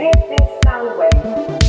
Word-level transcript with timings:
This 0.00 0.16
is 0.30 0.48
Soundwave. 0.64 1.59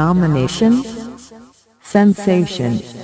Domination, 0.00 0.82
sensation. 1.82 2.99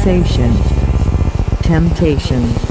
Sensation, 0.00 0.52
temptation. 1.62 2.61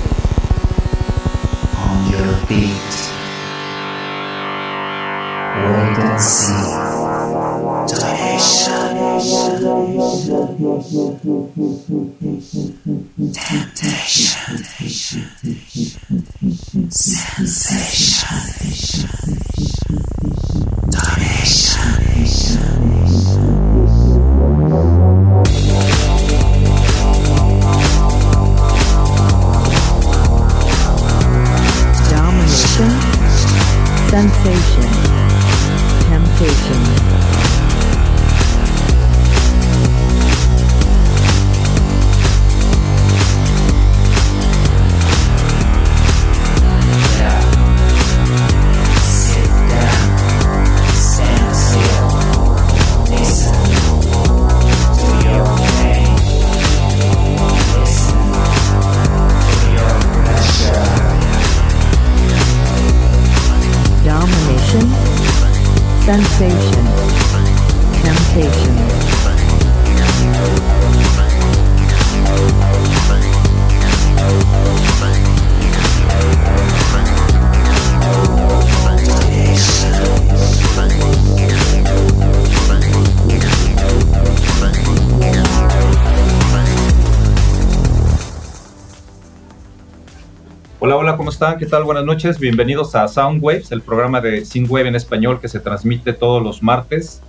Están? 91.42 91.58
¿Qué 91.58 91.66
tal? 91.66 91.86
Buenas 91.86 92.06
noches. 92.06 92.38
Bienvenidos 92.38 92.94
a 92.94 93.08
Soundwaves, 93.08 93.72
el 93.72 93.82
programa 93.82 94.22
de 94.22 94.44
Wave 94.70 94.90
en 94.90 94.96
español 94.96 95.42
que 95.42 95.48
se 95.48 95.60
transmite 95.60 96.14
todos 96.14 96.44
los 96.44 96.62
martes 96.62 97.20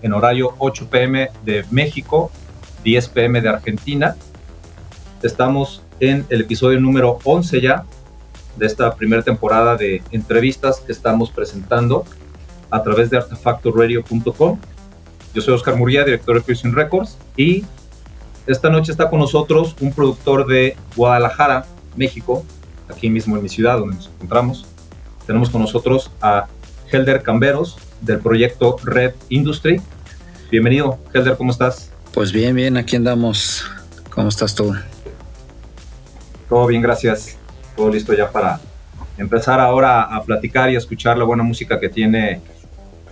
en 0.00 0.14
horario 0.14 0.54
8 0.56 0.88
pm 0.88 1.28
de 1.44 1.66
México, 1.70 2.30
10 2.82 3.08
pm 3.08 3.42
de 3.42 3.50
Argentina. 3.50 4.16
Estamos 5.22 5.82
en 6.00 6.24
el 6.30 6.40
episodio 6.40 6.80
número 6.80 7.18
11 7.24 7.60
ya 7.60 7.84
de 8.56 8.64
esta 8.64 8.94
primera 8.94 9.20
temporada 9.20 9.76
de 9.76 10.02
entrevistas 10.12 10.80
que 10.80 10.92
estamos 10.92 11.30
presentando 11.30 12.06
a 12.70 12.82
través 12.82 13.10
de 13.10 13.18
artefactoradio.com. 13.18 14.58
Yo 15.34 15.42
soy 15.42 15.52
Oscar 15.52 15.76
Murguía, 15.76 16.04
director 16.04 16.36
de 16.36 16.40
Fusion 16.40 16.74
Records, 16.74 17.18
y 17.36 17.66
esta 18.46 18.70
noche 18.70 18.92
está 18.92 19.10
con 19.10 19.18
nosotros 19.18 19.76
un 19.82 19.92
productor 19.92 20.46
de 20.46 20.74
Guadalajara, 20.96 21.66
México, 21.96 22.46
aquí 22.88 23.10
mismo 23.10 23.36
en 23.36 23.42
mi 23.42 23.48
ciudad 23.48 23.78
donde 23.78 23.96
nos 23.96 24.06
encontramos. 24.08 24.66
Tenemos 25.26 25.50
con 25.50 25.60
nosotros 25.62 26.10
a 26.20 26.46
Helder 26.90 27.22
Camberos 27.22 27.76
del 28.00 28.18
proyecto 28.18 28.76
Red 28.82 29.14
Industry. 29.28 29.80
Bienvenido, 30.50 30.98
Helder, 31.12 31.36
¿cómo 31.36 31.50
estás? 31.50 31.90
Pues 32.14 32.32
bien, 32.32 32.54
bien, 32.54 32.76
aquí 32.76 32.96
andamos. 32.96 33.64
¿Cómo 34.10 34.28
estás 34.28 34.54
tú? 34.54 34.74
Todo 36.48 36.66
bien, 36.66 36.82
gracias. 36.82 37.36
todo 37.76 37.90
listo 37.90 38.14
ya 38.14 38.30
para 38.30 38.58
empezar 39.18 39.60
ahora 39.60 40.02
a 40.02 40.22
platicar 40.22 40.70
y 40.70 40.74
a 40.74 40.78
escuchar 40.78 41.18
la 41.18 41.24
buena 41.24 41.42
música 41.42 41.78
que 41.78 41.88
tiene 41.88 42.40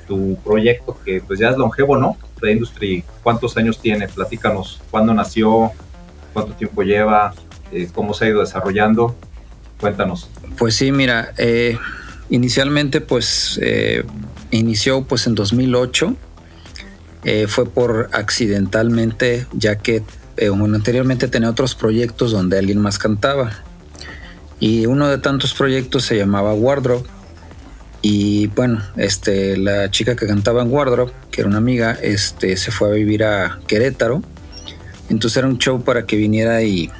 tu 0.07 0.37
proyecto, 0.43 0.99
que 1.05 1.21
pues 1.21 1.39
ya 1.39 1.51
es 1.51 1.57
longevo, 1.57 1.97
¿no? 1.97 2.17
The 2.41 2.53
Industry, 2.53 3.05
¿cuántos 3.23 3.57
años 3.57 3.79
tiene? 3.79 4.09
Platícanos, 4.09 4.81
¿cuándo 4.91 5.13
nació? 5.13 5.73
¿Cuánto 6.33 6.53
tiempo 6.55 6.83
lleva? 6.83 7.35
Eh, 7.73 7.89
¿Cómo 7.93 8.15
se 8.15 8.25
ha 8.25 8.29
ido 8.29 8.41
desarrollando? 8.41 9.17
Cuéntanos. 9.81 10.29
Pues 10.59 10.75
sí, 10.75 10.93
mira, 10.93 11.33
eh, 11.39 11.79
inicialmente 12.31 13.01
pues 13.01 13.59
eh, 13.63 14.05
inició 14.51 15.05
pues 15.05 15.27
en 15.27 15.35
2008. 15.35 16.17
fue 17.49 17.67
por 17.69 18.09
accidentalmente, 18.13 19.47
ya 19.53 19.77
que 19.77 20.03
anteriormente 20.75 21.29
tenía 21.29 21.51
otros 21.51 21.75
proyectos 21.75 22.31
donde 22.31 22.59
alguien 22.59 22.81
más 22.81 22.99
cantaba. 22.99 23.51
Y 24.59 24.87
uno 24.87 25.09
de 25.09 25.19
tantos 25.19 25.55
proyectos 25.55 26.05
se 26.05 26.17
llamaba 26.17 26.55
Wardrobe. 26.55 27.05
Y 28.03 28.47
bueno, 28.49 28.83
este, 28.97 29.57
la 29.57 29.91
chica 29.91 30.17
que 30.17 30.27
cantaba 30.27 30.63
en 30.63 30.73
Wardrobe, 30.73 31.13
que 31.31 31.41
era 31.41 31.49
una 31.49 31.59
amiga, 31.59 31.93
este, 31.93 32.57
se 32.57 32.71
fue 32.71 32.89
a 32.89 32.93
vivir 32.93 33.25
a 33.25 33.59
Querétaro. 33.67 34.23
Entonces 35.09 35.37
era 35.37 35.49
un 35.49 35.59
show 35.59 35.83
para 35.83 36.07
que 36.07 36.17
viniera 36.17 36.63
y 36.63 36.91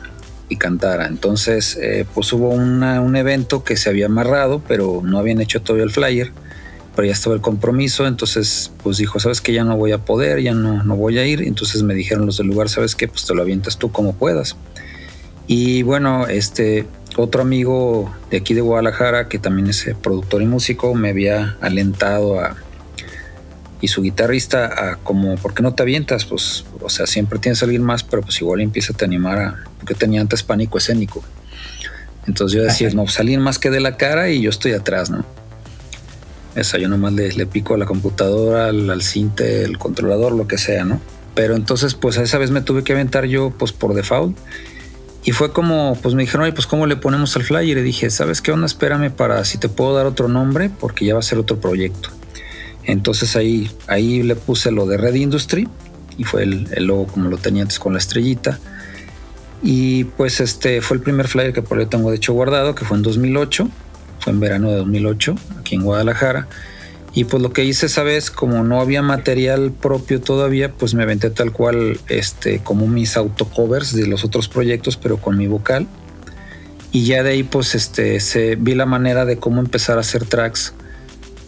y 0.49 0.57
cantara. 0.57 1.07
Entonces, 1.07 1.77
eh, 1.81 2.07
pues 2.15 2.33
hubo 2.33 2.51
un 2.51 3.17
evento 3.17 3.65
que 3.65 3.77
se 3.77 3.89
había 3.89 4.07
amarrado, 4.07 4.63
pero 4.67 5.01
no 5.03 5.19
habían 5.19 5.41
hecho 5.41 5.61
todavía 5.61 5.85
el 5.85 5.91
flyer, 5.91 6.33
pero 6.95 7.07
ya 7.07 7.13
estaba 7.13 7.35
el 7.35 7.41
compromiso. 7.41 8.07
Entonces, 8.07 8.73
pues 8.83 8.99
dijo, 8.99 9.21
sabes 9.21 9.41
que 9.41 9.53
ya 9.53 9.65
no 9.65 9.77
voy 9.77 9.93
a 9.93 9.99
poder, 9.99 10.41
ya 10.41 10.55
no, 10.55 10.83
no 10.83 10.97
voy 10.97 11.19
a 11.19 11.27
ir. 11.27 11.43
Entonces 11.43 11.83
me 11.83 11.95
dijeron 11.95 12.27
los 12.27 12.39
del 12.39 12.47
lugar, 12.47 12.69
sabes 12.69 12.95
que 12.95 13.09
pues 13.09 13.27
te 13.27 13.35
lo 13.35 13.43
avientas 13.43 13.79
tú 13.79 13.91
como 13.91 14.15
puedas. 14.15 14.57
Y 15.47 15.83
bueno, 15.83 16.27
este 16.27 16.87
otro 17.17 17.43
amigo 17.43 18.13
de 18.31 18.39
aquí 18.39 18.55
de 18.55 18.61
Guadalajara, 18.61 19.29
que 19.29 19.39
también 19.39 19.69
es 19.69 19.87
eh, 19.87 19.97
productor 20.01 20.43
y 20.43 20.47
músico, 20.47 20.95
me 20.95 21.11
había 21.11 21.57
alentado 21.61 22.41
a, 22.41 22.57
y 23.81 23.89
su 23.89 24.03
guitarrista 24.03 24.67
a 24.93 24.97
como, 24.97 25.37
¿por 25.37 25.55
qué 25.55 25.63
no 25.63 25.75
te 25.75 25.83
avientas? 25.83 26.25
Pues, 26.25 26.65
o 26.81 26.89
sea, 26.89 27.07
siempre 27.07 27.39
tienes 27.39 27.63
a 27.63 27.67
alguien 27.67 27.83
más, 27.83 28.03
pero 28.03 28.23
pues 28.23 28.41
igual 28.41 28.61
empieza 28.61 28.93
a 28.93 28.97
te 28.97 29.05
animar 29.05 29.39
a, 29.39 29.65
porque 29.79 29.95
tenía 29.95 30.21
antes 30.21 30.43
pánico 30.43 30.79
escénico. 30.79 31.23
Entonces 32.27 32.57
yo 32.57 32.65
decía, 32.65 32.91
no, 32.91 33.05
pues 33.05 33.21
alguien 33.21 33.41
más 33.41 33.59
que 33.59 33.71
de 33.71 33.81
la 33.81 33.97
cara 33.97 34.31
y 34.31 34.43
yo 34.43 34.51
estoy 34.51 34.73
atrás, 34.73 35.11
¿no? 35.11 35.25
Esa, 36.57 36.79
yo 36.79 36.89
nomás 36.89 37.13
le, 37.13 37.33
le 37.33 37.47
pico 37.47 37.75
a 37.75 37.79
la 37.79 37.85
computadora, 37.85 38.67
al, 38.69 38.89
al 38.89 39.03
cinte, 39.03 39.63
el 39.63 39.79
controlador, 39.79 40.33
lo 40.33 40.49
que 40.49 40.59
sea, 40.59 40.85
¿no? 40.85 41.01
Pero 41.35 41.55
entonces, 41.55 41.95
pues 41.95 42.17
a 42.17 42.23
esa 42.23 42.39
vez 42.39 42.51
me 42.51 42.63
tuve 42.63 42.83
que 42.83 42.95
aventar 42.95 43.27
yo, 43.27 43.51
pues 43.51 43.73
por 43.73 43.95
default. 43.95 44.37
Y 45.23 45.33
fue 45.33 45.53
como, 45.53 45.99
pues 46.03 46.15
me 46.15 46.23
dijeron, 46.23 46.45
oye, 46.45 46.53
pues 46.53 46.67
¿cómo 46.67 46.87
le 46.87 46.97
ponemos 46.97 47.37
al 47.37 47.43
flyer? 47.43 47.77
Y 47.77 47.83
dije, 47.83 48.11
¿sabes 48.11 48.41
qué 48.41 48.53
onda? 48.53 48.67
Espérame 48.67 49.11
para 49.11 49.45
si 49.45 49.59
te 49.59 49.69
puedo 49.69 49.95
dar 49.95 50.07
otro 50.07 50.29
nombre, 50.29 50.71
porque 50.71 51.05
ya 51.05 51.15
va 51.15 51.21
a 51.21 51.23
ser 51.23 51.39
otro 51.39 51.61
proyecto. 51.61 52.11
Entonces 52.87 53.35
ahí, 53.37 53.71
ahí 53.89 54.23
le 54.23 54.37
puse 54.37 54.71
lo 54.71 54.87
de 54.87 54.97
Red 54.97 55.15
Industry 55.15 55.69
y 56.17 56.25
fue 56.25 56.45
el, 56.45 56.69
logo 56.87 57.09
como 57.09 57.29
lo 57.29 57.37
tenía 57.37 57.63
antes 57.63 57.79
con 57.79 57.93
la 57.93 57.99
estrellita. 57.99 58.59
Y 59.63 60.05
pues 60.05 60.41
este 60.41 60.81
fue 60.81 60.97
el 60.97 61.03
primer 61.03 61.29
flyer 61.29 61.53
que 61.53 61.63
por 61.63 61.79
ahí 61.79 61.87
tengo 61.87 62.11
de 62.11 62.17
hecho 62.17 62.33
guardado, 62.33 62.75
que 62.75 62.85
fue 62.85 62.97
en 62.97 63.03
2008, 63.03 63.69
fue 64.21 64.33
en 64.33 64.41
verano 64.41 64.71
de 64.71 64.77
2008, 64.77 65.35
aquí 65.59 65.75
en 65.75 65.83
Guadalajara. 65.83 66.47
Y 67.13 67.25
pues 67.25 67.43
lo 67.43 67.51
que 67.51 67.65
hice 67.65 67.87
esa 67.87 68.03
vez, 68.03 68.31
como 68.31 68.63
no 68.63 68.81
había 68.81 69.03
material 69.03 69.73
propio 69.73 70.21
todavía, 70.21 70.71
pues 70.71 70.95
me 70.95 71.03
aventé 71.03 71.31
tal 71.31 71.51
cual, 71.51 71.99
este, 72.09 72.61
como 72.61 72.87
mis 72.87 73.17
autocovers 73.17 73.95
de 73.95 74.07
los 74.07 74.23
otros 74.23 74.49
proyectos, 74.49 74.99
pero 74.99 75.17
con 75.17 75.39
mi 75.39 75.47
vocal. 75.47 75.89
Y 76.93 77.07
ya 77.07 77.23
de 77.23 77.31
ahí 77.31 77.43
pues 77.43 77.75
este, 77.75 78.21
se, 78.21 78.57
vi 78.57 78.75
la 78.75 78.87
manera 78.87 79.25
de 79.25 79.39
cómo 79.39 79.61
empezar 79.61 79.97
a 79.97 80.03
hacer 80.03 80.27
tracks 80.27 80.75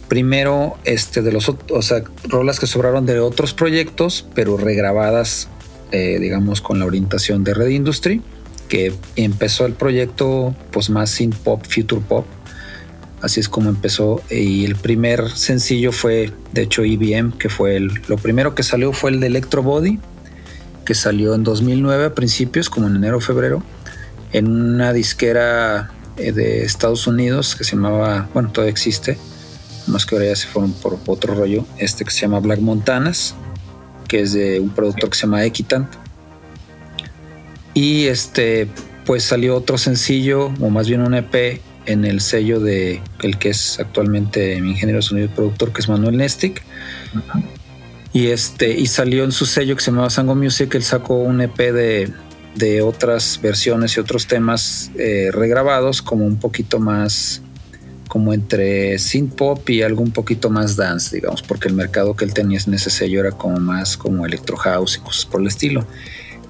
primero 0.08 0.76
este, 0.84 1.22
de 1.22 1.32
los 1.32 1.48
o 1.48 1.82
sea, 1.82 2.02
rolas 2.24 2.58
que 2.58 2.66
sobraron 2.66 3.06
de 3.06 3.20
otros 3.20 3.52
proyectos, 3.52 4.26
pero 4.34 4.56
regrabadas, 4.56 5.48
eh, 5.92 6.18
digamos, 6.18 6.60
con 6.60 6.78
la 6.78 6.86
orientación 6.86 7.44
de 7.44 7.54
Red 7.54 7.68
Industry, 7.68 8.22
que 8.68 8.94
empezó 9.16 9.66
el 9.66 9.74
proyecto 9.74 10.54
pues 10.70 10.90
más 10.90 11.10
sin 11.10 11.30
pop, 11.30 11.62
future 11.68 12.02
pop. 12.06 12.26
Así 13.20 13.40
es 13.40 13.48
como 13.48 13.68
empezó. 13.68 14.22
Y 14.30 14.64
el 14.64 14.76
primer 14.76 15.28
sencillo 15.30 15.92
fue, 15.92 16.32
de 16.52 16.62
hecho, 16.62 16.84
IBM, 16.84 17.32
que 17.32 17.48
fue 17.48 17.76
el, 17.76 17.90
lo 18.06 18.16
primero 18.16 18.54
que 18.54 18.62
salió 18.62 18.92
fue 18.92 19.10
el 19.10 19.20
de 19.20 19.26
Electro 19.26 19.62
Body, 19.62 19.98
que 20.84 20.94
salió 20.94 21.34
en 21.34 21.42
2009 21.42 22.04
a 22.06 22.14
principios, 22.14 22.70
como 22.70 22.86
en 22.86 22.96
enero 22.96 23.18
o 23.18 23.20
febrero, 23.20 23.62
en 24.32 24.48
una 24.48 24.92
disquera 24.92 25.90
eh, 26.16 26.32
de 26.32 26.64
Estados 26.64 27.06
Unidos 27.06 27.56
que 27.56 27.64
se 27.64 27.76
llamaba, 27.76 28.28
bueno, 28.32 28.50
todavía 28.50 28.70
existe, 28.70 29.18
más 29.88 30.06
que 30.06 30.14
ahora 30.14 30.28
ya 30.28 30.36
se 30.36 30.46
fueron 30.46 30.72
por 30.72 30.98
otro 31.06 31.34
rollo, 31.34 31.64
este 31.78 32.04
que 32.04 32.10
se 32.10 32.20
llama 32.20 32.40
Black 32.40 32.60
Montanas, 32.60 33.34
que 34.06 34.20
es 34.20 34.32
de 34.32 34.60
un 34.60 34.70
productor 34.70 35.10
que 35.10 35.16
se 35.16 35.22
llama 35.22 35.44
Equitant. 35.44 35.88
Y 37.74 38.06
este, 38.06 38.68
pues 39.04 39.22
salió 39.22 39.56
otro 39.56 39.78
sencillo, 39.78 40.46
o 40.60 40.70
más 40.70 40.88
bien 40.88 41.00
un 41.00 41.14
EP, 41.14 41.60
en 41.86 42.04
el 42.04 42.20
sello 42.20 42.60
de 42.60 43.00
el 43.22 43.38
que 43.38 43.48
es 43.50 43.80
actualmente 43.80 44.60
mi 44.60 44.70
ingeniero 44.70 44.98
de 44.98 45.02
sonido 45.02 45.26
y 45.26 45.30
productor, 45.30 45.72
que 45.72 45.80
es 45.80 45.88
Manuel 45.88 46.16
Nestic. 46.16 46.62
Y 48.12 48.28
este, 48.28 48.70
y 48.70 48.86
salió 48.86 49.24
en 49.24 49.32
su 49.32 49.46
sello 49.46 49.76
que 49.76 49.82
se 49.82 49.90
llama 49.90 50.10
Sango 50.10 50.34
Music, 50.34 50.74
él 50.74 50.82
sacó 50.82 51.18
un 51.18 51.40
EP 51.40 51.56
de, 51.56 52.12
de 52.54 52.82
otras 52.82 53.38
versiones 53.42 53.96
y 53.96 54.00
otros 54.00 54.26
temas 54.26 54.90
eh, 54.98 55.30
regrabados, 55.32 56.02
como 56.02 56.26
un 56.26 56.36
poquito 56.36 56.80
más 56.80 57.42
como 58.08 58.32
entre 58.32 58.98
synth 58.98 59.34
pop 59.34 59.68
y 59.70 59.82
algo 59.82 60.02
un 60.02 60.10
poquito 60.10 60.50
más 60.50 60.76
dance, 60.76 61.14
digamos, 61.14 61.42
porque 61.42 61.68
el 61.68 61.74
mercado 61.74 62.16
que 62.16 62.24
él 62.24 62.34
tenía 62.34 62.58
en 62.66 62.74
ese 62.74 62.90
sello 62.90 63.20
era 63.20 63.32
como 63.32 63.60
más 63.60 63.96
como 63.96 64.26
electro 64.26 64.56
house 64.56 64.96
y 64.96 65.04
cosas 65.04 65.26
por 65.26 65.40
el 65.40 65.46
estilo. 65.46 65.86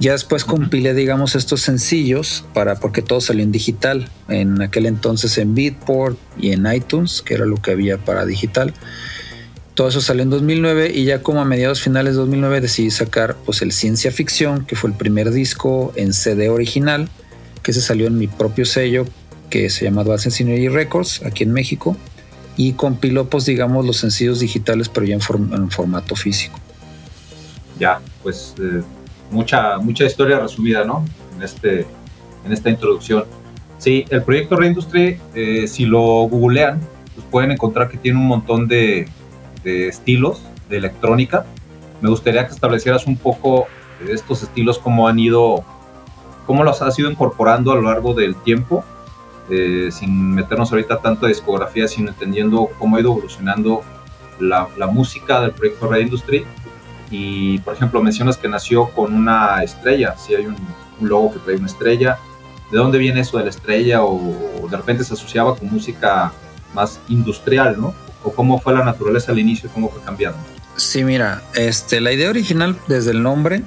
Ya 0.00 0.12
después 0.12 0.44
compilé, 0.44 0.94
digamos, 0.94 1.34
estos 1.34 1.60
sencillos 1.60 2.44
para 2.54 2.76
porque 2.76 3.02
todo 3.02 3.20
salió 3.20 3.42
en 3.42 3.50
digital. 3.50 4.08
En 4.28 4.62
aquel 4.62 4.86
entonces 4.86 5.36
en 5.38 5.56
Beatport 5.56 6.16
y 6.38 6.52
en 6.52 6.72
iTunes, 6.72 7.20
que 7.20 7.34
era 7.34 7.44
lo 7.44 7.56
que 7.56 7.72
había 7.72 7.98
para 7.98 8.24
digital. 8.24 8.72
Todo 9.74 9.88
eso 9.88 10.00
salió 10.00 10.22
en 10.22 10.30
2009 10.30 10.92
y 10.94 11.04
ya 11.04 11.22
como 11.22 11.40
a 11.40 11.44
mediados 11.44 11.80
finales 11.80 12.14
de 12.14 12.20
2009 12.20 12.60
decidí 12.60 12.90
sacar 12.90 13.36
pues 13.44 13.60
el 13.62 13.72
Ciencia 13.72 14.12
Ficción, 14.12 14.64
que 14.64 14.76
fue 14.76 14.90
el 14.90 14.96
primer 14.96 15.32
disco 15.32 15.92
en 15.96 16.12
CD 16.12 16.48
original, 16.48 17.08
que 17.64 17.72
se 17.72 17.80
salió 17.80 18.06
en 18.06 18.18
mi 18.18 18.28
propio 18.28 18.64
sello 18.64 19.04
que 19.48 19.70
se 19.70 19.84
llama 19.84 20.02
Advanced 20.02 20.30
Scenery 20.30 20.68
Records 20.68 21.22
aquí 21.24 21.44
en 21.44 21.52
México 21.52 21.96
y 22.56 22.72
compiló 22.72 23.28
pues 23.28 23.46
digamos 23.46 23.86
los 23.86 23.96
sencillos 23.98 24.40
digitales 24.40 24.88
pero 24.88 25.06
ya 25.06 25.14
en, 25.14 25.70
formato 25.70 26.16
físico. 26.16 26.58
Ya, 27.78 28.00
pues 28.22 28.54
eh, 28.60 28.82
mucha, 29.30 29.78
mucha 29.78 30.04
historia 30.04 30.40
resumida, 30.40 30.84
¿no? 30.84 31.04
En, 31.36 31.42
este, 31.42 31.86
en 32.44 32.52
esta 32.52 32.68
introducción. 32.70 33.24
Sí, 33.78 34.04
el 34.10 34.24
proyecto 34.24 34.56
Reindustry, 34.56 35.20
eh, 35.34 35.68
si 35.68 35.84
lo 35.84 36.00
googlean, 36.00 36.80
pues 37.14 37.26
pueden 37.30 37.52
encontrar 37.52 37.88
que 37.88 37.96
tiene 37.96 38.18
un 38.18 38.26
montón 38.26 38.66
de, 38.66 39.08
de 39.62 39.86
estilos 39.86 40.42
de 40.68 40.78
electrónica. 40.78 41.46
Me 42.00 42.10
gustaría 42.10 42.46
que 42.46 42.52
establecieras 42.52 43.06
un 43.06 43.16
poco 43.16 43.68
estos 44.08 44.42
estilos, 44.42 44.78
cómo 44.78 45.06
han 45.06 45.20
ido, 45.20 45.64
cómo 46.46 46.64
los 46.64 46.82
has 46.82 46.98
ido 46.98 47.08
incorporando 47.08 47.70
a 47.70 47.76
lo 47.76 47.82
largo 47.82 48.14
del 48.14 48.34
tiempo 48.34 48.84
eh, 49.50 49.88
sin 49.90 50.34
meternos 50.34 50.70
ahorita 50.70 50.98
tanto 50.98 51.26
de 51.26 51.32
discografía, 51.32 51.88
sino 51.88 52.08
entendiendo 52.08 52.68
cómo 52.78 52.96
ha 52.96 53.00
ido 53.00 53.12
evolucionando 53.12 53.82
la, 54.40 54.68
música 54.86 55.40
del 55.40 55.52
proyecto 55.52 55.88
Red 55.88 56.00
Industry. 56.02 56.44
Y, 57.10 57.58
por 57.60 57.74
ejemplo, 57.74 58.02
mencionas 58.02 58.36
que 58.36 58.48
nació 58.48 58.90
con 58.90 59.14
una 59.14 59.62
estrella, 59.62 60.16
si 60.18 60.34
hay 60.34 60.46
un, 60.46 60.56
logo 61.00 61.32
que 61.32 61.38
trae 61.38 61.56
una 61.56 61.66
estrella. 61.66 62.18
¿De 62.70 62.76
dónde 62.76 62.98
viene 62.98 63.20
eso 63.20 63.38
de 63.38 63.44
la 63.44 63.50
estrella? 63.50 64.02
O, 64.02 64.68
de 64.70 64.76
repente 64.76 65.04
se 65.04 65.14
asociaba 65.14 65.56
con 65.56 65.70
música 65.70 66.32
más 66.74 67.00
industrial, 67.08 67.80
¿no? 67.80 67.94
¿O 68.22 68.32
cómo 68.32 68.60
fue 68.60 68.74
la 68.74 68.84
naturaleza 68.84 69.32
al 69.32 69.38
inicio 69.38 69.70
y 69.70 69.72
cómo 69.72 69.88
fue 69.88 70.02
cambiando? 70.02 70.38
Sí, 70.76 71.04
mira, 71.04 71.42
este, 71.54 72.00
la 72.00 72.12
idea 72.12 72.28
original 72.28 72.76
desde 72.88 73.12
el 73.12 73.22
nombre, 73.22 73.62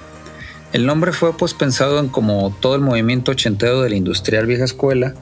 el 0.73 0.85
nombre 0.85 1.11
fue 1.11 1.35
pues 1.35 1.53
pensado 1.53 1.99
en 1.99 2.07
como 2.07 2.55
todo 2.59 2.75
el 2.75 2.81
movimiento 2.81 3.31
ochentero 3.31 3.81
de 3.81 3.89
la 3.89 3.95
industrial 3.95 4.45
vieja 4.45 4.63
escuela, 4.63 5.15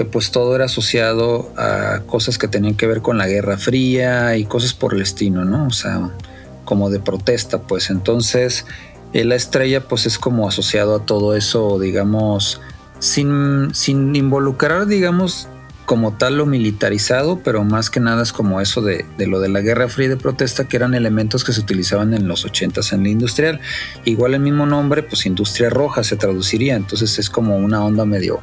que 0.00 0.06
pues 0.06 0.30
todo 0.30 0.56
era 0.56 0.64
asociado 0.64 1.52
a 1.58 2.00
cosas 2.06 2.38
que 2.38 2.48
tenían 2.48 2.74
que 2.74 2.86
ver 2.86 3.02
con 3.02 3.18
la 3.18 3.26
Guerra 3.26 3.58
Fría 3.58 4.34
y 4.38 4.46
cosas 4.46 4.72
por 4.72 4.94
el 4.94 5.02
estilo, 5.02 5.44
¿no? 5.44 5.66
O 5.66 5.72
sea, 5.72 6.08
como 6.64 6.88
de 6.88 7.00
protesta, 7.00 7.60
pues 7.60 7.90
entonces 7.90 8.64
eh, 9.12 9.24
la 9.24 9.34
estrella 9.34 9.86
pues 9.86 10.06
es 10.06 10.18
como 10.18 10.48
asociado 10.48 10.96
a 10.96 11.04
todo 11.04 11.36
eso, 11.36 11.78
digamos, 11.78 12.62
sin, 12.98 13.74
sin 13.74 14.16
involucrar, 14.16 14.86
digamos, 14.86 15.48
como 15.84 16.14
tal 16.14 16.38
lo 16.38 16.46
militarizado, 16.46 17.40
pero 17.44 17.62
más 17.62 17.90
que 17.90 18.00
nada 18.00 18.22
es 18.22 18.32
como 18.32 18.62
eso 18.62 18.80
de, 18.80 19.04
lo 19.18 19.38
de 19.38 19.50
la 19.50 19.60
Guerra 19.60 19.86
Fría 19.88 20.08
de 20.08 20.16
protesta, 20.16 20.66
que 20.66 20.78
eran 20.78 20.94
elementos 20.94 21.44
que 21.44 21.52
se 21.52 21.60
utilizaban 21.60 22.14
en 22.14 22.26
los 22.26 22.46
80 22.46 22.80
en 22.92 23.02
la 23.02 23.08
industrial. 23.10 23.60
Igual 24.06 24.32
el 24.32 24.40
mismo 24.40 24.64
nombre, 24.64 25.02
pues 25.02 25.26
industria 25.26 25.68
roja 25.68 26.04
se 26.04 26.16
traduciría, 26.16 26.74
entonces 26.74 27.18
es 27.18 27.28
como 27.28 27.58
una 27.58 27.84
onda 27.84 28.06
medio 28.06 28.40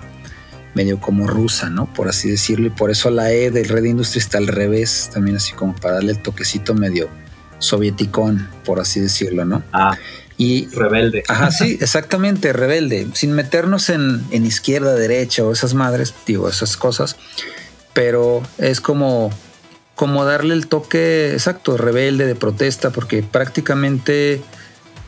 medio 0.77 0.99
como 0.99 1.25
rusa, 1.25 1.69
¿no? 1.71 1.91
Por 1.91 2.07
así 2.07 2.29
decirlo. 2.29 2.67
Y 2.67 2.69
por 2.69 2.91
eso 2.91 3.09
la 3.09 3.33
E 3.33 3.49
del 3.49 3.67
Red 3.67 3.83
Industry 3.83 4.19
está 4.19 4.37
al 4.37 4.47
revés, 4.47 5.09
también 5.11 5.37
así 5.37 5.53
como 5.53 5.75
para 5.75 5.95
darle 5.95 6.11
el 6.11 6.21
toquecito 6.21 6.75
medio 6.75 7.09
sovieticón, 7.57 8.47
por 8.63 8.79
así 8.79 8.99
decirlo, 8.99 9.43
¿no? 9.43 9.63
Ah, 9.73 9.97
Y, 10.37 10.67
rebelde. 10.67 11.23
Ajá, 11.27 11.51
sí, 11.59 11.79
exactamente, 11.81 12.53
rebelde, 12.53 13.07
sin 13.13 13.31
meternos 13.31 13.89
en, 13.89 14.23
en 14.29 14.45
izquierda, 14.45 14.93
derecha 14.93 15.43
o 15.43 15.51
esas 15.51 15.73
madres, 15.73 16.13
digo, 16.27 16.47
esas 16.47 16.77
cosas, 16.77 17.17
pero 17.93 18.43
es 18.59 18.79
como, 18.79 19.31
como 19.95 20.25
darle 20.25 20.53
el 20.53 20.67
toque 20.67 21.33
exacto, 21.33 21.75
rebelde, 21.75 22.27
de 22.27 22.35
protesta, 22.35 22.91
porque 22.91 23.23
prácticamente 23.23 24.43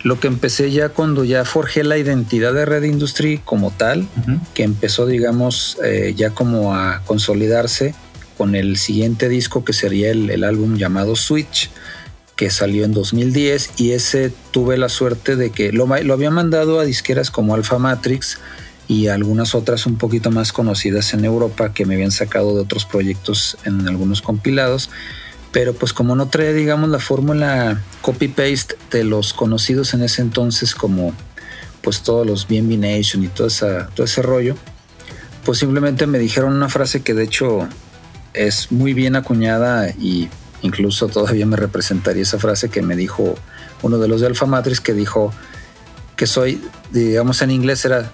lo 0.03 0.19
que 0.19 0.27
empecé 0.27 0.71
ya 0.71 0.89
cuando 0.89 1.23
ya 1.23 1.43
forjé 1.45 1.83
la 1.83 1.97
identidad 1.97 2.53
de 2.53 2.65
Red 2.65 2.83
Industry 2.83 3.39
como 3.43 3.71
tal, 3.71 4.07
que 4.53 4.63
empezó, 4.63 5.05
digamos, 5.05 5.77
eh, 5.83 6.13
ya 6.15 6.31
como 6.31 6.75
a 6.75 7.01
consolidarse 7.05 7.93
con 8.37 8.55
el 8.55 8.77
siguiente 8.77 9.27
disco 9.27 9.65
que 9.65 9.73
sería 9.73 10.11
el, 10.11 10.29
el 10.29 10.45
álbum 10.45 10.77
llamado 10.77 11.15
Switch, 11.17 11.69
que 12.37 12.49
salió 12.49 12.85
en 12.85 12.93
2010 12.93 13.71
y 13.75 13.91
ese 13.91 14.31
tuve 14.51 14.77
la 14.77 14.87
suerte 14.87 15.35
de 15.35 15.49
que 15.49 15.73
lo, 15.73 15.87
lo 15.87 16.13
había 16.13 16.31
mandado 16.31 16.79
a 16.79 16.85
disqueras 16.85 17.31
como 17.31 17.53
Alpha 17.53 17.79
Matrix 17.79 18.39
y 18.87 19.07
algunas 19.07 19.53
otras 19.55 19.85
un 19.85 19.97
poquito 19.97 20.31
más 20.31 20.53
conocidas 20.53 21.13
en 21.13 21.25
Europa 21.25 21.73
que 21.73 21.85
me 21.85 21.95
habían 21.95 22.11
sacado 22.11 22.55
de 22.55 22.61
otros 22.61 22.85
proyectos 22.85 23.57
en 23.65 23.85
algunos 23.87 24.21
compilados. 24.21 24.89
Pero 25.51 25.73
pues 25.73 25.93
como 25.93 26.15
no 26.15 26.27
traía, 26.29 26.53
digamos, 26.53 26.89
la 26.89 26.99
fórmula 26.99 27.81
copy-paste 28.01 28.75
de 28.91 29.03
los 29.03 29.33
conocidos 29.33 29.93
en 29.93 30.03
ese 30.03 30.21
entonces 30.21 30.75
como 30.75 31.13
pues 31.81 32.01
todos 32.01 32.25
los 32.25 32.47
BNB 32.47 32.77
Nation 32.77 33.23
y 33.23 33.27
todo, 33.29 33.47
todo 33.95 34.05
ese 34.05 34.21
rollo, 34.21 34.55
pues 35.45 35.59
simplemente 35.59 36.05
me 36.07 36.19
dijeron 36.19 36.53
una 36.53 36.69
frase 36.69 37.01
que 37.01 37.13
de 37.13 37.23
hecho 37.23 37.67
es 38.33 38.71
muy 38.71 38.93
bien 38.93 39.15
acuñada 39.15 39.89
y 39.89 40.29
incluso 40.61 41.07
todavía 41.07 41.45
me 41.45 41.55
representaría 41.55 42.23
esa 42.23 42.37
frase 42.37 42.69
que 42.69 42.81
me 42.81 42.95
dijo 42.95 43.35
uno 43.81 43.97
de 43.97 44.07
los 44.07 44.21
de 44.21 44.27
Alpha 44.27 44.45
Matrix 44.45 44.81
que 44.81 44.93
dijo 44.93 45.33
que 46.15 46.27
soy, 46.27 46.61
digamos 46.91 47.41
en 47.41 47.51
inglés 47.51 47.85
era 47.85 48.11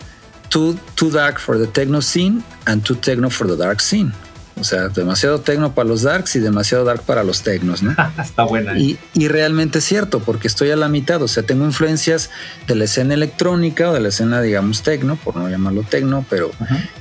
too, 0.50 0.78
too 0.96 1.10
dark 1.10 1.40
for 1.40 1.58
the 1.58 1.68
techno 1.68 2.02
scene 2.02 2.44
and 2.66 2.84
too 2.84 2.96
techno 2.96 3.30
for 3.30 3.48
the 3.48 3.58
dark 3.58 3.82
scene. 3.82 4.14
O 4.60 4.64
sea, 4.64 4.88
demasiado 4.88 5.42
techno 5.42 5.76
para 5.76 5.90
los 5.90 6.04
darks 6.04 6.38
y 6.38 6.40
demasiado 6.40 6.86
dark 6.86 7.02
para 7.02 7.24
los 7.24 7.42
technos, 7.42 7.84
¿no? 7.84 7.94
Está 8.22 8.44
buena. 8.44 8.78
¿eh? 8.78 8.82
Y, 8.82 9.00
y 9.14 9.28
realmente 9.28 9.80
es 9.80 9.86
cierto, 9.86 10.22
porque 10.22 10.48
estoy 10.48 10.72
a 10.72 10.76
la 10.76 10.88
mitad, 10.88 11.22
o 11.22 11.28
sea, 11.28 11.44
tengo 11.44 11.66
influencias 11.66 12.30
de 12.68 12.76
la 12.76 12.86
escena 12.86 13.14
electrónica 13.14 13.90
o 13.90 13.94
de 13.94 14.00
la 14.00 14.10
escena, 14.10 14.42
digamos, 14.42 14.82
tecno, 14.84 15.18
por 15.18 15.36
no 15.36 15.50
llamarlo 15.50 15.84
tecno, 15.84 16.26
pero... 16.30 16.52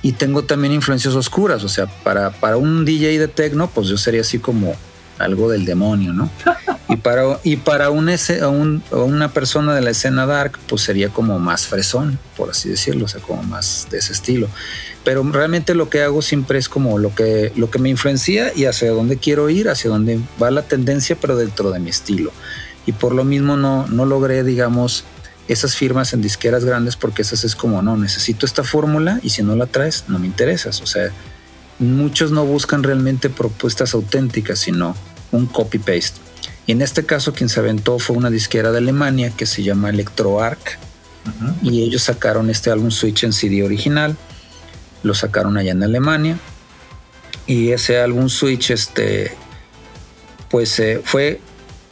Y 0.03 0.13
tengo 0.13 0.45
también 0.45 0.73
influencias 0.73 1.15
oscuras, 1.15 1.63
o 1.65 1.69
sea, 1.69 1.87
para, 1.87 2.31
para 2.31 2.57
un 2.57 2.85
DJ 2.85 3.19
de 3.19 3.29
tecno, 3.29 3.69
pues 3.69 3.89
yo 3.89 3.97
sería 3.97 4.23
así 4.23 4.39
como 4.39 4.75
algo 5.19 5.51
del 5.51 5.65
demonio, 5.65 6.13
¿no? 6.13 6.31
Y 6.87 6.97
para, 6.97 7.41
y 7.45 7.57
para 7.57 7.89
un, 7.91 8.11
ese- 8.11 8.45
un- 8.47 8.83
una 8.93 9.33
persona 9.33 9.75
de 9.75 9.81
la 9.81 9.91
escena 9.91 10.27
dark, 10.27 10.59
pues 10.69 10.83
sería 10.83 11.09
como 11.09 11.39
más 11.39 11.67
fresón, 11.67 12.19
por 12.37 12.51
así 12.51 12.69
decirlo, 12.69 13.07
o 13.07 13.09
sea, 13.09 13.23
como 13.23 13.43
más 13.43 13.89
de 13.91 13.99
ese 13.99 14.13
estilo. 14.13 14.49
Pero 15.03 15.23
realmente 15.33 15.75
lo 15.75 15.89
que 15.89 16.03
hago 16.03 16.21
siempre 16.21 16.59
es 16.59 16.69
como 16.69 16.99
lo 16.99 17.15
que, 17.15 17.53
lo 17.57 17.71
que 17.71 17.79
me 17.79 17.89
influencia 17.89 18.53
y 18.55 18.67
hacia 18.67 18.91
dónde 18.91 19.17
quiero 19.17 19.49
ir, 19.49 19.71
hacia 19.71 19.89
dónde 19.91 20.21
va 20.41 20.51
la 20.51 20.63
tendencia, 20.63 21.17
pero 21.19 21.37
dentro 21.37 21.71
de 21.71 21.81
mi 21.81 21.89
estilo. 21.89 22.31
Y 22.87 22.93
por 22.93 23.15
lo 23.15 23.25
mismo 23.25 23.57
no, 23.57 23.87
no 23.89 24.05
logré, 24.05 24.45
digamos, 24.45 25.05
esas 25.49 25.75
firmas 25.77 26.13
en 26.13 26.21
disqueras 26.21 26.67
grandes 26.67 26.97
porque 26.97 27.23
esas 27.23 27.45
es 27.45 27.57
como, 27.57 27.81
no, 27.81 27.97
necesito 27.97 28.45
esta 28.45 28.63
fórmula 28.63 29.21
y 29.23 29.31
si 29.31 29.43
no 29.43 29.57
la 29.57 29.67
traes, 29.67 30.05
no 30.09 30.19
me 30.19 30.27
interesas. 30.27 30.83
O 30.83 30.87
sea, 30.87 31.11
muchos 31.79 32.31
no 32.31 32.45
buscan 32.45 32.83
realmente 32.83 33.31
propuestas 33.31 33.95
auténticas, 33.95 34.59
sino 34.61 34.95
un 35.33 35.47
copy-paste. 35.47 36.21
Y 36.67 36.73
en 36.73 36.83
este 36.83 37.05
caso 37.05 37.33
quien 37.33 37.49
se 37.49 37.61
aventó 37.61 37.99
fue 37.99 38.17
una 38.17 38.31
disquera 38.31 38.73
de 38.73 38.79
Alemania 38.79 39.31
que 39.37 39.47
se 39.47 39.63
llama 39.63 39.91
ElectroArc 39.91 40.79
Ujú. 41.27 41.71
y 41.71 41.83
ellos 41.83 42.03
sacaron 42.03 42.51
este 42.51 42.71
álbum 42.71 42.91
Switch 42.91 43.25
en 43.25 43.33
CD 43.33 43.63
original, 43.63 44.17
lo 45.03 45.15
sacaron 45.15 45.57
allá 45.57 45.73
en 45.73 45.83
Alemania 45.83 46.39
y 47.47 47.71
ese 47.71 47.99
álbum 47.99 48.29
Switch 48.29 48.71
este 48.71 49.35
pues 50.51 50.79
eh, 50.79 51.01
fue 51.05 51.41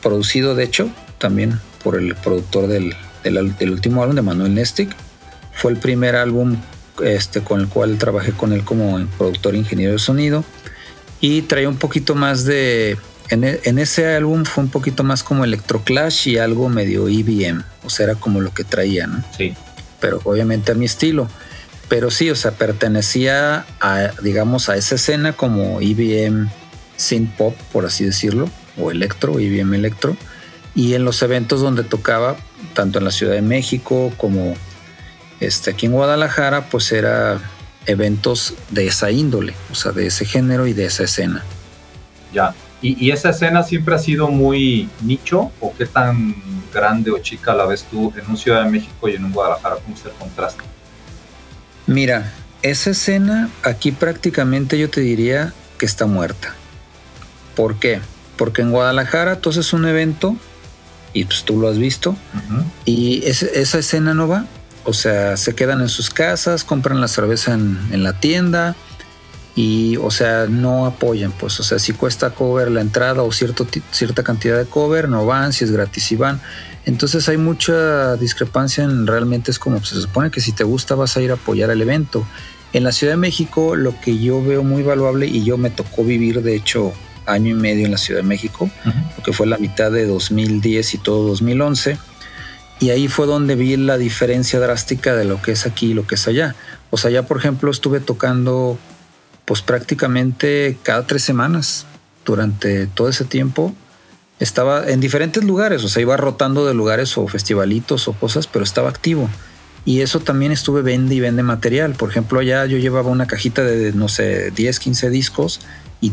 producido 0.02 0.54
de 0.54 0.64
hecho 0.64 0.90
también 1.18 1.60
por 1.82 1.96
el 1.96 2.14
productor 2.14 2.68
del, 2.68 2.94
del 3.22 3.56
del 3.56 3.70
último 3.70 4.02
álbum 4.02 4.16
de 4.16 4.22
Manuel 4.22 4.54
Nestic 4.54 4.94
fue 5.52 5.72
el 5.72 5.78
primer 5.78 6.16
álbum 6.16 6.56
este 7.04 7.42
con 7.42 7.60
el 7.60 7.68
cual 7.68 7.98
trabajé 7.98 8.32
con 8.32 8.52
él 8.52 8.64
como 8.64 8.98
productor 9.18 9.54
e 9.54 9.58
ingeniero 9.58 9.92
de 9.92 9.98
sonido 9.98 10.44
y 11.20 11.42
traía 11.42 11.68
un 11.68 11.76
poquito 11.76 12.14
más 12.14 12.44
de 12.44 12.96
en, 13.28 13.44
e- 13.44 13.60
en 13.64 13.78
ese 13.78 14.14
álbum 14.14 14.44
fue 14.44 14.64
un 14.64 14.70
poquito 14.70 15.04
más 15.04 15.22
como 15.22 15.44
electroclash 15.44 16.28
y 16.28 16.38
algo 16.38 16.68
medio 16.68 17.08
EBM 17.08 17.62
o 17.84 17.90
sea 17.90 18.04
era 18.04 18.14
como 18.16 18.40
lo 18.40 18.52
que 18.52 18.64
traía 18.64 19.06
¿no? 19.06 19.22
Sí. 19.36 19.54
pero 20.00 20.20
obviamente 20.24 20.72
a 20.72 20.74
mi 20.74 20.84
estilo. 20.86 21.28
Pero 21.88 22.10
sí, 22.10 22.30
o 22.30 22.34
sea, 22.36 22.52
pertenecía 22.52 23.66
a, 23.80 24.12
digamos, 24.22 24.70
a 24.70 24.76
esa 24.76 24.94
escena 24.94 25.34
como 25.34 25.78
EBM 25.82 26.48
synth 26.96 27.36
pop, 27.36 27.54
por 27.70 27.84
así 27.84 28.02
decirlo, 28.02 28.48
o 28.78 28.90
electro, 28.90 29.38
EBM 29.38 29.74
electro. 29.74 30.16
Y 30.74 30.94
en 30.94 31.04
los 31.04 31.20
eventos 31.20 31.60
donde 31.60 31.84
tocaba, 31.84 32.36
tanto 32.72 32.98
en 32.98 33.04
la 33.04 33.10
Ciudad 33.10 33.34
de 33.34 33.42
México 33.42 34.10
como 34.16 34.54
este, 35.44 35.70
aquí 35.70 35.86
en 35.86 35.92
Guadalajara, 35.92 36.68
pues 36.68 36.92
era 36.92 37.40
eventos 37.86 38.54
de 38.70 38.86
esa 38.86 39.10
índole, 39.10 39.54
o 39.70 39.74
sea, 39.74 39.92
de 39.92 40.06
ese 40.06 40.24
género 40.24 40.66
y 40.66 40.72
de 40.72 40.86
esa 40.86 41.04
escena. 41.04 41.42
Ya. 42.32 42.54
¿Y, 42.80 43.06
y 43.06 43.10
esa 43.10 43.30
escena 43.30 43.62
siempre 43.62 43.94
ha 43.94 43.98
sido 43.98 44.28
muy 44.28 44.88
nicho? 45.02 45.52
¿O 45.60 45.74
qué 45.76 45.86
tan 45.86 46.34
grande 46.72 47.10
o 47.10 47.18
chica 47.18 47.54
la 47.54 47.66
ves 47.66 47.84
tú 47.90 48.12
en 48.16 48.28
un 48.28 48.36
Ciudad 48.36 48.64
de 48.64 48.70
México 48.70 49.08
y 49.08 49.14
en 49.14 49.24
un 49.24 49.32
Guadalajara? 49.32 49.76
¿Cómo 49.76 49.96
es 49.96 50.04
el 50.04 50.12
contraste? 50.12 50.62
Mira, 51.86 52.32
esa 52.62 52.90
escena 52.90 53.50
aquí 53.62 53.92
prácticamente 53.92 54.78
yo 54.78 54.88
te 54.88 55.00
diría 55.00 55.52
que 55.78 55.86
está 55.86 56.06
muerta. 56.06 56.54
¿Por 57.56 57.76
qué? 57.78 58.00
Porque 58.36 58.62
en 58.62 58.70
Guadalajara 58.70 59.40
tú 59.40 59.50
haces 59.50 59.72
un 59.72 59.86
evento 59.86 60.36
y 61.12 61.24
pues 61.24 61.42
tú 61.42 61.60
lo 61.60 61.68
has 61.68 61.78
visto 61.78 62.16
y 62.84 63.24
esa 63.26 63.78
escena 63.78 64.14
no 64.14 64.28
va. 64.28 64.46
O 64.84 64.92
sea, 64.92 65.36
se 65.36 65.54
quedan 65.54 65.80
en 65.80 65.88
sus 65.88 66.10
casas, 66.10 66.64
compran 66.64 67.00
la 67.00 67.08
cerveza 67.08 67.54
en, 67.54 67.78
en 67.92 68.02
la 68.02 68.18
tienda 68.18 68.74
y, 69.54 69.96
o 69.98 70.10
sea, 70.10 70.46
no 70.48 70.86
apoyan. 70.86 71.32
Pues, 71.32 71.60
o 71.60 71.62
sea, 71.62 71.78
si 71.78 71.92
cuesta 71.92 72.30
cover 72.30 72.70
la 72.70 72.80
entrada 72.80 73.22
o 73.22 73.30
cierto, 73.32 73.66
cierta 73.90 74.22
cantidad 74.22 74.58
de 74.58 74.64
cover, 74.66 75.08
no 75.08 75.26
van, 75.26 75.52
si 75.52 75.64
es 75.64 75.70
gratis, 75.70 76.10
y 76.12 76.16
van. 76.16 76.40
Entonces 76.84 77.28
hay 77.28 77.36
mucha 77.36 78.16
discrepancia 78.16 78.82
en 78.82 79.06
realmente 79.06 79.50
es 79.52 79.58
como 79.58 79.76
pues, 79.78 79.90
se 79.90 80.00
supone 80.00 80.30
que 80.30 80.40
si 80.40 80.52
te 80.52 80.64
gusta 80.64 80.94
vas 80.96 81.16
a 81.16 81.20
ir 81.20 81.30
a 81.30 81.34
apoyar 81.34 81.70
el 81.70 81.80
evento. 81.80 82.26
En 82.72 82.84
la 82.84 82.90
Ciudad 82.92 83.12
de 83.12 83.18
México 83.18 83.76
lo 83.76 84.00
que 84.00 84.18
yo 84.18 84.42
veo 84.42 84.64
muy 84.64 84.82
valuable 84.82 85.26
y 85.26 85.44
yo 85.44 85.58
me 85.58 85.70
tocó 85.70 86.02
vivir 86.04 86.42
de 86.42 86.56
hecho 86.56 86.92
año 87.26 87.50
y 87.50 87.54
medio 87.54 87.84
en 87.84 87.92
la 87.92 87.98
Ciudad 87.98 88.20
de 88.20 88.26
México, 88.26 88.64
Ujú. 88.84 88.98
lo 89.18 89.22
que 89.22 89.32
fue 89.32 89.46
la 89.46 89.58
mitad 89.58 89.92
de 89.92 90.06
2010 90.06 90.94
y 90.94 90.98
todo 90.98 91.28
2011. 91.28 91.98
Y 92.82 92.90
ahí 92.90 93.06
fue 93.06 93.28
donde 93.28 93.54
vi 93.54 93.76
la 93.76 93.96
diferencia 93.96 94.58
drástica 94.58 95.14
de 95.14 95.24
lo 95.24 95.40
que 95.40 95.52
es 95.52 95.66
aquí 95.66 95.92
y 95.92 95.94
lo 95.94 96.04
que 96.04 96.16
es 96.16 96.26
allá. 96.26 96.56
O 96.90 96.96
sea, 96.96 97.12
ya 97.12 97.22
por 97.22 97.36
ejemplo 97.36 97.70
estuve 97.70 98.00
tocando 98.00 98.76
pues 99.44 99.62
prácticamente 99.62 100.76
cada 100.82 101.06
tres 101.06 101.22
semanas 101.22 101.86
durante 102.24 102.88
todo 102.88 103.08
ese 103.08 103.24
tiempo. 103.24 103.72
Estaba 104.40 104.90
en 104.90 104.98
diferentes 104.98 105.44
lugares, 105.44 105.84
o 105.84 105.88
sea, 105.88 106.02
iba 106.02 106.16
rotando 106.16 106.66
de 106.66 106.74
lugares 106.74 107.16
o 107.16 107.28
festivalitos 107.28 108.08
o 108.08 108.14
cosas, 108.14 108.48
pero 108.48 108.64
estaba 108.64 108.88
activo. 108.88 109.30
Y 109.84 110.00
eso 110.00 110.18
también 110.18 110.50
estuve 110.50 110.82
vende 110.82 111.14
y 111.14 111.20
vende 111.20 111.44
material. 111.44 111.92
Por 111.92 112.10
ejemplo, 112.10 112.40
allá 112.40 112.66
yo 112.66 112.78
llevaba 112.78 113.10
una 113.10 113.28
cajita 113.28 113.62
de, 113.62 113.92
no 113.92 114.08
sé, 114.08 114.50
10, 114.50 114.80
15 114.80 115.08
discos 115.08 115.60
y 116.00 116.10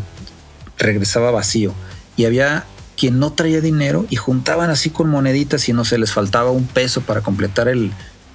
regresaba 0.78 1.32
vacío. 1.32 1.74
Y 2.16 2.26
había 2.26 2.64
quien 3.00 3.18
no 3.18 3.32
traía 3.32 3.62
dinero 3.62 4.04
y 4.10 4.16
juntaban 4.16 4.68
así 4.68 4.90
con 4.90 5.08
moneditas 5.08 5.66
y 5.70 5.72
no 5.72 5.86
se 5.86 5.96
les 5.96 6.12
faltaba 6.12 6.50
un 6.50 6.66
peso 6.66 7.00
para 7.00 7.22
completar 7.22 7.66
el, 7.66 7.92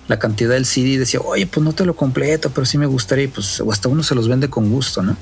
la 0.07 0.17
cantidad 0.17 0.55
del 0.55 0.65
CD 0.65 0.87
y 0.87 0.97
decía, 0.97 1.19
oye, 1.23 1.45
pues 1.45 1.63
no 1.63 1.73
te 1.73 1.85
lo 1.85 1.95
completo, 1.95 2.49
pero 2.49 2.65
sí 2.65 2.79
me 2.79 2.87
gustaría, 2.87 3.25
y 3.25 3.27
pues 3.27 3.61
o 3.61 3.71
hasta 3.71 3.89
uno 3.89 4.01
se 4.01 4.15
los 4.15 4.27
vende 4.27 4.49
con 4.49 4.71
gusto, 4.71 5.03
¿no? 5.03 5.15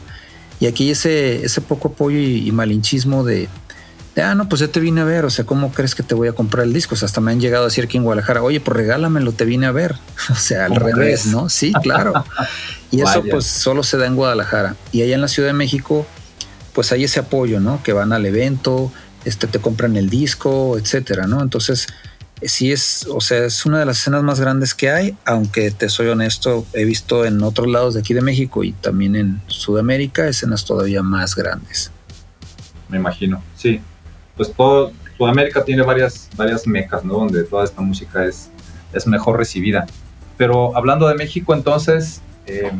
Y 0.61 0.67
aquí 0.67 0.89
ese, 0.89 1.43
ese 1.43 1.59
poco 1.59 1.89
apoyo 1.89 2.17
y, 2.17 2.47
y 2.47 2.53
malinchismo 2.53 3.25
de, 3.25 3.49
de, 4.15 4.21
ah, 4.21 4.33
no, 4.33 4.47
pues 4.47 4.61
ya 4.61 4.69
te 4.69 4.79
vine 4.79 5.01
a 5.01 5.03
ver, 5.03 5.25
o 5.25 5.29
sea, 5.29 5.43
¿cómo 5.43 5.73
crees 5.73 5.93
que 5.93 6.03
te 6.03 6.15
voy 6.15 6.29
a 6.29 6.31
comprar 6.31 6.65
el 6.65 6.71
disco? 6.71 6.95
O 6.95 6.97
sea, 6.97 7.07
hasta 7.07 7.19
me 7.19 7.33
han 7.33 7.41
llegado 7.41 7.65
a 7.65 7.67
decir 7.67 7.83
aquí 7.83 7.97
en 7.97 8.03
Guadalajara, 8.03 8.43
oye, 8.43 8.61
pues 8.61 8.77
regálamelo, 8.77 9.33
te 9.33 9.43
vine 9.43 9.65
a 9.65 9.73
ver. 9.73 9.95
O 10.31 10.35
sea, 10.35 10.67
al 10.67 10.79
¿Cómo 10.79 10.85
revés? 10.85 11.25
¿no? 11.25 11.49
Sí, 11.49 11.73
claro. 11.83 12.13
Y 12.91 13.01
eso 13.01 13.19
Vaya. 13.19 13.31
pues 13.31 13.45
solo 13.45 13.83
se 13.83 13.97
da 13.97 14.05
en 14.05 14.15
Guadalajara. 14.15 14.77
Y 14.93 15.01
allá 15.01 15.15
en 15.15 15.21
la 15.21 15.27
Ciudad 15.27 15.49
de 15.49 15.53
México, 15.53 16.05
pues 16.73 16.93
hay 16.93 17.03
ese 17.03 17.19
apoyo, 17.19 17.59
¿no? 17.59 17.83
Que 17.83 17.91
van 17.91 18.13
al 18.13 18.25
evento, 18.25 18.91
este, 19.25 19.47
te 19.47 19.59
compran 19.59 19.95
el 19.97 20.09
disco, 20.09 20.77
etcétera, 20.77 21.27
¿no? 21.27 21.41
Entonces, 21.41 21.87
sí 22.41 22.71
es, 22.71 23.07
o 23.07 23.21
sea, 23.21 23.45
es 23.45 23.65
una 23.65 23.79
de 23.79 23.85
las 23.85 23.99
escenas 23.99 24.23
más 24.23 24.39
grandes 24.39 24.73
que 24.73 24.89
hay, 24.89 25.17
aunque 25.25 25.71
te 25.71 25.89
soy 25.89 26.07
honesto, 26.07 26.65
he 26.73 26.85
visto 26.85 27.25
en 27.25 27.41
otros 27.41 27.67
lados 27.67 27.93
de 27.93 28.01
aquí 28.01 28.13
de 28.13 28.21
México 28.21 28.63
y 28.63 28.73
también 28.73 29.15
en 29.15 29.41
Sudamérica 29.47 30.27
escenas 30.27 30.65
todavía 30.65 31.01
más 31.03 31.35
grandes. 31.35 31.91
Me 32.89 32.97
imagino, 32.97 33.41
sí. 33.55 33.81
Pues 34.35 34.51
todo 34.51 34.91
Sudamérica 35.17 35.63
tiene 35.63 35.83
varias, 35.83 36.29
varias 36.35 36.67
mecas, 36.67 37.03
¿no? 37.03 37.13
Donde 37.15 37.43
toda 37.43 37.63
esta 37.63 37.81
música 37.81 38.25
es, 38.25 38.49
es 38.91 39.07
mejor 39.07 39.37
recibida. 39.37 39.85
Pero 40.37 40.75
hablando 40.75 41.07
de 41.07 41.15
México, 41.15 41.53
entonces, 41.53 42.21
eh, 42.45 42.71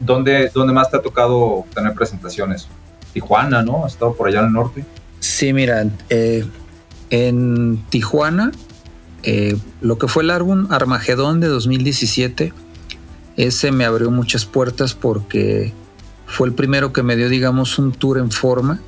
¿dónde, 0.00 0.50
¿dónde 0.52 0.72
más 0.72 0.90
te 0.90 0.96
ha 0.96 1.02
tocado 1.02 1.64
tener 1.74 1.94
presentaciones? 1.94 2.68
Tijuana, 3.12 3.62
¿no? 3.62 3.84
¿Has 3.84 3.92
estado 3.92 4.14
por 4.14 4.28
allá 4.28 4.40
el 4.40 4.52
norte? 4.52 4.84
Sí, 5.20 5.52
mira, 5.52 5.86
eh, 6.10 6.44
en 7.10 7.84
Tijuana, 7.90 8.52
eh, 9.22 9.56
lo 9.80 9.98
que 9.98 10.08
fue 10.08 10.22
el 10.22 10.30
álbum 10.30 10.66
Armagedón 10.70 11.40
de 11.40 11.48
2017, 11.48 12.52
ese 13.36 13.72
me 13.72 13.84
abrió 13.84 14.10
muchas 14.10 14.44
puertas 14.46 14.94
porque 14.94 15.72
fue 16.26 16.48
el 16.48 16.54
primero 16.54 16.92
que 16.92 17.02
me 17.02 17.16
dio, 17.16 17.28
digamos, 17.28 17.78
un 17.78 17.92
tour 17.92 18.18
en 18.18 18.30
forma 18.30 18.80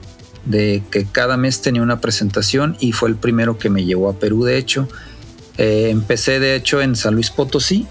de 0.45 0.83
que 0.91 1.05
cada 1.05 1.37
mes 1.37 1.63
tenía 1.63 1.83
una 1.83 2.01
presentación 2.01 2.77
y 2.81 2.93
fue 2.93 3.09
el 3.09 3.17
primero 3.17 3.59
que 3.59 3.71
me 3.71 3.85
llevó 3.85 4.09
a 4.09 4.15
Perú, 4.15 4.45
de 4.45 4.59
hecho. 4.59 4.89
Eh, 5.59 5.89
empecé, 5.91 6.41
de 6.41 6.55
hecho, 6.55 6.81
en 6.81 6.97
San 6.97 7.15
Luis 7.15 7.31
Potosí. 7.31 7.87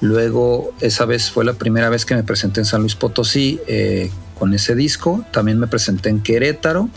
Luego, 0.00 0.74
esa 0.80 1.04
vez 1.04 1.30
fue 1.30 1.44
la 1.44 1.54
primera 1.54 1.88
vez 1.88 2.04
que 2.04 2.14
me 2.14 2.22
presenté 2.22 2.60
en 2.60 2.66
San 2.66 2.80
Luis 2.80 2.94
Potosí 2.94 3.60
eh, 3.66 4.10
con 4.38 4.54
ese 4.54 4.74
disco. 4.74 5.24
También 5.32 5.58
me 5.58 5.66
presenté 5.66 6.10
en 6.10 6.22
Querétaro 6.22 6.90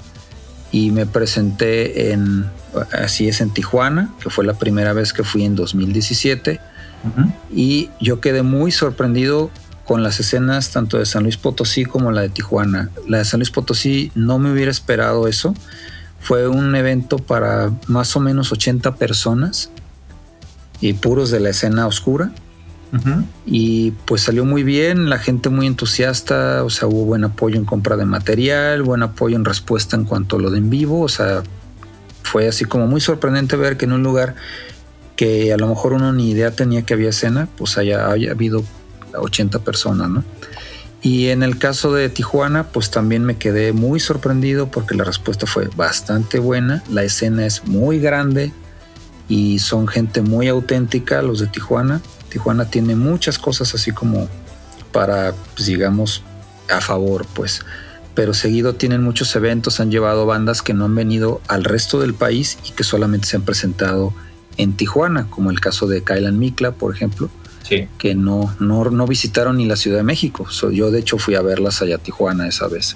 y 0.71 0.91
me 0.91 1.05
presenté 1.05 2.11
en, 2.11 2.45
así 2.91 3.27
es, 3.27 3.41
en 3.41 3.51
Tijuana, 3.51 4.13
que 4.21 4.29
fue 4.29 4.45
la 4.45 4.53
primera 4.53 4.93
vez 4.93 5.13
que 5.13 5.23
fui 5.23 5.43
en 5.43 5.55
2017. 5.55 6.59
Y 7.53 7.89
yo 8.01 8.19
quedé 8.19 8.43
muy 8.43 8.71
sorprendido 8.71 9.49
con 9.85 10.03
las 10.03 10.19
escenas 10.19 10.69
tanto 10.69 10.99
de 10.99 11.05
San 11.05 11.23
Luis 11.23 11.37
Potosí 11.37 11.85
como 11.85 12.11
la 12.11 12.21
de 12.21 12.29
Tijuana. 12.29 12.89
La 13.07 13.19
de 13.19 13.25
San 13.25 13.39
Luis 13.39 13.49
Potosí 13.49 14.11
no 14.13 14.37
me 14.37 14.51
hubiera 14.51 14.69
esperado 14.69 15.27
eso. 15.27 15.55
Fue 16.19 16.47
un 16.47 16.75
evento 16.75 17.17
para 17.17 17.71
más 17.87 18.15
o 18.15 18.19
menos 18.19 18.51
80 18.51 18.95
personas 18.95 19.71
y 20.81 20.93
puros 20.93 21.31
de 21.31 21.39
la 21.39 21.49
escena 21.49 21.87
oscura. 21.87 22.31
Y 23.45 23.91
pues 24.05 24.23
salió 24.23 24.45
muy 24.45 24.63
bien, 24.63 25.09
la 25.09 25.19
gente 25.19 25.49
muy 25.49 25.67
entusiasta, 25.67 26.63
o 26.63 26.69
sea, 26.69 26.87
hubo 26.87 27.05
buen 27.05 27.23
apoyo 27.23 27.57
en 27.57 27.65
compra 27.65 27.95
de 27.97 28.05
material, 28.05 28.81
buen 28.81 29.03
apoyo 29.03 29.35
en 29.35 29.45
respuesta 29.45 29.95
en 29.95 30.05
cuanto 30.05 30.37
a 30.37 30.39
lo 30.39 30.49
de 30.49 30.57
en 30.57 30.69
vivo, 30.69 31.01
o 31.01 31.09
sea, 31.09 31.43
fue 32.23 32.47
así 32.47 32.65
como 32.65 32.87
muy 32.87 33.01
sorprendente 33.01 33.55
ver 33.55 33.77
que 33.77 33.85
en 33.85 33.93
un 33.93 34.03
lugar 34.03 34.35
que 35.15 35.53
a 35.53 35.57
lo 35.57 35.67
mejor 35.67 35.93
uno 35.93 36.13
ni 36.13 36.31
idea 36.31 36.51
tenía 36.51 36.83
que 36.83 36.93
había 36.93 37.09
escena, 37.09 37.47
pues 37.57 37.77
haya, 37.77 38.09
haya 38.09 38.31
habido 38.31 38.63
80 39.13 39.59
personas, 39.59 40.09
¿no? 40.09 40.23
Y 41.01 41.27
en 41.27 41.43
el 41.43 41.57
caso 41.57 41.93
de 41.93 42.09
Tijuana, 42.09 42.67
pues 42.67 42.91
también 42.91 43.23
me 43.23 43.37
quedé 43.37 43.71
muy 43.71 43.99
sorprendido 43.99 44.69
porque 44.69 44.95
la 44.95 45.05
respuesta 45.05 45.45
fue 45.45 45.69
bastante 45.75 46.39
buena, 46.39 46.83
la 46.89 47.03
escena 47.03 47.45
es 47.45 47.65
muy 47.65 47.99
grande 47.99 48.51
y 49.29 49.59
son 49.59 49.87
gente 49.87 50.21
muy 50.21 50.47
auténtica 50.47 51.21
los 51.21 51.39
de 51.39 51.47
Tijuana 51.47 52.01
Tijuana 52.29 52.65
tiene 52.65 52.95
muchas 52.95 53.37
cosas 53.37 53.73
así 53.75 53.91
como 53.91 54.27
para, 54.91 55.33
pues, 55.55 55.67
digamos, 55.67 56.23
a 56.69 56.81
favor, 56.81 57.25
pues. 57.33 57.61
Pero 58.15 58.33
seguido 58.33 58.75
tienen 58.75 59.03
muchos 59.03 59.35
eventos, 59.35 59.79
han 59.79 59.91
llevado 59.91 60.25
bandas 60.25 60.61
que 60.61 60.73
no 60.73 60.85
han 60.85 60.95
venido 60.95 61.41
al 61.47 61.63
resto 61.63 61.99
del 61.99 62.13
país 62.13 62.57
y 62.67 62.71
que 62.71 62.83
solamente 62.83 63.27
se 63.27 63.37
han 63.37 63.43
presentado 63.43 64.13
en 64.57 64.73
Tijuana, 64.73 65.27
como 65.29 65.51
el 65.51 65.59
caso 65.59 65.87
de 65.87 66.03
Kailan 66.03 66.37
Mikla, 66.37 66.71
por 66.71 66.93
ejemplo, 66.93 67.29
sí. 67.63 67.87
que 67.97 68.13
no, 68.15 68.53
no, 68.59 68.83
no 68.85 69.07
visitaron 69.07 69.57
ni 69.57 69.65
la 69.65 69.77
Ciudad 69.77 69.97
de 69.97 70.03
México. 70.03 70.47
yo 70.71 70.91
de 70.91 70.99
hecho 70.99 71.17
fui 71.17 71.35
a 71.35 71.41
verlas 71.41 71.81
allá 71.81 71.95
a 71.95 71.99
Tijuana 71.99 72.47
esa 72.47 72.67
vez. 72.67 72.95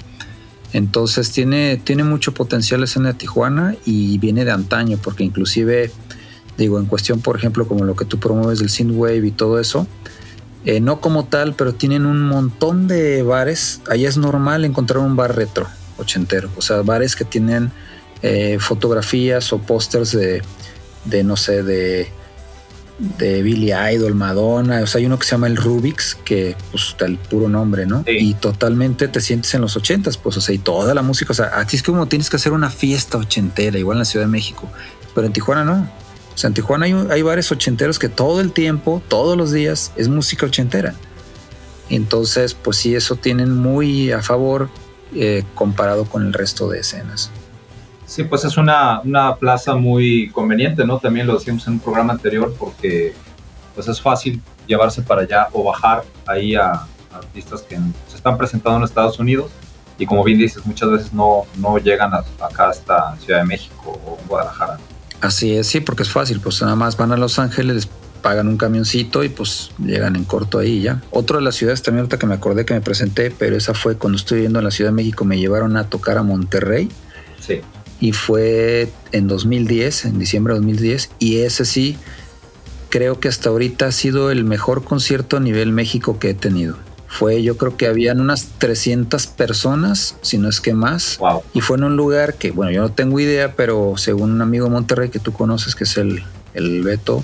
Entonces 0.73 1.31
tiene, 1.31 1.77
tiene 1.77 2.03
mucho 2.03 2.33
potencial 2.33 2.83
escena 2.83 3.09
de 3.09 3.13
Tijuana 3.13 3.75
y 3.85 4.17
viene 4.17 4.43
de 4.43 4.51
antaño, 4.51 4.97
porque 5.01 5.23
inclusive 5.23 5.91
Digo, 6.57 6.79
en 6.79 6.85
cuestión, 6.85 7.19
por 7.19 7.35
ejemplo, 7.35 7.67
como 7.67 7.83
lo 7.83 7.95
que 7.95 8.05
tú 8.05 8.19
promueves 8.19 8.59
del 8.59 8.69
synthwave 8.69 9.25
y 9.25 9.31
todo 9.31 9.59
eso, 9.59 9.87
eh, 10.65 10.79
no 10.79 11.01
como 11.01 11.25
tal, 11.25 11.55
pero 11.55 11.73
tienen 11.73 12.05
un 12.05 12.21
montón 12.21 12.87
de 12.87 13.23
bares. 13.23 13.81
Ahí 13.89 14.05
es 14.05 14.17
normal 14.17 14.63
encontrar 14.63 14.99
un 14.99 15.15
bar 15.15 15.35
retro, 15.35 15.67
ochentero. 15.97 16.49
O 16.55 16.61
sea, 16.61 16.81
bares 16.83 17.15
que 17.15 17.25
tienen 17.25 17.71
eh, 18.21 18.57
fotografías 18.59 19.51
o 19.51 19.57
pósters 19.57 20.11
de, 20.11 20.41
de, 21.05 21.23
no 21.23 21.35
sé, 21.35 21.63
de, 21.63 22.09
de 23.17 23.41
Billy 23.41 23.73
Idol, 23.73 24.13
Madonna. 24.13 24.81
O 24.83 24.87
sea, 24.87 24.99
hay 24.99 25.07
uno 25.07 25.17
que 25.17 25.25
se 25.25 25.31
llama 25.31 25.47
el 25.47 25.57
Rubik's, 25.57 26.15
que 26.23 26.55
pues 26.71 26.89
está 26.89 27.05
el 27.07 27.17
puro 27.17 27.49
nombre, 27.49 27.87
¿no? 27.87 28.05
Y 28.07 28.35
totalmente 28.35 29.07
te 29.07 29.21
sientes 29.21 29.53
en 29.55 29.61
los 29.61 29.75
ochentas, 29.75 30.17
pues, 30.17 30.37
o 30.37 30.41
sea, 30.41 30.53
y 30.53 30.59
toda 30.59 30.93
la 30.93 31.01
música. 31.01 31.31
O 31.31 31.35
sea, 31.35 31.47
así 31.47 31.77
es 31.77 31.83
como 31.83 32.05
tienes 32.05 32.29
que 32.29 32.35
hacer 32.35 32.53
una 32.53 32.69
fiesta 32.69 33.17
ochentera, 33.17 33.77
igual 33.79 33.95
en 33.95 33.99
la 33.99 34.05
Ciudad 34.05 34.27
de 34.27 34.31
México. 34.31 34.69
Pero 35.15 35.27
en 35.27 35.33
Tijuana 35.33 35.65
no. 35.65 36.02
O 36.33 36.37
sea, 36.37 36.49
Tijuana 36.51 36.85
hay, 37.09 37.21
bares 37.21 37.51
ochenteros 37.51 37.99
que 37.99 38.09
todo 38.09 38.41
el 38.41 38.51
tiempo, 38.51 39.01
todos 39.07 39.37
los 39.37 39.51
días, 39.51 39.91
es 39.95 40.09
música 40.09 40.45
ochentera. 40.45 40.95
Entonces, 41.89 42.53
pues 42.53 42.77
sí, 42.77 42.95
eso 42.95 43.15
tienen 43.15 43.55
muy 43.55 44.11
a 44.11 44.21
favor 44.21 44.69
eh, 45.13 45.43
comparado 45.53 46.05
con 46.05 46.25
el 46.25 46.33
resto 46.33 46.69
de 46.69 46.79
escenas. 46.79 47.29
Sí, 48.05 48.23
pues 48.23 48.43
es 48.45 48.57
una, 48.57 48.99
una, 49.01 49.35
plaza 49.35 49.75
muy 49.75 50.29
conveniente, 50.31 50.85
¿no? 50.85 50.99
También 50.99 51.27
lo 51.27 51.35
decíamos 51.35 51.65
en 51.67 51.73
un 51.73 51.79
programa 51.79 52.13
anterior 52.13 52.53
porque 52.57 53.13
pues 53.75 53.87
es 53.87 54.01
fácil 54.01 54.41
llevarse 54.67 55.01
para 55.01 55.21
allá 55.21 55.47
o 55.51 55.63
bajar 55.63 56.03
ahí 56.25 56.55
a, 56.55 56.87
artistas 57.13 57.61
que 57.61 57.77
se 58.07 58.15
están 58.15 58.37
presentando 58.37 58.77
en 58.77 58.83
Estados 58.83 59.19
Unidos 59.19 59.51
y 59.97 60.05
como 60.05 60.23
bien 60.23 60.39
dices, 60.39 60.65
muchas 60.65 60.89
veces 60.89 61.13
no, 61.13 61.43
no 61.57 61.77
llegan 61.77 62.11
acá 62.13 62.69
hasta 62.69 63.15
Ciudad 63.17 63.39
de 63.39 63.45
México 63.45 63.99
o 64.05 64.17
Guadalajara. 64.27 64.79
Así 65.23 65.55
es, 65.55 65.67
sí, 65.67 65.79
porque 65.79 66.03
es 66.03 66.09
fácil, 66.09 66.41
pues 66.41 66.61
nada 66.61 66.75
más 66.75 66.97
van 66.97 67.13
a 67.13 67.17
Los 67.17 67.39
Ángeles, 67.39 67.87
pagan 68.21 68.49
un 68.49 68.57
camioncito 68.57 69.23
y 69.23 69.29
pues 69.29 69.71
llegan 69.79 70.17
en 70.17 70.25
corto 70.25 70.59
ahí 70.59 70.81
ya. 70.81 71.01
Otro 71.11 71.37
de 71.37 71.45
las 71.45 71.55
ciudades 71.55 71.81
también 71.81 72.01
ahorita 72.01 72.19
que 72.19 72.25
me 72.25 72.33
acordé 72.33 72.65
que 72.65 72.73
me 72.73 72.81
presenté, 72.81 73.31
pero 73.31 73.55
esa 73.55 73.73
fue 73.73 73.95
cuando 73.95 74.17
estoy 74.17 74.39
viviendo 74.39 74.59
en 74.59 74.65
la 74.65 74.71
Ciudad 74.71 74.91
de 74.91 74.95
México, 74.95 75.23
me 75.23 75.39
llevaron 75.39 75.77
a 75.77 75.85
tocar 75.89 76.17
a 76.17 76.23
Monterrey. 76.23 76.89
Sí. 77.39 77.61
Y 78.01 78.11
fue 78.11 78.91
en 79.13 79.29
2010, 79.29 80.05
en 80.05 80.19
diciembre 80.19 80.55
de 80.55 80.59
2010, 80.59 81.11
y 81.19 81.37
ese 81.37 81.63
sí, 81.63 81.95
creo 82.89 83.21
que 83.21 83.29
hasta 83.29 83.47
ahorita 83.47 83.85
ha 83.85 83.91
sido 83.93 84.29
el 84.29 84.43
mejor 84.43 84.83
concierto 84.83 85.37
a 85.37 85.39
nivel 85.39 85.71
México 85.71 86.19
que 86.19 86.31
he 86.31 86.33
tenido 86.33 86.75
fue 87.13 87.43
yo 87.43 87.57
creo 87.57 87.77
que 87.77 87.85
habían 87.85 88.19
unas 88.19 88.47
300 88.57 89.27
personas, 89.27 90.17
si 90.23 90.39
no 90.39 90.49
es 90.49 90.59
que 90.59 90.73
más. 90.73 91.19
Y 91.53 91.61
fue 91.61 91.77
en 91.77 91.83
un 91.83 91.95
lugar 91.95 92.33
que, 92.33 92.49
bueno, 92.49 92.71
yo 92.71 92.81
no 92.81 92.91
tengo 92.91 93.19
idea, 93.19 93.53
pero 93.55 93.93
según 93.97 94.31
un 94.31 94.41
amigo 94.41 94.65
de 94.65 94.71
Monterrey 94.71 95.09
que 95.09 95.19
tú 95.19 95.31
conoces, 95.31 95.75
que 95.75 95.83
es 95.83 95.97
el, 95.97 96.23
el 96.55 96.81
Beto. 96.81 97.23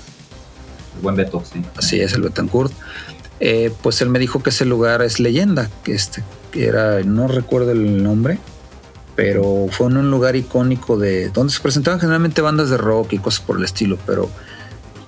El 0.94 1.02
buen 1.02 1.16
Beto, 1.16 1.42
sí. 1.44 1.64
Así 1.76 2.00
es, 2.00 2.12
el 2.12 2.22
Betancourt. 2.22 2.72
Eh, 3.40 3.72
pues 3.82 4.00
él 4.00 4.10
me 4.10 4.20
dijo 4.20 4.44
que 4.44 4.50
ese 4.50 4.64
lugar 4.64 5.02
es 5.02 5.18
leyenda, 5.18 5.68
que 5.82 5.92
este 5.92 6.22
que 6.52 6.66
era, 6.66 7.00
no 7.02 7.26
recuerdo 7.26 7.72
el 7.72 8.02
nombre, 8.02 8.38
pero 9.16 9.66
fue 9.70 9.88
en 9.88 9.96
un 9.96 10.10
lugar 10.10 10.36
icónico 10.36 10.98
de 10.98 11.30
donde 11.30 11.52
se 11.52 11.60
presentaban 11.60 11.98
generalmente 11.98 12.42
bandas 12.42 12.70
de 12.70 12.76
rock 12.76 13.12
y 13.14 13.18
cosas 13.18 13.44
por 13.44 13.56
el 13.56 13.64
estilo, 13.64 13.98
pero 14.06 14.30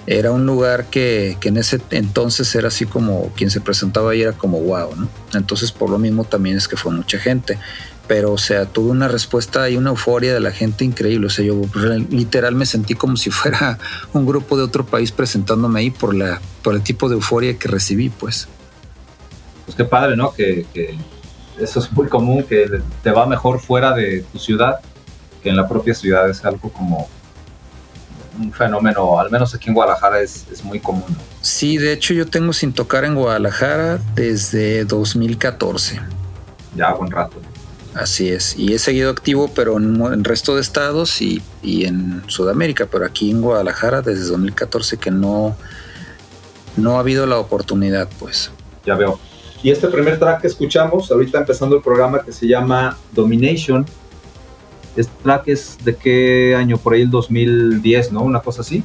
era 0.06 0.32
un 0.32 0.46
lugar 0.46 0.86
que, 0.86 1.36
en 1.42 1.56
ese 1.56 1.80
entonces 1.90 2.54
era 2.54 2.68
así 2.68 2.86
como 2.86 3.30
quien 3.36 3.50
se 3.50 3.60
presentaba 3.60 4.12
ahí 4.12 4.22
era 4.22 4.32
como 4.32 4.60
wow, 4.60 4.96
¿no? 4.96 5.08
Entonces 5.34 5.72
por 5.72 5.90
lo 5.90 5.98
mismo 5.98 6.24
también 6.24 6.56
es 6.56 6.68
que 6.68 6.76
fue 6.76 6.92
mucha 6.92 7.18
gente. 7.18 7.58
Pero, 8.08 8.32
o 8.32 8.38
sea, 8.38 8.66
tuve 8.66 8.90
una 8.90 9.06
respuesta 9.06 9.70
y 9.70 9.76
una 9.76 9.90
euforia 9.90 10.34
de 10.34 10.40
la 10.40 10.50
gente 10.50 10.84
increíble. 10.84 11.28
O 11.28 11.30
sea, 11.30 11.44
yo 11.44 11.62
literal 12.10 12.54
me 12.54 12.66
sentí 12.66 12.94
como 12.94 13.16
si 13.16 13.30
fuera 13.30 13.78
un 14.12 14.26
grupo 14.26 14.56
de 14.56 14.64
otro 14.64 14.84
país 14.84 15.12
presentándome 15.12 15.80
ahí 15.80 15.90
por, 15.90 16.14
la, 16.14 16.40
por 16.62 16.74
el 16.74 16.82
tipo 16.82 17.08
de 17.08 17.14
euforia 17.14 17.56
que 17.56 17.68
recibí, 17.68 18.10
pues. 18.10 18.48
Pues 19.64 19.76
qué 19.76 19.84
padre, 19.84 20.16
¿no? 20.16 20.32
Que, 20.32 20.66
que 20.74 20.98
eso 21.60 21.78
es 21.78 21.92
muy 21.92 22.08
común, 22.08 22.42
que 22.42 22.82
te 23.02 23.10
va 23.12 23.24
mejor 23.24 23.60
fuera 23.60 23.94
de 23.94 24.24
tu 24.32 24.38
ciudad 24.38 24.80
que 25.42 25.50
en 25.50 25.56
la 25.56 25.68
propia 25.68 25.94
ciudad. 25.94 26.28
Es 26.28 26.44
algo 26.44 26.70
como 26.72 27.08
un 28.38 28.52
fenómeno, 28.52 29.18
al 29.18 29.30
menos 29.30 29.54
aquí 29.54 29.68
en 29.68 29.74
Guadalajara 29.74 30.20
es, 30.20 30.46
muy 30.64 30.80
común. 30.80 31.04
Sí, 31.40 31.78
de 31.78 31.92
hecho 31.92 32.14
yo 32.14 32.26
tengo 32.26 32.52
sin 32.52 32.72
tocar 32.72 33.04
en 33.04 33.14
Guadalajara 33.14 33.98
desde 34.14 34.84
2014. 34.84 36.00
Ya, 36.74 36.92
buen 36.94 37.10
rato. 37.10 37.36
Así 37.94 38.30
es, 38.30 38.56
y 38.56 38.72
he 38.72 38.78
seguido 38.78 39.10
activo, 39.10 39.50
pero 39.54 39.76
en 39.76 40.00
el 40.00 40.24
resto 40.24 40.54
de 40.54 40.62
estados 40.62 41.20
y, 41.20 41.42
en 41.62 42.22
Sudamérica, 42.26 42.86
pero 42.90 43.04
aquí 43.04 43.30
en 43.30 43.42
Guadalajara 43.42 44.00
desde 44.00 44.24
2014 44.30 44.96
que 44.96 45.10
no, 45.10 45.54
no 46.78 46.96
ha 46.96 47.00
habido 47.00 47.26
la 47.26 47.38
oportunidad, 47.38 48.08
pues. 48.18 48.50
Ya 48.86 48.94
veo. 48.94 49.18
Y 49.62 49.70
este 49.70 49.88
primer 49.88 50.18
track 50.18 50.40
que 50.40 50.46
escuchamos, 50.46 51.10
ahorita 51.12 51.38
empezando 51.38 51.76
el 51.76 51.82
programa 51.82 52.22
que 52.22 52.32
se 52.32 52.48
llama 52.48 52.96
Domination, 53.12 53.86
este 54.96 55.12
track 55.22 55.48
es 55.48 55.78
de 55.84 55.96
qué 55.96 56.54
año, 56.56 56.78
por 56.78 56.94
ahí 56.94 57.02
el 57.02 57.10
2010, 57.10 58.12
¿no? 58.12 58.22
Una 58.22 58.40
cosa 58.40 58.60
así. 58.60 58.84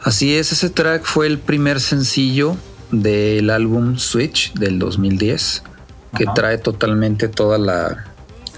Así 0.00 0.34
es, 0.34 0.52
ese 0.52 0.70
track 0.70 1.04
fue 1.04 1.26
el 1.26 1.38
primer 1.38 1.80
sencillo 1.80 2.56
del 2.90 3.50
álbum 3.50 3.98
Switch 3.98 4.52
del 4.54 4.78
2010, 4.78 5.62
que 6.16 6.24
Ajá. 6.24 6.34
trae 6.34 6.58
totalmente 6.58 7.28
toda 7.28 7.58
la, 7.58 8.04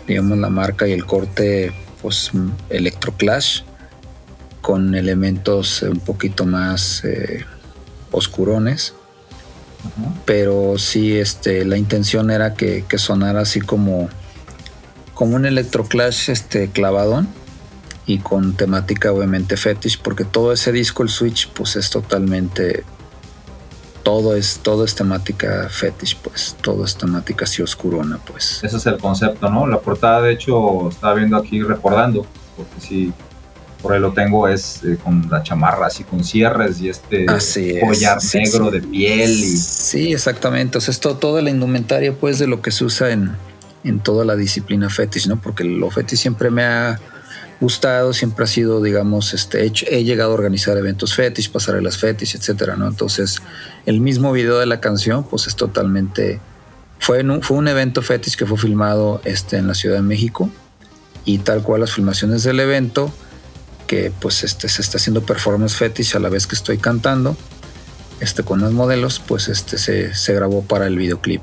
digamos, 0.06 0.38
la 0.38 0.48
marca 0.48 0.88
y 0.88 0.92
el 0.92 1.04
corte, 1.04 1.72
pues, 2.02 2.30
electroclash, 2.70 3.62
con 4.60 4.94
elementos 4.94 5.82
un 5.82 6.00
poquito 6.00 6.46
más 6.46 7.04
eh, 7.04 7.44
oscurones. 8.10 8.94
Ajá. 9.84 10.14
pero 10.24 10.78
sí 10.78 11.14
este 11.14 11.62
la 11.66 11.76
intención 11.76 12.30
era 12.30 12.54
que, 12.54 12.86
que 12.88 12.96
sonara 12.96 13.40
así 13.42 13.60
como 13.60 14.08
como 15.14 15.36
un 15.36 15.46
electroclash 15.46 16.30
este 16.30 16.68
clavadón 16.70 17.28
y 18.06 18.18
con 18.18 18.54
temática 18.56 19.12
obviamente 19.12 19.56
fetish 19.56 20.00
porque 20.02 20.24
todo 20.24 20.52
ese 20.52 20.72
disco 20.72 21.02
el 21.02 21.08
Switch 21.08 21.48
pues 21.50 21.76
es 21.76 21.88
totalmente 21.90 22.84
todo 24.02 24.36
es 24.36 24.60
todo 24.62 24.84
es 24.84 24.94
temática 24.94 25.68
fetish 25.70 26.16
pues 26.18 26.56
todo 26.60 26.84
es 26.84 26.96
temática 26.96 27.44
así 27.44 27.62
oscurona 27.62 28.18
pues 28.26 28.60
Ese 28.62 28.76
es 28.76 28.86
el 28.86 28.98
concepto, 28.98 29.48
¿no? 29.48 29.66
La 29.66 29.80
portada, 29.80 30.20
de 30.22 30.32
hecho, 30.34 30.88
estaba 30.90 31.14
viendo 31.14 31.36
aquí 31.38 31.62
recordando, 31.62 32.26
porque 32.56 32.80
sí, 32.86 33.12
por 33.80 33.94
ahí 33.94 34.00
lo 34.00 34.12
tengo, 34.12 34.46
es 34.48 34.80
eh, 34.84 34.98
con 35.02 35.26
la 35.30 35.42
chamarra 35.42 35.86
así 35.86 36.04
con 36.04 36.22
cierres 36.22 36.80
y 36.82 36.88
este 36.90 37.24
Así 37.30 37.78
collar 37.80 38.18
negro 38.34 38.66
sí. 38.66 38.72
de 38.72 38.80
piel 38.86 39.30
y 39.30 39.56
Sí, 39.56 40.12
exactamente. 40.12 40.76
O 40.78 40.80
sea, 40.82 40.92
es 40.92 41.00
to- 41.00 41.16
toda 41.16 41.40
la 41.40 41.48
indumentaria, 41.50 42.12
pues, 42.12 42.38
de 42.38 42.46
lo 42.46 42.60
que 42.60 42.70
se 42.72 42.84
usa 42.84 43.10
en, 43.10 43.32
en 43.84 44.00
toda 44.00 44.24
la 44.24 44.36
disciplina 44.36 44.88
fetish, 44.88 45.28
¿no? 45.28 45.40
Porque 45.40 45.64
lo 45.64 45.90
fetish 45.90 46.18
siempre 46.18 46.50
me 46.50 46.64
ha 46.64 46.98
gustado, 47.60 48.12
siempre 48.12 48.44
ha 48.44 48.48
sido, 48.48 48.82
digamos, 48.82 49.34
este, 49.34 49.66
he, 49.66 49.72
he 49.88 50.04
llegado 50.04 50.32
a 50.32 50.34
organizar 50.34 50.76
eventos 50.76 51.14
fetish, 51.14 51.50
pasarelas 51.50 51.98
fetish, 51.98 52.36
etcétera, 52.36 52.76
¿no? 52.76 52.88
Entonces, 52.88 53.40
el 53.86 54.00
mismo 54.00 54.32
video 54.32 54.58
de 54.58 54.66
la 54.66 54.80
canción, 54.80 55.24
pues, 55.24 55.46
es 55.46 55.56
totalmente. 55.56 56.40
Fue, 56.98 57.20
en 57.20 57.30
un, 57.30 57.42
fue 57.42 57.56
un 57.56 57.68
evento 57.68 58.02
fetish 58.02 58.36
que 58.36 58.46
fue 58.46 58.56
filmado 58.56 59.20
este, 59.24 59.56
en 59.58 59.66
la 59.66 59.74
Ciudad 59.74 59.96
de 59.96 60.02
México 60.02 60.48
y 61.24 61.38
tal 61.38 61.62
cual 61.62 61.80
las 61.80 61.92
filmaciones 61.92 62.42
del 62.42 62.60
evento, 62.60 63.12
que 63.86 64.10
pues 64.20 64.44
este, 64.44 64.68
se 64.68 64.80
está 64.80 64.96
haciendo 64.96 65.22
performance 65.22 65.74
fetish 65.74 66.16
a 66.16 66.18
la 66.18 66.30
vez 66.30 66.46
que 66.46 66.54
estoy 66.54 66.78
cantando 66.78 67.36
este, 68.20 68.42
con 68.42 68.60
los 68.60 68.72
modelos, 68.72 69.20
pues 69.20 69.48
este 69.48 69.76
se, 69.76 70.14
se 70.14 70.34
grabó 70.34 70.62
para 70.62 70.86
el 70.86 70.96
videoclip. 70.96 71.42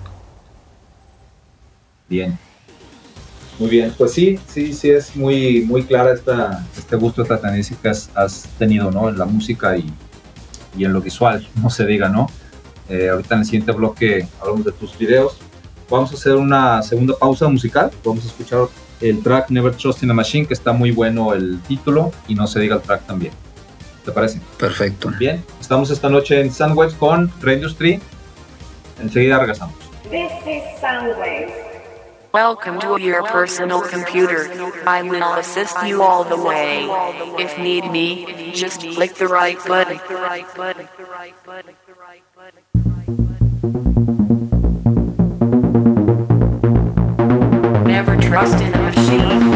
Bien. 2.11 2.37
Muy 3.57 3.69
bien, 3.69 3.93
pues 3.97 4.13
sí, 4.13 4.39
sí, 4.47 4.73
sí 4.73 4.89
es 4.89 5.15
muy, 5.15 5.61
muy 5.61 5.83
clara 5.83 6.13
esta, 6.13 6.65
este 6.77 6.95
gusto, 6.95 7.23
tendencia 7.23 7.77
que 7.81 7.89
has, 7.89 8.09
has 8.15 8.47
tenido, 8.57 8.91
¿no? 8.91 9.07
En 9.07 9.17
la 9.17 9.25
música 9.25 9.77
y, 9.77 9.85
y 10.77 10.83
en 10.83 10.93
lo 10.93 11.01
visual, 11.01 11.47
no 11.61 11.69
se 11.69 11.85
diga, 11.85 12.09
¿no? 12.09 12.27
Eh, 12.89 13.09
ahorita 13.09 13.35
en 13.35 13.41
el 13.41 13.45
siguiente 13.45 13.71
bloque 13.71 14.27
hablamos 14.39 14.65
de 14.65 14.71
tus 14.71 14.97
videos. 14.97 15.37
Vamos 15.89 16.11
a 16.11 16.15
hacer 16.15 16.35
una 16.35 16.81
segunda 16.81 17.13
pausa 17.17 17.47
musical. 17.47 17.91
Vamos 18.03 18.25
a 18.25 18.27
escuchar 18.27 18.67
el 18.99 19.21
track 19.21 19.49
Never 19.49 19.73
Trust 19.73 20.03
in 20.03 20.11
a 20.11 20.13
Machine, 20.13 20.45
que 20.45 20.53
está 20.53 20.73
muy 20.73 20.91
bueno 20.91 21.33
el 21.33 21.61
título 21.67 22.11
y 22.27 22.35
no 22.35 22.47
se 22.47 22.59
diga 22.59 22.75
el 22.75 22.81
track 22.81 23.05
también. 23.05 23.33
¿Te 24.03 24.11
parece? 24.11 24.41
Perfecto. 24.57 25.11
Bien, 25.19 25.43
estamos 25.59 25.91
esta 25.91 26.09
noche 26.09 26.41
en 26.41 26.51
Sandwich 26.51 26.97
con 26.97 27.31
Reindustry. 27.41 27.99
Enseguida 29.01 29.37
regresamos. 29.37 29.75
This 30.09 30.31
is 30.47 30.63
Soundwave. 30.81 31.70
Welcome 32.33 32.79
to 32.79 32.97
your 32.97 33.23
personal 33.23 33.81
computer. 33.81 34.49
I 34.87 35.01
will 35.01 35.33
assist 35.33 35.75
you 35.85 36.01
all 36.01 36.23
the 36.23 36.37
way. 36.37 36.85
If 37.37 37.57
need 37.57 37.91
me, 37.91 38.53
just 38.53 38.79
click 38.79 39.15
the 39.15 39.27
right 39.27 39.57
button. 39.65 39.99
Never 47.85 48.15
trust 48.15 48.61
in 48.61 48.73
a 48.73 48.77
machine. 48.77 49.50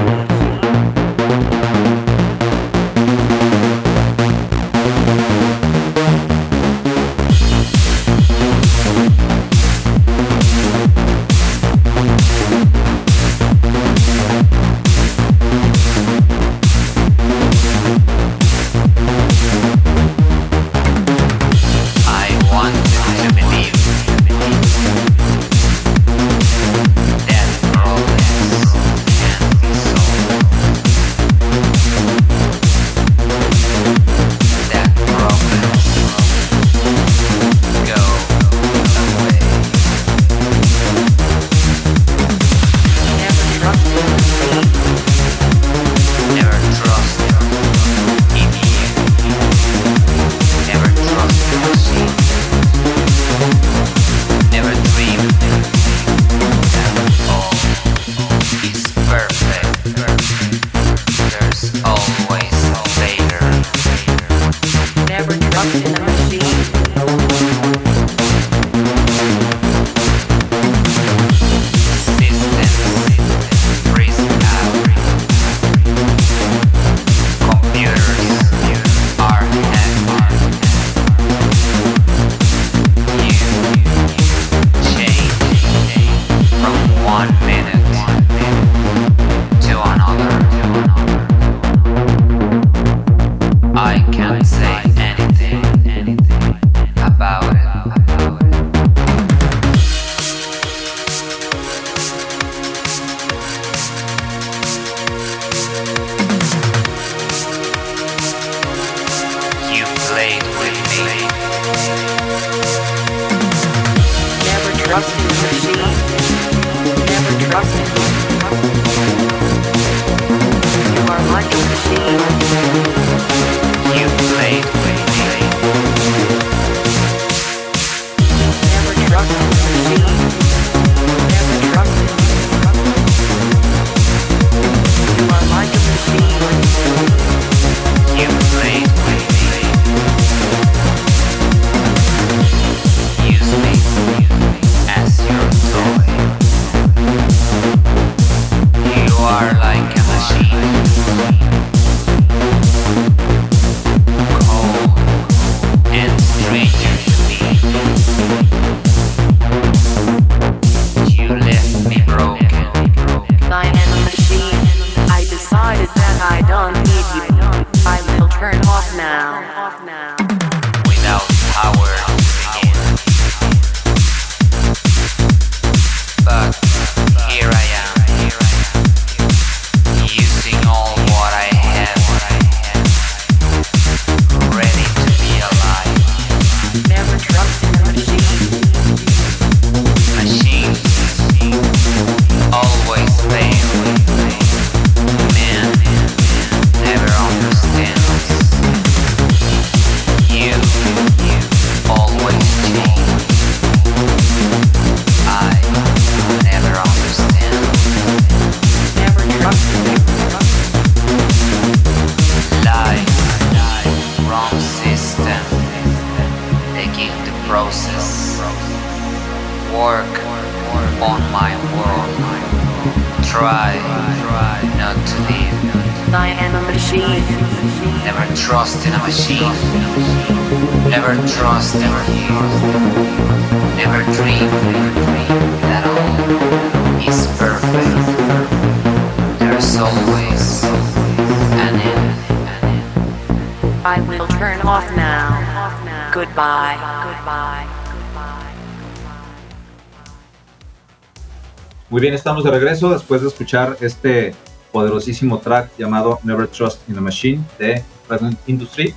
Muy 251.96 252.02
bien, 252.02 252.14
estamos 252.14 252.44
de 252.44 252.52
regreso 252.52 252.92
después 252.92 253.22
de 253.22 253.30
escuchar 253.30 253.78
este 253.80 254.36
poderosísimo 254.74 255.40
track 255.40 255.70
llamado 255.78 256.20
Never 256.24 256.46
Trust 256.46 256.90
in 256.90 256.98
a 256.98 257.00
Machine 257.00 257.42
de 257.58 257.82
Present 258.06 258.38
Industry. 258.48 258.94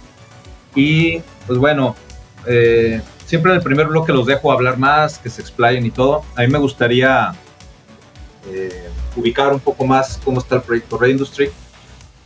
Y 0.75 1.23
pues 1.47 1.61
bueno, 1.61 1.95
eh, 2.45 3.01
siempre 3.25 3.53
en 3.53 3.59
el 3.59 3.63
primer 3.63 3.87
bloque 3.87 4.13
los 4.13 4.27
dejo 4.27 4.51
hablar 4.51 4.79
más, 4.79 5.21
que 5.21 5.31
se 5.31 5.41
explayen 5.41 5.87
y 5.87 5.93
todo. 5.93 6.25
A 6.35 6.41
mí 6.41 6.49
me 6.49 6.59
gustaría 6.59 7.37
eh, 8.51 8.89
ubicar 9.15 9.53
un 9.55 9.61
poco 9.61 9.87
más 9.87 10.21
cómo 10.25 10.41
está 10.41 10.57
el 10.57 10.63
proyecto 10.63 10.99
Red 10.99 11.11
Industry. 11.11 11.51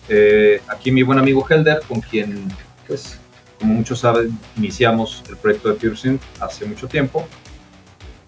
Eh, 0.09 0.63
aquí 0.69 0.91
mi 0.91 1.03
buen 1.03 1.19
amigo 1.19 1.47
Helder, 1.47 1.83
con 1.87 2.01
quien, 2.01 2.49
pues, 2.89 3.19
como 3.61 3.75
muchos 3.75 3.99
saben, 3.99 4.39
iniciamos 4.57 5.23
el 5.29 5.37
proyecto 5.37 5.75
de 5.75 5.97
Synth 5.97 6.23
hace 6.41 6.65
mucho 6.65 6.89
tiempo. 6.89 7.29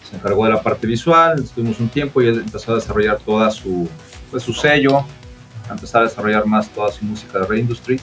Se 0.08 0.16
encargó 0.16 0.44
de 0.44 0.52
la 0.52 0.62
parte 0.62 0.86
visual, 0.86 1.42
estuvimos 1.42 1.80
un 1.80 1.88
tiempo 1.88 2.20
y 2.20 2.26
él 2.26 2.40
empezó 2.44 2.72
a 2.72 2.74
desarrollar 2.76 3.18
toda 3.18 3.50
su, 3.50 3.88
pues, 4.30 4.42
su 4.42 4.52
sello, 4.52 4.98
a 5.68 5.72
empezar 5.72 6.02
a 6.02 6.04
desarrollar 6.04 6.46
más 6.46 6.68
toda 6.68 6.92
su 6.92 7.04
música 7.04 7.38
de 7.38 7.46
Red 7.46 7.58
Industry. 7.58 8.00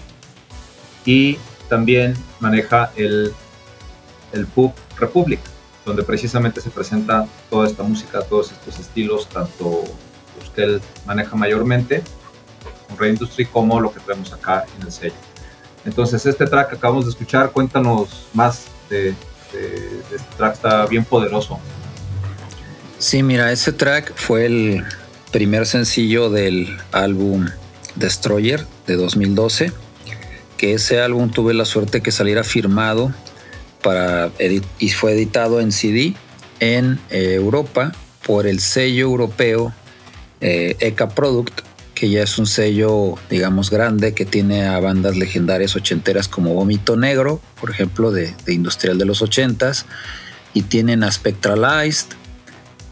Y 1.05 1.37
también 1.69 2.15
maneja 2.39 2.91
el, 2.95 3.33
el 4.33 4.45
Pub 4.47 4.73
Republic, 4.97 5.39
donde 5.85 6.03
precisamente 6.03 6.61
se 6.61 6.69
presenta 6.69 7.27
toda 7.49 7.67
esta 7.67 7.83
música, 7.83 8.21
todos 8.21 8.51
estos 8.51 8.79
estilos, 8.79 9.27
tanto 9.29 9.83
los 10.39 10.49
que 10.49 10.63
él 10.63 10.81
maneja 11.05 11.35
mayormente 11.35 12.03
con 12.87 12.97
Red 12.97 13.11
Industry 13.11 13.45
como 13.45 13.79
lo 13.79 13.91
que 13.93 13.99
tenemos 13.99 14.33
acá 14.33 14.65
en 14.77 14.85
el 14.85 14.91
sello. 14.91 15.15
Entonces, 15.85 16.25
este 16.25 16.45
track 16.45 16.69
que 16.69 16.75
acabamos 16.75 17.05
de 17.05 17.11
escuchar, 17.11 17.51
cuéntanos 17.51 18.27
más 18.33 18.65
de 18.89 19.09
este 19.09 20.35
track, 20.37 20.53
está 20.53 20.85
bien 20.85 21.03
poderoso. 21.03 21.59
Sí, 23.01 23.23
mira, 23.23 23.51
ese 23.51 23.71
track 23.71 24.13
fue 24.15 24.45
el 24.45 24.83
primer 25.31 25.65
sencillo 25.65 26.29
del 26.29 26.77
álbum 26.91 27.47
Destroyer 27.95 28.67
de 28.85 28.95
2012, 28.95 29.71
que 30.59 30.75
ese 30.75 31.01
álbum 31.01 31.31
tuve 31.31 31.55
la 31.55 31.65
suerte 31.65 32.01
que 32.01 32.11
saliera 32.11 32.43
firmado 32.43 33.11
para 33.81 34.31
y 34.77 34.89
fue 34.91 35.13
editado 35.13 35.61
en 35.61 35.71
CD 35.71 36.13
en 36.59 36.99
eh, 37.09 37.33
Europa 37.33 37.91
por 38.23 38.45
el 38.45 38.59
sello 38.59 39.05
europeo 39.05 39.73
eh, 40.39 40.75
ECA 40.79 41.09
Product, 41.09 41.61
que 41.95 42.07
ya 42.11 42.21
es 42.21 42.37
un 42.37 42.45
sello, 42.45 43.15
digamos, 43.31 43.71
grande 43.71 44.13
que 44.13 44.25
tiene 44.25 44.67
a 44.67 44.79
bandas 44.79 45.17
legendarias 45.17 45.75
ochenteras 45.75 46.27
como 46.27 46.53
Vómito 46.53 46.95
Negro, 46.97 47.41
por 47.59 47.71
ejemplo, 47.71 48.11
de, 48.11 48.35
de 48.45 48.53
Industrial 48.53 48.99
de 48.99 49.05
los 49.05 49.23
ochentas, 49.23 49.87
y 50.53 50.61
tienen 50.63 51.03
a 51.03 51.11
Spectralized, 51.11 52.20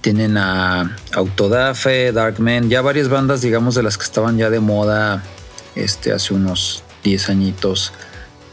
tienen 0.02 0.38
a 0.38 0.98
Autodafe, 1.14 2.12
Darkman, 2.12 2.70
ya 2.70 2.82
varias 2.82 3.10
bandas, 3.10 3.42
digamos, 3.42 3.76
de 3.76 3.84
las 3.84 3.98
que 3.98 4.04
estaban 4.04 4.38
ya 4.38 4.50
de 4.50 4.60
moda 4.60 5.24
este, 5.76 6.12
hace 6.14 6.34
unos 6.34 6.84
10 7.04 7.30
añitos 7.30 7.92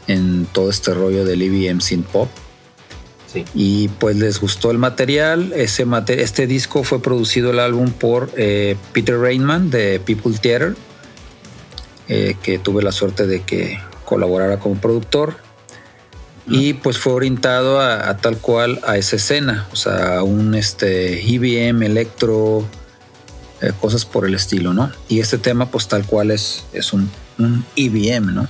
en 0.07 0.45
todo 0.51 0.69
este 0.69 0.93
rollo 0.93 1.25
del 1.25 1.41
EBM 1.41 1.81
Synth 1.81 2.07
Pop. 2.07 2.29
Sí. 3.31 3.43
Y 3.53 3.87
pues 3.89 4.15
les 4.15 4.39
gustó 4.39 4.71
el 4.71 4.77
material. 4.77 5.51
Ese 5.53 5.85
mate- 5.85 6.21
este 6.21 6.47
disco 6.47 6.83
fue 6.83 7.01
producido 7.01 7.51
el 7.51 7.59
álbum 7.59 7.91
por 7.91 8.29
eh, 8.37 8.77
Peter 8.93 9.17
Rainman 9.19 9.69
de 9.69 9.99
People 9.99 10.33
Theater, 10.41 10.75
eh, 12.07 12.35
que 12.41 12.57
tuve 12.57 12.81
la 12.83 12.91
suerte 12.93 13.27
de 13.27 13.41
que 13.43 13.79
colaborara 14.05 14.59
como 14.59 14.75
productor. 14.75 15.35
Y 16.49 16.73
pues 16.73 16.97
fue 16.97 17.13
orientado 17.13 17.79
a, 17.81 18.09
a 18.09 18.17
tal 18.17 18.37
cual 18.37 18.79
a 18.87 18.97
esa 18.97 19.17
escena, 19.17 19.67
o 19.73 19.75
sea, 19.75 20.19
a 20.19 20.23
un 20.23 20.55
este, 20.55 21.19
EBM, 21.21 21.83
electro, 21.83 22.65
eh, 23.61 23.73
cosas 23.81 24.05
por 24.05 24.25
el 24.25 24.33
estilo, 24.33 24.73
¿no? 24.73 24.91
Y 25.09 25.19
este 25.19 25.37
tema 25.37 25.69
pues 25.69 25.87
tal 25.87 26.05
cual 26.05 26.31
es, 26.31 26.63
es 26.73 26.93
un, 26.93 27.09
un 27.37 27.65
EBM, 27.75 28.33
¿no? 28.33 28.47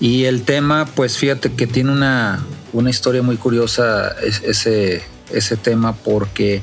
Y 0.00 0.24
el 0.24 0.42
tema, 0.42 0.86
pues 0.86 1.16
fíjate 1.18 1.52
que 1.52 1.66
tiene 1.66 1.92
una, 1.92 2.42
una 2.72 2.90
historia 2.90 3.22
muy 3.22 3.36
curiosa 3.36 4.16
es- 4.22 4.42
ese, 4.42 5.02
ese 5.30 5.56
tema 5.56 5.94
porque 5.94 6.62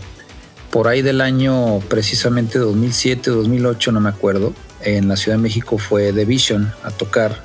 por 0.71 0.87
ahí 0.87 1.01
del 1.03 1.21
año 1.21 1.79
precisamente 1.87 2.57
2007, 2.59 3.29
2008, 3.29 3.91
no 3.93 3.99
me 4.01 4.09
acuerdo, 4.09 4.53
en 4.81 5.07
la 5.07 5.15
Ciudad 5.15 5.37
de 5.37 5.43
México 5.43 5.77
fue 5.77 6.11
The 6.11 6.25
Vision 6.25 6.73
a 6.83 6.91
tocar. 6.91 7.41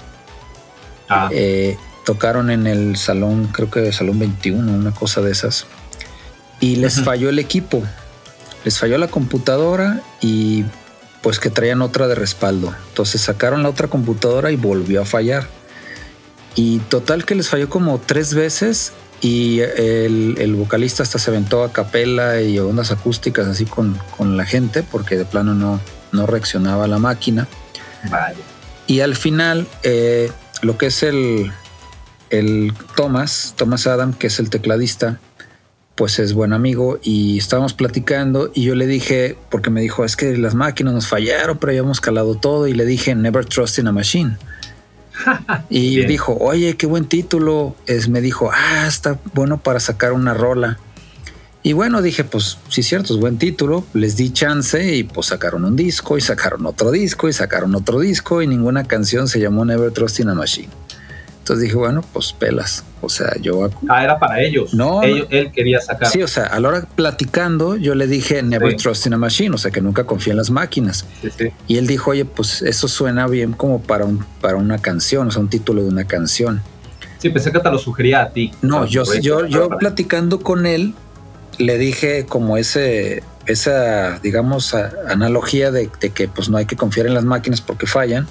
Ah, 1.09 1.29
Eh, 1.33 1.77
tocaron 2.05 2.51
en 2.51 2.67
el 2.67 2.97
salón, 2.97 3.49
creo 3.49 3.71
que 3.71 3.93
salón 3.93 4.19
21, 4.19 4.73
una 4.73 4.93
cosa 4.93 5.21
de 5.21 5.33
esas. 5.33 5.67
Y 6.61 6.77
les 6.77 7.03
falló 7.03 7.29
el 7.29 7.39
equipo. 7.39 7.83
Les 8.65 8.79
falló 8.79 8.97
la 8.99 9.09
computadora 9.09 10.01
y 10.21 10.65
pues 11.21 11.41
que 11.41 11.51
traían 11.51 11.83
otra 11.83 12.07
de 12.07 12.15
respaldo. 12.15 12.75
Entonces 12.89 13.21
sacaron 13.21 13.63
la 13.63 13.69
otra 13.69 13.89
computadora 13.89 14.53
y 14.53 14.57
volvió 14.57 15.03
a 15.03 15.05
fallar. 15.05 15.49
Y 16.55 16.79
total 16.81 17.25
que 17.25 17.35
les 17.35 17.49
falló 17.49 17.69
como 17.69 17.99
tres 17.99 18.35
veces 18.35 18.93
y 19.21 19.61
el, 19.61 20.37
el 20.39 20.55
vocalista 20.55 21.03
hasta 21.03 21.19
se 21.19 21.31
aventó 21.31 21.65
a 21.65 21.73
capela 21.73 22.41
y 22.43 22.59
ondas 22.59 22.91
acústicas 22.91 23.47
así 23.47 23.65
con, 23.65 23.99
con 24.17 24.37
la 24.37 24.45
gente 24.45 24.83
porque 24.83 25.17
de 25.17 25.25
plano 25.25 25.55
no, 25.55 25.81
no 26.13 26.27
reaccionaba 26.27 26.87
la 26.87 26.99
máquina. 26.99 27.49
vaya. 28.11 28.37
Y 28.87 29.01
al 29.01 29.17
final, 29.17 29.67
eh, 29.83 30.31
lo 30.61 30.77
que 30.77 30.87
es 30.87 31.03
el, 31.03 31.53
el 32.33 32.73
Thomas, 32.97 33.55
Thomas 33.57 33.87
Adam, 33.87 34.15
que 34.15 34.27
es 34.27 34.41
el 34.41 34.51
tecladista, 34.51 35.21
pues 35.95 36.19
es 36.19 36.33
buen 36.33 36.53
amigo 36.53 36.99
y 37.03 37.39
estábamos 37.39 37.75
platicando 37.75 38.51
y 38.55 38.65
yo 38.65 38.75
le 38.75 38.87
dije, 38.87 39.37
porque 39.51 39.71
me 39.71 39.83
dijo, 39.83 40.05
es 40.05 40.17
que 40.17 40.37
las 40.39 40.55
máquinas 40.55 40.95
nos 40.95 41.07
fallaron, 41.07 41.59
pero 41.59 41.73
ya 41.73 41.81
hemos 41.81 42.01
calado 42.01 42.35
todo 42.35 42.67
y 42.67 42.73
le 42.73 42.87
dije, 42.87 43.15
never 43.15 43.45
trust 43.45 43.79
in 43.79 43.87
a 43.87 43.93
machine. 43.93 44.37
y 45.69 45.97
Bien. 45.97 46.09
dijo, 46.09 46.37
oye, 46.41 46.77
qué 46.77 46.87
buen 46.87 47.05
título. 47.05 47.77
Es, 47.87 48.09
me 48.09 48.23
dijo, 48.23 48.51
ah, 48.53 48.87
está 48.89 49.21
bueno 49.35 49.61
para 49.61 49.79
sacar 49.79 50.13
una 50.13 50.33
rola. 50.33 50.79
Y 51.63 51.75
bueno, 51.75 52.03
dije, 52.03 52.25
pues 52.25 52.59
sí, 52.69 52.83
cierto, 52.83 53.15
es 53.15 53.21
buen 53.21 53.37
título. 53.39 53.85
Les 53.93 54.17
di 54.17 54.33
chance 54.33 54.97
y 54.97 55.05
pues 55.05 55.29
sacaron 55.29 55.65
un 55.65 55.77
disco 55.77 56.17
y 56.17 56.23
sacaron 56.23 56.65
otro 56.67 56.91
disco 56.91 57.29
y 57.29 57.33
sacaron 57.33 57.75
otro 57.75 58.01
disco 58.01 58.43
y 58.43 58.49
ninguna 58.49 58.85
canción 58.85 59.29
se 59.29 59.39
llamó 59.39 59.65
Never 59.65 59.93
Trust 59.93 60.21
in 60.21 60.31
a 60.31 60.35
Machine. 60.35 60.71
Entonces 61.43 61.65
dije, 61.65 61.75
bueno, 61.77 62.03
pues 62.13 62.33
pelas. 62.33 62.85
O 63.01 63.09
sea, 63.09 63.33
yo 63.41 63.69
Ah, 63.89 64.05
era 64.05 64.17
para 64.21 64.41
ellos. 64.41 64.73
No, 64.75 65.03
Ellos- 65.03 65.27
él 65.31 65.51
quería 65.51 65.81
sacar. 65.81 66.07
Sí, 66.09 66.23
o 66.23 66.29
sea, 66.29 66.45
a 66.45 66.61
la 66.61 66.69
hora 66.69 66.83
platicando, 66.95 67.75
yo 67.75 67.97
le 67.97 68.07
dije 68.07 68.45
Never 68.45 68.71
Sí. 68.71 68.77
Trust 68.77 69.07
in 69.07 69.15
a 69.15 69.19
Machine, 69.19 69.53
o 69.53 69.59
sea, 69.59 69.73
que 69.73 69.81
nunca 69.81 70.05
confía 70.05 70.33
en 70.35 70.37
las 70.37 70.51
máquinas. 70.51 71.05
Sí, 71.21 71.29
sí. 71.37 71.49
Y 71.67 71.79
él 71.79 71.89
dijo, 71.89 72.13
oye, 72.13 72.25
pues 72.25 72.63
eso 72.63 72.87
suena 72.87 73.27
bien 73.27 73.55
como 73.55 73.83
para, 73.83 74.05
un, 74.05 74.25
para 74.41 74.57
una 74.57 74.79
canción, 74.79 75.27
o 75.27 75.31
sea, 75.33 75.41
un 75.41 75.49
título 75.49 75.83
de 75.83 75.89
una 75.89 76.05
canción. 76.07 76.63
Sí, 77.19 77.29
pensé 77.31 77.51
que 77.51 77.59
te 77.59 77.71
lo 77.73 77.79
sugería 77.79 78.23
a 78.23 78.31
ti. 78.31 78.53
No, 78.63 78.87
yo, 78.87 79.03
tu 79.03 79.15
yo, 79.19 79.47
yo 79.47 79.69
platicando 79.69 80.39
con 80.41 80.65
él, 80.65 80.95
le 81.59 81.79
dije 81.79 82.25
como 82.27 82.57
ese, 82.57 83.25
esa, 83.47 84.21
digamos, 84.21 84.75
a- 84.75 84.93
analogía 85.09 85.73
de, 85.73 85.91
de 86.01 86.11
que 86.11 86.29
pues 86.29 86.49
no 86.51 86.57
hay 86.57 86.67
que 86.67 86.77
confiar 86.77 87.09
en 87.09 87.15
las 87.15 87.25
máquinas 87.25 87.61
porque 87.61 87.87
fallan. 87.89 88.29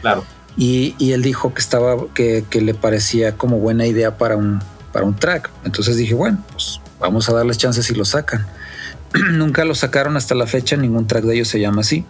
Claro. 0.00 0.24
Y, 0.56 0.94
y 0.98 1.12
él 1.12 1.22
dijo 1.22 1.54
que 1.54 1.60
estaba, 1.60 1.96
que, 2.14 2.44
que 2.48 2.60
le 2.60 2.74
parecía 2.74 3.36
como 3.36 3.58
buena 3.58 3.86
idea 3.86 4.18
para 4.18 4.36
un, 4.36 4.60
para 4.92 5.04
un 5.04 5.16
track. 5.16 5.50
Entonces 5.64 5.96
dije, 5.96 6.14
bueno, 6.14 6.44
pues 6.52 6.80
vamos 6.98 7.28
a 7.28 7.34
darles 7.34 7.58
chances 7.58 7.86
si 7.86 7.94
lo 7.94 8.04
sacan. 8.04 8.46
Nunca 9.32 9.64
lo 9.64 9.74
sacaron 9.74 10.16
hasta 10.16 10.34
la 10.34 10.46
fecha, 10.46 10.76
ningún 10.76 11.06
track 11.06 11.24
de 11.24 11.34
ellos 11.34 11.48
se 11.48 11.60
llama 11.60 11.80
así. 11.80 12.04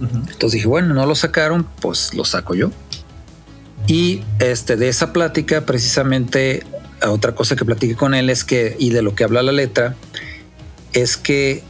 Entonces 0.00 0.52
dije, 0.52 0.66
bueno, 0.66 0.94
no 0.94 1.06
lo 1.06 1.14
sacaron, 1.14 1.66
pues 1.80 2.12
lo 2.14 2.24
saco 2.24 2.54
yo. 2.54 2.70
Y 3.86 4.22
este, 4.40 4.76
de 4.76 4.88
esa 4.88 5.12
plática, 5.12 5.64
precisamente, 5.64 6.64
otra 7.06 7.34
cosa 7.34 7.54
que 7.56 7.64
platiqué 7.64 7.94
con 7.94 8.14
él 8.14 8.30
es 8.30 8.44
que, 8.44 8.76
y 8.78 8.90
de 8.90 9.02
lo 9.02 9.14
que 9.14 9.24
habla 9.24 9.42
la 9.42 9.52
letra, 9.52 9.94
es 10.92 11.16
que 11.16 11.62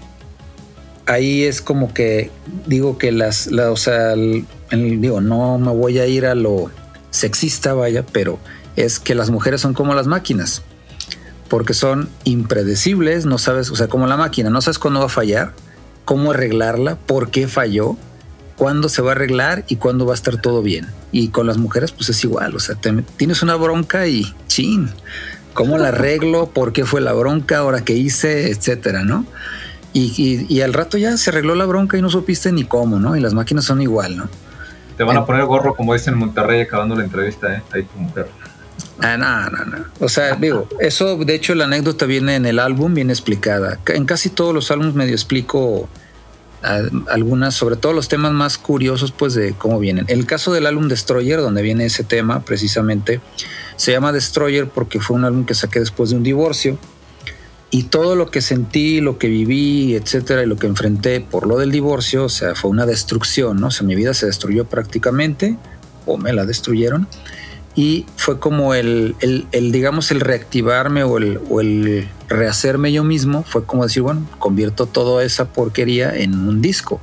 ahí 1.06 1.44
es 1.44 1.60
como 1.60 1.92
que 1.92 2.30
digo 2.66 2.96
que 2.96 3.12
las, 3.12 3.48
la, 3.48 3.70
o 3.70 3.76
sea, 3.76 4.14
digo, 4.76 5.20
no 5.20 5.58
me 5.58 5.70
voy 5.72 5.98
a 5.98 6.06
ir 6.06 6.26
a 6.26 6.34
lo 6.34 6.70
sexista, 7.10 7.74
vaya, 7.74 8.04
pero 8.12 8.38
es 8.76 8.98
que 8.98 9.14
las 9.14 9.30
mujeres 9.30 9.60
son 9.60 9.74
como 9.74 9.94
las 9.94 10.06
máquinas, 10.06 10.62
porque 11.48 11.74
son 11.74 12.08
impredecibles, 12.24 13.26
no 13.26 13.38
sabes, 13.38 13.70
o 13.70 13.76
sea, 13.76 13.88
como 13.88 14.06
la 14.06 14.16
máquina, 14.16 14.50
no 14.50 14.60
sabes 14.62 14.78
cuándo 14.78 15.00
va 15.00 15.06
a 15.06 15.10
fallar 15.10 15.52
cómo 16.04 16.32
arreglarla, 16.32 16.96
por 16.96 17.30
qué 17.30 17.46
falló, 17.46 17.96
cuándo 18.56 18.88
se 18.88 19.02
va 19.02 19.10
a 19.10 19.14
arreglar 19.14 19.64
y 19.68 19.76
cuándo 19.76 20.04
va 20.04 20.12
a 20.12 20.16
estar 20.16 20.40
todo 20.40 20.60
bien. 20.62 20.88
Y 21.12 21.28
con 21.28 21.46
las 21.46 21.58
mujeres 21.58 21.92
pues 21.92 22.08
es 22.08 22.24
igual, 22.24 22.56
o 22.56 22.60
sea, 22.60 22.76
tienes 23.16 23.42
una 23.42 23.54
bronca 23.54 24.06
y 24.08 24.34
chin, 24.48 24.90
¿cómo 25.54 25.78
la 25.78 25.88
arreglo? 25.88 26.50
¿Por 26.50 26.72
qué 26.72 26.84
fue 26.84 27.00
la 27.00 27.12
bronca? 27.12 27.58
¿Ahora 27.58 27.82
qué 27.84 27.92
hice? 27.94 28.50
Etcétera, 28.50 29.04
¿no? 29.04 29.24
Y- 29.92 30.46
y 30.48 30.60
al 30.62 30.72
rato 30.72 30.96
ya 30.98 31.16
se 31.18 31.30
arregló 31.30 31.54
la 31.54 31.66
bronca 31.66 31.96
y 31.98 32.02
no 32.02 32.08
supiste 32.10 32.50
ni 32.50 32.64
cómo, 32.64 32.98
¿no? 32.98 33.14
Y 33.14 33.20
las 33.20 33.34
máquinas 33.34 33.64
son 33.66 33.80
igual, 33.82 34.16
¿no? 34.16 34.28
Te 34.96 35.04
van 35.04 35.16
a 35.16 35.24
poner 35.26 35.44
gorro, 35.46 35.74
como 35.74 35.92
dicen 35.94 36.14
en 36.14 36.20
Monterrey, 36.20 36.60
acabando 36.62 36.94
la 36.94 37.04
entrevista, 37.04 37.54
¿eh? 37.56 37.62
Ahí 37.72 37.82
tu 37.84 37.98
mujer. 37.98 38.28
Ah, 39.00 39.16
no, 39.16 39.48
no, 39.50 39.64
no. 39.64 39.84
O 40.00 40.08
sea, 40.08 40.36
digo, 40.36 40.68
eso, 40.80 41.16
de 41.16 41.34
hecho, 41.34 41.54
la 41.54 41.64
anécdota 41.64 42.04
viene 42.06 42.36
en 42.36 42.46
el 42.46 42.58
álbum, 42.58 42.94
viene 42.94 43.12
explicada. 43.12 43.78
Ca- 43.82 43.94
En 43.94 44.04
casi 44.04 44.28
todos 44.30 44.54
los 44.54 44.70
álbumes 44.70 44.94
medio 44.94 45.12
explico 45.14 45.88
ah, 46.62 46.82
algunas, 47.10 47.54
sobre 47.54 47.76
todo 47.76 47.92
los 47.94 48.08
temas 48.08 48.32
más 48.32 48.58
curiosos, 48.58 49.10
pues, 49.10 49.34
de 49.34 49.54
cómo 49.54 49.78
vienen. 49.80 50.04
El 50.08 50.26
caso 50.26 50.52
del 50.52 50.66
álbum 50.66 50.88
Destroyer, 50.88 51.40
donde 51.40 51.62
viene 51.62 51.86
ese 51.86 52.04
tema, 52.04 52.40
precisamente, 52.40 53.20
se 53.76 53.90
llama 53.92 54.12
Destroyer 54.12 54.68
porque 54.68 55.00
fue 55.00 55.16
un 55.16 55.24
álbum 55.24 55.44
que 55.46 55.54
saqué 55.54 55.80
después 55.80 56.10
de 56.10 56.16
un 56.16 56.22
divorcio. 56.22 56.78
Y 57.74 57.84
todo 57.84 58.14
lo 58.16 58.30
que 58.30 58.42
sentí, 58.42 59.00
lo 59.00 59.16
que 59.18 59.26
viví, 59.28 59.94
etcétera, 59.94 60.42
y 60.42 60.46
lo 60.46 60.56
que 60.56 60.66
enfrenté 60.66 61.20
por 61.22 61.46
lo 61.48 61.56
del 61.58 61.70
divorcio, 61.72 62.24
o 62.26 62.28
sea, 62.28 62.54
fue 62.54 62.70
una 62.70 62.84
destrucción, 62.86 63.60
¿no? 63.60 63.68
O 63.68 63.70
sea, 63.70 63.84
mi 63.86 63.94
vida 63.96 64.12
se 64.14 64.26
destruyó 64.26 64.66
prácticamente, 64.66 65.56
o 66.06 66.18
me 66.18 66.32
la 66.32 66.44
destruyeron 66.44 67.08
y 67.74 68.04
fue 68.16 68.38
como 68.38 68.74
el, 68.74 69.14
el- 69.20 69.46
el, 69.52 69.72
digamos, 69.72 70.10
el 70.10 70.20
reactivarme 70.20 71.04
o 71.04 71.16
el, 71.16 71.40
o 71.48 71.62
el 71.62 72.06
rehacerme 72.28 72.92
yo 72.92 73.04
mismo, 73.04 73.42
fue 73.44 73.64
como 73.64 73.84
decir, 73.84 74.02
bueno, 74.02 74.28
convierto 74.38 74.84
toda 74.84 75.24
esa 75.24 75.46
porquería 75.46 76.14
en 76.14 76.34
un 76.34 76.60
disco. 76.60 77.00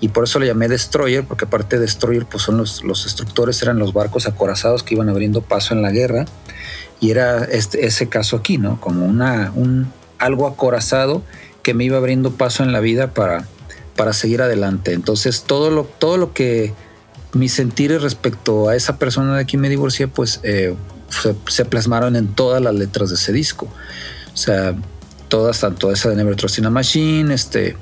Y 0.00 0.08
por 0.08 0.24
eso 0.24 0.38
le 0.38 0.46
llamé 0.46 0.68
Destroyer, 0.68 1.24
porque 1.24 1.44
aparte 1.46 1.76
de 1.76 1.82
Destroyer, 1.82 2.24
pues 2.24 2.42
son 2.44 2.56
los, 2.56 2.82
los 2.84 3.04
destructores, 3.04 3.60
eran 3.62 3.78
los 3.78 3.92
barcos 3.92 4.26
acorazados 4.26 4.82
que 4.82 4.94
iban 4.94 5.08
abriendo 5.10 5.42
paso 5.42 5.74
en 5.74 5.82
la 5.82 5.90
guerra. 5.90 6.24
Y 7.00 7.10
era 7.10 7.44
este, 7.44 7.84
ese 7.84 8.08
caso 8.08 8.36
aquí, 8.36 8.56
¿no? 8.58 8.80
Como 8.80 9.04
una, 9.04 9.52
un, 9.54 9.92
algo 10.18 10.46
acorazado 10.46 11.22
que 11.62 11.74
me 11.74 11.84
iba 11.84 11.96
abriendo 11.96 12.32
paso 12.32 12.62
en 12.62 12.72
la 12.72 12.80
vida 12.80 13.12
para, 13.12 13.46
para 13.96 14.12
seguir 14.12 14.42
adelante. 14.42 14.92
Entonces, 14.92 15.44
todo 15.46 15.70
lo, 15.70 15.84
todo 15.84 16.16
lo 16.16 16.32
que 16.32 16.74
mis 17.32 17.52
sentires 17.52 18.02
respecto 18.02 18.68
a 18.68 18.76
esa 18.76 18.98
persona 18.98 19.36
de 19.36 19.44
quien 19.46 19.60
me 19.60 19.68
divorcié, 19.68 20.08
pues 20.08 20.40
eh, 20.42 20.74
se, 21.48 21.64
plasmaron 21.64 22.16
en 22.16 22.28
todas 22.28 22.62
las 22.62 22.74
letras 22.74 23.10
de 23.10 23.16
ese 23.16 23.32
disco. 23.32 23.68
O 24.32 24.36
sea, 24.36 24.74
todas, 25.28 25.60
tanto 25.60 25.90
esa 25.92 26.10
de 26.10 26.16
Never 26.16 26.36
Trust 26.36 26.58
in 26.58 26.66
a 26.66 26.70
Machine, 26.70 27.32
este, 27.32 27.76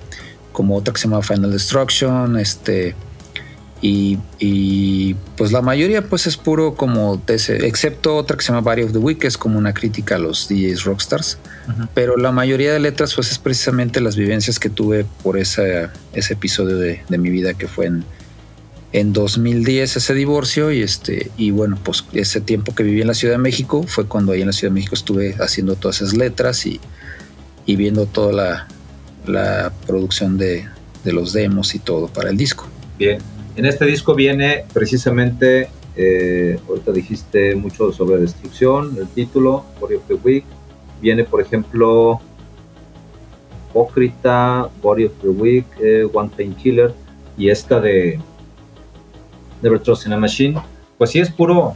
como 0.52 0.76
otra 0.76 0.94
que 0.94 1.00
se 1.00 1.08
llama 1.08 1.22
Final 1.22 1.52
Destruction, 1.52 2.38
este, 2.38 2.94
y, 3.80 4.18
y, 4.38 5.14
pues 5.36 5.52
la 5.52 5.60
mayoría 5.60 6.08
pues 6.08 6.26
es 6.26 6.36
puro 6.36 6.74
como 6.74 7.20
de 7.26 7.34
ese, 7.34 7.66
excepto 7.66 8.16
otra 8.16 8.36
que 8.36 8.42
se 8.42 8.52
llama 8.52 8.62
Body 8.62 8.82
of 8.82 8.92
the 8.92 8.98
Week, 8.98 9.18
que 9.18 9.26
es 9.26 9.36
como 9.36 9.58
una 9.58 9.74
crítica 9.74 10.14
a 10.14 10.18
los 10.18 10.48
DJs 10.48 10.84
rockstars, 10.84 11.38
Pero 11.94 12.16
la 12.16 12.32
mayoría 12.32 12.72
de 12.72 12.80
letras 12.80 13.14
pues 13.14 13.30
es 13.30 13.38
precisamente 13.38 14.00
las 14.00 14.16
vivencias 14.16 14.58
que 14.58 14.70
tuve 14.70 15.06
por 15.22 15.38
esa, 15.38 15.92
ese 16.12 16.34
episodio 16.34 16.76
de, 16.76 17.02
de 17.08 17.18
mi 17.18 17.30
vida 17.30 17.54
que 17.54 17.68
fue 17.68 17.86
en, 17.86 18.04
en 18.92 19.12
2010 19.12 19.96
ese 19.96 20.14
divorcio 20.14 20.70
y 20.70 20.82
este 20.82 21.30
y 21.36 21.50
bueno 21.50 21.78
pues 21.82 22.04
ese 22.12 22.40
tiempo 22.40 22.74
que 22.74 22.82
viví 22.82 23.00
en 23.00 23.08
la 23.08 23.14
Ciudad 23.14 23.34
de 23.34 23.38
México 23.38 23.84
fue 23.88 24.06
cuando 24.06 24.32
ahí 24.32 24.40
en 24.42 24.46
la 24.46 24.52
Ciudad 24.52 24.70
de 24.70 24.74
México 24.74 24.94
estuve 24.94 25.34
haciendo 25.40 25.74
todas 25.74 26.02
esas 26.02 26.14
letras 26.14 26.64
y, 26.66 26.80
y 27.66 27.76
viendo 27.76 28.06
toda 28.06 28.32
la, 28.32 28.68
la 29.26 29.72
producción 29.86 30.38
de, 30.38 30.66
de 31.04 31.12
los 31.12 31.32
demos 31.32 31.74
y 31.74 31.78
todo 31.78 32.08
para 32.08 32.30
el 32.30 32.36
disco. 32.36 32.66
Bien. 32.98 33.18
En 33.56 33.66
este 33.66 33.84
disco 33.86 34.14
viene 34.14 34.64
precisamente, 34.72 35.68
eh, 35.96 36.58
ahorita 36.68 36.90
dijiste 36.92 37.54
mucho 37.54 37.92
sobre 37.92 38.18
destrucción, 38.18 38.96
el 38.98 39.08
título, 39.08 39.64
Body 39.80 39.94
of 39.94 40.02
the 40.08 40.14
Week. 40.14 40.44
Viene, 41.04 41.22
por 41.24 41.42
ejemplo, 41.42 42.18
Hipócrita, 43.68 44.70
Body 44.80 45.04
of 45.04 45.12
the 45.20 45.28
Week, 45.28 45.66
eh, 45.78 46.08
One 46.10 46.30
Painkiller 46.34 46.94
y 47.36 47.50
esta 47.50 47.78
de 47.78 48.18
Never 49.60 49.78
Trust 49.78 50.06
in 50.06 50.14
a 50.14 50.16
Machine. 50.16 50.62
Pues 50.96 51.10
sí, 51.10 51.20
es 51.20 51.30
puro, 51.30 51.74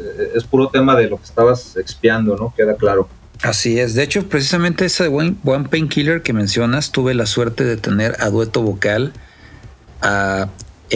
eh, 0.00 0.32
es 0.34 0.42
puro 0.42 0.70
tema 0.70 0.96
de 0.96 1.08
lo 1.08 1.18
que 1.18 1.22
estabas 1.22 1.76
expiando, 1.76 2.36
¿no? 2.36 2.52
Queda 2.56 2.74
claro. 2.74 3.08
Así 3.42 3.78
es. 3.78 3.94
De 3.94 4.02
hecho, 4.02 4.28
precisamente 4.28 4.84
esa 4.86 5.04
de 5.04 5.10
One, 5.10 5.36
One 5.44 5.68
Painkiller 5.68 6.22
que 6.22 6.32
mencionas, 6.32 6.90
tuve 6.90 7.14
la 7.14 7.26
suerte 7.26 7.62
de 7.62 7.76
tener 7.76 8.16
a 8.18 8.28
dueto 8.28 8.60
vocal 8.62 9.12
a 10.02 10.48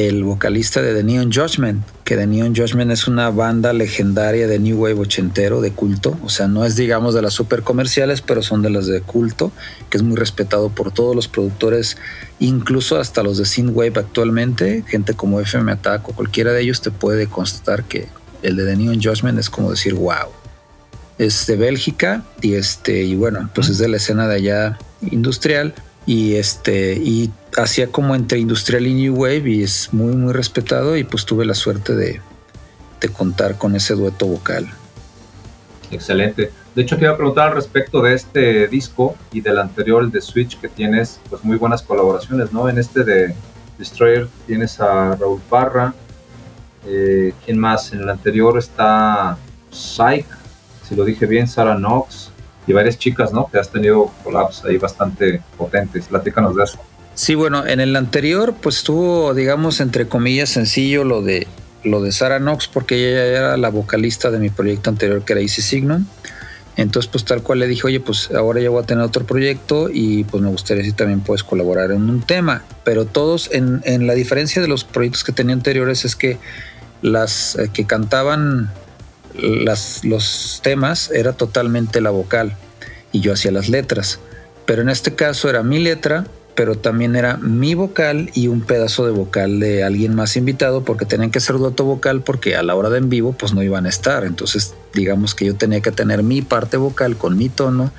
el 0.06 0.22
vocalista 0.22 0.80
de 0.80 0.94
The 0.94 1.02
Neon 1.02 1.32
Judgment, 1.32 1.84
que 2.04 2.16
The 2.16 2.28
Neon 2.28 2.54
Judgment 2.54 2.92
es 2.92 3.08
una 3.08 3.30
banda 3.30 3.72
legendaria 3.72 4.46
de 4.46 4.60
New 4.60 4.80
Wave 4.80 5.00
ochentero, 5.00 5.60
de 5.60 5.72
culto. 5.72 6.16
O 6.22 6.28
sea, 6.28 6.46
no 6.46 6.64
es 6.64 6.76
digamos 6.76 7.14
de 7.14 7.22
las 7.22 7.34
super 7.34 7.64
comerciales, 7.64 8.20
pero 8.20 8.40
son 8.44 8.62
de 8.62 8.70
las 8.70 8.86
de 8.86 9.00
culto, 9.00 9.50
que 9.90 9.96
es 9.96 10.04
muy 10.04 10.16
respetado 10.16 10.68
por 10.68 10.92
todos 10.92 11.16
los 11.16 11.26
productores, 11.26 11.96
incluso 12.38 13.00
hasta 13.00 13.24
los 13.24 13.38
de 13.38 13.44
Synthwave 13.44 13.94
actualmente. 13.98 14.84
Gente 14.86 15.14
como 15.14 15.40
FM 15.40 15.72
Attack 15.72 16.08
o 16.08 16.12
cualquiera 16.12 16.52
de 16.52 16.62
ellos 16.62 16.80
te 16.80 16.92
puede 16.92 17.26
constatar 17.26 17.82
que 17.82 18.06
el 18.42 18.54
de 18.54 18.66
The 18.66 18.76
Neon 18.76 19.02
Judgment 19.02 19.40
es 19.40 19.50
como 19.50 19.72
decir, 19.72 19.94
wow 19.94 20.28
es 21.18 21.48
de 21.48 21.56
Bélgica 21.56 22.22
y 22.40 22.54
este 22.54 23.02
y 23.02 23.16
bueno 23.16 23.50
pues 23.52 23.68
es 23.68 23.78
de 23.78 23.88
la 23.88 23.96
escena 23.96 24.28
de 24.28 24.36
allá 24.36 24.78
industrial 25.10 25.74
y 26.06 26.36
este 26.36 26.94
y 26.94 27.32
hacía 27.58 27.88
como 27.88 28.14
entre 28.14 28.38
industrial 28.38 28.86
y 28.86 28.94
new 28.94 29.14
wave 29.14 29.50
y 29.50 29.62
es 29.62 29.92
muy 29.92 30.14
muy 30.14 30.32
respetado 30.32 30.96
y 30.96 31.04
pues 31.04 31.24
tuve 31.24 31.44
la 31.44 31.54
suerte 31.54 31.94
de, 31.94 32.20
de 33.00 33.08
contar 33.08 33.58
con 33.58 33.74
ese 33.74 33.94
dueto 33.94 34.26
vocal 34.26 34.68
Excelente. 35.90 36.50
De 36.74 36.82
hecho, 36.82 36.96
te 36.96 37.04
iba 37.04 37.12
a 37.12 37.16
preguntar 37.16 37.48
al 37.48 37.54
respecto 37.54 38.02
de 38.02 38.14
este 38.14 38.68
disco 38.68 39.16
y 39.32 39.40
del 39.40 39.58
anterior, 39.58 40.02
el 40.02 40.10
de 40.10 40.20
Switch, 40.20 40.58
que 40.60 40.68
tienes 40.68 41.20
pues 41.28 41.44
muy 41.44 41.56
buenas 41.56 41.82
colaboraciones, 41.82 42.52
¿no? 42.52 42.68
En 42.68 42.78
este 42.78 43.04
de 43.04 43.34
Destroyer 43.78 44.28
tienes 44.46 44.80
a 44.80 45.16
Raúl 45.16 45.40
Parra. 45.48 45.94
Eh, 46.86 47.32
¿Quién 47.44 47.58
más? 47.58 47.92
En 47.92 48.00
el 48.00 48.08
anterior 48.08 48.58
está 48.58 49.36
Psych, 49.70 50.26
si 50.86 50.94
lo 50.94 51.04
dije 51.04 51.26
bien, 51.26 51.48
Sarah 51.48 51.76
Knox 51.76 52.30
y 52.66 52.72
varias 52.72 52.98
chicas, 52.98 53.32
¿no? 53.32 53.48
Que 53.50 53.58
has 53.58 53.70
tenido 53.70 54.10
collabs 54.22 54.64
ahí 54.64 54.76
bastante 54.76 55.42
potentes. 55.56 56.06
Platícanos 56.06 56.54
de 56.54 56.64
eso. 56.64 56.78
Sí 57.18 57.34
bueno 57.34 57.66
en 57.66 57.80
el 57.80 57.96
anterior 57.96 58.54
pues 58.62 58.76
estuvo 58.76 59.34
digamos 59.34 59.80
entre 59.80 60.06
comillas 60.06 60.50
sencillo 60.50 61.02
lo 61.02 61.20
de 61.20 61.48
lo 61.82 62.00
de 62.00 62.12
Sarah 62.12 62.38
Knox 62.38 62.68
porque 62.68 62.94
ella 63.10 63.24
era 63.24 63.56
la 63.56 63.70
vocalista 63.70 64.30
de 64.30 64.38
mi 64.38 64.50
proyecto 64.50 64.88
anterior 64.88 65.24
que 65.24 65.32
era 65.32 65.42
Easy 65.42 65.62
Signum 65.62 66.06
Entonces, 66.76 67.10
pues 67.10 67.24
tal 67.24 67.42
cual 67.42 67.58
le 67.58 67.66
dije, 67.66 67.88
oye, 67.88 67.98
pues 67.98 68.30
ahora 68.30 68.60
ya 68.60 68.70
voy 68.70 68.80
a 68.80 68.86
tener 68.86 69.02
otro 69.02 69.26
proyecto 69.26 69.88
y 69.92 70.22
pues 70.22 70.40
me 70.40 70.48
gustaría 70.48 70.84
si 70.84 70.92
también 70.92 71.22
puedes 71.22 71.42
colaborar 71.42 71.90
en 71.90 72.08
un 72.08 72.22
tema. 72.22 72.62
Pero 72.84 73.04
todos, 73.04 73.50
en, 73.50 73.80
en 73.82 74.06
la 74.06 74.14
diferencia 74.14 74.62
de 74.62 74.68
los 74.68 74.84
proyectos 74.84 75.24
que 75.24 75.32
tenía 75.32 75.54
anteriores 75.54 76.04
es 76.04 76.14
que 76.14 76.38
las 77.02 77.56
eh, 77.56 77.70
que 77.72 77.84
cantaban 77.84 78.70
las, 79.34 80.04
los 80.04 80.60
temas 80.62 81.10
era 81.10 81.32
totalmente 81.32 82.00
la 82.00 82.10
vocal 82.10 82.56
y 83.10 83.22
yo 83.22 83.32
hacía 83.32 83.50
las 83.50 83.68
letras. 83.68 84.20
Pero 84.64 84.82
en 84.82 84.88
este 84.88 85.16
caso 85.16 85.50
era 85.50 85.64
mi 85.64 85.80
letra, 85.80 86.26
pero 86.58 86.74
también 86.74 87.14
era 87.14 87.36
mi 87.36 87.74
vocal 87.74 88.32
y 88.34 88.48
un 88.48 88.62
pedazo 88.62 89.06
de 89.06 89.12
vocal 89.12 89.60
de 89.60 89.84
alguien 89.84 90.16
más 90.16 90.36
invitado 90.36 90.82
porque 90.82 91.06
tenían 91.06 91.30
que 91.30 91.38
ser 91.38 91.56
dueto 91.56 91.84
vocal 91.84 92.22
porque 92.22 92.56
a 92.56 92.64
la 92.64 92.74
hora 92.74 92.90
de 92.90 92.98
en 92.98 93.08
vivo 93.08 93.32
pues 93.32 93.54
no 93.54 93.62
iban 93.62 93.86
a 93.86 93.88
estar. 93.88 94.24
Entonces 94.24 94.74
digamos 94.92 95.36
que 95.36 95.44
yo 95.44 95.54
tenía 95.54 95.80
que 95.82 95.92
tener 95.92 96.24
mi 96.24 96.42
parte 96.42 96.76
vocal 96.76 97.16
con 97.16 97.38
mi 97.38 97.48
tono 97.48 97.92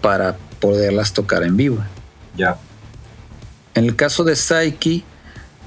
para 0.00 0.36
poderlas 0.58 1.12
tocar 1.12 1.44
en 1.44 1.56
vivo. 1.56 1.78
Ya. 2.36 2.58
En 3.76 3.84
el 3.84 3.94
caso 3.94 4.24
de 4.24 4.34
Saiki, 4.34 5.04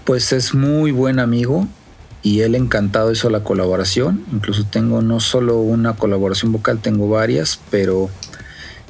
pues 0.04 0.34
es 0.34 0.54
muy 0.54 0.92
buen 0.92 1.18
amigo 1.18 1.66
y 2.24 2.42
él 2.42 2.56
encantado 2.56 3.14
hizo 3.14 3.30
la 3.30 3.46
colaboración. 3.46 4.26
Incluso 4.34 4.66
tengo 4.66 5.02
no 5.02 5.22
solo 5.22 5.60
una 5.60 5.94
colaboración 5.94 6.52
vocal, 6.52 6.80
tengo 6.80 7.08
varias, 7.08 7.62
pero 7.70 8.10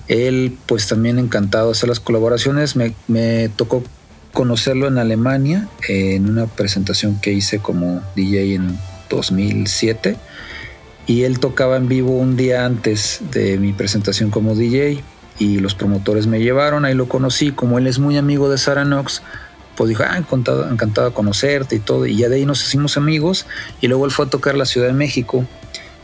él 0.08 0.58
pues 0.66 0.88
también 0.88 1.20
encantado 1.20 1.68
de 1.68 1.72
hacer 1.74 1.90
las 1.90 2.00
colaboraciones. 2.00 2.76
Me, 2.76 3.50
tocó 3.56 3.84
conocerlo 4.34 4.88
en 4.88 4.98
Alemania 4.98 5.68
en 5.88 6.30
una 6.30 6.48
presentación 6.48 7.20
que 7.20 7.34
hice 7.34 7.60
como 7.60 8.02
DJ 8.16 8.56
en 8.56 8.78
2007 9.10 10.16
y 11.06 11.24
él 11.24 11.40
tocaba 11.40 11.76
en 11.76 11.90
vivo 11.90 12.18
un 12.18 12.38
día 12.38 12.66
antes 12.66 13.20
de 13.32 13.58
mi 13.58 13.74
presentación 13.74 14.30
como 14.30 14.56
DJ 14.56 15.04
y 15.38 15.60
los 15.60 15.76
promotores 15.76 16.28
me 16.28 16.40
llevaron, 16.40 16.86
ahí 16.86 16.94
lo 16.94 17.10
conocí, 17.10 17.52
como 17.52 17.80
él 17.80 17.88
es 17.88 18.00
muy 18.00 18.16
amigo 18.16 18.50
de 18.50 18.58
Sarah 18.58 18.86
Knox, 18.86 19.24
pues 19.76 19.90
dijo, 19.90 20.04
ah, 20.08 20.18
encantado, 20.18 20.70
encantado 20.70 21.10
de 21.10 21.14
conocerte 21.16 21.76
y 21.76 21.80
todo, 21.80 22.06
y 22.06 22.16
ya 22.16 22.30
de 22.30 22.36
ahí 22.36 22.46
nos 22.46 22.64
hicimos 22.64 22.96
amigos, 22.96 23.48
y 23.82 23.88
luego 23.88 24.06
él 24.06 24.12
fue 24.12 24.26
a 24.26 24.30
tocar 24.30 24.56
la 24.56 24.66
Ciudad 24.66 24.88
de 24.88 24.94
México 24.94 25.46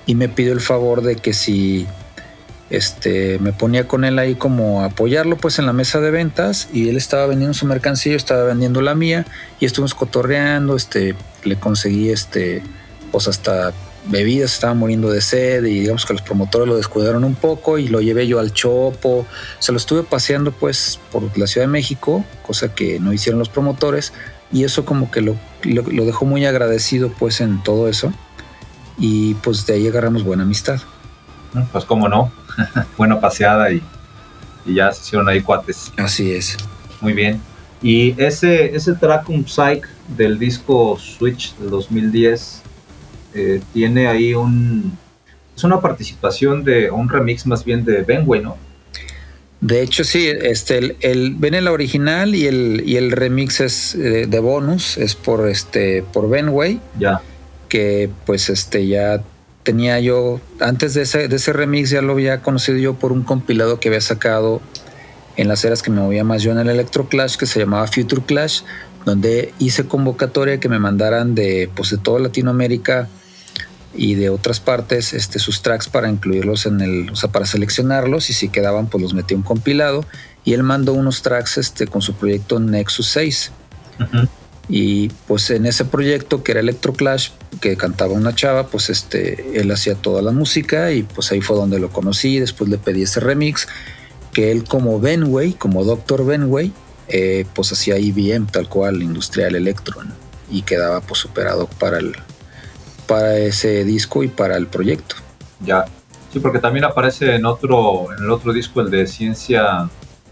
y 0.07 0.15
me 0.15 0.29
pidió 0.29 0.53
el 0.53 0.61
favor 0.61 1.03
de 1.03 1.17
que 1.17 1.33
si 1.33 1.85
este, 2.69 3.39
me 3.39 3.53
ponía 3.53 3.87
con 3.87 4.03
él 4.03 4.19
ahí 4.19 4.35
como 4.35 4.81
a 4.81 4.85
apoyarlo 4.85 5.37
pues 5.37 5.59
en 5.59 5.65
la 5.65 5.73
mesa 5.73 6.01
de 6.01 6.11
ventas 6.11 6.67
y 6.73 6.89
él 6.89 6.97
estaba 6.97 7.25
vendiendo 7.25 7.53
su 7.53 7.65
mercancía, 7.65 8.15
estaba 8.15 8.43
vendiendo 8.43 8.81
la 8.81 8.95
mía 8.95 9.25
y 9.59 9.65
estuvimos 9.65 9.93
cotorreando, 9.93 10.75
este, 10.75 11.15
le 11.43 11.55
conseguí 11.57 12.09
este, 12.09 12.61
pues 13.11 13.27
hasta 13.27 13.73
bebidas, 14.09 14.53
estaba 14.53 14.73
muriendo 14.73 15.11
de 15.11 15.21
sed 15.21 15.65
y 15.65 15.81
digamos 15.81 16.05
que 16.05 16.13
los 16.13 16.21
promotores 16.21 16.67
lo 16.67 16.77
descuidaron 16.77 17.23
un 17.23 17.35
poco 17.35 17.77
y 17.77 17.87
lo 17.87 18.01
llevé 18.01 18.27
yo 18.27 18.39
al 18.39 18.53
Chopo, 18.53 19.25
se 19.59 19.71
lo 19.71 19.77
estuve 19.77 20.03
paseando 20.03 20.51
pues 20.51 20.99
por 21.11 21.37
la 21.37 21.47
Ciudad 21.47 21.67
de 21.67 21.71
México, 21.71 22.25
cosa 22.45 22.73
que 22.73 22.99
no 22.99 23.13
hicieron 23.13 23.39
los 23.39 23.49
promotores 23.49 24.13
y 24.51 24.63
eso 24.63 24.85
como 24.85 25.11
que 25.11 25.21
lo, 25.21 25.35
lo, 25.63 25.83
lo 25.83 26.05
dejó 26.05 26.25
muy 26.25 26.45
agradecido 26.45 27.11
pues 27.17 27.41
en 27.41 27.61
todo 27.63 27.87
eso 27.89 28.13
y 28.97 29.35
pues 29.35 29.65
de 29.65 29.75
ahí 29.75 29.87
agarramos 29.87 30.23
buena 30.23 30.43
amistad. 30.43 30.81
Pues 31.71 31.85
cómo 31.85 32.07
no, 32.07 32.31
buena 32.97 33.19
paseada 33.19 33.71
y, 33.71 33.81
y 34.65 34.75
ya 34.75 34.91
se 34.91 35.01
hicieron 35.01 35.27
ahí 35.29 35.41
cuates. 35.41 35.91
Así 35.97 36.31
es. 36.31 36.57
Muy 37.01 37.13
bien. 37.13 37.41
Y 37.81 38.19
ese, 38.21 38.75
ese 38.75 38.93
track 38.93 39.29
un 39.29 39.47
Psych 39.47 39.87
del 40.17 40.39
disco 40.39 40.97
Switch 40.99 41.55
del 41.57 41.69
2010 41.69 42.61
eh, 43.33 43.61
tiene 43.73 44.07
ahí 44.07 44.33
un... 44.33 44.97
Es 45.55 45.63
una 45.63 45.79
participación 45.81 46.63
de 46.63 46.89
un 46.91 47.09
remix 47.09 47.45
más 47.47 47.63
bien 47.65 47.83
de 47.85 48.01
Benway, 48.03 48.41
¿no? 48.41 48.57
De 49.59 49.81
hecho, 49.81 50.03
sí, 50.03 50.27
este, 50.27 50.77
el, 50.77 50.97
el, 51.01 51.33
viene 51.35 51.61
la 51.61 51.71
original 51.71 52.35
y 52.35 52.45
el, 52.45 52.83
y 52.85 52.95
el 52.97 53.11
remix 53.11 53.59
es 53.59 53.95
eh, 53.95 54.25
de 54.27 54.39
bonus, 54.39 54.97
es 54.99 55.15
por 55.15 55.47
este, 55.47 56.03
por 56.13 56.29
Benway, 56.29 56.79
Ya. 56.99 57.21
que 57.69 58.07
pues 58.27 58.49
este 58.49 58.85
ya 58.87 59.23
tenía 59.67 59.99
yo, 59.99 60.39
antes 60.61 60.93
de 60.93 61.01
ese, 61.01 61.27
de 61.27 61.35
ese 61.35 61.51
remix 61.51 61.89
ya 61.89 62.01
lo 62.01 62.13
había 62.13 62.41
conocido 62.41 62.77
yo 62.77 62.93
por 62.93 63.11
un 63.11 63.23
compilado 63.23 63.81
que 63.81 63.89
había 63.89 63.99
sacado 63.99 64.61
en 65.35 65.49
las 65.49 65.65
eras 65.65 65.81
que 65.81 65.91
me 65.91 65.99
movía 65.99 66.23
más 66.23 66.41
yo 66.41 66.53
en 66.53 66.59
el 66.59 66.69
Electro 66.69 67.09
Clash, 67.09 67.35
que 67.35 67.45
se 67.45 67.59
llamaba 67.59 67.85
Future 67.85 68.21
Clash, 68.25 68.61
donde 69.03 69.53
hice 69.59 69.85
convocatoria 69.85 70.61
que 70.61 70.69
me 70.69 70.79
mandaran 70.79 71.35
de, 71.35 71.69
pues, 71.75 71.89
de 71.89 71.97
toda 71.97 72.21
Latinoamérica 72.21 73.09
y 73.93 74.15
de 74.15 74.29
otras 74.29 74.61
partes 74.61 75.13
este, 75.13 75.37
sus 75.37 75.61
tracks 75.61 75.89
para 75.89 76.07
incluirlos 76.07 76.65
en 76.65 76.79
el, 76.79 77.09
o 77.09 77.17
sea, 77.17 77.29
para 77.29 77.45
seleccionarlos 77.45 78.29
y 78.29 78.33
si 78.33 78.47
quedaban, 78.47 78.87
pues 78.87 79.01
los 79.01 79.13
metí 79.13 79.33
un 79.33 79.43
compilado 79.43 80.05
y 80.45 80.53
él 80.53 80.63
mandó 80.63 80.93
unos 80.93 81.23
tracks 81.23 81.57
este, 81.57 81.87
con 81.87 82.01
su 82.01 82.13
proyecto 82.13 82.61
Nexus 82.61 83.07
6. 83.07 83.51
Ujú. 83.99 84.29
Y 84.69 85.09
pues 85.27 85.49
en 85.49 85.65
ese 85.65 85.83
proyecto 85.83 86.41
que 86.41 86.53
era 86.53 86.61
Electro 86.61 86.93
Clash, 86.93 87.31
que 87.61 87.77
cantaba 87.77 88.13
una 88.13 88.35
chava, 88.35 88.67
pues 88.67 88.89
este, 88.89 89.59
él 89.59 89.71
hacía 89.71 89.95
toda 89.95 90.21
la 90.21 90.31
música 90.31 90.91
y 90.91 91.03
pues 91.03 91.31
ahí 91.31 91.41
fue 91.41 91.55
donde 91.55 91.79
lo 91.79 91.89
conocí. 91.89 92.39
Después 92.39 92.69
le 92.69 92.77
pedí 92.77 93.03
ese 93.03 93.19
remix, 93.19 93.67
que 94.33 94.51
él 94.51 94.63
como 94.63 94.99
Benway, 94.99 95.53
como 95.53 95.83
Dr. 95.83 96.25
Benway, 96.25 96.71
eh, 97.07 97.45
pues 97.53 97.71
hacía 97.71 97.97
IBM 97.97 98.47
tal 98.47 98.67
cual, 98.67 99.01
Industrial 99.01 99.55
Electron, 99.55 100.13
y 100.51 100.61
quedaba 100.63 101.01
pues 101.01 101.19
superado 101.19 101.67
para, 101.79 101.99
el, 101.99 102.15
para 103.07 103.37
ese 103.37 103.83
disco 103.83 104.23
y 104.23 104.27
para 104.27 104.57
el 104.57 104.67
proyecto. 104.67 105.15
Ya. 105.61 105.85
Sí, 106.31 106.39
porque 106.39 106.59
también 106.59 106.83
aparece 106.83 107.35
en 107.35 107.45
otro, 107.45 108.07
en 108.15 108.25
el 108.25 108.29
otro 108.29 108.51
disco, 108.51 108.81
el 108.81 108.91
de 108.91 109.07
ciencia 109.07 109.89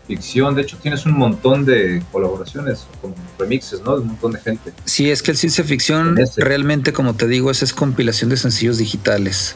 ficción. 0.08 0.56
De 0.56 0.62
hecho, 0.62 0.78
tienes 0.82 1.06
un 1.06 1.14
montón 1.14 1.66
de 1.66 2.04
colaboraciones, 2.12 2.86
con 3.02 3.14
remixes, 3.38 3.82
¿no? 3.82 3.96
De 3.96 4.02
un 4.02 4.08
montón 4.08 4.34
de 4.34 4.40
gente. 4.40 4.74
Sí, 4.86 5.10
es 5.10 5.22
que 5.22 5.32
el 5.32 5.38
ciencia 5.38 5.64
ficción 5.64 6.18
realmente, 6.38 6.94
como 6.94 7.16
te 7.16 7.28
digo, 7.28 7.52
esa 7.52 7.66
es 7.66 7.74
compilación 7.74 8.30
de 8.30 8.38
sencillos 8.38 8.78
digitales. 8.78 9.56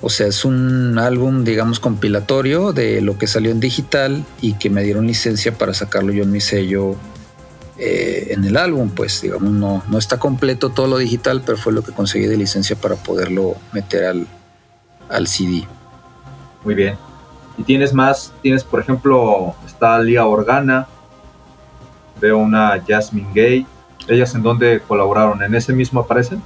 O 0.00 0.10
sea, 0.10 0.26
es 0.26 0.44
un 0.44 0.98
álbum, 0.98 1.44
digamos, 1.44 1.80
compilatorio 1.80 2.72
de 2.72 3.00
lo 3.00 3.16
que 3.16 3.26
salió 3.26 3.50
en 3.50 3.60
digital 3.60 4.24
y 4.40 4.54
que 4.54 4.68
me 4.68 4.82
dieron 4.82 5.06
licencia 5.06 5.56
para 5.56 5.72
sacarlo 5.72 6.12
yo 6.12 6.24
en 6.24 6.30
mi 6.30 6.42
sello 6.42 6.96
eh, 7.78 8.28
en 8.30 8.44
el 8.44 8.58
álbum. 8.58 8.90
Pues, 8.90 9.22
digamos, 9.22 9.50
no, 9.50 9.82
no 9.88 9.98
está 9.98 10.18
completo 10.18 10.70
todo 10.70 10.88
lo 10.88 10.98
digital, 10.98 11.42
pero 11.44 11.56
fue 11.56 11.72
lo 11.72 11.82
que 11.82 11.92
conseguí 11.92 12.26
de 12.26 12.36
licencia 12.36 12.76
para 12.76 12.96
poderlo 12.96 13.56
meter 13.72 14.04
al, 14.04 14.26
al 15.08 15.26
CD. 15.26 15.66
Muy 16.64 16.74
bien. 16.74 16.96
Y 17.56 17.62
tienes 17.62 17.92
más, 17.92 18.32
tienes 18.42 18.64
por 18.64 18.80
ejemplo, 18.80 19.54
está 19.66 19.98
Lia 20.00 20.26
Organa, 20.26 20.88
veo 22.20 22.38
una 22.38 22.82
Jasmine 22.86 23.28
Gay. 23.34 23.66
¿Ellas 24.08 24.34
en 24.34 24.42
dónde 24.42 24.80
colaboraron? 24.86 25.42
¿En 25.42 25.54
ese 25.54 25.72
mismo 25.72 26.00
aparecen? 26.00 26.42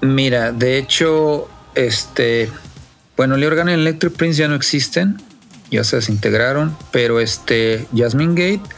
Mira, 0.00 0.52
de 0.52 0.78
hecho, 0.78 1.48
este, 1.74 2.50
bueno, 3.16 3.36
Lee 3.36 3.46
Organa 3.46 3.70
y 3.70 3.74
Electric 3.74 4.12
Prince 4.14 4.38
ya 4.38 4.48
no 4.48 4.54
existen, 4.54 5.22
ya 5.70 5.84
se 5.84 5.96
desintegraron, 5.96 6.76
pero 6.90 7.20
este, 7.20 7.86
Jasmine 7.96 8.34
Gate, 8.34 8.74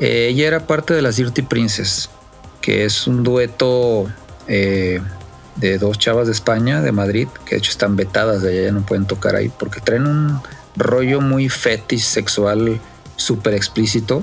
eh, 0.00 0.28
ella 0.30 0.48
era 0.48 0.66
parte 0.66 0.94
de 0.94 1.02
las 1.02 1.16
Dirty 1.16 1.42
Princess, 1.42 2.10
que 2.60 2.84
es 2.84 3.06
un 3.06 3.22
dueto 3.22 4.08
eh, 4.46 5.00
de 5.56 5.78
dos 5.78 5.98
chavas 5.98 6.26
de 6.26 6.32
España, 6.32 6.82
de 6.82 6.92
Madrid, 6.92 7.28
que 7.44 7.54
de 7.54 7.58
hecho 7.58 7.70
están 7.70 7.96
vetadas 7.96 8.42
de 8.42 8.50
allá, 8.50 8.62
ya 8.64 8.72
no 8.72 8.82
pueden 8.82 9.06
tocar 9.06 9.36
ahí, 9.36 9.48
porque 9.48 9.80
traen 9.80 10.06
un 10.06 10.40
rollo 10.78 11.20
muy 11.20 11.48
fetish 11.48 12.02
sexual 12.02 12.80
súper 13.16 13.54
explícito 13.54 14.22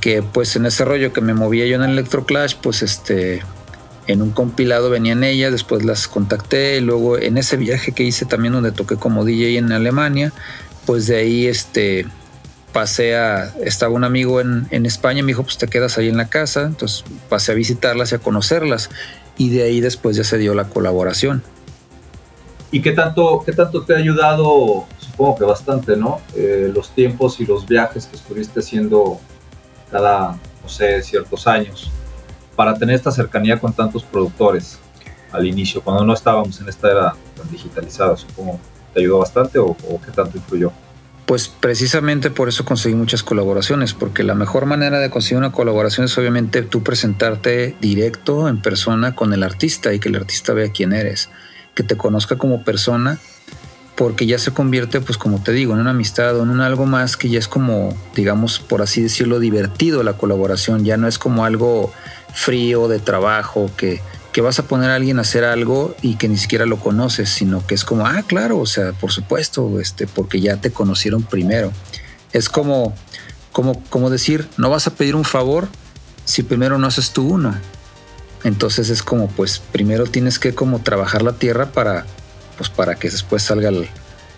que 0.00 0.22
pues 0.22 0.56
en 0.56 0.66
ese 0.66 0.84
rollo 0.84 1.12
que 1.12 1.20
me 1.20 1.34
movía 1.34 1.66
yo 1.66 1.76
en 1.76 1.82
el 1.82 1.90
Electroclash, 1.90 2.56
pues 2.60 2.82
este, 2.82 3.42
en 4.06 4.22
un 4.22 4.30
compilado 4.30 4.90
venían 4.90 5.22
ellas, 5.22 5.52
después 5.52 5.84
las 5.84 6.08
contacté, 6.08 6.78
y 6.78 6.80
luego 6.80 7.18
en 7.18 7.38
ese 7.38 7.56
viaje 7.56 7.92
que 7.92 8.02
hice 8.02 8.24
también 8.24 8.54
donde 8.54 8.72
toqué 8.72 8.96
como 8.96 9.24
DJ 9.24 9.58
en 9.58 9.72
Alemania, 9.72 10.32
pues 10.86 11.06
de 11.06 11.16
ahí 11.16 11.46
este, 11.46 12.06
pasé 12.72 13.16
a, 13.16 13.54
estaba 13.62 13.92
un 13.92 14.04
amigo 14.04 14.40
en, 14.40 14.66
en 14.70 14.86
España, 14.86 15.22
me 15.22 15.28
dijo, 15.28 15.42
pues 15.42 15.58
te 15.58 15.68
quedas 15.68 15.98
ahí 15.98 16.08
en 16.08 16.16
la 16.16 16.28
casa, 16.28 16.62
entonces 16.62 17.04
pasé 17.28 17.52
a 17.52 17.54
visitarlas 17.54 18.12
y 18.12 18.14
a 18.14 18.18
conocerlas, 18.18 18.90
y 19.36 19.50
de 19.50 19.64
ahí 19.64 19.80
después 19.80 20.16
ya 20.16 20.24
se 20.24 20.38
dio 20.38 20.54
la 20.54 20.64
colaboración. 20.64 21.42
¿Y 22.72 22.82
qué 22.82 22.92
tanto, 22.92 23.42
qué 23.44 23.52
tanto 23.52 23.82
te 23.82 23.94
ha 23.94 23.98
ayudado? 23.98 24.86
Supongo 25.20 25.36
que 25.36 25.44
bastante, 25.44 25.96
¿no? 25.98 26.18
Eh, 26.34 26.72
los 26.74 26.94
tiempos 26.94 27.40
y 27.40 27.44
los 27.44 27.66
viajes 27.66 28.06
que 28.06 28.16
estuviste 28.16 28.60
haciendo 28.60 29.20
cada, 29.90 30.38
no 30.62 30.68
sé, 30.70 31.02
ciertos 31.02 31.46
años, 31.46 31.90
para 32.56 32.72
tener 32.72 32.94
esta 32.94 33.10
cercanía 33.10 33.60
con 33.60 33.74
tantos 33.74 34.02
productores 34.02 34.78
al 35.30 35.46
inicio, 35.46 35.82
cuando 35.82 36.06
no 36.06 36.14
estábamos 36.14 36.58
en 36.62 36.70
esta 36.70 36.90
era 36.90 37.14
tan 37.36 37.50
digitalizada, 37.50 38.16
supongo. 38.16 38.58
¿Te 38.94 39.00
ayudó 39.00 39.18
bastante 39.18 39.58
o, 39.58 39.66
o 39.66 40.00
qué 40.00 40.10
tanto 40.10 40.38
influyó? 40.38 40.72
Pues 41.26 41.48
precisamente 41.48 42.30
por 42.30 42.48
eso 42.48 42.64
conseguí 42.64 42.94
muchas 42.94 43.22
colaboraciones, 43.22 43.92
porque 43.92 44.22
la 44.22 44.34
mejor 44.34 44.64
manera 44.64 45.00
de 45.00 45.10
conseguir 45.10 45.36
una 45.36 45.52
colaboración 45.52 46.06
es 46.06 46.16
obviamente 46.16 46.62
tú 46.62 46.82
presentarte 46.82 47.76
directo 47.78 48.48
en 48.48 48.62
persona 48.62 49.14
con 49.14 49.34
el 49.34 49.42
artista 49.42 49.92
y 49.92 50.00
que 50.00 50.08
el 50.08 50.16
artista 50.16 50.54
vea 50.54 50.72
quién 50.72 50.94
eres, 50.94 51.28
que 51.74 51.82
te 51.82 51.98
conozca 51.98 52.38
como 52.38 52.64
persona, 52.64 53.18
porque 54.00 54.24
ya 54.24 54.38
se 54.38 54.50
convierte, 54.50 55.02
pues 55.02 55.18
como 55.18 55.42
te 55.42 55.52
digo, 55.52 55.74
en 55.74 55.80
una 55.80 55.90
amistad 55.90 56.34
o 56.38 56.42
en 56.42 56.48
un 56.48 56.62
algo 56.62 56.86
más 56.86 57.18
que 57.18 57.28
ya 57.28 57.38
es 57.38 57.48
como, 57.48 57.94
digamos, 58.14 58.58
por 58.58 58.80
así 58.80 59.02
decirlo, 59.02 59.38
divertido 59.38 60.02
la 60.02 60.14
colaboración, 60.14 60.86
ya 60.86 60.96
no 60.96 61.06
es 61.06 61.18
como 61.18 61.44
algo 61.44 61.92
frío 62.32 62.88
de 62.88 62.98
trabajo 62.98 63.70
que 63.76 64.00
que 64.32 64.40
vas 64.40 64.58
a 64.58 64.62
poner 64.62 64.88
a 64.88 64.94
alguien 64.94 65.18
a 65.18 65.20
hacer 65.20 65.44
algo 65.44 65.94
y 66.00 66.14
que 66.14 66.28
ni 66.30 66.38
siquiera 66.38 66.64
lo 66.64 66.78
conoces, 66.78 67.28
sino 67.28 67.66
que 67.66 67.74
es 67.74 67.84
como, 67.84 68.06
ah, 68.06 68.22
claro, 68.26 68.58
o 68.58 68.64
sea, 68.64 68.92
por 68.92 69.12
supuesto, 69.12 69.78
este, 69.80 70.06
porque 70.06 70.40
ya 70.40 70.56
te 70.56 70.70
conocieron 70.70 71.22
primero. 71.22 71.70
Es 72.32 72.48
como, 72.48 72.94
como, 73.52 73.82
como 73.90 74.08
decir, 74.08 74.48
no 74.56 74.70
vas 74.70 74.86
a 74.86 74.94
pedir 74.94 75.14
un 75.14 75.24
favor 75.24 75.68
si 76.24 76.42
primero 76.42 76.78
no 76.78 76.86
haces 76.86 77.10
tú 77.10 77.28
uno. 77.28 77.54
Entonces 78.44 78.88
es 78.88 79.02
como, 79.02 79.28
pues, 79.28 79.58
primero 79.58 80.06
tienes 80.06 80.38
que 80.38 80.54
como 80.54 80.80
trabajar 80.80 81.20
la 81.20 81.32
tierra 81.32 81.72
para, 81.72 82.06
pues, 82.60 82.68
para 82.68 82.96
que 82.96 83.08
después 83.08 83.42
salga 83.42 83.70
el- 83.70 83.88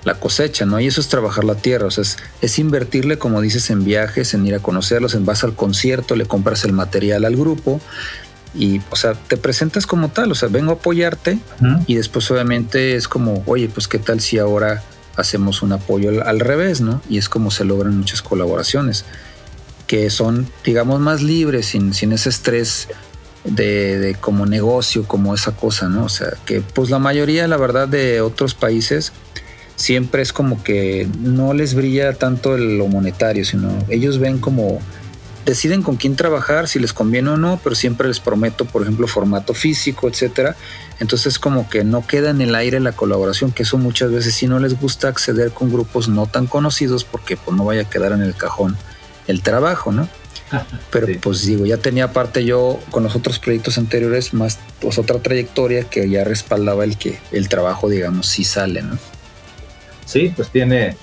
la 0.05 0.14
cosecha, 0.14 0.64
¿no? 0.64 0.79
Y 0.79 0.87
eso 0.87 1.01
es 1.01 1.09
trabajar 1.09 1.43
la 1.43 1.57
tierra, 1.57 1.87
o 1.87 1.91
sea, 1.91 2.03
es, 2.03 2.18
es 2.41 2.59
invertirle, 2.61 3.18
como 3.18 3.41
dices, 3.41 3.68
en 3.70 3.83
viajes, 3.83 4.33
en 4.33 4.47
ir 4.47 4.55
a 4.55 4.61
conocerlos, 4.61 5.14
en 5.16 5.25
vas 5.25 5.43
al 5.43 5.55
concierto, 5.57 6.14
le 6.14 6.25
compras 6.27 6.64
el 6.64 6.73
material 6.73 7.25
al 7.25 7.35
grupo 7.37 7.81
y, 8.55 8.81
o 8.91 8.97
sea, 8.97 9.14
te 9.14 9.37
presentas 9.37 9.87
como 9.89 10.11
tal, 10.11 10.31
o 10.31 10.35
sea, 10.37 10.49
vengo 10.49 10.70
a 10.70 10.75
apoyarte 10.75 11.39
y 11.89 11.97
después 11.97 12.31
obviamente 12.31 12.95
es 12.95 13.09
como, 13.09 13.43
oye, 13.47 13.68
pues 13.68 13.89
qué 13.89 13.99
tal 13.99 14.20
si 14.20 14.39
ahora 14.39 14.83
hacemos 15.16 15.62
un 15.62 15.73
apoyo 15.73 16.11
al, 16.11 16.23
al 16.23 16.39
revés, 16.41 16.81
¿no? 16.81 17.03
Y 17.11 17.18
es 17.18 17.29
como 17.29 17.51
se 17.51 17.64
logran 17.64 17.97
muchas 17.99 18.23
colaboraciones 18.23 19.05
que 19.89 20.09
son, 20.11 20.49
digamos, 20.64 21.01
más 21.01 21.23
libres, 21.23 21.66
sin, 21.66 21.93
sin 21.93 22.12
ese 22.12 22.29
estrés 22.31 22.89
de, 23.45 23.99
de 23.99 24.14
como 24.14 24.47
negocio, 24.47 25.05
como 25.05 25.34
esa 25.34 25.53
cosa, 25.53 25.88
¿no? 25.88 26.05
O 26.05 26.09
sea, 26.09 26.34
que 26.45 26.61
pues 26.61 26.90
la 26.90 26.99
mayoría, 26.99 27.49
la 27.49 27.57
verdad, 27.57 27.88
de 27.88 28.20
otros 28.20 28.55
países 28.55 29.12
siempre 29.76 30.22
es 30.22 30.32
como 30.32 30.62
que 30.62 31.09
no 31.18 31.55
les 31.55 31.74
brilla 31.74 32.12
tanto 32.14 32.57
lo 32.57 32.86
monetario, 32.86 33.45
sino 33.45 33.70
ellos 33.88 34.18
ven 34.18 34.38
como 34.38 34.80
deciden 35.45 35.82
con 35.82 35.97
quién 35.97 36.14
trabajar, 36.14 36.68
si 36.68 36.78
les 36.78 36.93
conviene 36.93 37.30
o 37.30 37.36
no, 37.36 37.61
pero 37.62 37.74
siempre 37.74 38.07
les 38.07 38.20
prometo, 38.20 38.64
por 38.64 38.82
ejemplo, 38.82 39.09
formato 39.09 39.55
físico, 39.55 40.09
etcétera. 40.09 40.57
Entonces 41.01 41.38
como 41.38 41.68
que 41.68 41.82
no 41.82 42.07
queda 42.07 42.30
en 42.30 42.40
el 42.40 42.55
aire 42.55 42.78
la 42.78 42.93
colaboración, 42.93 43.51
que 43.51 43.64
eso 43.64 43.76
muchas 43.76 44.12
veces 44.12 44.34
sí 44.34 44.47
no 44.47 44.61
les 44.61 44.80
gusta 44.80 45.09
acceder 45.09 45.51
con 45.51 45.72
grupos 45.72 46.09
no 46.09 46.26
tan 46.26 46.47
conocidos 46.47 47.05
porque 47.05 47.36
pues 47.36 47.57
no 47.57 47.64
vaya 47.64 47.82
a 47.82 47.90
quedar 47.90 48.12
en 48.12 48.22
el 48.22 48.34
cajón 48.34 48.76
el 49.26 49.43
trabajo, 49.43 49.93
¿no? 49.93 50.09
Pero 50.90 51.07
Sí. 51.07 51.14
pues 51.22 51.46
digo, 51.46 51.64
ya 51.66 51.76
tenía 51.78 52.05
aparte 52.05 52.44
yo 52.44 52.78
con 52.90 53.03
los 53.03 53.16
otros 53.16 53.38
proyectos 53.38 53.78
anteriores 53.78 54.34
más 54.34 54.59
pues 54.80 54.98
otra 54.98 55.18
trayectoria 55.20 55.84
que 55.84 56.09
ya 56.09 56.24
respaldaba 56.24 56.84
el 56.84 56.96
que 56.98 57.18
el 57.30 57.48
trabajo, 57.48 57.88
digamos, 57.88 58.26
sí 58.26 58.44
sale, 58.44 58.82
¿no? 58.82 58.98
Sí, 60.05 60.32
pues 60.36 60.50
tiene, 60.50 60.96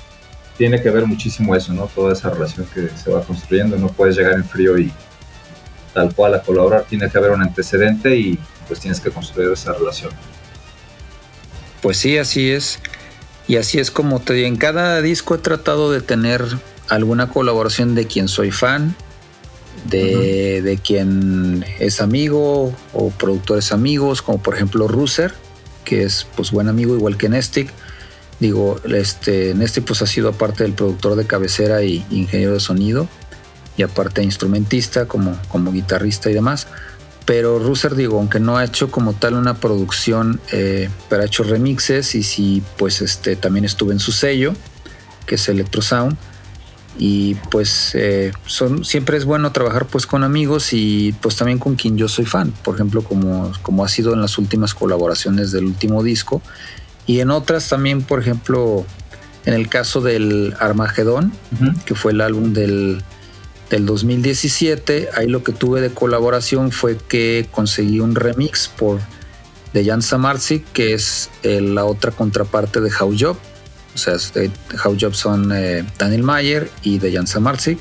tiene 0.58 0.82
que 0.82 0.90
ver 0.92 1.06
muchísimo 1.06 1.56
eso, 1.56 1.74
¿no? 1.74 1.88
Toda 1.88 2.14
esa 2.14 2.30
relación 2.30 2.68
que 2.74 2.90
se 3.02 3.10
va 3.10 3.24
construyendo. 3.24 3.78
No 3.78 3.88
puedes 3.88 4.16
llegar 4.18 4.34
en 4.34 4.44
frío 4.46 4.78
y 4.78 4.92
tal 5.94 6.14
cual 6.14 6.36
a 6.36 6.42
colaborar. 6.42 6.84
Tiene 6.88 7.10
que 7.10 7.18
haber 7.18 7.32
un 7.32 7.42
antecedente 7.42 8.16
y 8.16 8.38
pues 8.68 8.80
tienes 8.80 9.00
que 9.00 9.10
construir 9.10 9.52
esa 9.52 9.74
relación. 9.74 10.12
Pues 11.82 11.98
sí, 11.98 12.18
así 12.18 12.52
es. 12.52 12.80
Y 13.48 13.56
así 13.56 13.80
es 13.80 13.90
como 13.90 14.20
te 14.20 14.34
digo, 14.34 14.48
en 14.48 14.58
cada 14.58 15.02
disco 15.02 15.34
he 15.36 15.40
tratado 15.40 15.92
de 15.92 16.02
tener 16.02 16.44
alguna 16.88 17.30
colaboración 17.30 17.96
de 17.96 18.06
quien 18.06 18.28
soy 18.28 18.52
fan, 18.52 18.96
de, 19.86 20.62
de 20.62 20.78
quien 20.78 21.66
es 21.80 22.02
amigo 22.02 22.74
o 22.94 23.10
productores 23.12 23.72
amigos, 23.72 24.22
como 24.22 24.42
por 24.42 24.56
ejemplo 24.56 24.88
Ruser, 24.88 25.34
que 25.86 26.04
es 26.04 26.28
pues 26.36 26.52
buen 26.52 26.68
amigo 26.68 26.96
igual 26.96 27.18
que 27.18 27.30
Nestic. 27.30 27.72
Digo, 28.40 28.80
este, 28.94 29.54
Nestic 29.54 29.86
pues 29.86 30.02
ha 30.02 30.08
sido 30.08 30.30
aparte 30.30 30.64
del 30.64 30.74
productor 30.74 31.16
de 31.16 31.26
cabecera 31.26 31.84
y 31.84 32.06
ingeniero 32.10 32.54
de 32.54 32.60
sonido, 32.60 33.08
y 33.76 33.84
aparte 33.84 34.22
instrumentista 34.24 35.08
como, 35.08 35.38
como 35.50 35.72
guitarrista 35.72 36.30
y 36.30 36.34
demás. 36.34 36.68
Pero 37.26 37.60
Ruser, 37.60 37.96
digo, 37.96 38.18
aunque 38.18 38.40
no 38.40 38.58
ha 38.58 38.66
hecho 38.66 38.90
como 38.92 39.14
tal 39.14 39.36
una 39.36 39.56
producción, 39.56 40.42
eh, 40.52 40.90
pero 41.10 41.22
ha 41.22 41.26
hecho 41.26 41.44
remixes 41.44 42.16
y 42.16 42.24
sí, 42.24 42.64
pues 42.78 43.02
este, 43.02 43.36
también 43.36 43.66
estuve 43.66 43.94
en 43.94 44.00
su 44.00 44.12
sello, 44.12 44.54
que 45.26 45.36
es 45.36 45.48
Electro 45.48 45.82
Sound. 45.82 46.18
Y 47.02 47.36
pues 47.50 47.92
eh, 47.96 48.34
son, 48.46 48.84
siempre 48.84 49.18
es 49.18 49.24
bueno 49.24 49.54
trabajar 49.54 49.86
pues 49.86 50.06
con 50.06 50.26
amigos 50.26 50.74
y 50.74 51.16
pues 51.22 51.38
también 51.38 51.58
con 51.58 51.76
quien 51.76 51.98
yo 51.98 52.10
soy 52.10 52.26
fan, 52.26 52.54
por 52.64 52.76
ejemplo, 52.76 53.02
como, 53.04 53.54
como 53.62 53.86
ha 53.86 53.88
sido 53.88 54.14
en 54.14 54.22
las 54.22 54.38
últimas 54.38 54.76
colaboraciones 54.76 55.54
del 55.54 55.64
último 55.64 56.04
disco. 56.04 56.42
Y 57.08 57.22
en 57.22 57.32
otras 57.32 57.70
también, 57.70 58.02
por 58.04 58.20
ejemplo, 58.20 58.86
en 59.46 59.54
el 59.54 59.70
caso 59.70 60.02
del 60.02 60.54
Armagedón, 60.60 61.32
que 61.86 61.96
fue 61.96 62.12
el 62.12 62.20
álbum 62.20 62.52
del, 62.52 63.02
del 63.70 63.86
2017. 63.86 65.10
Ahí 65.16 65.28
lo 65.28 65.42
que 65.42 65.54
tuve 65.54 65.82
de 65.82 65.92
colaboración 65.92 66.72
fue 66.72 66.98
que 66.98 67.48
conseguí 67.50 68.00
un 68.02 68.16
remix 68.16 68.68
por 68.68 69.00
de 69.74 69.86
Jan 69.86 70.02
Samarczyk, 70.02 70.66
que 70.74 70.94
es 70.94 71.30
eh, 71.44 71.62
la 71.62 71.86
otra 71.86 72.12
contraparte 72.12 72.82
de 72.82 72.92
How 73.00 73.16
Job. 73.18 73.38
Sea, 74.00 74.16
es 74.16 74.34
de 74.34 74.50
How 74.84 74.98
Job 75.00 75.14
son 75.14 75.52
eh, 75.54 75.86
Daniel 75.98 76.24
Mayer 76.24 76.72
y 76.82 77.00
de 77.00 77.14
Jan 77.14 77.28
Samarczyk. 77.28 77.78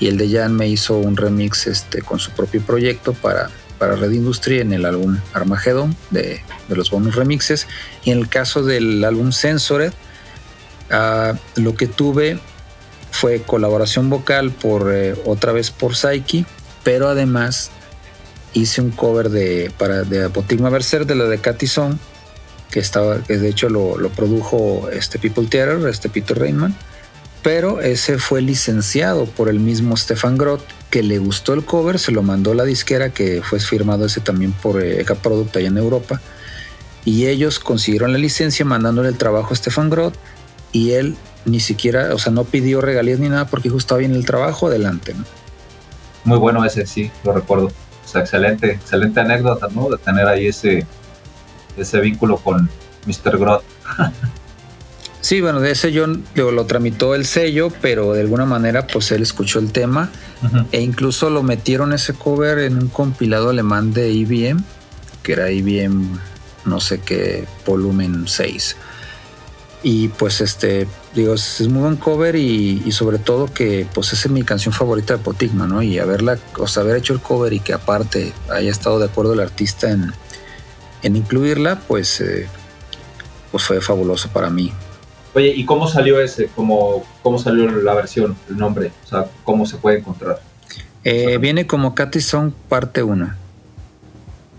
Y 0.00 0.06
el 0.06 0.16
de 0.16 0.30
Jan 0.30 0.54
me 0.54 0.68
hizo 0.68 0.96
un 0.96 1.16
remix 1.16 1.66
este, 1.66 2.02
con 2.02 2.18
su 2.18 2.30
propio 2.30 2.62
proyecto 2.62 3.12
para, 3.14 3.50
para 3.78 3.96
Red 3.96 4.12
Industry 4.12 4.60
en 4.60 4.72
el 4.72 4.84
álbum 4.84 5.18
Armageddon 5.32 5.94
de, 6.10 6.40
de 6.68 6.76
los 6.76 6.90
bonus 6.90 7.16
remixes. 7.16 7.66
Y 8.04 8.12
en 8.12 8.18
el 8.18 8.28
caso 8.28 8.62
del 8.62 9.04
álbum 9.04 9.32
Censored, 9.32 9.92
ah, 10.90 11.34
lo 11.56 11.74
que 11.74 11.86
tuve 11.86 12.38
fue 13.10 13.42
colaboración 13.42 14.10
vocal 14.10 14.52
por 14.52 14.92
eh, 14.92 15.14
otra 15.24 15.52
vez 15.52 15.70
por 15.70 15.96
Psyche, 15.96 16.44
pero 16.84 17.08
además 17.08 17.70
hice 18.52 18.80
un 18.80 18.90
cover 18.90 19.30
de 19.30 19.72
para 19.76 20.04
de 20.04 20.24
Apotigma 20.24 20.70
Berser 20.70 21.06
de 21.06 21.14
la 21.14 21.24
de 21.24 21.38
Katy 21.38 21.66
Song, 21.66 21.96
que 22.70 22.80
estaba, 22.80 23.22
que 23.22 23.36
de 23.36 23.48
hecho 23.48 23.68
lo, 23.68 23.96
produjo 24.10 24.88
este 24.90 25.18
People 25.18 25.46
Theater, 25.46 25.86
este 25.88 26.08
Peter 26.08 26.38
Rainman, 26.38 26.74
pero 27.42 27.80
ese 27.80 28.18
fue 28.18 28.42
licenciado 28.42 29.26
por 29.26 29.48
el 29.48 29.60
mismo 29.60 29.96
Stefan 29.96 30.36
Groth, 30.36 30.62
que 30.90 31.02
le 31.02 31.18
gustó 31.18 31.54
el 31.54 31.64
cover, 31.64 31.98
se 31.98 32.12
lo 32.12 32.22
mandó 32.22 32.54
la 32.54 32.64
disquera, 32.64 33.10
que 33.10 33.42
fue 33.42 33.60
firmado 33.60 34.06
ese 34.06 34.20
también 34.20 34.52
por 34.52 34.82
eh, 34.82 35.00
Eka 35.00 35.14
Product 35.14 35.56
allá 35.56 35.68
en 35.68 35.78
Europa, 35.78 36.20
y 37.04 37.26
ellos 37.26 37.58
consiguieron 37.58 38.12
la 38.12 38.18
licencia 38.18 38.64
mandándole 38.64 39.08
el 39.08 39.16
trabajo 39.16 39.52
a 39.52 39.56
Stefan 39.56 39.88
Groth, 39.88 40.14
y 40.72 40.92
él 40.92 41.16
ni 41.44 41.60
siquiera, 41.60 42.14
o 42.14 42.18
sea, 42.18 42.32
no 42.32 42.44
pidió 42.44 42.80
regalías 42.80 43.18
ni 43.18 43.28
nada 43.28 43.46
porque 43.46 43.70
justo 43.70 43.94
estaba 43.94 43.98
bien 44.00 44.14
el 44.14 44.26
trabajo, 44.26 44.66
adelante. 44.66 45.14
Muy 46.24 46.38
bueno 46.38 46.64
ese, 46.64 46.86
sí, 46.86 47.10
lo 47.24 47.32
recuerdo. 47.32 47.66
O 47.66 48.08
sea, 48.08 48.22
excelente, 48.22 48.72
excelente 48.72 49.20
anécdota, 49.20 49.68
¿no? 49.74 49.88
De 49.88 49.98
tener 49.98 50.26
ahí 50.26 50.48
ese, 50.48 50.86
ese 51.82 52.00
vínculo 52.00 52.36
con 52.38 52.68
Mr. 53.06 53.38
Groth. 53.38 53.62
Sí, 55.20 55.40
bueno, 55.40 55.60
de 55.60 55.72
ese 55.72 55.92
yo 55.92 56.06
digo, 56.34 56.52
lo 56.52 56.64
tramitó 56.66 57.14
el 57.14 57.26
sello, 57.26 57.70
pero 57.82 58.12
de 58.12 58.20
alguna 58.20 58.46
manera 58.46 58.86
pues 58.86 59.10
él 59.10 59.22
escuchó 59.22 59.58
el 59.58 59.72
tema 59.72 60.10
e 60.70 60.80
incluso 60.80 61.28
lo 61.28 61.42
metieron 61.42 61.92
ese 61.92 62.14
cover 62.14 62.60
en 62.60 62.78
un 62.78 62.88
compilado 62.88 63.50
alemán 63.50 63.92
de 63.92 64.10
IBM, 64.10 64.62
que 65.22 65.32
era 65.32 65.50
IBM 65.50 66.18
no 66.64 66.80
sé 66.80 67.00
qué 67.00 67.46
volumen 67.66 68.24
6. 68.26 68.76
Y 69.82 70.08
pues 70.08 70.40
este, 70.40 70.88
digo, 71.14 71.34
es, 71.34 71.60
es 71.60 71.68
muy 71.68 71.82
buen 71.82 71.96
cover 71.96 72.36
y, 72.36 72.82
y 72.84 72.92
sobre 72.92 73.18
todo 73.18 73.52
que 73.52 73.86
pues 73.92 74.12
esa 74.12 74.28
es 74.28 74.32
mi 74.32 74.42
canción 74.42 74.72
favorita 74.72 75.16
de 75.16 75.22
Potigma, 75.22 75.66
¿no? 75.66 75.82
Y 75.82 75.98
haberla, 75.98 76.38
o 76.58 76.66
sea, 76.66 76.82
haber 76.82 76.96
hecho 76.96 77.12
el 77.12 77.20
cover 77.20 77.52
y 77.52 77.60
que 77.60 77.72
aparte 77.72 78.32
haya 78.50 78.70
estado 78.70 78.98
de 78.98 79.06
acuerdo 79.06 79.34
el 79.34 79.40
artista 79.40 79.90
en, 79.90 80.12
en 81.02 81.16
incluirla, 81.16 81.76
pues, 81.76 82.20
eh, 82.20 82.48
pues 83.50 83.64
fue 83.64 83.80
fabuloso 83.80 84.28
para 84.30 84.50
mí. 84.50 84.72
Oye, 85.34 85.52
¿y 85.54 85.64
cómo 85.64 85.86
salió 85.86 86.20
ese? 86.20 86.48
¿Cómo, 86.54 87.04
¿Cómo 87.22 87.38
salió 87.38 87.70
la 87.70 87.94
versión, 87.94 88.36
el 88.48 88.56
nombre? 88.56 88.92
O 89.04 89.06
sea, 89.06 89.26
¿cómo 89.44 89.66
se 89.66 89.76
puede 89.76 89.98
encontrar? 89.98 90.40
Eh, 91.04 91.38
viene 91.38 91.66
como 91.66 91.94
Katy 91.94 92.20
Song 92.20 92.52
parte 92.68 93.02
1. 93.02 93.34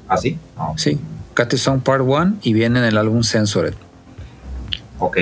¿Así? 0.08 0.38
¿Ah, 0.58 0.74
Sí, 0.76 1.00
Katy 1.34 1.58
Song 1.58 1.82
Part 1.82 2.04
1 2.04 2.38
y 2.42 2.54
viene 2.54 2.80
en 2.80 2.86
el 2.86 2.98
álbum 2.98 3.24
Censored, 3.24 3.74
ok. 4.98 5.18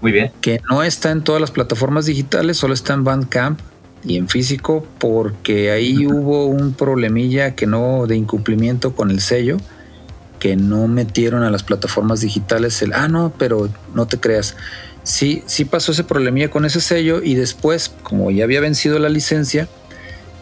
Muy 0.00 0.12
bien. 0.12 0.32
que 0.40 0.60
no 0.70 0.82
está 0.82 1.10
en 1.10 1.22
todas 1.22 1.40
las 1.40 1.50
plataformas 1.50 2.06
digitales, 2.06 2.56
solo 2.56 2.72
está 2.72 2.94
en 2.94 3.04
Bandcamp 3.04 3.60
y 4.02 4.16
en 4.16 4.28
físico 4.28 4.86
porque 4.98 5.70
ahí 5.70 6.06
hubo 6.06 6.46
un 6.46 6.72
problemilla 6.72 7.54
que 7.54 7.66
no 7.66 8.06
de 8.06 8.16
incumplimiento 8.16 8.94
con 8.94 9.10
el 9.10 9.20
sello 9.20 9.58
que 10.40 10.56
no 10.56 10.88
metieron 10.88 11.44
a 11.44 11.50
las 11.50 11.62
plataformas 11.62 12.20
digitales 12.20 12.82
el 12.82 12.92
ah 12.92 13.06
no 13.06 13.32
pero 13.38 13.68
no 13.94 14.06
te 14.06 14.18
creas 14.18 14.56
sí 15.04 15.44
sí 15.46 15.64
pasó 15.64 15.92
ese 15.92 16.02
problemilla 16.02 16.50
con 16.50 16.64
ese 16.64 16.80
sello 16.80 17.22
y 17.22 17.34
después 17.34 17.92
como 18.02 18.32
ya 18.32 18.42
había 18.42 18.60
vencido 18.60 18.98
la 18.98 19.08
licencia 19.08 19.68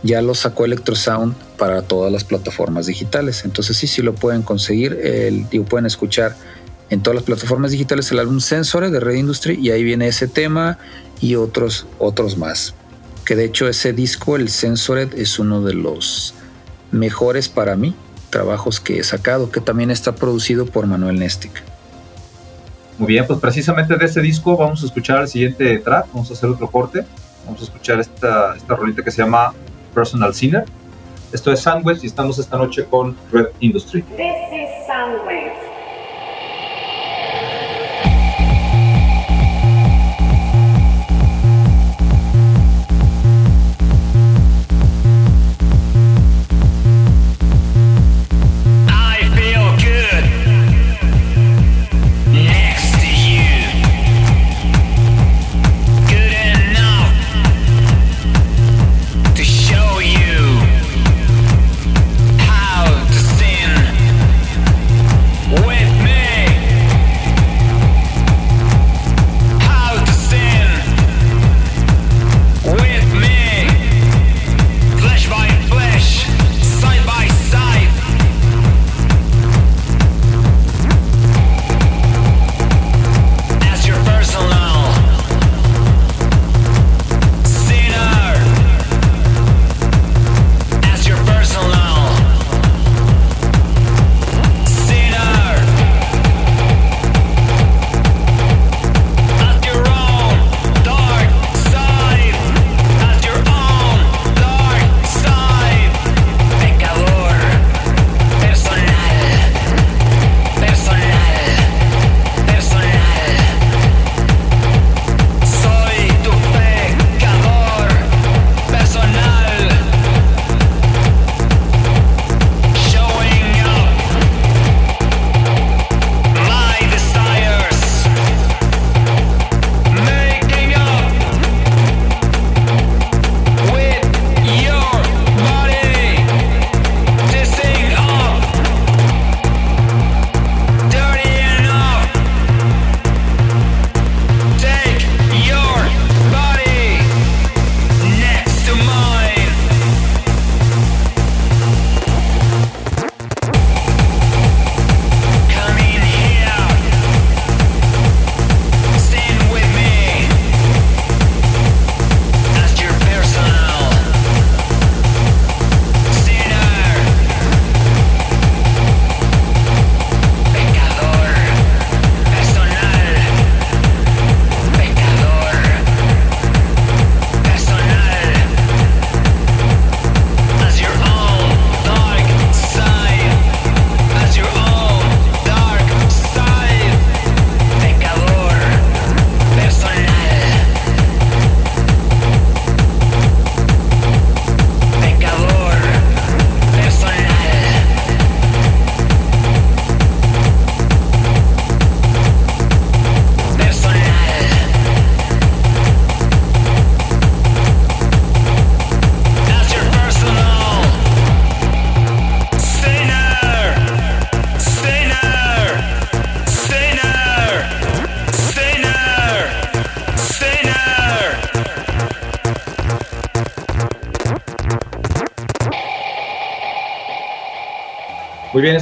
ya 0.03 0.23
lo 0.23 0.35
sacó 0.35 0.65
Electrosound 0.65 1.35
para 1.57 1.83
todas 1.83 2.13
las 2.13 2.25
plataformas 2.25 2.87
digitales. 2.87 3.45
Entonces 3.45 3.77
sí 3.77 3.87
sí 3.87 4.03
lo 4.03 4.15
pueden 4.15 4.43
conseguir 4.43 4.93
el, 5.03 5.49
digo, 5.49 5.65
pueden 5.65 5.87
escuchar 5.87 6.37
en 6.91 7.03
todas 7.03 7.17
las 7.17 7.25
plataformas 7.25 7.73
digitales 7.73 8.11
el 8.13 8.19
álbum 8.19 8.41
Sensore 8.41 8.91
de 8.91 9.01
Red 9.01 9.17
Industry 9.17 9.59
y 9.61 9.71
ahí 9.71 9.83
viene 9.83 10.09
ese 10.09 10.29
tema 10.29 10.79
y 11.21 11.35
otros 11.35 11.87
otros 11.99 12.39
más. 12.39 12.75
Que 13.25 13.37
de 13.37 13.45
hecho 13.45 13.69
ese 13.69 13.93
disco 13.93 14.37
el 14.37 14.49
Sensored 14.49 15.15
es 15.19 15.39
uno 15.39 15.63
de 15.63 15.75
los 15.75 16.35
mejores 16.93 17.49
para 17.49 17.77
mí 17.77 17.95
trabajos 18.31 18.81
que 18.81 18.99
he 18.99 19.05
sacado 19.05 19.51
que 19.51 19.61
también 19.61 19.91
está 19.91 20.15
producido 20.15 20.67
por 20.67 20.87
Manuel 20.87 21.19
Nestic 21.19 21.63
Muy 22.99 23.09
bien, 23.09 23.27
pues 23.27 23.39
precisamente 23.39 23.97
de 23.97 24.05
este 24.05 24.21
disco 24.21 24.57
vamos 24.57 24.83
a 24.83 24.87
escuchar 24.87 25.23
el 25.23 25.29
siguiente 25.29 25.79
track, 25.79 26.07
vamos 26.13 26.31
a 26.31 26.35
hacer 26.35 26.49
otro 26.49 26.71
corte, 26.71 27.05
vamos 27.45 27.61
a 27.61 27.65
escuchar 27.65 28.01
esta, 28.01 28.57
esta 28.57 28.75
rolita 28.75 29.03
que 29.03 29.11
se 29.11 29.23
llama 29.23 29.53
Personal 29.95 30.35
Sinner. 30.35 30.65
Esto 31.33 31.53
es 31.53 31.61
Sandwich 31.61 32.03
y 32.05 32.07
estamos 32.07 32.39
esta 32.39 32.57
noche 32.57 32.85
con 32.87 33.17
Red 33.31 33.49
Industry. 33.61 34.03
This 34.03 34.19
is 34.53 34.87
Soundwave. 34.87 35.68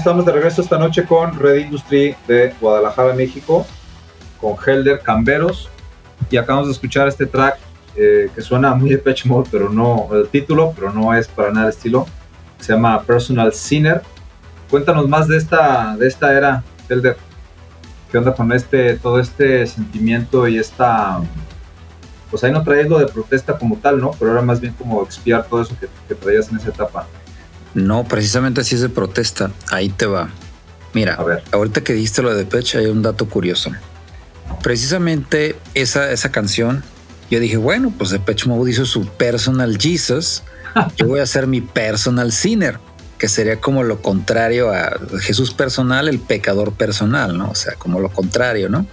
Estamos 0.06 0.24
de 0.24 0.30
regreso 0.30 0.62
esta 0.62 0.78
noche 0.78 1.04
con 1.04 1.36
Red 1.36 1.64
Industry 1.64 2.14
de 2.28 2.54
Guadalajara, 2.60 3.12
México, 3.12 3.66
con 4.40 4.54
Helder 4.56 5.00
Camberos. 5.00 5.68
Y 6.30 6.36
acabamos 6.36 6.68
de 6.68 6.74
escuchar 6.74 7.08
este 7.08 7.26
track 7.26 7.58
eh, 7.96 8.30
que 8.32 8.40
suena 8.40 8.72
muy 8.76 8.90
de 8.90 8.98
Pitch 8.98 9.26
Mode, 9.26 9.48
pero 9.50 9.68
no 9.68 10.08
el 10.12 10.28
título, 10.28 10.72
pero 10.76 10.92
no 10.92 11.12
es 11.12 11.26
para 11.26 11.50
nada 11.50 11.66
el 11.66 11.72
estilo. 11.72 12.06
Se 12.60 12.72
llama 12.72 13.02
Personal 13.02 13.52
Sinner. 13.52 14.00
Cuéntanos 14.70 15.08
más 15.08 15.26
de 15.26 15.38
esta, 15.38 15.96
de 15.96 16.06
esta 16.06 16.32
era, 16.32 16.62
Helder. 16.88 17.16
¿Qué 18.12 18.18
onda 18.18 18.32
con 18.32 18.52
este, 18.52 18.94
todo 18.98 19.18
este 19.18 19.66
sentimiento 19.66 20.46
y 20.46 20.56
esta. 20.56 21.18
Pues 22.30 22.44
ahí 22.44 22.52
no 22.52 22.62
traes 22.62 22.88
lo 22.88 23.00
de 23.00 23.08
protesta 23.08 23.58
como 23.58 23.76
tal, 23.78 24.00
¿no? 24.00 24.12
Pero 24.16 24.30
era 24.30 24.42
más 24.42 24.60
bien 24.60 24.72
como 24.74 25.02
expiar 25.02 25.46
todo 25.48 25.62
eso 25.62 25.74
que, 25.80 25.88
que 26.06 26.14
traías 26.14 26.48
en 26.48 26.58
esa 26.58 26.68
etapa. 26.68 27.08
No, 27.76 28.04
precisamente 28.04 28.62
así 28.62 28.74
es 28.74 28.80
de 28.80 28.88
protesta. 28.88 29.52
Ahí 29.70 29.88
te 29.90 30.06
va. 30.06 30.30
Mira, 30.94 31.14
A 31.14 31.22
ver. 31.24 31.44
ahorita 31.52 31.82
que 31.84 31.92
dijiste 31.92 32.22
lo 32.22 32.30
de 32.30 32.36
Depeche, 32.38 32.78
hay 32.78 32.86
un 32.86 33.02
dato 33.02 33.28
curioso. 33.28 33.70
Precisamente 34.62 35.56
esa, 35.74 36.10
esa 36.10 36.30
canción, 36.32 36.82
yo 37.30 37.38
dije, 37.40 37.56
bueno, 37.56 37.92
pues 37.96 38.10
Depeche 38.10 38.48
Mode 38.48 38.70
hizo 38.70 38.86
su 38.86 39.06
Personal 39.06 39.78
Jesus. 39.78 40.42
Yo 40.96 41.06
voy 41.06 41.20
a 41.20 41.24
hacer 41.24 41.46
mi 41.46 41.60
Personal 41.60 42.32
Sinner, 42.32 42.78
que 43.18 43.28
sería 43.28 43.60
como 43.60 43.82
lo 43.82 44.00
contrario 44.02 44.70
a 44.72 44.98
Jesús 45.20 45.52
personal, 45.52 46.08
el 46.08 46.18
pecador 46.18 46.72
personal, 46.72 47.36
¿no? 47.38 47.50
O 47.50 47.54
sea, 47.54 47.74
como 47.74 48.00
lo 48.00 48.10
contrario, 48.10 48.68
¿no? 48.68 48.86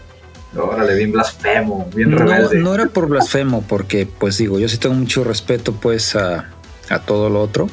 Órale, 0.56 0.96
bien 0.96 1.12
blasfemo, 1.12 1.90
bien 1.96 2.12
No, 2.12 2.18
rebelde. 2.20 2.58
no 2.60 2.74
era 2.76 2.86
por 2.88 3.08
blasfemo, 3.08 3.64
porque 3.64 4.06
pues 4.06 4.38
digo, 4.38 4.60
yo 4.60 4.70
sí 4.70 4.78
tengo 4.78 4.96
mucho 4.96 5.24
respeto 5.24 5.74
pues 5.74 6.16
a, 6.16 6.50
a 6.90 7.00
todo 7.00 7.30
lo 7.30 7.42
otro, 7.42 7.68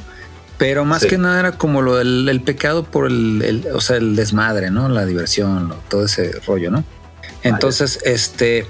pero 0.61 0.85
más 0.85 1.01
Sí. 1.03 1.09
que 1.09 1.17
nada 1.19 1.41
era 1.41 1.53
como 1.53 1.81
lo 1.81 1.97
del 1.97 2.29
el 2.29 2.41
pecado 2.43 2.85
por 2.85 3.07
el, 3.07 3.41
el- 3.43 3.67
o 3.75 3.81
sea, 3.81 3.97
el 3.97 4.15
desmadre, 4.15 4.71
¿no? 4.71 4.89
La 4.91 5.07
diversión, 5.07 5.71
lo- 5.71 5.77
todo 5.89 6.05
ese 6.05 6.33
rollo, 6.47 6.71
¿no? 6.71 6.85
Entonces, 7.43 7.99
este, 8.05 8.67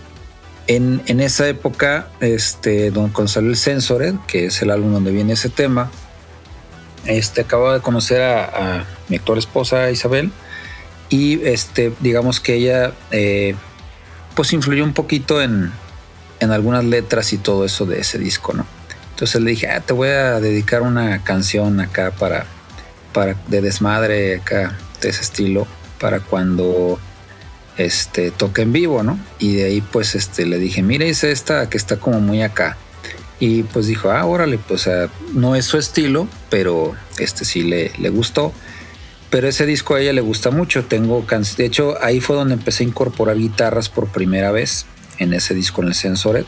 en, 0.68 1.02
en 1.06 1.18
esa 1.18 1.48
época, 1.48 2.06
este, 2.20 2.92
don, 2.92 3.12
salió 3.26 3.50
el 3.50 3.56
Censored, 3.56 4.14
que 4.28 4.46
es 4.46 4.62
el 4.62 4.70
álbum 4.70 4.92
donde 4.92 5.10
viene 5.10 5.32
ese 5.32 5.48
tema, 5.48 5.90
este, 7.06 7.40
acabo 7.40 7.72
de 7.72 7.80
conocer 7.80 8.22
a, 8.22 8.44
a 8.80 8.84
mi 9.08 9.16
actual 9.16 9.38
esposa 9.38 9.90
Isabel 9.90 10.30
y 11.08 11.42
este, 11.42 11.92
digamos 11.98 12.38
que 12.38 12.54
ella 12.54 12.92
eh, 13.10 13.56
pues 14.36 14.52
influyó 14.52 14.84
un 14.84 14.92
poquito 14.92 15.42
en, 15.42 15.72
en 16.38 16.50
algunas 16.52 16.84
letras 16.84 17.32
y 17.32 17.38
todo 17.38 17.64
eso 17.64 17.84
de 17.86 17.98
ese 18.00 18.18
disco, 18.18 18.52
¿no? 18.52 18.64
Entonces 19.20 19.42
le 19.42 19.50
dije, 19.50 19.68
ah, 19.68 19.80
te 19.80 19.92
voy 19.92 20.08
a 20.08 20.40
dedicar 20.40 20.80
una 20.80 21.22
canción 21.22 21.78
acá 21.80 22.10
para, 22.10 22.46
para 23.12 23.36
de 23.48 23.60
desmadre 23.60 24.36
acá 24.36 24.78
de 25.02 25.10
ese 25.10 25.20
estilo 25.20 25.66
para 26.00 26.20
cuando 26.20 26.98
este 27.76 28.30
toque 28.30 28.62
en 28.62 28.72
vivo, 28.72 29.02
¿no? 29.02 29.20
Y 29.38 29.56
de 29.56 29.64
ahí 29.66 29.82
pues 29.82 30.14
este 30.14 30.46
le 30.46 30.58
dije, 30.58 30.82
mira, 30.82 31.04
hice 31.04 31.32
esta 31.32 31.68
que 31.68 31.76
está 31.76 31.98
como 31.98 32.18
muy 32.20 32.40
acá. 32.42 32.78
Y 33.40 33.62
pues 33.64 33.88
dijo, 33.88 34.10
ah, 34.10 34.24
órale, 34.24 34.56
pues 34.56 34.88
no 35.34 35.54
es 35.54 35.66
su 35.66 35.76
estilo, 35.76 36.26
pero 36.48 36.94
este 37.18 37.44
sí 37.44 37.60
le, 37.62 37.92
le 37.98 38.08
gustó. 38.08 38.54
Pero 39.28 39.48
ese 39.48 39.66
disco 39.66 39.96
a 39.96 40.00
ella 40.00 40.14
le 40.14 40.22
gusta 40.22 40.50
mucho. 40.50 40.86
Tengo 40.86 41.26
can- 41.26 41.44
de 41.58 41.66
hecho, 41.66 42.02
ahí 42.02 42.22
fue 42.22 42.36
donde 42.36 42.54
empecé 42.54 42.84
a 42.84 42.86
incorporar 42.86 43.36
guitarras 43.36 43.90
por 43.90 44.08
primera 44.08 44.50
vez 44.50 44.86
en 45.18 45.34
ese 45.34 45.52
disco 45.52 45.82
en 45.82 45.88
el 45.88 45.94
Sensored. 45.94 46.46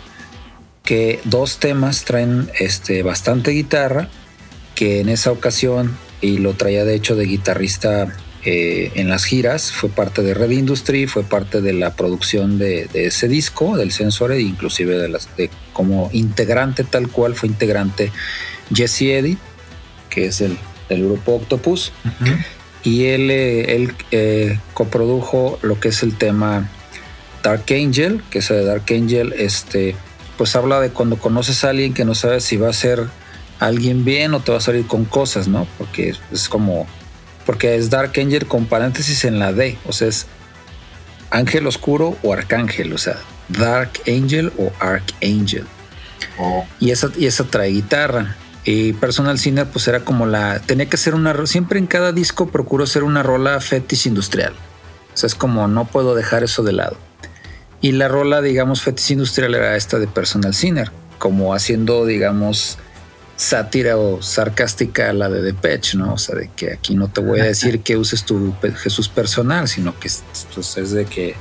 Que 0.84 1.20
dos 1.24 1.58
temas 1.58 2.04
traen 2.04 2.50
este, 2.58 3.02
bastante 3.02 3.52
guitarra. 3.52 4.08
Que 4.74 5.00
en 5.00 5.08
esa 5.08 5.30
ocasión, 5.30 5.96
y 6.20 6.38
lo 6.38 6.54
traía 6.54 6.84
de 6.84 6.94
hecho 6.94 7.14
de 7.14 7.26
guitarrista 7.26 8.16
eh, 8.44 8.90
en 8.94 9.08
las 9.08 9.24
giras, 9.24 9.70
fue 9.70 9.90
parte 9.90 10.22
de 10.22 10.34
Red 10.34 10.50
Industry, 10.50 11.06
fue 11.06 11.22
parte 11.22 11.60
de 11.60 11.72
la 11.72 11.94
producción 11.94 12.58
de, 12.58 12.86
de 12.92 13.06
ese 13.06 13.28
disco, 13.28 13.76
del 13.76 13.92
Sensored, 13.92 14.38
inclusive 14.38 14.96
de 14.96 15.08
las, 15.08 15.28
de, 15.36 15.50
como 15.72 16.10
integrante 16.12 16.82
tal 16.84 17.08
cual 17.08 17.34
fue 17.34 17.48
integrante 17.48 18.10
Jesse 18.74 19.02
Eddy, 19.02 19.38
que 20.10 20.26
es 20.26 20.40
el, 20.40 20.58
del 20.88 21.04
grupo 21.04 21.34
Octopus 21.34 21.92
y 22.84 23.04
él, 23.06 23.30
eh, 23.30 23.76
él 23.76 23.94
eh, 24.10 24.58
coprodujo 24.74 25.58
lo 25.62 25.78
que 25.78 25.88
es 25.88 26.02
el 26.02 26.16
tema 26.16 26.68
Dark 27.42 27.64
Angel, 27.70 28.22
que 28.30 28.40
ese 28.40 28.54
de 28.54 28.64
Dark 28.64 28.84
Angel, 28.90 29.32
este, 29.38 29.94
pues 30.36 30.56
habla 30.56 30.80
de 30.80 30.90
cuando 30.90 31.16
conoces 31.16 31.64
a 31.64 31.70
alguien 31.70 31.94
que 31.94 32.04
no 32.04 32.14
sabes 32.14 32.44
si 32.44 32.56
va 32.56 32.68
a 32.68 32.72
ser 32.72 33.06
alguien 33.58 34.04
bien 34.04 34.34
o 34.34 34.40
te 34.40 34.52
va 34.52 34.58
a 34.58 34.60
salir 34.60 34.86
con 34.86 35.04
cosas, 35.04 35.48
¿no? 35.48 35.66
Porque 35.78 36.14
es, 36.32 36.48
como, 36.48 36.86
porque 37.46 37.76
es 37.76 37.90
Dark 37.90 38.12
Angel 38.18 38.46
con 38.46 38.66
paréntesis 38.66 39.24
en 39.24 39.38
la 39.38 39.52
D, 39.52 39.78
o 39.86 39.92
sea, 39.92 40.08
es 40.08 40.26
ángel 41.30 41.66
oscuro 41.66 42.16
o 42.22 42.32
arcángel, 42.32 42.92
o 42.92 42.98
sea, 42.98 43.16
Dark 43.48 43.92
Angel 44.06 44.52
o 44.58 44.72
Archangel. 44.80 45.66
Oh, 46.38 46.64
Y 46.80 46.90
esa, 46.90 47.08
y 47.18 47.26
esa 47.26 47.44
trae 47.44 47.70
guitarra. 47.70 48.36
Y 48.64 48.92
Personal 48.94 49.38
Sinner, 49.38 49.66
pues 49.66 49.88
era 49.88 50.00
como 50.00 50.24
la. 50.24 50.60
Tenía 50.60 50.86
que 50.88 50.96
ser 50.96 51.14
una. 51.14 51.46
Siempre 51.46 51.80
en 51.80 51.86
cada 51.86 52.12
disco 52.12 52.48
procuro 52.48 52.86
ser 52.86 53.02
una 53.02 53.22
rola 53.22 53.60
fetish 53.60 54.06
industrial. 54.06 54.54
O 55.12 55.16
sea, 55.16 55.26
es 55.26 55.34
como 55.34 55.66
no 55.66 55.84
puedo 55.84 56.14
dejar 56.14 56.44
eso 56.44 56.62
de 56.62 56.72
lado. 56.72 56.96
Y 57.82 57.92
la 57.92 58.08
rola, 58.08 58.40
digamos, 58.40 58.80
fetish 58.80 59.10
industrial 59.10 59.54
era 59.54 59.76
esta 59.76 59.98
de 59.98 60.06
Personal 60.06 60.54
Sinner, 60.54 60.90
como 61.18 61.52
haciendo, 61.52 62.06
digamos, 62.06 62.78
sátira 63.36 63.96
o 63.96 64.22
sarcástica 64.22 65.10
a 65.10 65.12
la 65.12 65.28
de 65.28 65.42
Depeche, 65.42 65.98
¿no? 65.98 66.14
O 66.14 66.18
sea, 66.18 66.36
de 66.36 66.48
que 66.54 66.72
aquí 66.72 66.94
no 66.94 67.08
te 67.08 67.20
voy 67.20 67.40
a 67.40 67.44
decir 67.44 67.80
que 67.80 67.96
uses 67.96 68.24
tu 68.24 68.54
Jesús 68.76 69.08
personal, 69.08 69.66
sino 69.66 69.98
que 69.98 70.06
es, 70.08 70.22
pues, 70.54 70.76
es 70.78 70.92
de 70.92 71.06
que 71.06 71.34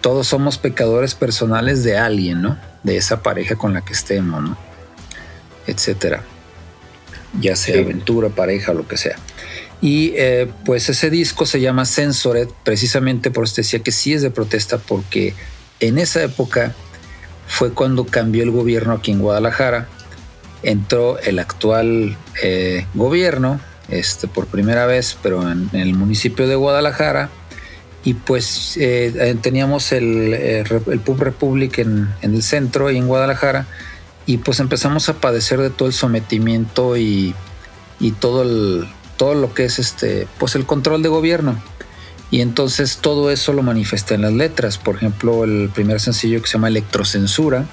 todos 0.00 0.26
somos 0.26 0.56
pecadores 0.56 1.14
personales 1.14 1.84
de 1.84 1.98
alguien, 1.98 2.40
¿no? 2.40 2.58
De 2.82 2.96
esa 2.96 3.22
pareja 3.22 3.56
con 3.56 3.74
la 3.74 3.82
que 3.82 3.92
estemos, 3.92 4.42
¿no? 4.42 4.56
Etcétera. 5.66 6.22
Ya 7.38 7.54
sea 7.56 7.74
Sí. 7.74 7.80
aventura, 7.82 8.30
pareja 8.30 8.72
lo 8.72 8.88
que 8.88 8.96
sea. 8.96 9.16
Y 9.80 10.12
eh, 10.16 10.50
pues 10.64 10.88
ese 10.88 11.10
disco 11.10 11.46
se 11.46 11.60
llama 11.60 11.84
Censored, 11.84 12.48
precisamente 12.62 13.30
por 13.30 13.44
eso 13.44 13.56
decía 13.56 13.80
que 13.80 13.92
sí 13.92 14.14
es 14.14 14.22
de 14.22 14.30
protesta, 14.30 14.78
porque 14.78 15.34
en 15.80 15.98
esa 15.98 16.22
época 16.22 16.74
fue 17.46 17.72
cuando 17.72 18.06
cambió 18.06 18.42
el 18.42 18.50
gobierno 18.50 18.94
aquí 18.94 19.10
en 19.10 19.20
Guadalajara. 19.20 19.88
Entró 20.62 21.18
el 21.18 21.38
actual 21.38 22.16
eh, 22.42 22.86
gobierno, 22.94 23.60
este, 23.90 24.26
por 24.26 24.46
primera 24.46 24.86
vez, 24.86 25.18
pero 25.22 25.50
en, 25.50 25.68
el 25.74 25.94
municipio 25.94 26.48
de 26.48 26.54
Guadalajara. 26.54 27.28
Y 28.02 28.14
pues 28.14 28.76
eh, 28.78 29.36
teníamos 29.40 29.92
el 29.92 31.00
Pub 31.04 31.22
Republic 31.22 31.78
en, 31.78 32.08
en 32.22 32.34
el 32.34 32.42
centro 32.42 32.90
y 32.90 32.96
en 32.96 33.06
Guadalajara. 33.06 33.66
Y 34.26 34.38
pues 34.38 34.60
empezamos 34.60 35.08
a 35.08 35.14
padecer 35.14 35.60
de 35.60 35.70
todo 35.70 35.88
el 35.88 35.94
sometimiento 35.94 36.96
y, 36.96 37.34
y 38.00 38.12
todo, 38.12 38.42
el, 38.42 38.86
todo 39.16 39.34
lo 39.34 39.54
que 39.54 39.64
es 39.64 39.78
este, 39.78 40.26
pues 40.38 40.54
el 40.54 40.66
control 40.66 41.02
de 41.02 41.08
gobierno. 41.08 41.60
Y 42.30 42.40
entonces 42.40 42.98
todo 42.98 43.30
eso 43.30 43.52
lo 43.52 43.62
manifesté 43.62 44.14
en 44.14 44.22
las 44.22 44.32
letras. 44.32 44.78
Por 44.78 44.96
ejemplo, 44.96 45.44
el 45.44 45.70
primer 45.72 46.00
sencillo 46.00 46.40
que 46.40 46.48
se 46.48 46.54
llama 46.54 46.68
Electrocensura 46.68 47.66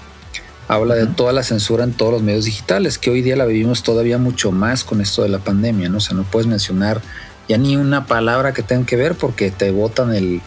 habla 0.67 0.95
de 0.95 1.07
toda 1.07 1.33
la 1.33 1.43
censura 1.43 1.83
en 1.83 1.93
todos 1.93 2.13
los 2.13 2.21
medios 2.21 2.45
digitales, 2.45 2.97
que 2.97 3.09
hoy 3.09 3.21
día 3.21 3.35
la 3.35 3.45
vivimos 3.45 3.83
todavía 3.83 4.17
mucho 4.17 4.51
más 4.51 4.83
con 4.83 5.01
esto 5.01 5.23
de 5.23 5.29
la 5.29 5.39
pandemia, 5.39 5.89
¿no? 5.89 5.97
O 5.97 6.01
sea, 6.01 6.15
no 6.15 6.23
puedes 6.23 6.47
mencionar 6.47 7.01
ya 7.49 7.57
ni 7.57 7.75
una 7.75 8.05
palabra 8.05 8.53
que 8.53 8.63
tenga 8.63 8.85
que 8.85 8.95
ver 8.95 9.15
porque 9.15 9.51
te 9.51 9.71
botan 9.71 10.13
el, 10.13 10.41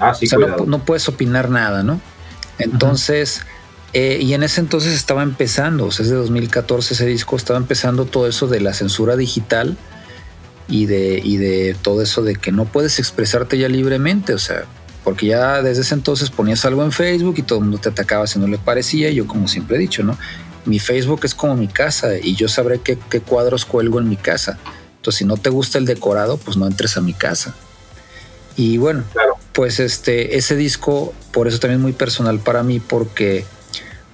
Ah, 0.00 0.14
sí, 0.14 0.26
o 0.26 0.28
sea, 0.28 0.38
no, 0.66 0.84
puedes 0.84 1.08
opinar 1.08 1.50
nada, 1.50 1.82
¿no? 1.82 2.00
Entonces, 2.58 3.42
eh, 3.92 4.18
y 4.20 4.32
en 4.32 4.42
ese 4.42 4.60
entonces 4.60 4.94
estaba 4.94 5.22
empezando, 5.22 5.86
o 5.86 5.90
sea, 5.90 6.04
es 6.04 6.10
de 6.10 6.16
2014 6.16 6.94
ese 6.94 7.06
disco, 7.06 7.36
estaba 7.36 7.58
empezando 7.58 8.06
todo 8.06 8.26
eso 8.26 8.48
de 8.48 8.60
la 8.60 8.72
censura 8.72 9.16
digital 9.16 9.76
y 10.70 10.86
de, 10.86 11.20
y 11.22 11.36
de 11.36 11.76
todo 11.82 12.00
eso 12.02 12.22
de 12.22 12.36
que 12.36 12.52
no 12.52 12.64
puedes 12.64 12.98
expresarte 12.98 13.58
ya 13.58 13.68
libremente, 13.68 14.32
o 14.32 14.38
sea, 14.38 14.64
porque 15.04 15.26
ya 15.26 15.60
desde 15.62 15.82
ese 15.82 15.94
entonces 15.94 16.30
ponías 16.30 16.64
algo 16.64 16.84
en 16.84 16.92
Facebook 16.92 17.34
y 17.38 17.42
todo 17.42 17.58
el 17.58 17.64
mundo 17.64 17.78
te 17.78 17.88
atacaba 17.88 18.26
si 18.26 18.38
no 18.38 18.46
le 18.46 18.56
parecía, 18.58 19.10
y 19.10 19.16
yo 19.16 19.26
como 19.26 19.48
siempre 19.48 19.76
he 19.76 19.80
dicho, 19.80 20.02
¿no? 20.02 20.16
Mi 20.64 20.78
Facebook 20.78 21.20
es 21.24 21.34
como 21.34 21.56
mi 21.56 21.68
casa 21.68 22.18
y 22.18 22.34
yo 22.36 22.46
sabré 22.48 22.80
qué, 22.80 22.98
qué 23.10 23.20
cuadros 23.20 23.64
cuelgo 23.64 23.98
en 23.98 24.08
mi 24.08 24.16
casa. 24.16 24.58
Entonces, 24.96 25.18
si 25.20 25.24
no 25.24 25.38
te 25.38 25.48
gusta 25.48 25.78
el 25.78 25.86
decorado, 25.86 26.36
pues 26.36 26.58
no 26.58 26.66
entres 26.66 26.96
a 26.98 27.00
mi 27.00 27.14
casa. 27.14 27.54
Y 28.56 28.76
bueno, 28.76 29.04
Claro. 29.12 29.36
pues 29.54 29.80
este, 29.80 30.36
ese 30.36 30.56
disco, 30.56 31.14
por 31.32 31.48
eso 31.48 31.58
también 31.58 31.80
es 31.80 31.82
muy 31.82 31.92
personal 31.94 32.38
para 32.40 32.62
mí, 32.62 32.78
porque 32.78 33.46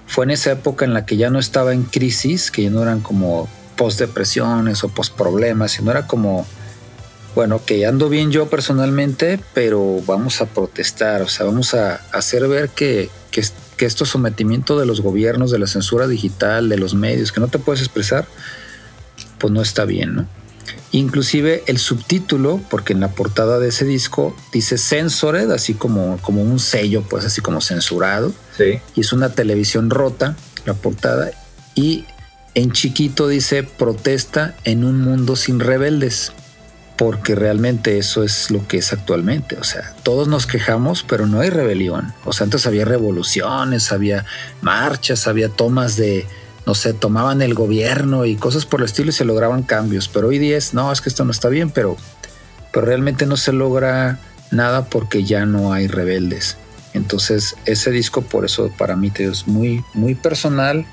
fue 0.05 0.23
en 0.23 0.31
esa 0.31 0.51
época 0.53 0.85
en 0.85 0.93
la 0.93 1.05
que 1.05 1.17
ya 1.17 1.29
no 1.29 1.37
estaba 1.39 1.73
en 1.73 1.83
crisis, 1.83 2.49
que 2.49 2.63
ya 2.63 2.69
no 2.69 2.81
eran 2.81 3.01
como 3.01 3.49
post 3.77 3.99
depresiones 3.99 4.83
o 4.83 4.89
post 4.89 5.15
problemas, 5.15 5.71
sino 5.71 5.91
era 5.91 6.07
como, 6.07 6.45
bueno, 7.35 7.61
que 7.65 7.85
ando 7.85 8.09
bien 8.09 8.31
yo 8.31 8.49
personalmente, 8.49 9.39
pero 9.53 10.01
vamos 10.05 10.41
a 10.41 10.47
protestar, 10.47 11.21
o 11.21 11.27
sea, 11.27 11.45
vamos 11.45 11.73
a 11.73 12.01
hacer 12.11 12.47
ver 12.47 12.69
que, 12.69 13.09
que, 13.31 13.43
que 13.77 13.85
esto 13.85 14.05
sometimiento 14.05 14.77
de 14.79 14.85
los 14.85 15.01
gobiernos, 15.01 15.51
de 15.51 15.59
la 15.59 15.67
censura 15.67 16.07
digital, 16.07 16.67
de 16.67 16.77
los 16.77 16.95
medios, 16.95 17.31
que 17.31 17.39
no 17.39 17.47
te 17.47 17.59
puedes 17.59 17.81
expresar, 17.81 18.27
pues 19.37 19.53
no 19.53 19.61
está 19.61 19.85
bien, 19.85 20.15
¿no? 20.15 20.27
Inclusive 20.91 21.63
el 21.67 21.79
subtítulo, 21.79 22.61
porque 22.69 22.93
en 22.93 23.01
la 23.01 23.09
portada 23.09 23.59
de 23.59 23.69
ese 23.69 23.85
disco 23.85 24.35
dice 24.53 24.77
censored, 24.77 25.51
así 25.51 25.73
como, 25.73 26.17
como 26.21 26.41
un 26.41 26.59
sello, 26.59 27.03
pues 27.03 27.25
así 27.25 27.41
como 27.41 27.61
censurado. 27.61 28.33
Sí. 28.57 28.79
Y 28.95 29.01
es 29.01 29.11
una 29.11 29.29
televisión 29.29 29.89
rota, 29.89 30.35
la 30.65 30.73
portada. 30.73 31.31
Y 31.75 32.05
en 32.57 32.71
chiquito 32.71 33.27
dice 33.27 33.61
protesta 33.61 34.55
en 34.63 34.83
un 34.83 34.99
mundo 34.99 35.35
sin 35.35 35.59
rebeldes. 35.59 36.31
Porque 36.97 37.35
realmente 37.35 37.99
eso 37.99 38.23
es 38.23 38.49
lo 38.49 38.67
que 38.67 38.77
es 38.77 38.91
actualmente. 38.91 39.57
O 39.57 39.63
sea, 39.63 39.93
todos 40.01 40.27
nos 40.27 40.47
quejamos, 40.47 41.05
pero 41.07 41.27
no 41.27 41.39
hay 41.39 41.51
rebelión. 41.51 42.15
O 42.25 42.33
sea, 42.33 42.45
antes 42.45 42.65
había 42.65 42.85
revoluciones, 42.85 43.91
había 43.91 44.25
marchas, 44.61 45.27
había 45.27 45.49
tomas 45.49 45.97
de, 45.97 46.25
no 46.65 46.73
sé, 46.73 46.93
tomaban 46.93 47.43
el 47.43 47.53
gobierno 47.53 48.25
y 48.25 48.35
cosas 48.35 48.65
por 48.65 48.79
el 48.79 48.87
estilo 48.87 49.11
y 49.11 49.13
se 49.13 49.25
lograban 49.25 49.61
cambios. 49.61 50.07
Pero 50.07 50.29
hoy 50.29 50.39
día 50.39 50.57
es, 50.57 50.73
no, 50.73 50.91
es 50.91 51.01
que 51.01 51.09
esto 51.09 51.23
no 51.25 51.29
está 51.29 51.49
bien, 51.49 51.69
pero, 51.69 51.95
pero 52.73 52.87
realmente 52.87 53.27
no 53.27 53.37
se 53.37 53.53
logra 53.53 54.19
nada 54.49 54.85
porque 54.85 55.23
ya 55.23 55.45
no 55.45 55.73
hay 55.73 55.85
rebeldes. 55.85 56.57
Entonces, 56.95 57.55
ese 57.65 57.91
disco, 57.91 58.23
por 58.23 58.45
eso 58.45 58.71
para 58.75 58.95
mí 58.95 59.11
te 59.11 59.25
es 59.25 59.47
muy, 59.47 59.83
muy 59.93 60.15
personal, 60.15 60.87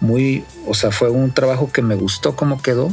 muy, 0.00 0.44
o 0.66 0.74
sea, 0.74 0.90
fue 0.90 1.10
un 1.10 1.32
trabajo 1.32 1.70
que 1.72 1.82
me 1.82 1.94
gustó 1.94 2.36
cómo 2.36 2.62
quedó. 2.62 2.92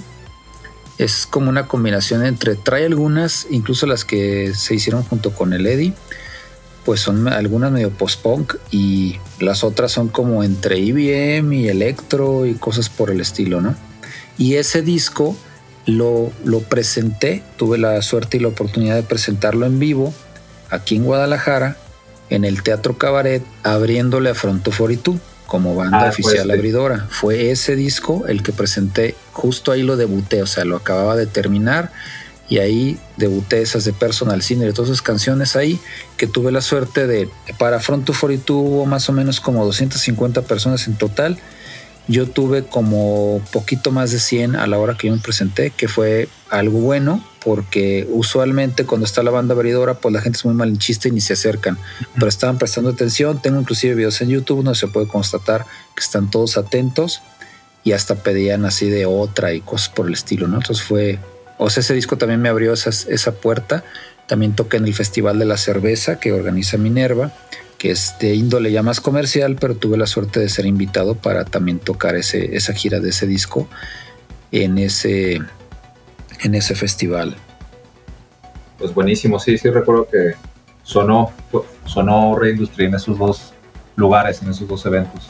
Es 0.98 1.28
como 1.28 1.50
una 1.50 1.68
combinación 1.68 2.26
entre, 2.26 2.56
trae 2.56 2.86
algunas, 2.86 3.48
incluso 3.50 3.86
las 3.86 4.06
que 4.06 4.54
se 4.56 4.76
hicieron 4.76 5.04
junto 5.04 5.32
con 5.32 5.54
el 5.54 5.66
Eddie, 5.68 5.94
pues 6.86 7.02
son 7.02 7.28
algunas 7.28 7.72
medio 7.72 7.90
post-punk 7.90 8.56
y 8.72 9.20
las 9.40 9.64
otras 9.64 9.92
son 9.92 10.08
como 10.08 10.44
entre 10.44 10.80
IBM 10.80 11.52
y 11.54 11.68
electro 11.68 12.46
y 12.46 12.56
cosas 12.56 12.90
por 12.90 13.12
el 13.12 13.20
estilo, 13.20 13.60
¿no? 13.60 13.76
Y 14.38 14.56
ese 14.56 14.82
disco 14.82 15.36
lo, 15.86 16.32
lo 16.44 16.62
presenté, 16.62 17.44
tuve 17.58 17.78
la 17.78 18.02
suerte 18.02 18.38
y 18.38 18.40
la 18.40 18.48
oportunidad 18.50 18.96
de 18.96 19.04
presentarlo 19.04 19.66
en 19.66 19.80
vivo 19.80 20.14
aquí 20.70 20.96
en 20.96 21.04
Guadalajara, 21.04 21.78
en 22.30 22.46
el 22.46 22.64
Teatro 22.64 22.98
Cabaret, 22.98 23.44
abriéndole 23.64 24.30
a 24.30 24.36
Fronto 24.36 24.72
42 24.76 25.18
como 25.48 25.76
banda 25.76 26.06
Ah, 26.06 26.10
oficial 26.10 26.38
este. 26.50 26.54
abridora. 26.54 27.08
Fue 27.10 27.52
ese 27.52 27.76
disco 27.76 28.26
el 28.28 28.44
que 28.44 28.52
presenté, 28.52 29.16
justo 29.32 29.72
ahí 29.72 29.84
lo 29.84 29.98
debuté, 29.98 30.42
o 30.42 30.48
sea, 30.48 30.66
lo 30.66 30.76
acababa 30.78 31.16
de 31.16 31.26
terminar 31.28 31.92
y 32.48 32.60
ahí 32.60 33.00
debuté 33.18 33.62
esas 33.62 33.86
de 33.86 33.94
Personal 33.94 34.42
Cine, 34.42 34.66
de 34.66 34.74
todas 34.74 34.92
esas 34.92 35.02
canciones 35.02 35.56
ahí, 35.56 35.80
que 36.18 36.28
tuve 36.28 36.52
la 36.52 36.62
suerte 36.62 37.08
de, 37.08 37.28
para 37.58 37.80
Front 37.80 38.06
42 38.06 38.46
hubo 38.50 38.86
más 38.86 39.10
o 39.10 39.14
menos 39.14 39.40
como 39.40 39.66
250 39.66 40.44
personas 40.44 40.88
en 40.88 40.96
total. 40.96 41.40
Yo 42.08 42.28
tuve 42.30 42.64
como 42.66 43.42
poquito 43.52 43.92
más 43.92 44.12
de 44.12 44.20
100 44.20 44.56
a 44.56 44.68
la 44.68 44.78
hora 44.78 44.96
que 44.96 45.08
yo 45.08 45.16
me 45.16 45.22
presenté, 45.22 45.72
que 45.72 45.88
fue 45.88 46.30
algo 46.50 46.80
bueno, 46.80 47.26
porque 47.44 48.08
usualmente 48.12 48.86
cuando 48.86 49.06
está 49.06 49.24
la 49.24 49.32
banda 49.32 49.56
abridora, 49.56 49.96
pues 49.96 50.14
la 50.14 50.22
gente 50.22 50.38
es 50.38 50.46
muy 50.46 50.54
malinchista 50.54 51.08
y 51.08 51.12
ni 51.12 51.22
se 51.22 51.34
acercan, 51.34 51.78
pero 52.16 52.28
estaban 52.28 52.58
prestando 52.60 52.92
atención. 52.92 53.42
Tengo 53.42 53.60
inclusive 53.60 53.96
videos 53.96 54.22
en 54.22 54.30
YouTube 54.30 54.64
donde 54.64 54.78
se 54.80 54.88
puede 54.88 55.08
constatar 55.08 55.66
que 55.96 56.02
están 56.04 56.30
todos 56.30 56.58
atentos 56.58 57.22
y 57.84 57.94
hasta 57.94 58.16
pedían 58.16 58.66
así 58.66 58.90
de 58.90 59.06
otra 59.06 59.54
y 59.54 59.62
cosas 59.62 59.90
por 59.90 60.08
el 60.08 60.14
estilo, 60.14 60.48
¿no? 60.48 60.58
Entonces 60.58 60.84
fue, 60.86 61.20
o 61.58 61.70
sea, 61.70 61.82
ese 61.82 61.94
disco 61.96 62.18
también 62.18 62.42
me 62.42 62.50
abrió 62.50 62.74
esas- 62.74 63.08
esa 63.10 63.32
puerta. 63.34 63.84
También 64.28 64.54
toqué 64.56 64.78
en 64.78 64.86
el 64.86 64.94
Festival 64.96 65.38
de 65.38 65.46
la 65.46 65.58
Cerveza 65.58 66.20
que 66.20 66.32
organiza 66.34 66.78
Minerva, 66.78 67.32
que 67.78 67.92
es 67.92 68.16
de 68.20 68.36
índole 68.36 68.72
ya 68.72 68.84
más 68.84 69.02
comercial, 69.02 69.58
pero 69.60 69.76
tuve 69.76 69.98
la 69.98 70.08
suerte 70.08 70.40
de 70.40 70.50
ser 70.50 70.66
invitado 70.66 71.16
para 71.16 71.46
también 71.46 71.80
tocar 71.80 72.16
ese, 72.16 72.56
esa 72.56 72.74
gira 72.74 73.00
de 73.00 73.10
ese 73.10 73.28
disco 73.28 73.68
en 74.52 74.78
ese, 74.78 75.42
en 76.42 76.56
ese 76.56 76.76
festival. 76.76 77.36
Pues 78.78 78.94
buenísimo, 78.94 79.40
sí, 79.40 79.58
sí 79.58 79.70
recuerdo 79.70 80.08
que 80.10 80.34
sonó, 80.84 81.32
sonó 81.86 82.38
Reindustry 82.38 82.86
en 82.86 82.96
esos 82.96 83.18
dos 83.18 83.54
lugares, 83.96 84.42
en 84.42 84.50
esos 84.50 84.68
dos 84.68 84.86
eventos. 84.86 85.30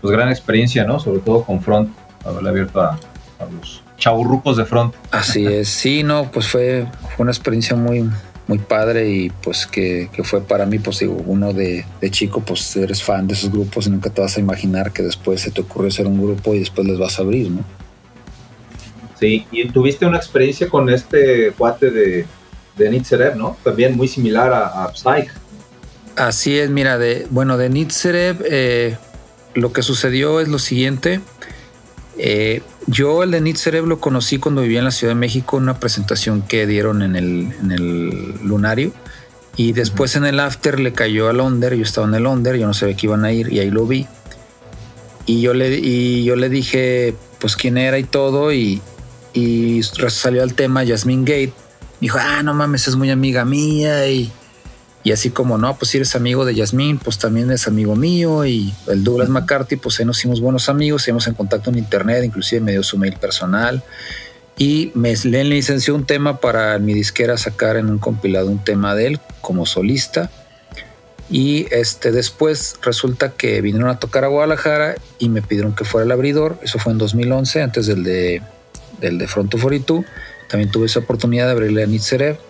Pues 0.00 0.12
gran 0.12 0.28
experiencia, 0.28 0.84
¿no? 0.84 1.00
Sobre 1.00 1.20
todo 1.20 1.42
con 1.44 1.62
Front, 1.62 1.90
haberle 2.24 2.50
abierto 2.50 2.80
a, 2.80 2.98
a 3.38 3.44
los 3.50 3.82
chaburrucos 3.96 4.56
de 4.56 4.64
Front. 4.64 4.94
Así 5.10 5.46
es, 5.46 5.68
sí, 5.68 6.02
no, 6.02 6.30
pues 6.30 6.46
fue, 6.48 6.86
fue 7.16 7.22
una 7.24 7.32
experiencia 7.32 7.76
muy, 7.76 8.08
muy 8.46 8.58
padre 8.58 9.08
y 9.10 9.30
pues 9.30 9.66
que, 9.66 10.08
que 10.12 10.22
fue 10.22 10.40
para 10.40 10.66
mí, 10.66 10.78
pues 10.78 11.00
digo, 11.00 11.16
uno 11.26 11.52
de, 11.52 11.84
de 12.00 12.10
chico, 12.10 12.40
pues 12.40 12.76
eres 12.76 13.02
fan 13.02 13.26
de 13.26 13.34
esos 13.34 13.50
grupos 13.50 13.86
y 13.86 13.90
nunca 13.90 14.10
te 14.10 14.20
vas 14.20 14.36
a 14.36 14.40
imaginar 14.40 14.92
que 14.92 15.02
después 15.02 15.40
se 15.40 15.50
te 15.50 15.62
ocurrió 15.62 15.90
ser 15.90 16.06
un 16.06 16.22
grupo 16.22 16.54
y 16.54 16.60
después 16.60 16.86
les 16.86 16.98
vas 16.98 17.18
a 17.18 17.22
abrir, 17.22 17.50
¿no? 17.50 17.64
Sí, 19.18 19.46
y 19.50 19.68
tuviste 19.68 20.06
una 20.06 20.18
experiencia 20.18 20.68
con 20.68 20.90
este 20.90 21.50
cuate 21.56 21.90
de, 21.90 22.26
de 22.76 22.90
Nitzerev, 22.90 23.36
¿no? 23.36 23.56
También 23.64 23.96
muy 23.96 24.08
similar 24.08 24.52
a, 24.52 24.84
a 24.84 24.94
Psych. 24.94 25.30
Así 26.16 26.58
es, 26.58 26.70
mira, 26.70 26.98
de, 26.98 27.26
bueno, 27.30 27.56
de 27.56 27.68
Nitzerev, 27.68 28.44
eh, 28.44 28.96
lo 29.54 29.72
que 29.72 29.82
sucedió 29.82 30.40
es 30.40 30.48
lo 30.48 30.58
siguiente. 30.58 31.20
Eh, 32.18 32.62
yo 32.86 33.22
el 33.22 33.32
de 33.32 33.40
Nitzerev 33.40 33.86
lo 33.86 33.98
conocí 33.98 34.38
cuando 34.38 34.62
vivía 34.62 34.78
en 34.78 34.84
la 34.84 34.90
Ciudad 34.90 35.12
de 35.12 35.20
México 35.20 35.56
en 35.56 35.64
una 35.64 35.80
presentación 35.80 36.42
que 36.42 36.66
dieron 36.66 37.02
en 37.02 37.16
el, 37.16 37.52
en 37.60 37.72
el 37.72 38.34
Lunario. 38.44 38.92
Y 39.56 39.72
después 39.72 40.16
en 40.16 40.26
el 40.26 40.38
after 40.38 40.78
le 40.78 40.92
cayó 40.92 41.28
al 41.28 41.40
Onder, 41.40 41.74
yo 41.74 41.82
estaba 41.82 42.06
en 42.06 42.14
el 42.14 42.26
Onder, 42.26 42.56
yo 42.56 42.66
no 42.66 42.74
sabía 42.74 42.94
que 42.94 43.06
iban 43.06 43.24
a 43.24 43.32
ir 43.32 43.52
y 43.52 43.58
ahí 43.58 43.70
lo 43.70 43.86
vi. 43.86 44.06
Y 45.24 45.40
yo 45.40 45.54
le, 45.54 45.78
y 45.78 46.24
yo 46.24 46.36
le 46.36 46.48
dije 46.48 47.14
pues 47.40 47.56
quién 47.56 47.78
era 47.78 47.98
y 47.98 48.04
todo 48.04 48.52
y, 48.52 48.80
y 49.32 49.82
salió 49.82 50.42
al 50.42 50.54
tema 50.54 50.86
Jasmine 50.86 51.22
Gate. 51.22 51.52
Me 52.00 52.06
dijo, 52.08 52.18
ah, 52.20 52.42
no 52.42 52.54
mames, 52.54 52.86
es 52.88 52.96
muy 52.96 53.10
amiga 53.10 53.44
mía 53.44 54.08
y, 54.08 54.30
y 55.06 55.12
así 55.12 55.30
como, 55.30 55.56
no, 55.56 55.76
pues 55.76 55.92
si 55.92 55.98
eres 55.98 56.16
amigo 56.16 56.44
de 56.44 56.52
Yasmín, 56.52 56.98
pues 56.98 57.16
también 57.16 57.52
es 57.52 57.68
amigo 57.68 57.94
mío. 57.94 58.44
Y 58.44 58.74
el 58.88 59.04
Douglas 59.04 59.28
McCarthy, 59.28 59.76
pues 59.76 60.00
ahí 60.00 60.04
nos 60.04 60.18
hicimos 60.18 60.40
buenos 60.40 60.68
amigos, 60.68 61.02
seguimos 61.04 61.28
en 61.28 61.34
contacto 61.34 61.70
en 61.70 61.78
internet, 61.78 62.24
inclusive 62.24 62.60
me 62.60 62.72
dio 62.72 62.82
su 62.82 62.98
mail 62.98 63.16
personal. 63.16 63.84
Y 64.58 64.90
me 64.96 65.14
le 65.14 65.44
licenció 65.44 65.94
un 65.94 66.06
tema 66.06 66.40
para 66.40 66.80
mi 66.80 66.92
disquera 66.92 67.38
sacar 67.38 67.76
en 67.76 67.88
un 67.88 67.98
compilado 67.98 68.48
un 68.48 68.64
tema 68.64 68.96
de 68.96 69.06
él 69.06 69.20
como 69.42 69.64
solista. 69.64 70.28
Y 71.30 71.68
este 71.70 72.10
después 72.10 72.74
resulta 72.82 73.30
que 73.30 73.60
vinieron 73.60 73.88
a 73.90 74.00
tocar 74.00 74.24
a 74.24 74.26
Guadalajara 74.26 74.96
y 75.20 75.28
me 75.28 75.40
pidieron 75.40 75.76
que 75.76 75.84
fuera 75.84 76.04
el 76.04 76.10
abridor. 76.10 76.58
Eso 76.64 76.80
fue 76.80 76.90
en 76.90 76.98
2011, 76.98 77.62
antes 77.62 77.86
del 77.86 78.02
de, 78.02 78.42
del 79.00 79.18
de 79.18 79.28
Front 79.28 79.52
42. 79.52 80.04
También 80.50 80.72
tuve 80.72 80.86
esa 80.86 80.98
oportunidad 80.98 81.46
de 81.46 81.52
abrirle 81.52 81.84
a 81.84 81.86
Nitzerev 81.86 82.40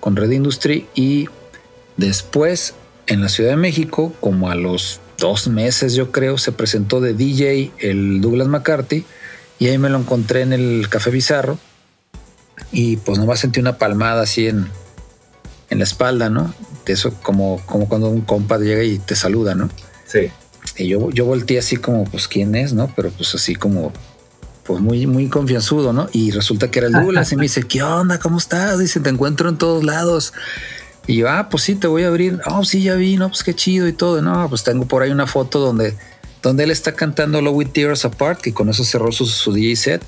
con 0.00 0.16
Red 0.16 0.30
Industry 0.30 0.86
y 0.94 1.28
después 1.96 2.74
en 3.06 3.20
la 3.20 3.28
Ciudad 3.28 3.50
de 3.50 3.56
México, 3.56 4.12
como 4.20 4.50
a 4.50 4.54
los 4.54 5.00
dos 5.18 5.48
meses 5.48 5.94
yo 5.94 6.10
creo, 6.10 6.38
se 6.38 6.52
presentó 6.52 7.00
de 7.00 7.14
DJ 7.14 7.72
el 7.78 8.20
Douglas 8.20 8.48
McCarthy 8.48 9.04
y 9.58 9.68
ahí 9.68 9.78
me 9.78 9.88
lo 9.88 9.98
encontré 9.98 10.42
en 10.42 10.52
el 10.52 10.88
Café 10.88 11.10
Bizarro 11.10 11.58
y 12.72 12.96
pues 12.96 13.18
nomás 13.18 13.40
sentí 13.40 13.60
una 13.60 13.78
palmada 13.78 14.22
así 14.22 14.48
en, 14.48 14.66
en 15.70 15.78
la 15.78 15.84
espalda, 15.84 16.28
¿no? 16.28 16.54
De 16.84 16.92
eso 16.92 17.14
como, 17.22 17.60
como 17.66 17.88
cuando 17.88 18.08
un 18.08 18.22
compa 18.22 18.58
llega 18.58 18.82
y 18.82 18.98
te 18.98 19.14
saluda, 19.14 19.54
¿no? 19.54 19.68
Sí. 20.06 20.30
Y 20.76 20.88
yo, 20.88 21.10
yo 21.10 21.24
volteé 21.24 21.58
así 21.58 21.76
como, 21.76 22.04
pues, 22.04 22.28
¿quién 22.28 22.54
es, 22.54 22.72
no? 22.72 22.92
Pero 22.96 23.10
pues 23.10 23.34
así 23.34 23.54
como, 23.54 23.92
pues 24.64 24.80
muy, 24.80 25.06
muy 25.06 25.28
confianzudo, 25.28 25.92
¿no? 25.92 26.08
Y 26.12 26.30
resulta 26.30 26.70
que 26.70 26.80
era 26.80 26.88
el 26.88 26.94
Douglas 27.04 27.32
y 27.32 27.36
me 27.36 27.42
dice, 27.42 27.62
¿qué 27.62 27.82
onda? 27.82 28.18
¿Cómo 28.18 28.38
estás? 28.38 28.78
Dice, 28.78 29.00
te 29.00 29.10
encuentro 29.10 29.48
en 29.48 29.58
todos 29.58 29.84
lados. 29.84 30.32
Y 31.06 31.16
yo, 31.16 31.28
ah, 31.28 31.48
pues 31.50 31.64
sí, 31.64 31.74
te 31.74 31.86
voy 31.86 32.04
a 32.04 32.08
abrir. 32.08 32.40
Oh, 32.46 32.64
sí, 32.64 32.82
ya 32.82 32.94
vi, 32.94 33.16
no, 33.16 33.28
pues 33.28 33.42
qué 33.42 33.54
chido 33.54 33.88
y 33.88 33.92
todo. 33.92 34.22
No, 34.22 34.48
pues 34.48 34.62
tengo 34.62 34.86
por 34.86 35.02
ahí 35.02 35.10
una 35.10 35.26
foto 35.26 35.58
donde, 35.58 35.96
donde 36.42 36.64
él 36.64 36.70
está 36.70 36.92
cantando 36.92 37.40
Low 37.42 37.54
With 37.54 37.70
Tears 37.70 38.04
Apart, 38.04 38.40
que 38.40 38.54
con 38.54 38.68
eso 38.68 38.84
cerró 38.84 39.10
su, 39.12 39.26
su 39.26 39.52
DJ 39.52 39.76
set 39.76 40.02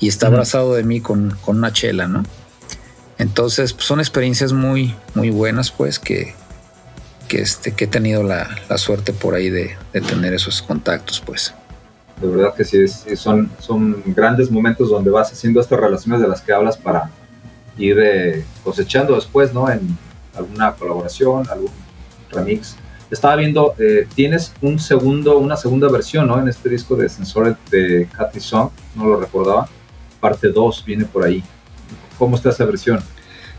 y 0.00 0.08
está 0.08 0.26
abrazado 0.26 0.74
de 0.74 0.82
mí 0.82 1.00
con, 1.00 1.36
con 1.44 1.58
una 1.58 1.72
chela, 1.72 2.08
¿no? 2.08 2.24
Entonces, 3.18 3.72
pues, 3.72 3.86
son 3.86 4.00
experiencias 4.00 4.52
muy, 4.52 4.94
muy 5.14 5.30
buenas, 5.30 5.70
pues, 5.70 6.00
que, 6.00 6.34
que, 7.28 7.40
este, 7.40 7.72
que 7.72 7.84
he 7.84 7.88
tenido 7.88 8.24
la, 8.24 8.48
la 8.68 8.78
suerte 8.78 9.12
por 9.12 9.34
ahí 9.36 9.48
de, 9.48 9.76
de 9.92 10.00
tener 10.00 10.34
esos 10.34 10.60
contactos, 10.60 11.22
pues. 11.24 11.54
De 12.20 12.26
verdad 12.26 12.52
que 12.54 12.64
sí, 12.64 12.78
es- 12.78 13.04
son, 13.16 13.48
son 13.60 14.02
grandes 14.06 14.50
momentos 14.50 14.90
donde 14.90 15.10
vas 15.10 15.30
haciendo 15.32 15.60
estas 15.60 15.78
relaciones 15.78 16.20
de 16.20 16.26
las 16.28 16.40
que 16.40 16.52
hablas 16.52 16.76
para 16.76 17.10
ir 17.78 17.96
eh, 18.00 18.44
cosechando 18.64 19.14
después, 19.14 19.54
¿no? 19.54 19.70
En 19.70 19.96
alguna 20.34 20.72
colaboración, 20.74 21.48
algún 21.50 21.70
remix. 22.30 22.76
Estaba 23.10 23.36
viendo, 23.36 23.74
eh, 23.78 24.06
tienes 24.14 24.54
un 24.62 24.78
segundo, 24.78 25.38
una 25.38 25.56
segunda 25.56 25.88
versión, 25.90 26.28
¿no? 26.28 26.40
En 26.40 26.48
este 26.48 26.68
disco 26.68 26.96
de 26.96 27.08
Censored 27.08 27.56
de 27.70 28.08
Katy 28.16 28.40
Song, 28.40 28.70
no 28.94 29.06
lo 29.06 29.20
recordaba. 29.20 29.68
Parte 30.20 30.48
2 30.48 30.84
viene 30.86 31.04
por 31.04 31.24
ahí. 31.24 31.42
¿Cómo 32.18 32.36
está 32.36 32.50
esa 32.50 32.64
versión? 32.64 33.00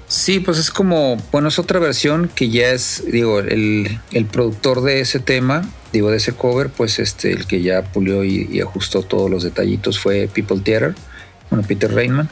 Sí, 0.08 0.40
pues 0.40 0.58
es 0.58 0.70
como, 0.70 1.18
bueno, 1.32 1.48
es 1.48 1.60
otra 1.60 1.80
versión 1.80 2.30
que 2.36 2.50
ya 2.50 2.70
es, 2.70 3.04
digo, 3.06 3.40
el, 3.40 4.00
el 4.12 4.26
productor 4.26 4.82
de 4.82 5.00
ese 5.02 5.20
tema, 5.20 5.68
digo, 5.92 6.12
de 6.12 6.18
ese 6.18 6.34
cover, 6.34 6.70
pues 6.70 7.00
este, 7.00 7.32
el 7.32 7.48
que 7.48 7.62
ya 7.62 7.84
pulió 7.84 8.24
y, 8.24 8.48
y 8.52 8.62
ajustó 8.62 9.02
todos 9.02 9.30
los 9.30 9.44
detallitos 9.44 10.00
fue 10.00 10.30
People 10.32 10.60
Theater, 10.60 10.96
bueno, 11.50 11.66
Peter 11.68 11.94
Rainman. 11.94 12.30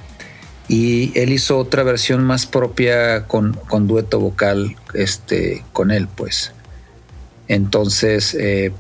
Y 0.71 1.11
él 1.19 1.33
hizo 1.33 1.57
otra 1.57 1.83
versión 1.83 2.23
más 2.23 2.45
propia 2.45 3.27
con, 3.27 3.51
con 3.67 3.87
dueto 3.87 4.21
vocal 4.21 4.77
este, 4.93 5.65
con 5.73 5.91
él, 5.91 6.07
pues. 6.07 6.53
Entonces 7.49 8.33
eh, 8.39 8.71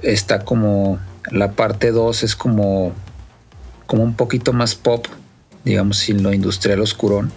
está 0.00 0.46
como 0.46 0.98
la 1.30 1.52
parte 1.52 1.90
2 1.90 2.22
es 2.22 2.36
como, 2.36 2.94
como 3.86 4.02
un 4.02 4.14
poquito 4.14 4.54
más 4.54 4.76
pop, 4.76 5.08
digamos, 5.62 5.98
sin 5.98 6.22
lo 6.22 6.32
industrial 6.32 6.80
oscurón. 6.80 7.30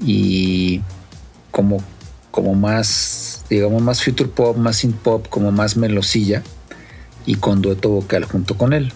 Y 0.00 0.82
como, 1.52 1.80
como 2.32 2.56
más, 2.56 3.44
digamos, 3.48 3.82
más 3.82 4.02
future 4.02 4.28
pop, 4.28 4.56
más 4.56 4.78
synth 4.78 4.96
pop, 4.96 5.28
como 5.28 5.52
más 5.52 5.76
melosilla 5.76 6.42
y 7.24 7.36
con 7.36 7.62
dueto 7.62 7.90
vocal 7.90 8.24
junto 8.24 8.58
con 8.58 8.72
él. 8.72 8.92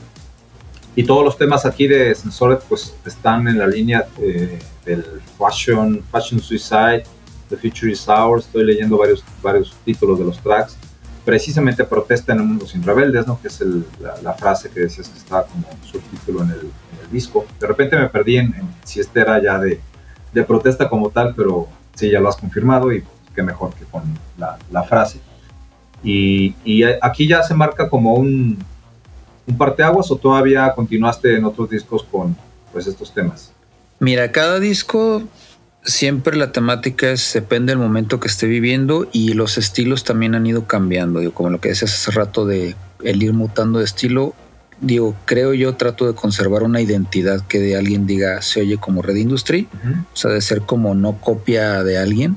Y 0.98 1.04
todos 1.04 1.24
los 1.24 1.38
temas 1.38 1.64
aquí 1.64 1.86
de 1.86 2.12
Sensoret 2.12 2.60
pues 2.68 2.92
están 3.06 3.46
en 3.46 3.56
la 3.56 3.68
línea 3.68 4.04
eh, 4.20 4.58
del 4.84 5.04
Fashion, 5.38 6.02
Fashion 6.10 6.40
Suicide, 6.40 7.04
The 7.48 7.56
Future 7.56 7.92
is 7.92 8.08
Ours. 8.08 8.46
Estoy 8.46 8.64
leyendo 8.64 8.98
varios, 8.98 9.22
varios 9.40 9.76
títulos 9.84 10.18
de 10.18 10.24
los 10.24 10.40
tracks. 10.40 10.76
Precisamente 11.24 11.84
protesta 11.84 12.32
en 12.32 12.40
un 12.40 12.48
mundo 12.48 12.66
sin 12.66 12.82
rebeldes, 12.82 13.28
¿no? 13.28 13.40
Que 13.40 13.46
es 13.46 13.60
el- 13.60 13.84
la, 14.00 14.16
la 14.22 14.32
frase 14.32 14.70
que 14.70 14.80
decías 14.80 15.08
que 15.08 15.18
está 15.18 15.44
como 15.44 15.64
subtítulo 15.88 16.42
en 16.42 16.50
el, 16.50 16.60
en 16.62 16.98
el 17.04 17.10
disco. 17.12 17.46
De 17.60 17.66
repente 17.68 17.96
me 17.96 18.08
perdí 18.08 18.38
en, 18.38 18.46
en 18.54 18.68
si 18.82 18.98
este 18.98 19.20
era 19.20 19.40
ya 19.40 19.56
de, 19.56 19.80
de 20.32 20.42
protesta 20.42 20.88
como 20.88 21.10
tal, 21.10 21.32
pero 21.36 21.68
sí, 21.94 22.10
ya 22.10 22.18
lo 22.18 22.28
has 22.28 22.36
confirmado 22.36 22.92
y 22.92 23.04
qué 23.36 23.42
mejor 23.44 23.72
que 23.74 23.84
con 23.84 24.02
la, 24.36 24.58
la 24.72 24.82
frase. 24.82 25.20
Y, 26.02 26.56
y 26.64 26.82
aquí 27.00 27.28
ya 27.28 27.44
se 27.44 27.54
marca 27.54 27.88
como 27.88 28.14
un, 28.14 28.58
un 29.48 29.56
parteaguas 29.56 30.10
o 30.10 30.16
todavía 30.16 30.72
continuaste 30.74 31.36
en 31.36 31.44
otros 31.44 31.70
discos 31.70 32.04
con 32.04 32.36
pues 32.72 32.86
estos 32.86 33.12
temas? 33.12 33.52
Mira, 33.98 34.30
cada 34.30 34.60
disco 34.60 35.22
siempre 35.82 36.36
la 36.36 36.52
temática 36.52 37.10
es 37.10 37.32
depende 37.32 37.72
del 37.72 37.78
momento 37.78 38.20
que 38.20 38.28
esté 38.28 38.46
viviendo 38.46 39.08
y 39.12 39.32
los 39.32 39.58
estilos 39.58 40.04
también 40.04 40.34
han 40.34 40.46
ido 40.46 40.66
cambiando. 40.66 41.20
Digo, 41.20 41.32
como 41.32 41.50
lo 41.50 41.60
que 41.60 41.70
decías 41.70 41.94
hace 41.94 42.10
rato 42.10 42.46
de 42.46 42.76
el 43.02 43.22
ir 43.22 43.32
mutando 43.32 43.78
de 43.78 43.84
estilo. 43.84 44.34
Digo, 44.80 45.16
creo 45.24 45.54
yo 45.54 45.74
trato 45.74 46.06
de 46.06 46.14
conservar 46.14 46.62
una 46.62 46.80
identidad 46.80 47.40
que 47.48 47.58
de 47.58 47.76
alguien 47.76 48.06
diga 48.06 48.42
se 48.42 48.60
oye 48.60 48.78
como 48.78 49.02
Red 49.02 49.16
Industry, 49.16 49.66
o 50.12 50.16
sea, 50.16 50.30
de 50.30 50.40
ser 50.40 50.62
como 50.62 50.94
no 50.94 51.20
copia 51.20 51.82
de 51.82 51.98
alguien, 51.98 52.36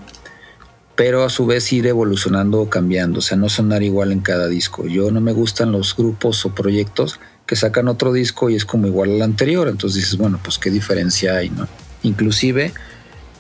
pero 1.02 1.24
a 1.24 1.32
su 1.32 1.48
vez 1.48 1.74
ir 1.74 1.88
evolucionando 1.88 2.62
o 2.62 2.70
cambiando, 2.70 3.18
o 3.18 3.22
sea, 3.24 3.36
no 3.36 3.50
sonar 3.50 3.82
igual 3.82 4.12
en 4.12 4.20
cada 4.20 4.48
disco. 4.48 4.86
Yo 4.86 5.10
no 5.10 5.20
me 5.20 5.34
gustan 5.34 5.72
los 5.72 5.96
grupos 5.98 6.46
o 6.46 6.54
proyectos 6.54 7.20
que 7.48 7.56
sacan 7.56 7.88
otro 7.88 8.14
disco 8.14 8.52
y 8.52 8.56
es 8.56 8.66
como 8.66 8.86
igual 8.86 9.10
al 9.10 9.24
anterior, 9.24 9.68
entonces 9.68 10.04
dices, 10.04 10.18
bueno, 10.20 10.40
pues 10.44 10.60
qué 10.60 10.70
diferencia 10.70 11.38
hay, 11.38 11.50
¿no? 11.50 11.68
Inclusive 12.04 12.72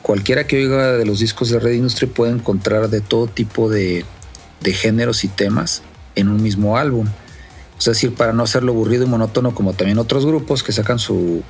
cualquiera 0.01 0.47
que 0.47 0.57
oiga 0.57 0.93
de 0.93 1.05
los 1.05 1.19
discos 1.19 1.51
de 1.51 1.59
Red 1.59 1.73
Industry 1.73 2.07
puede 2.07 2.31
encontrar 2.31 2.89
de 2.89 2.99
todo 2.99 3.27
tipo 3.27 3.69
de, 3.69 4.05
géneros 4.63 5.23
y 5.23 5.27
temas 5.27 5.83
en 6.15 6.29
un 6.29 6.41
mismo 6.41 6.79
álbum. 6.79 7.05
Es 7.77 7.85
decir, 7.85 8.15
para 8.15 8.33
no 8.33 8.41
hacerlo 8.41 8.71
aburrido 8.71 9.03
y 9.03 9.07
monótono 9.07 9.53
como 9.53 9.73
también 9.73 9.99
otros 9.99 10.25
grupos 10.25 10.63
que 10.63 10.71
sacan 10.71 10.97
su, 10.97 11.43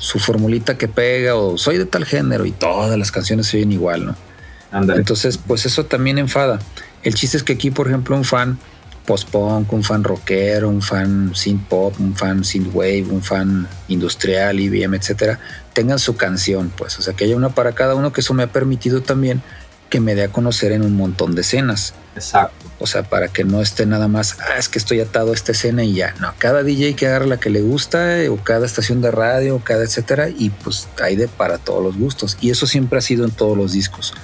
su 0.00 0.18
formulita 0.18 0.76
que 0.76 0.88
pega 0.88 1.36
o 1.36 1.56
soy 1.58 1.78
de 1.78 1.86
tal 1.86 2.04
género 2.04 2.44
y 2.44 2.50
todas 2.50 2.98
las 2.98 3.12
canciones 3.12 3.46
se 3.46 3.58
oyen 3.58 3.70
igual, 3.70 4.04
¿no? 4.04 4.27
Entonces, 4.72 5.38
pues 5.38 5.66
eso 5.66 5.84
también 5.84 6.18
enfada. 6.18 6.58
El 7.02 7.14
chiste 7.14 7.36
es 7.36 7.42
que 7.42 7.54
aquí, 7.54 7.70
por 7.70 7.88
ejemplo, 7.88 8.16
un 8.16 8.24
fan 8.24 8.58
post-punk, 9.06 9.72
un 9.72 9.82
fan 9.82 10.04
rockero, 10.04 10.68
un 10.68 10.82
fan 10.82 11.32
synth 11.34 11.66
pop, 11.68 11.94
un 11.98 12.14
fan 12.14 12.44
synth 12.44 12.74
wave, 12.74 13.06
un 13.10 13.22
fan 13.22 13.66
industrial, 13.88 14.60
IBM, 14.60 14.94
etcétera, 14.94 15.40
tengan 15.72 15.98
su 15.98 16.16
canción, 16.16 16.70
pues, 16.76 16.98
o 16.98 17.02
sea, 17.02 17.14
que 17.14 17.24
haya 17.24 17.34
una 17.34 17.48
para 17.48 17.72
cada 17.72 17.94
uno, 17.94 18.12
que 18.12 18.20
eso 18.20 18.34
me 18.34 18.42
ha 18.42 18.52
permitido 18.52 19.00
también 19.00 19.42
que 19.88 20.00
me 20.00 20.14
dé 20.14 20.24
a 20.24 20.28
conocer 20.28 20.72
en 20.72 20.82
un 20.82 20.96
montón 20.96 21.34
de 21.34 21.42
escenas. 21.42 21.94
Exacto. 22.14 22.66
O 22.80 22.86
sea, 22.86 23.02
para 23.02 23.28
que 23.28 23.44
no 23.44 23.60
esté 23.60 23.86
nada 23.86 24.06
más, 24.06 24.36
ah, 24.40 24.58
es 24.58 24.68
que 24.68 24.78
estoy 24.78 25.00
atado 25.00 25.32
a 25.32 25.34
esta 25.34 25.52
escena 25.52 25.82
y 25.82 25.94
ya. 25.94 26.14
No, 26.20 26.32
cada 26.38 26.62
DJ 26.62 26.94
que 26.94 27.06
agarra 27.06 27.26
la 27.26 27.40
que 27.40 27.50
le 27.50 27.60
gusta, 27.60 28.20
eh, 28.22 28.28
o 28.28 28.36
cada 28.36 28.66
estación 28.66 29.00
de 29.00 29.10
radio, 29.10 29.56
o 29.56 29.58
cada 29.60 29.82
etcétera, 29.84 30.28
y 30.28 30.50
pues 30.50 30.88
hay 31.02 31.16
de 31.16 31.26
para 31.26 31.58
todos 31.58 31.82
los 31.82 31.96
gustos. 31.96 32.36
Y 32.40 32.50
eso 32.50 32.66
siempre 32.66 32.98
ha 32.98 33.02
sido 33.02 33.24
en 33.24 33.32
todos 33.32 33.56
los 33.56 33.72
discos. 33.72 34.14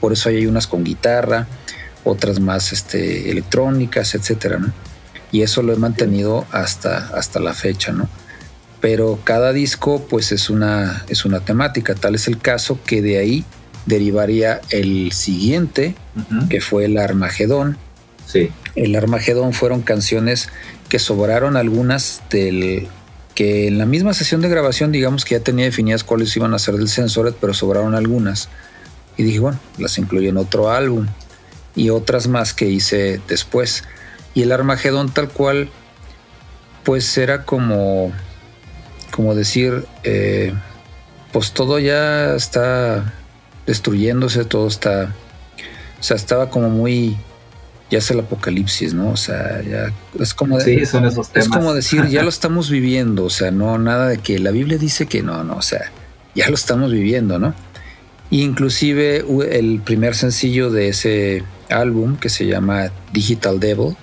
Por 0.00 0.12
eso 0.12 0.28
hay 0.28 0.46
unas 0.46 0.66
con 0.66 0.84
guitarra, 0.84 1.48
otras 2.04 2.38
más 2.38 2.72
este, 2.72 3.30
electrónicas, 3.30 4.14
etcétera, 4.14 4.58
¿no? 4.58 4.72
Y 5.32 5.42
eso 5.42 5.62
lo 5.62 5.72
he 5.72 5.76
mantenido 5.76 6.46
hasta, 6.52 7.08
hasta 7.16 7.40
la 7.40 7.54
fecha, 7.54 7.90
¿no? 7.90 8.08
Pero 8.80 9.18
cada 9.24 9.52
disco, 9.52 10.06
pues 10.08 10.30
es 10.30 10.50
una, 10.50 11.04
es 11.08 11.24
una 11.24 11.40
temática. 11.40 11.94
Tal 11.94 12.14
es 12.14 12.28
el 12.28 12.38
caso 12.38 12.78
que 12.84 13.02
de 13.02 13.18
ahí 13.18 13.44
derivaría 13.86 14.60
el 14.70 15.12
siguiente, 15.12 15.94
que 16.48 16.60
fue 16.60 16.86
el 16.86 16.98
Armagedón. 16.98 17.76
Sí. 18.26 18.50
El 18.74 18.96
Armagedón 18.96 19.52
fueron 19.52 19.82
canciones 19.82 20.48
que 20.88 20.98
sobraron 20.98 21.56
algunas 21.56 22.22
del 22.30 22.88
que 23.34 23.66
en 23.66 23.78
la 23.78 23.86
misma 23.86 24.14
sesión 24.14 24.40
de 24.40 24.48
grabación 24.48 24.92
digamos 24.92 25.24
que 25.24 25.34
ya 25.34 25.40
tenía 25.40 25.64
definidas 25.64 26.04
cuáles 26.04 26.36
iban 26.36 26.54
a 26.54 26.58
ser 26.58 26.76
del 26.76 26.88
Censored, 26.88 27.34
pero 27.40 27.52
sobraron 27.52 27.94
algunas. 27.94 28.48
Y 29.16 29.24
dije, 29.24 29.40
bueno, 29.40 29.58
las 29.78 29.98
incluyo 29.98 30.28
en 30.28 30.36
otro 30.36 30.70
álbum. 30.70 31.06
Y 31.74 31.90
otras 31.90 32.28
más 32.28 32.54
que 32.54 32.66
hice 32.66 33.20
después. 33.28 33.84
Y 34.34 34.42
el 34.42 34.52
Armagedón 34.52 35.12
tal 35.12 35.28
cual, 35.28 35.68
pues 36.84 37.16
era 37.18 37.44
como, 37.44 38.12
como 39.12 39.34
decir, 39.34 39.84
eh, 40.04 40.54
pues 41.32 41.52
todo 41.52 41.80
ya 41.80 42.34
está 42.34 43.12
destruyéndose, 43.66 44.44
todo 44.44 44.66
está, 44.68 45.14
o 45.98 46.02
sea, 46.02 46.16
estaba 46.16 46.50
como 46.50 46.68
muy, 46.70 47.16
ya 47.90 47.98
es 47.98 48.10
el 48.10 48.20
apocalipsis, 48.20 48.94
¿no? 48.94 49.10
O 49.10 49.16
sea, 49.16 49.62
ya 49.62 49.92
es 50.18 50.34
como, 50.34 50.58
de- 50.58 50.80
Sí, 50.80 50.86
son 50.86 51.04
esos 51.06 51.28
temas. 51.30 51.46
es 51.46 51.52
como 51.52 51.74
decir, 51.74 52.06
ya 52.08 52.22
lo 52.22 52.28
estamos 52.36 52.70
viviendo, 52.70 53.24
o 53.24 53.30
sea, 53.30 53.50
no 53.50 53.78
nada 53.78 54.08
de 54.08 54.18
que 54.18 54.38
la 54.38 54.50
Biblia 54.50 54.78
dice 54.78 55.06
que 55.06 55.22
no, 55.22 55.44
no, 55.44 55.56
o 55.56 55.62
sea, 55.62 55.90
ya 56.34 56.48
lo 56.48 56.54
estamos 56.54 56.92
viviendo, 56.92 57.38
¿no? 57.38 57.54
Inclusive 58.30 59.24
el 59.56 59.80
primer 59.84 60.14
sencillo 60.16 60.70
de 60.70 60.88
ese 60.88 61.44
álbum 61.70 62.16
que 62.16 62.28
se 62.30 62.46
llama 62.46 62.90
Digital 63.12 63.60
Devil, 63.60 63.96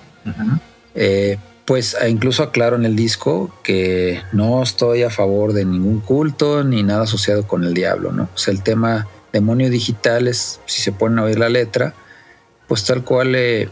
eh, 0.94 1.36
pues 1.66 1.94
eh, 2.00 2.08
incluso 2.08 2.42
aclaro 2.42 2.76
en 2.76 2.84
el 2.84 2.96
disco 2.96 3.54
que 3.62 4.22
no 4.32 4.62
estoy 4.62 5.02
a 5.02 5.10
favor 5.10 5.52
de 5.52 5.64
ningún 5.64 6.00
culto 6.00 6.64
ni 6.64 6.82
nada 6.82 7.02
asociado 7.02 7.46
con 7.46 7.64
el 7.64 7.74
diablo, 7.74 8.12
¿no? 8.12 8.28
O 8.34 8.38
sea, 8.38 8.52
el 8.54 8.62
tema 8.62 9.06
demonio 9.32 9.70
digital 9.70 10.28
es, 10.28 10.60
si 10.66 10.82
se 10.82 10.92
ponen 10.92 11.18
a 11.18 11.24
oír 11.24 11.38
la 11.38 11.48
letra, 11.48 11.94
pues 12.68 12.84
tal 12.84 13.04
cual 13.04 13.34
eh, 13.34 13.68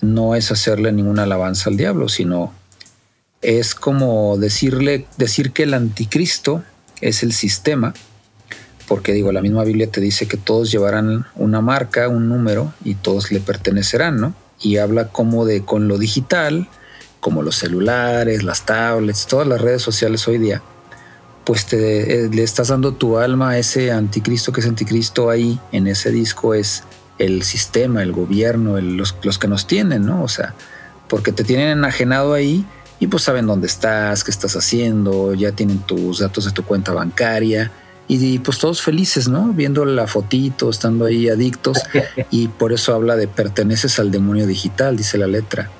no 0.00 0.34
es 0.34 0.50
hacerle 0.50 0.92
ninguna 0.92 1.24
alabanza 1.24 1.70
al 1.70 1.76
diablo, 1.76 2.08
sino 2.08 2.52
es 3.42 3.74
como 3.74 4.36
decirle, 4.36 5.06
decir 5.16 5.52
que 5.52 5.64
el 5.64 5.74
anticristo 5.74 6.62
es 7.00 7.22
el 7.22 7.32
sistema, 7.32 7.94
porque 8.88 9.12
digo, 9.12 9.32
la 9.32 9.42
misma 9.42 9.64
Biblia 9.64 9.90
te 9.90 10.00
dice 10.00 10.26
que 10.26 10.36
todos 10.36 10.70
llevarán 10.70 11.26
una 11.36 11.60
marca, 11.60 12.08
un 12.08 12.28
número, 12.28 12.72
y 12.84 12.94
todos 12.94 13.30
le 13.30 13.40
pertenecerán, 13.40 14.20
¿no? 14.20 14.34
Y 14.60 14.78
habla 14.78 15.08
como 15.08 15.44
de 15.44 15.64
con 15.64 15.88
lo 15.88 15.98
digital, 15.98 16.68
como 17.20 17.42
los 17.42 17.56
celulares, 17.56 18.42
las 18.42 18.64
tablets, 18.64 19.26
todas 19.26 19.46
las 19.46 19.60
redes 19.60 19.82
sociales 19.82 20.26
hoy 20.26 20.38
día, 20.38 20.62
pues 21.48 21.64
te, 21.64 22.26
eh, 22.26 22.28
le 22.30 22.42
estás 22.42 22.68
dando 22.68 22.92
tu 22.92 23.16
alma 23.16 23.52
a 23.52 23.58
ese 23.58 23.90
anticristo 23.90 24.52
que 24.52 24.60
es 24.60 24.66
anticristo 24.66 25.30
ahí, 25.30 25.58
en 25.72 25.86
ese 25.86 26.10
disco 26.10 26.52
es 26.52 26.84
el 27.18 27.42
sistema, 27.42 28.02
el 28.02 28.12
gobierno, 28.12 28.76
el- 28.76 28.98
los, 28.98 29.16
los 29.22 29.38
que 29.38 29.48
nos 29.48 29.66
tienen, 29.66 30.04
¿no? 30.04 30.22
O 30.22 30.28
sea, 30.28 30.54
porque 31.08 31.32
te 31.32 31.44
tienen 31.44 31.68
enajenado 31.68 32.34
ahí 32.34 32.66
y 33.00 33.06
pues 33.06 33.22
saben 33.22 33.46
dónde 33.46 33.66
estás, 33.66 34.24
qué 34.24 34.30
estás 34.30 34.56
haciendo, 34.56 35.32
ya 35.32 35.52
tienen 35.52 35.78
tus 35.78 36.18
datos 36.18 36.44
de 36.44 36.50
tu 36.50 36.64
cuenta 36.64 36.92
bancaria 36.92 37.70
y, 38.08 38.22
y, 38.34 38.38
pues 38.40 38.58
todos 38.58 38.82
felices, 38.82 39.26
¿no? 39.26 39.54
Viendo 39.54 39.86
la 39.86 40.06
fotito, 40.06 40.68
estando 40.68 41.06
ahí 41.06 41.30
adictos 41.30 41.78
y 42.30 42.48
por 42.48 42.74
eso 42.74 42.94
habla 42.94 43.16
de 43.16 43.26
perteneces 43.26 43.98
al 43.98 44.10
demonio 44.10 44.46
digital, 44.46 44.98
dice 44.98 45.16
la 45.16 45.26
letra. 45.26 45.70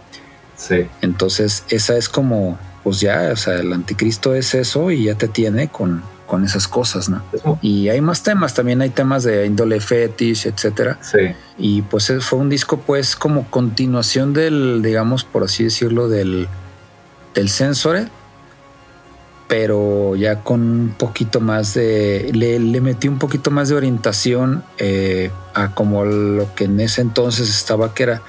Sí. 0.57 0.87
Entonces, 1.03 1.65
esa 1.69 1.95
es 1.99 2.09
como, 2.09 2.59
pues 2.89 3.01
ya, 3.01 3.29
o 3.35 3.37
sea, 3.37 3.57
el 3.57 3.71
anticristo 3.71 4.35
es 4.35 4.55
eso 4.55 4.91
y 4.91 5.05
ya 5.05 5.15
te 5.15 5.29
tiene 5.29 5.69
con, 5.69 6.03
con 6.27 6.43
esas 6.43 6.67
cosas, 6.67 7.11
¿no? 7.11 7.23
Y 7.61 7.91
hay 7.91 8.01
más 8.01 8.23
temas, 8.23 8.55
también 8.55 8.81
hay 8.81 8.89
temas 8.89 9.25
de 9.25 9.45
índole 9.45 9.79
fetish, 9.79 10.47
etcétera. 10.47 10.99
sí. 11.03 11.35
Y 11.59 11.83
pues 11.83 12.11
fue 12.21 12.39
un 12.39 12.49
disco, 12.49 12.79
pues, 12.79 13.15
como 13.15 13.51
continuación 13.51 14.33
del, 14.33 14.81
digamos, 14.83 15.25
por 15.25 15.45
así 15.45 15.65
decirlo, 15.65 16.09
del, 16.09 16.49
del 17.35 17.51
Sensore, 17.51 18.09
pero 19.49 20.17
ya 20.17 20.43
con 20.43 20.63
un 20.63 20.95
poquito 20.97 21.41
más 21.41 21.75
de. 21.75 22.31
Le, 22.33 22.59
le 22.59 22.81
metí 22.81 23.07
un 23.07 23.19
poquito 23.19 23.51
más 23.51 23.69
de 23.69 23.75
orientación 23.75 24.65
eh, 24.79 25.31
a 25.53 25.75
como 25.75 26.07
lo 26.07 26.55
que 26.55 26.65
en 26.65 26.81
ese 26.81 27.03
entonces 27.03 27.51
estaba, 27.51 27.93
que 27.93 28.05
era 28.05 28.23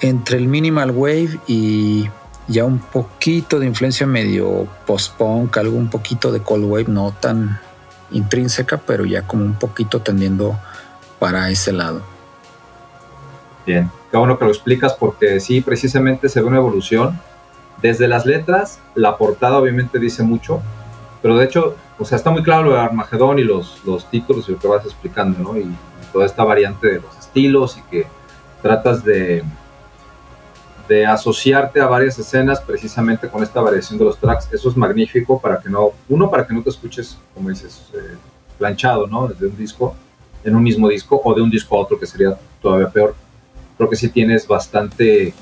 entre 0.00 0.38
el 0.38 0.48
minimal 0.48 0.92
wave 0.92 1.38
y 1.46 2.08
ya 2.48 2.64
un 2.64 2.78
poquito 2.78 3.58
de 3.58 3.66
influencia 3.66 4.06
medio 4.06 4.66
post-punk, 4.86 5.56
algo 5.56 5.76
un 5.76 5.88
poquito 5.88 6.32
de 6.32 6.40
cold 6.40 6.64
wave, 6.64 6.86
no 6.88 7.12
tan 7.18 7.60
intrínseca, 8.10 8.78
pero 8.78 9.04
ya 9.04 9.22
como 9.22 9.44
un 9.44 9.54
poquito 9.54 10.00
tendiendo 10.00 10.58
para 11.18 11.48
ese 11.50 11.72
lado. 11.72 12.02
Bien, 13.66 13.90
qué 14.10 14.16
bueno 14.16 14.38
que 14.38 14.44
lo 14.44 14.50
explicas 14.50 14.94
porque 14.94 15.40
sí, 15.40 15.60
precisamente 15.60 16.28
se 16.28 16.40
ve 16.40 16.46
una 16.46 16.58
evolución. 16.58 17.18
Desde 17.80 18.08
las 18.08 18.26
letras, 18.26 18.80
la 18.94 19.16
portada 19.16 19.58
obviamente 19.58 19.98
dice 19.98 20.22
mucho, 20.22 20.60
pero 21.20 21.36
de 21.36 21.44
hecho, 21.44 21.76
o 21.98 22.04
sea, 22.04 22.16
está 22.16 22.30
muy 22.30 22.42
claro 22.42 22.64
lo 22.64 22.72
de 22.74 22.80
Armagedón 22.80 23.38
y 23.38 23.44
los, 23.44 23.82
los 23.84 24.10
títulos 24.10 24.48
y 24.48 24.52
lo 24.52 24.58
que 24.58 24.68
vas 24.68 24.84
explicando, 24.84 25.38
¿no? 25.38 25.56
Y 25.56 25.66
toda 26.12 26.26
esta 26.26 26.44
variante 26.44 26.88
de 26.88 27.00
los 27.00 27.16
estilos 27.18 27.78
y 27.78 27.82
que 27.82 28.06
tratas 28.60 29.04
de, 29.04 29.42
de 30.88 31.06
asociarte 31.06 31.80
a 31.80 31.86
varias 31.86 32.18
escenas 32.18 32.60
precisamente 32.60 33.28
con 33.28 33.42
esta 33.42 33.60
variación 33.60 33.98
de 33.98 34.04
los 34.04 34.18
tracks. 34.18 34.48
Eso 34.52 34.68
es 34.68 34.76
magnífico 34.76 35.40
para 35.40 35.60
que 35.60 35.68
no, 35.68 35.92
uno, 36.08 36.30
para 36.30 36.46
que 36.46 36.54
no 36.54 36.62
te 36.62 36.70
escuches, 36.70 37.18
como 37.34 37.48
dices, 37.48 37.82
eh, 37.94 38.16
planchado, 38.58 39.06
¿no? 39.06 39.28
De 39.28 39.46
un 39.46 39.56
disco, 39.56 39.94
en 40.44 40.56
un 40.56 40.62
mismo 40.62 40.88
disco, 40.88 41.20
o 41.22 41.34
de 41.34 41.42
un 41.42 41.50
disco 41.50 41.76
a 41.76 41.80
otro, 41.80 41.98
que 41.98 42.06
sería 42.06 42.36
todavía 42.60 42.88
peor. 42.88 43.14
Creo 43.76 43.88
que 43.88 43.96
sí 43.96 44.08
tienes 44.08 44.46
bastante, 44.46 45.34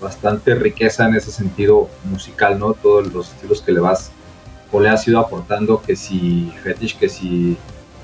bastante 0.00 0.54
riqueza 0.54 1.08
en 1.08 1.14
ese 1.14 1.30
sentido 1.30 1.88
musical, 2.04 2.58
¿no? 2.58 2.74
Todos 2.74 3.12
los 3.12 3.30
estilos 3.30 3.62
que 3.62 3.72
le 3.72 3.80
vas 3.80 4.12
o 4.70 4.80
le 4.80 4.88
has 4.88 5.06
ido 5.06 5.20
aportando, 5.20 5.80
que 5.82 5.94
si 5.96 6.52
fetish, 6.62 6.98
que 6.98 7.08
si 7.08 7.56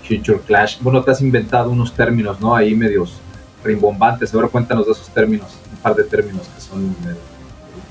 future 0.02 0.40
clash. 0.40 0.78
Bueno, 0.80 1.02
te 1.02 1.10
has 1.10 1.20
inventado 1.20 1.70
unos 1.70 1.92
términos, 1.92 2.40
¿no? 2.40 2.54
Ahí 2.54 2.74
medios 2.74 3.20
rimbombantes. 3.64 4.34
Ahora 4.34 4.48
cuéntanos 4.48 4.86
de 4.86 4.92
esos 4.92 5.08
términos, 5.08 5.56
par 5.82 5.94
de 5.94 6.04
términos 6.04 6.46
que 6.54 6.60
son 6.60 6.94
el, 7.06 7.16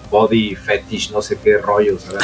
body 0.10 0.56
fetish, 0.56 1.12
no 1.12 1.22
sé 1.22 1.38
qué 1.44 1.58
rollos. 1.58 2.06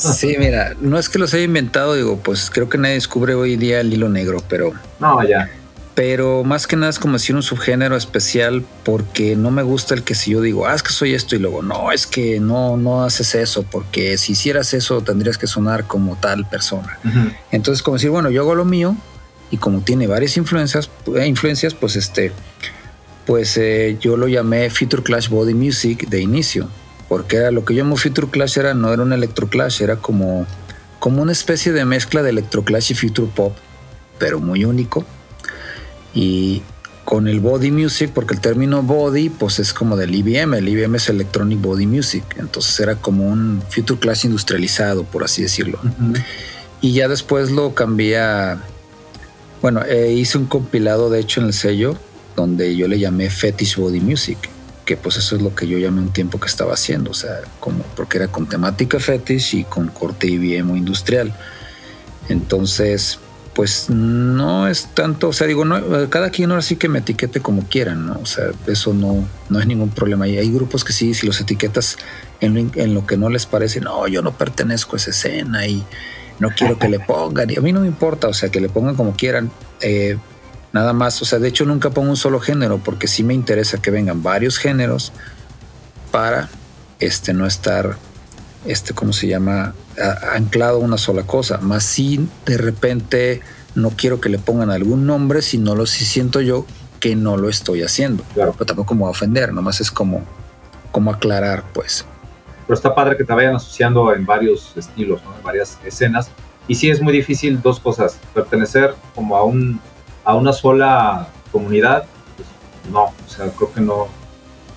Sí, 0.00 0.34
mira, 0.36 0.74
no 0.80 0.98
es 0.98 1.08
que 1.08 1.16
los 1.16 1.32
haya 1.32 1.44
inventado, 1.44 1.94
digo, 1.94 2.16
pues 2.16 2.50
creo 2.50 2.68
que 2.68 2.76
nadie 2.76 2.94
descubre 2.94 3.34
hoy 3.34 3.54
día 3.54 3.78
el 3.80 3.92
hilo 3.92 4.08
negro, 4.08 4.42
pero 4.48 4.72
No, 4.98 5.22
ya. 5.22 5.48
pero 5.94 6.42
más 6.42 6.66
que 6.66 6.74
nada 6.74 6.90
es 6.90 6.98
como 6.98 7.12
decir 7.12 7.36
un 7.36 7.44
subgénero 7.44 7.96
especial 7.96 8.64
porque 8.82 9.36
no 9.36 9.52
me 9.52 9.62
gusta 9.62 9.94
el 9.94 10.02
que 10.02 10.16
si 10.16 10.32
yo 10.32 10.40
digo, 10.40 10.66
ah, 10.66 10.74
es 10.74 10.82
que 10.82 10.90
soy 10.90 11.14
esto 11.14 11.36
y 11.36 11.38
luego, 11.38 11.62
no, 11.62 11.92
es 11.92 12.08
que 12.08 12.40
no, 12.40 12.76
no 12.76 13.04
haces 13.04 13.36
eso 13.36 13.62
porque 13.62 14.18
si 14.18 14.32
hicieras 14.32 14.74
eso 14.74 15.02
tendrías 15.02 15.38
que 15.38 15.46
sonar 15.46 15.86
como 15.86 16.16
tal 16.16 16.48
persona. 16.48 16.98
Entonces 17.52 17.80
como 17.80 17.96
decir, 17.96 18.10
bueno, 18.10 18.28
yo 18.28 18.40
hago 18.42 18.56
lo 18.56 18.64
mío 18.64 18.96
y 19.52 19.58
como 19.58 19.82
tiene 19.82 20.08
varias 20.08 20.36
influencias, 20.36 20.90
eh, 21.14 21.26
influencias 21.28 21.74
pues 21.74 21.94
este, 21.94 22.32
pues 23.26 23.56
eh, 23.56 23.98
yo 24.00 24.16
lo 24.16 24.28
llamé 24.28 24.70
Future 24.70 25.02
Clash 25.02 25.28
Body 25.28 25.54
Music 25.54 26.08
de 26.08 26.20
inicio, 26.20 26.68
porque 27.08 27.36
era 27.36 27.50
lo 27.50 27.64
que 27.64 27.74
yo 27.74 27.82
llamo 27.82 27.96
Future 27.96 28.28
Clash 28.28 28.58
era 28.58 28.72
no 28.72 28.92
era 28.92 29.02
un 29.02 29.12
electro 29.12 29.48
clash, 29.48 29.82
era 29.82 29.96
como 29.96 30.46
como 30.98 31.22
una 31.22 31.32
especie 31.32 31.72
de 31.72 31.84
mezcla 31.84 32.22
de 32.22 32.30
electro 32.30 32.64
clash 32.64 32.92
y 32.92 32.94
future 32.94 33.30
pop, 33.32 33.54
pero 34.18 34.40
muy 34.40 34.64
único 34.64 35.04
y 36.14 36.62
con 37.04 37.28
el 37.28 37.38
body 37.38 37.70
music, 37.70 38.10
porque 38.12 38.34
el 38.34 38.40
término 38.40 38.82
body 38.82 39.28
pues 39.28 39.60
es 39.60 39.72
como 39.72 39.96
del 39.96 40.14
IBM, 40.14 40.54
el 40.54 40.68
IBM 40.68 40.96
es 40.96 41.08
Electronic 41.08 41.60
Body 41.60 41.86
Music, 41.86 42.24
entonces 42.36 42.80
era 42.80 42.96
como 42.96 43.28
un 43.28 43.62
Future 43.68 44.00
Clash 44.00 44.24
industrializado, 44.24 45.04
por 45.04 45.22
así 45.22 45.42
decirlo. 45.42 45.78
Y 46.80 46.94
ya 46.94 47.06
después 47.06 47.52
lo 47.52 47.74
cambié 47.74 48.18
a, 48.18 48.60
bueno, 49.62 49.82
eh, 49.84 50.12
hice 50.12 50.38
un 50.38 50.46
compilado 50.46 51.08
de 51.08 51.20
hecho 51.20 51.40
en 51.40 51.46
el 51.46 51.52
sello 51.52 51.96
donde 52.36 52.76
yo 52.76 52.86
le 52.86 52.98
llamé 52.98 53.30
Fetish 53.30 53.76
Body 53.76 54.00
Music, 54.00 54.38
que 54.84 54.96
pues 54.96 55.16
eso 55.16 55.36
es 55.36 55.42
lo 55.42 55.54
que 55.54 55.66
yo 55.66 55.78
llamé 55.78 56.00
un 56.00 56.12
tiempo 56.12 56.38
que 56.38 56.46
estaba 56.46 56.74
haciendo, 56.74 57.10
o 57.10 57.14
sea, 57.14 57.40
como 57.58 57.82
porque 57.96 58.18
era 58.18 58.28
con 58.28 58.46
temática 58.46 59.00
fetish 59.00 59.54
y 59.56 59.64
con 59.64 59.88
corte 59.88 60.28
IBM 60.28 60.76
industrial. 60.76 61.34
Entonces, 62.28 63.18
pues 63.54 63.88
no 63.88 64.68
es 64.68 64.88
tanto, 64.94 65.28
o 65.28 65.32
sea, 65.32 65.46
digo, 65.46 65.64
no, 65.64 66.08
cada 66.10 66.30
quien 66.30 66.50
ahora 66.50 66.62
sí 66.62 66.76
que 66.76 66.88
me 66.88 66.98
etiquete 66.98 67.40
como 67.40 67.62
quieran, 67.62 68.06
¿no? 68.06 68.20
O 68.22 68.26
sea, 68.26 68.50
eso 68.66 68.92
no, 68.92 69.26
no 69.48 69.58
es 69.58 69.66
ningún 69.66 69.88
problema. 69.88 70.28
Y 70.28 70.36
hay 70.36 70.52
grupos 70.52 70.84
que 70.84 70.92
sí, 70.92 71.14
si 71.14 71.26
los 71.26 71.40
etiquetas 71.40 71.96
en 72.40 72.54
lo, 72.54 72.82
en 72.82 72.94
lo 72.94 73.06
que 73.06 73.16
no 73.16 73.30
les 73.30 73.46
parece, 73.46 73.80
no, 73.80 74.06
yo 74.08 74.20
no 74.20 74.36
pertenezco 74.36 74.96
a 74.96 74.98
esa 74.98 75.10
escena 75.10 75.66
y 75.66 75.82
no 76.38 76.50
quiero 76.50 76.78
que 76.78 76.88
le 76.88 77.00
pongan. 77.06 77.50
Y 77.50 77.56
a 77.56 77.60
mí 77.60 77.72
no 77.72 77.80
me 77.80 77.86
importa, 77.86 78.28
o 78.28 78.34
sea, 78.34 78.50
que 78.50 78.60
le 78.60 78.68
pongan 78.68 78.94
como 78.94 79.16
quieran. 79.16 79.50
Eh, 79.80 80.18
nada 80.72 80.92
más, 80.92 81.20
o 81.22 81.24
sea, 81.24 81.38
de 81.38 81.48
hecho 81.48 81.64
nunca 81.64 81.90
pongo 81.90 82.10
un 82.10 82.16
solo 82.16 82.40
género 82.40 82.78
porque 82.78 83.08
sí 83.08 83.22
me 83.22 83.34
interesa 83.34 83.78
que 83.80 83.90
vengan 83.90 84.22
varios 84.22 84.58
géneros 84.58 85.12
para 86.10 86.48
este 86.98 87.32
no 87.32 87.46
estar 87.46 87.96
este 88.66 88.94
cómo 88.94 89.12
se 89.12 89.28
llama 89.28 89.74
A- 90.00 90.34
anclado 90.36 90.76
a 90.78 90.80
una 90.80 90.98
sola 90.98 91.22
cosa 91.22 91.58
más 91.58 91.84
si 91.84 92.28
de 92.46 92.56
repente 92.58 93.40
no 93.74 93.90
quiero 93.90 94.20
que 94.20 94.28
le 94.28 94.38
pongan 94.38 94.70
algún 94.70 95.06
nombre 95.06 95.42
si 95.42 95.58
no 95.58 95.74
lo 95.74 95.86
si 95.86 96.04
siento 96.04 96.40
yo 96.40 96.66
que 97.00 97.14
no 97.16 97.36
lo 97.36 97.48
estoy 97.48 97.82
haciendo 97.82 98.24
Claro. 98.34 98.52
pero 98.52 98.66
tampoco 98.66 99.06
a 99.06 99.10
ofender 99.10 99.52
nomás 99.52 99.80
es 99.80 99.90
como 99.90 100.22
como 100.90 101.10
aclarar 101.10 101.64
pues 101.74 102.04
Pero 102.66 102.74
está 102.74 102.94
padre 102.94 103.16
que 103.16 103.24
te 103.24 103.32
vayan 103.32 103.54
asociando 103.54 104.12
en 104.14 104.24
varios 104.26 104.72
estilos, 104.76 105.22
¿no? 105.22 105.36
en 105.36 105.42
varias 105.42 105.78
escenas. 105.84 106.28
Y 106.66 106.74
sí 106.74 106.90
es 106.90 107.00
muy 107.00 107.12
difícil 107.12 107.60
dos 107.62 107.78
cosas, 107.78 108.18
pertenecer 108.34 108.94
como 109.14 109.36
a, 109.36 109.44
un, 109.44 109.78
a 110.26 110.34
una 110.34 110.52
sola 110.52 111.28
comunidad, 111.52 112.04
pues 112.36 112.48
no, 112.92 113.04
o 113.04 113.28
sea, 113.28 113.48
creo 113.50 113.72
que 113.72 113.80
no, 113.80 114.08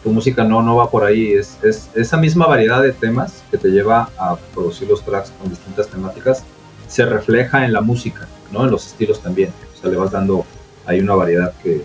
tu 0.04 0.12
música 0.12 0.44
no, 0.44 0.62
no 0.62 0.76
va 0.76 0.92
por 0.92 1.04
ahí, 1.04 1.34
es, 1.34 1.58
es 1.64 1.90
esa 1.96 2.18
misma 2.18 2.46
variedad 2.46 2.84
de 2.84 2.94
temas 2.94 3.44
que 3.50 3.58
te 3.58 3.70
lleva 3.70 4.10
a 4.18 4.36
producir 4.54 4.88
los 4.88 5.04
tracks 5.04 5.32
con 5.32 5.50
distintas 5.50 5.88
temáticas, 5.88 6.44
se 6.88 7.04
refleja 7.04 7.66
en 7.66 7.74
la 7.74 7.82
música, 7.82 8.28
¿no? 8.52 8.64
En 8.64 8.72
los 8.72 8.86
estilos 8.86 9.22
también, 9.22 9.52
o 9.76 9.82
sea, 9.82 9.90
le 9.90 9.98
vas 9.98 10.12
dando 10.12 10.46
ahí 10.86 11.00
una 11.00 11.16
variedad 11.16 11.52
que, 11.64 11.84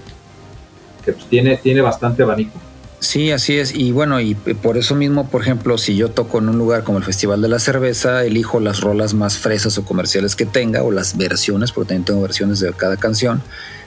que 1.02 1.12
pues, 1.12 1.26
tiene, 1.26 1.56
tiene 1.56 1.80
bastante 1.80 2.22
abanico. 2.22 2.58
Sí, 3.00 3.30
así 3.30 3.58
es. 3.58 3.74
Y 3.74 3.92
bueno, 3.92 4.20
y 4.20 4.34
por 4.34 4.78
eso 4.78 4.94
mismo, 4.94 5.28
por 5.28 5.42
ejemplo, 5.42 5.76
si 5.76 5.94
yo 5.94 6.10
toco 6.10 6.38
en 6.38 6.48
un 6.48 6.58
lugar 6.58 6.84
como 6.84 6.98
el 6.98 7.04
Festival 7.04 7.42
de 7.42 7.48
la 7.48 7.58
Cerveza, 7.58 8.24
elijo 8.24 8.60
las 8.60 8.80
rolas 8.80 9.12
más 9.12 9.36
fresas 9.36 9.76
o 9.76 9.84
comerciales 9.84 10.36
que 10.36 10.46
tenga, 10.46 10.82
o 10.82 10.90
las 10.90 11.16
versiones, 11.16 11.72
porque 11.72 11.88
también 11.88 12.04
tengo 12.04 12.22
versiones 12.22 12.60
de 12.60 12.72
cada 12.72 12.96
canción. 12.96 13.42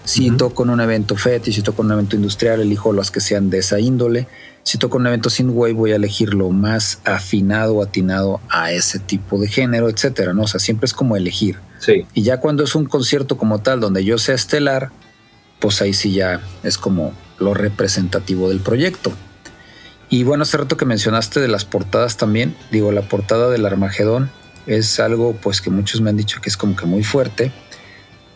Si 0.06 0.32
toco 0.32 0.64
en 0.64 0.70
un 0.70 0.80
evento 0.80 1.18
fetish, 1.18 1.56
si 1.56 1.62
toco 1.62 1.82
en 1.82 1.88
un 1.88 1.94
evento 1.94 2.16
industrial, 2.16 2.62
elijo 2.62 2.94
las 2.94 3.12
que 3.12 3.20
sean 3.20 3.50
de 3.50 3.58
esa 3.58 3.80
índole. 3.80 4.28
Si 4.64 4.78
toco 4.78 4.98
en 4.98 5.02
un 5.02 5.08
evento 5.08 5.30
sin 5.30 5.50
wave, 5.50 5.74
voy 5.74 5.92
a 5.92 5.96
elegir 5.98 6.34
lo 6.34 6.50
más 6.50 7.00
afinado 7.04 7.76
o 7.76 7.84
atinado 7.84 8.40
a 8.50 8.72
ese 8.72 9.00
tipo 9.00 9.38
de 9.40 9.48
género, 9.50 9.90
etcétera, 9.90 10.34
¿no? 10.34 10.44
O 10.44 10.48
sea, 10.48 10.60
siempre 10.62 10.86
es 10.86 10.94
como 10.94 11.18
elegir. 11.18 11.58
Sí, 11.80 12.06
Y 12.14 12.24
ya 12.24 12.40
cuando 12.40 12.64
es 12.64 12.74
un 12.76 12.86
concierto 12.86 13.38
como 13.38 13.60
tal, 13.60 13.80
donde 13.80 14.06
yo 14.06 14.18
sea 14.18 14.36
estelar, 14.36 14.92
pues 15.60 15.82
ahí 15.82 15.94
sí 15.94 16.14
ya 16.14 16.42
es 16.64 16.78
como 16.78 17.14
lo 17.40 17.54
representativo 17.54 18.50
del 18.50 18.60
proyecto. 18.60 19.12
Y 20.10 20.24
bueno, 20.24 20.44
hace 20.44 20.58
rato 20.58 20.78
que 20.78 20.86
mencionaste 20.86 21.40
de 21.40 21.48
las 21.48 21.66
portadas 21.66 22.18
también, 22.18 22.56
digo, 22.72 22.92
la 22.92 23.02
portada 23.02 23.50
del 23.50 23.66
Armagedón 23.66 24.32
es 24.66 25.00
algo 25.00 25.34
pues 25.34 25.62
que 25.62 25.70
muchos 25.70 26.02
me 26.02 26.10
han 26.10 26.18
dicho 26.18 26.42
que 26.42 26.50
es 26.50 26.58
como 26.58 26.76
que 26.76 26.86
muy 26.86 27.04
fuerte, 27.04 27.52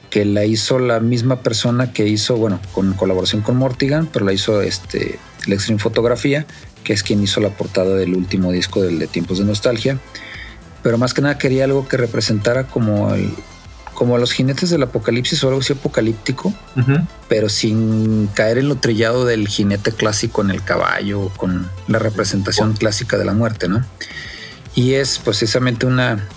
que 0.10 0.26
la 0.26 0.43
hizo 0.45 0.80
la 0.80 0.99
misma 0.99 1.41
persona 1.41 1.93
que 1.93 2.08
hizo, 2.08 2.36
bueno, 2.36 2.60
con 2.74 2.93
colaboración 2.93 3.41
con 3.41 3.56
Mortigan, 3.56 4.10
pero 4.12 4.26
la 4.26 4.34
hizo 4.34 4.62
este, 4.62 5.20
el 5.47 5.54
Extreme 5.54 5.80
Fotografía, 5.80 6.45
que 6.84 6.91
es 6.93 7.04
quien 7.04 7.24
hizo 7.24 7.39
la 7.39 7.49
portada 7.49 7.95
del 7.95 8.16
último 8.16 8.52
disco 8.52 8.82
del 8.82 8.99
de 8.99 9.08
Tiempos 9.08 9.38
de 9.39 9.45
Nostalgia. 9.45 9.99
Pero 10.84 10.97
más 10.97 11.14
que 11.14 11.22
nada 11.22 11.38
quería 11.38 11.64
algo 11.64 11.88
que 11.88 11.95
representara 11.95 12.68
como 12.68 13.14
el, 13.14 13.34
como 14.02 14.18
los 14.18 14.32
jinetes 14.32 14.72
del 14.72 14.82
apocalipsis 14.82 15.43
o 15.43 15.49
algo 15.49 15.60
así 15.60 15.74
apocalíptico, 15.74 16.52
pero 17.30 17.49
sin 17.49 18.26
caer 18.34 18.58
en 18.58 18.68
lo 18.68 18.78
trillado 18.78 19.26
del 19.26 19.47
jinete 19.47 19.91
clásico 19.91 20.41
en 20.41 20.49
el 20.49 20.64
caballo, 20.64 21.30
con 21.38 21.70
la 21.88 21.99
representación 21.99 22.74
clásica 22.74 23.20
de 23.20 23.26
la 23.26 23.34
muerte, 23.34 23.70
¿no? 23.70 23.86
Y 24.74 24.93
es 24.95 25.20
precisamente 25.20 25.86
una, 25.86 26.28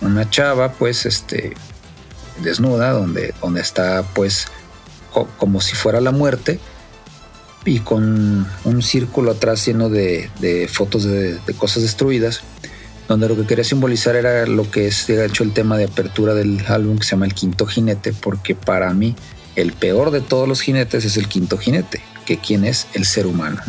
una 0.00 0.28
chava, 0.28 0.72
pues, 0.72 1.06
este, 1.06 1.54
desnuda, 2.42 2.90
donde, 2.90 3.32
donde 3.40 3.60
está, 3.60 4.02
pues, 4.02 4.48
co- 5.12 5.28
como 5.36 5.60
si 5.60 5.76
fuera 5.76 6.00
la 6.00 6.10
muerte, 6.10 6.58
y 7.64 7.78
con 7.78 8.48
un 8.64 8.82
círculo 8.82 9.30
atrás 9.30 9.64
lleno 9.64 9.88
de, 9.90 10.28
de 10.40 10.66
fotos 10.66 11.04
de, 11.04 11.38
de 11.38 11.54
cosas 11.54 11.84
destruidas, 11.84 12.42
donde 13.08 13.28
lo 13.28 13.36
que 13.36 13.46
quería 13.46 13.64
simbolizar 13.64 14.16
era 14.16 14.46
lo 14.46 14.70
que 14.70 14.88
es, 14.88 15.06
de 15.06 15.24
hecho, 15.24 15.44
el 15.44 15.52
tema 15.52 15.76
de 15.78 15.84
apertura 15.84 16.34
del 16.34 16.64
álbum 16.66 16.98
que 16.98 17.04
se 17.04 17.12
llama 17.12 17.26
El 17.26 17.34
Quinto 17.34 17.66
Jinete, 17.66 18.12
porque 18.12 18.54
para 18.54 18.92
mí 18.92 19.14
el 19.56 19.72
peor 19.72 20.10
de 20.10 20.20
todos 20.20 20.46
los 20.46 20.60
jinetes 20.60 21.04
es 21.04 21.16
el 21.16 21.28
quinto 21.28 21.56
jinete, 21.56 22.02
que 22.26 22.38
quién 22.38 22.64
es 22.64 22.86
el 22.92 23.06
ser 23.06 23.26
humano. 23.26 23.60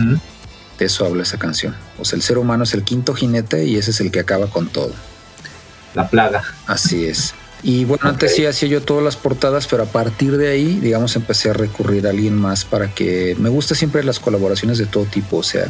De 0.77 0.85
eso 0.85 1.05
habla 1.05 1.23
esa 1.23 1.39
canción. 1.39 1.75
O 1.97 2.05
sea, 2.05 2.17
el 2.17 2.23
ser 2.23 2.37
humano 2.37 2.65
es 2.65 2.73
el 2.73 2.83
quinto 2.83 3.15
jinete 3.15 3.65
y 3.65 3.77
ese 3.77 3.91
es 3.91 4.01
el 4.01 4.11
que 4.11 4.19
acaba 4.19 4.47
con 4.47 4.67
todo. 4.67 4.91
La 5.95 6.07
plaga. 6.07 6.43
Así 6.67 7.05
es. 7.05 7.33
Y 7.63 7.85
bueno, 7.85 8.03
antes 8.07 8.35
sí 8.35 8.45
hacía 8.45 8.69
yo 8.69 8.81
todas 8.81 9.03
las 9.03 9.15
portadas, 9.15 9.65
pero 9.65 9.83
a 9.83 9.87
partir 9.87 10.37
de 10.37 10.49
ahí, 10.49 10.79
digamos, 10.79 11.15
empecé 11.15 11.49
a 11.49 11.53
recurrir 11.53 12.05
a 12.05 12.11
alguien 12.11 12.35
más 12.35 12.65
para 12.65 12.93
que 12.93 13.35
me 13.39 13.49
gusta 13.49 13.73
siempre 13.73 14.03
las 14.03 14.19
colaboraciones 14.19 14.77
de 14.77 14.85
todo 14.85 15.05
tipo. 15.05 15.37
O 15.37 15.43
sea, 15.43 15.67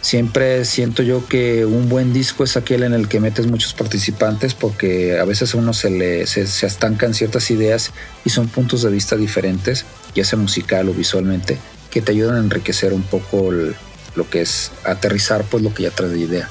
Siempre 0.00 0.64
siento 0.64 1.02
yo 1.02 1.26
que 1.26 1.66
un 1.66 1.90
buen 1.90 2.14
disco 2.14 2.42
es 2.42 2.56
aquel 2.56 2.84
en 2.84 2.94
el 2.94 3.06
que 3.06 3.20
metes 3.20 3.46
muchos 3.46 3.74
participantes 3.74 4.54
porque 4.54 5.18
a 5.18 5.24
veces 5.24 5.54
a 5.54 5.58
uno 5.58 5.74
se 5.74 5.90
le 5.90 6.26
se, 6.26 6.46
se 6.46 6.66
estancan 6.66 7.12
ciertas 7.12 7.50
ideas 7.50 7.92
y 8.24 8.30
son 8.30 8.48
puntos 8.48 8.82
de 8.82 8.90
vista 8.90 9.16
diferentes, 9.16 9.84
ya 10.14 10.24
sea 10.24 10.38
musical 10.38 10.88
o 10.88 10.94
visualmente, 10.94 11.58
que 11.90 12.00
te 12.00 12.12
ayudan 12.12 12.36
a 12.36 12.38
enriquecer 12.38 12.94
un 12.94 13.02
poco 13.02 13.50
lo 13.52 14.30
que 14.30 14.40
es 14.40 14.72
aterrizar 14.84 15.44
pues 15.44 15.62
lo 15.62 15.74
que 15.74 15.82
ya 15.84 15.90
traes 15.90 16.12
de 16.12 16.20
idea. 16.20 16.48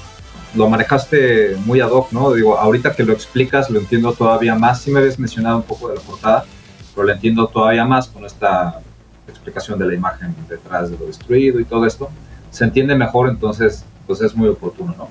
Lo 0.53 0.69
manejaste 0.69 1.55
muy 1.65 1.81
ad 1.81 1.89
hoc, 1.89 2.11
¿no? 2.11 2.33
Digo, 2.33 2.57
ahorita 2.57 2.95
que 2.95 3.03
lo 3.03 3.13
explicas 3.13 3.69
lo 3.69 3.79
entiendo 3.79 4.13
todavía 4.13 4.55
más. 4.55 4.81
Sí 4.81 4.91
me 4.91 4.99
habías 4.99 5.17
mencionado 5.17 5.57
un 5.57 5.63
poco 5.63 5.89
de 5.89 5.95
la 5.95 6.01
portada, 6.01 6.45
pero 6.93 7.07
lo 7.07 7.13
entiendo 7.13 7.47
todavía 7.47 7.85
más 7.85 8.07
con 8.07 8.25
esta 8.25 8.81
explicación 9.27 9.79
de 9.79 9.87
la 9.87 9.93
imagen 9.95 10.35
detrás 10.47 10.91
de 10.91 10.97
lo 10.97 11.05
destruido 11.05 11.59
y 11.59 11.65
todo 11.65 11.85
esto. 11.85 12.09
Se 12.51 12.63
entiende 12.63 12.95
mejor, 12.95 13.29
entonces 13.29 13.85
pues 14.07 14.21
es 14.21 14.35
muy 14.35 14.49
oportuno, 14.49 14.95
¿no? 14.97 15.09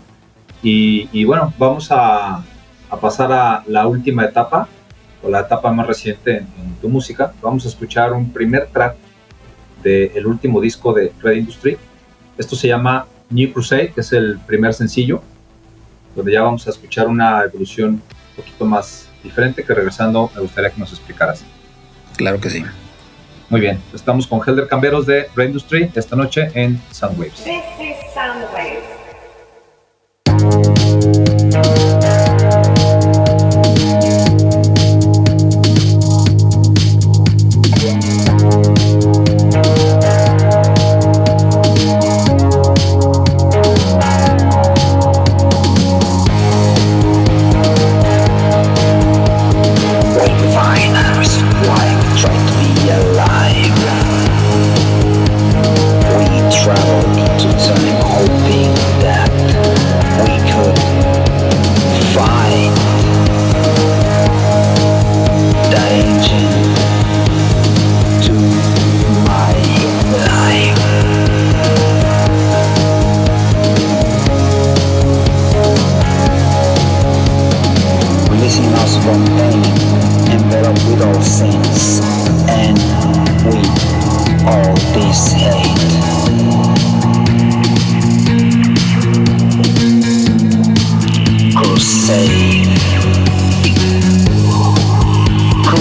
Y, 0.62 1.24
bueno, 1.24 1.52
vamos 1.56 1.88
a, 1.90 2.42
pasar 3.00 3.30
a 3.32 3.62
la 3.66 3.86
última 3.86 4.24
etapa, 4.24 4.68
o 5.22 5.30
la 5.30 5.40
etapa 5.40 5.70
más 5.72 5.86
reciente 5.86 6.38
en, 6.38 6.74
tu 6.80 6.88
música. 6.88 7.32
Vamos 7.42 7.64
a 7.64 7.68
escuchar 7.68 8.12
un 8.12 8.32
primer 8.32 8.66
track 8.68 8.96
del 9.82 10.26
último 10.26 10.60
disco 10.60 10.92
de 10.92 11.12
Red 11.20 11.36
Industry. 11.36 11.76
Esto 12.36 12.54
se 12.54 12.68
llama 12.68 13.06
New 13.30 13.52
Crusade, 13.52 13.92
que 13.92 14.00
es 14.00 14.12
el 14.12 14.38
primer 14.46 14.74
sencillo, 14.74 15.22
donde 16.14 16.32
ya 16.32 16.42
vamos 16.42 16.66
a 16.66 16.70
escuchar 16.70 17.08
una 17.08 17.42
evolución 17.42 17.90
un 17.90 18.02
poquito 18.36 18.64
más 18.64 19.08
diferente, 19.22 19.64
que 19.64 19.74
regresando 19.74 20.30
me 20.34 20.40
gustaría 20.40 20.70
que 20.70 20.80
nos 20.80 20.90
explicaras. 20.92 21.44
Claro 22.16 22.40
que 22.40 22.50
sí. 22.50 22.64
Muy 23.50 23.62
bien, 23.62 23.82
estamos 23.94 24.26
con 24.26 24.40
Helder 24.46 24.68
Camberos 24.68 25.06
de 25.06 25.30
Red 25.34 25.46
Industry 25.46 25.90
esta 25.94 26.14
noche 26.14 26.50
en 26.52 26.78
Soundwaves. 26.90 27.44
This 27.44 27.64
is 27.80 27.96
Soundwave. 28.12 28.82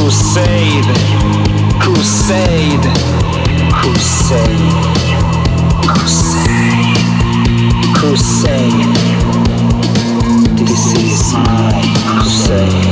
Crusade. 0.07 0.93
Crusade. 1.81 2.88
Crusade. 3.73 4.71
Crusade. 5.85 6.97
Crusade. 7.93 8.95
This 10.65 10.93
is 10.93 11.34
my 11.34 11.84
crusade. 12.07 12.88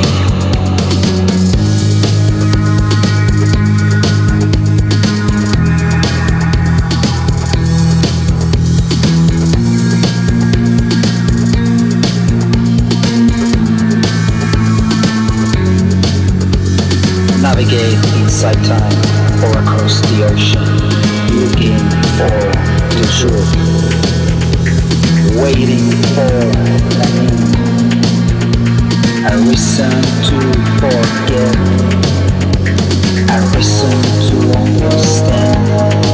Navigate 18.36 18.66
time 18.66 18.92
or 19.46 19.52
across 19.60 20.02
the 20.02 20.26
ocean, 20.26 20.68
looking 21.40 21.80
for 22.18 22.40
the 22.92 23.06
truth, 23.16 23.52
waiting 25.42 25.88
for 26.14 26.36
need. 27.22 27.56
A 29.24 29.34
reason 29.48 29.96
to 30.28 30.38
forget, 30.82 31.56
a 33.32 33.40
reason 33.56 33.98
to 34.28 34.36
understand, 34.58 36.05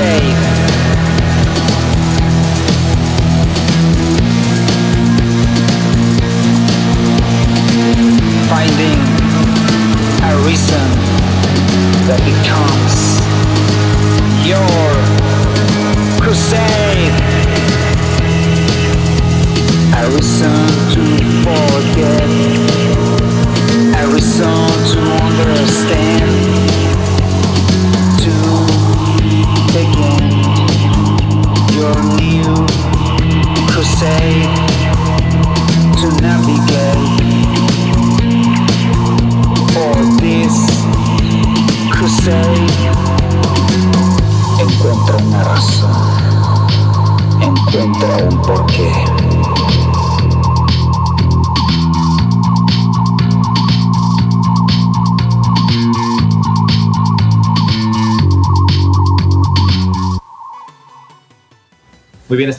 new 0.00 0.39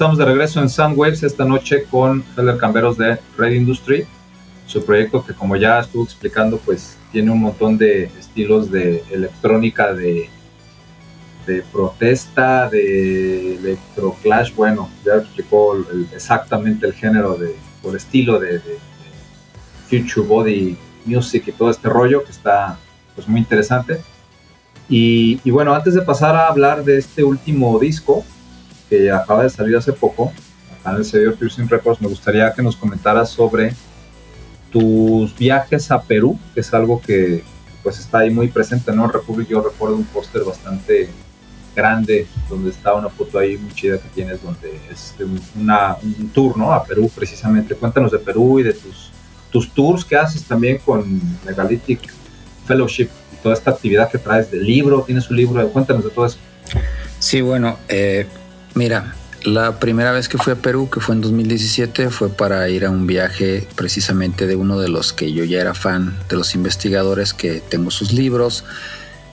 estamos 0.02 0.18
de 0.18 0.26
regreso 0.26 0.60
en 0.60 0.68
Soundwaves 0.68 1.22
esta 1.22 1.46
noche 1.46 1.84
con 1.84 2.24
Helder 2.36 2.58
Camberos 2.58 2.98
de 2.98 3.20
Red 3.38 3.52
Industry, 3.52 4.08
su 4.66 4.84
proyecto 4.84 5.24
que 5.24 5.32
como 5.36 5.56
ya 5.56 5.80
estuvo 5.80 6.04
explicando, 6.04 6.58
pues 6.58 6.98
tiene 7.12 7.30
un 7.30 7.40
montón 7.40 7.78
de 7.78 8.06
estilos 8.20 8.72
de 8.72 9.04
electrónica 9.12 9.94
de 9.94 10.28
de 11.46 11.62
protesta, 11.72 12.68
de 12.68 13.58
electroclash, 13.58 14.56
bueno, 14.56 14.90
ya 15.06 15.18
explicó 15.18 15.76
el- 15.76 16.08
exactamente 16.16 16.88
el 16.88 16.94
género 16.94 17.36
de, 17.36 17.56
o 17.84 17.92
el 17.92 17.98
estilo 17.98 18.40
de- 18.40 18.54
de 18.58 18.78
future 19.88 20.26
body 20.26 20.78
music 21.06 21.44
y 21.46 21.52
todo 21.52 21.70
este 21.70 21.88
rollo 21.90 22.24
que 22.24 22.32
está 22.32 22.76
pues 23.14 23.28
muy 23.28 23.40
interesante. 23.40 24.02
Y, 24.90 25.40
y 25.44 25.52
bueno, 25.52 25.76
antes 25.76 25.94
de 25.94 26.02
pasar 26.02 26.36
a 26.36 26.48
hablar 26.48 26.84
de 26.84 26.98
este 26.98 27.24
último 27.24 27.78
disco 27.78 28.26
que 28.92 29.10
acaba 29.10 29.44
de 29.44 29.50
salir 29.50 29.78
hace 29.78 29.94
poco, 29.94 30.34
acá 30.78 30.92
en 30.92 30.98
el 30.98 31.06
sello 31.06 31.34
Piercing 31.34 31.70
Records, 31.70 32.02
me 32.02 32.10
gustaría 32.10 32.54
que 32.54 32.62
nos 32.62 32.76
comentaras 32.76 33.30
sobre 33.30 33.74
tus 34.70 35.34
viajes 35.38 35.90
a 35.92 36.02
Perú, 36.02 36.38
que 36.54 36.60
es 36.60 36.74
algo 36.74 37.00
que 37.00 37.42
pues 37.84 38.00
está 38.00 38.20
ahí 38.20 38.32
muy 38.32 38.50
presente, 38.50 38.92
¿no? 38.92 39.08
Republic 39.08 39.48
yo 39.48 39.62
recuerdo 39.62 39.96
un 39.96 40.04
póster 40.04 40.44
bastante 40.44 41.08
grande 41.74 42.28
donde 42.50 42.70
está 42.70 42.94
una 42.94 43.08
foto 43.08 43.40
ahí 43.40 43.58
muy 43.58 43.74
chida 43.74 43.98
que 43.98 44.10
tienes 44.10 44.44
donde 44.44 44.78
es 44.92 45.16
de 45.18 45.24
un, 45.24 46.30
tour, 46.34 46.58
¿no? 46.58 46.74
A 46.74 46.84
Perú 46.84 47.10
precisamente. 47.16 47.76
Cuéntanos 47.76 48.12
de 48.12 48.20
Perú 48.20 48.60
y 48.60 48.64
de 48.64 48.74
tus, 48.74 49.10
tus 49.52 49.74
tours 49.74 50.04
que 50.04 50.18
haces 50.18 50.44
también 50.44 50.80
con 50.80 51.22
Megalithic 51.46 52.12
Fellowship 52.68 53.08
y 53.32 53.38
toda 53.42 53.56
esta 53.56 53.72
actividad 53.72 54.12
que 54.12 54.18
traes 54.18 54.52
del 54.52 54.66
libro, 54.66 55.02
tienes 55.04 55.30
un 55.30 55.38
libro, 55.38 55.66
cuéntanos 55.70 56.04
de 56.04 56.10
todo 56.10 56.26
eso. 56.26 56.40
Sí, 57.20 57.40
bueno, 57.42 57.78
eh, 57.88 58.28
mira, 58.76 59.16
la 59.44 59.80
primera 59.80 60.12
vez 60.12 60.30
que 60.30 60.38
fui 60.38 60.54
a 60.54 60.56
Perú, 60.56 60.90
que 60.90 61.00
fue 61.00 61.16
en 61.16 61.22
2017, 61.22 62.10
fue 62.10 62.30
para 62.30 62.70
ir 62.70 62.86
a 62.86 62.92
un 62.92 63.08
viaje 63.08 63.68
precisamente 63.76 64.46
de 64.46 64.56
uno 64.56 64.80
de 64.80 64.90
los 64.90 65.14
que 65.14 65.34
yo 65.34 65.44
ya 65.44 65.62
era 65.62 65.74
fan, 65.74 66.16
de 66.30 66.36
los 66.36 66.54
investigadores 66.54 67.34
que 67.34 67.60
tengo 67.62 67.90
sus 67.90 68.14
libros 68.14 68.64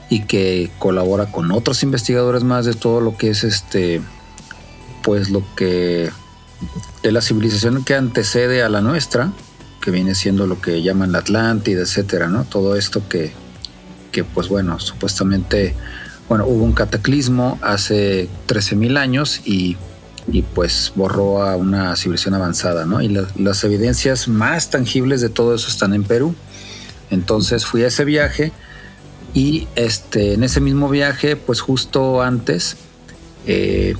y 0.09 0.23
que 0.23 0.71
colabora 0.79 1.31
con 1.31 1.51
otros 1.51 1.83
investigadores 1.83 2.43
más 2.43 2.65
de 2.65 2.73
todo 2.73 3.01
lo 3.01 3.17
que 3.17 3.29
es 3.29 3.43
este, 3.43 4.01
pues 5.03 5.29
lo 5.29 5.43
que 5.55 6.09
de 7.03 7.11
la 7.11 7.21
civilización 7.21 7.83
que 7.85 7.95
antecede 7.95 8.63
a 8.63 8.69
la 8.69 8.81
nuestra, 8.81 9.31
que 9.81 9.91
viene 9.91 10.15
siendo 10.15 10.47
lo 10.47 10.59
que 10.59 10.81
llaman 10.81 11.11
la 11.11 11.19
Atlántida, 11.19 11.81
etcétera, 11.81 12.27
¿no? 12.27 12.43
Todo 12.45 12.75
esto 12.75 13.07
que, 13.07 13.31
que 14.11 14.23
pues 14.23 14.49
bueno, 14.49 14.79
supuestamente 14.79 15.75
bueno, 16.29 16.45
hubo 16.45 16.63
un 16.63 16.73
cataclismo 16.73 17.57
hace 17.61 18.29
13.000 18.47 18.97
años 18.97 19.41
y, 19.45 19.75
y, 20.31 20.43
pues 20.43 20.91
borró 20.95 21.41
a 21.43 21.55
una 21.55 21.95
civilización 21.95 22.35
avanzada, 22.35 22.85
¿no? 22.85 23.01
Y 23.01 23.09
la- 23.09 23.27
las 23.35 23.63
evidencias 23.63 24.27
más 24.27 24.69
tangibles 24.69 25.21
de 25.21 25.29
todo 25.29 25.55
eso 25.55 25.67
están 25.67 25.93
en 25.93 26.03
Perú. 26.03 26.35
Entonces 27.09 27.65
fui 27.65 27.83
a 27.83 27.87
ese 27.87 28.05
viaje 28.05 28.51
y 29.33 29.67
este, 29.75 30.33
en 30.33 30.43
ese 30.43 30.61
mismo 30.61 30.87
viaje, 30.89 31.35
pues 31.35 31.61
justo 31.61 32.21
antes, 32.21 32.77
eh, 33.47 33.95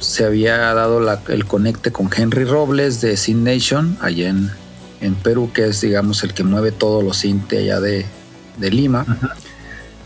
se 0.00 0.24
había 0.24 0.56
dado 0.74 1.00
el 1.28 1.44
conecte 1.44 1.90
con 1.92 2.08
Henry 2.16 2.44
Robles 2.44 3.00
de 3.00 3.16
Sin 3.16 3.42
Nation, 3.44 3.98
allá 4.00 4.28
en, 4.28 4.50
en 5.00 5.14
Perú, 5.16 5.50
que 5.52 5.66
es, 5.66 5.80
digamos, 5.80 6.22
el 6.24 6.32
que 6.34 6.44
mueve 6.44 6.72
todos 6.72 7.02
los 7.04 7.18
Cinte 7.18 7.58
allá 7.58 7.80
de, 7.80 8.06
de 8.58 8.70
Lima. 8.70 9.04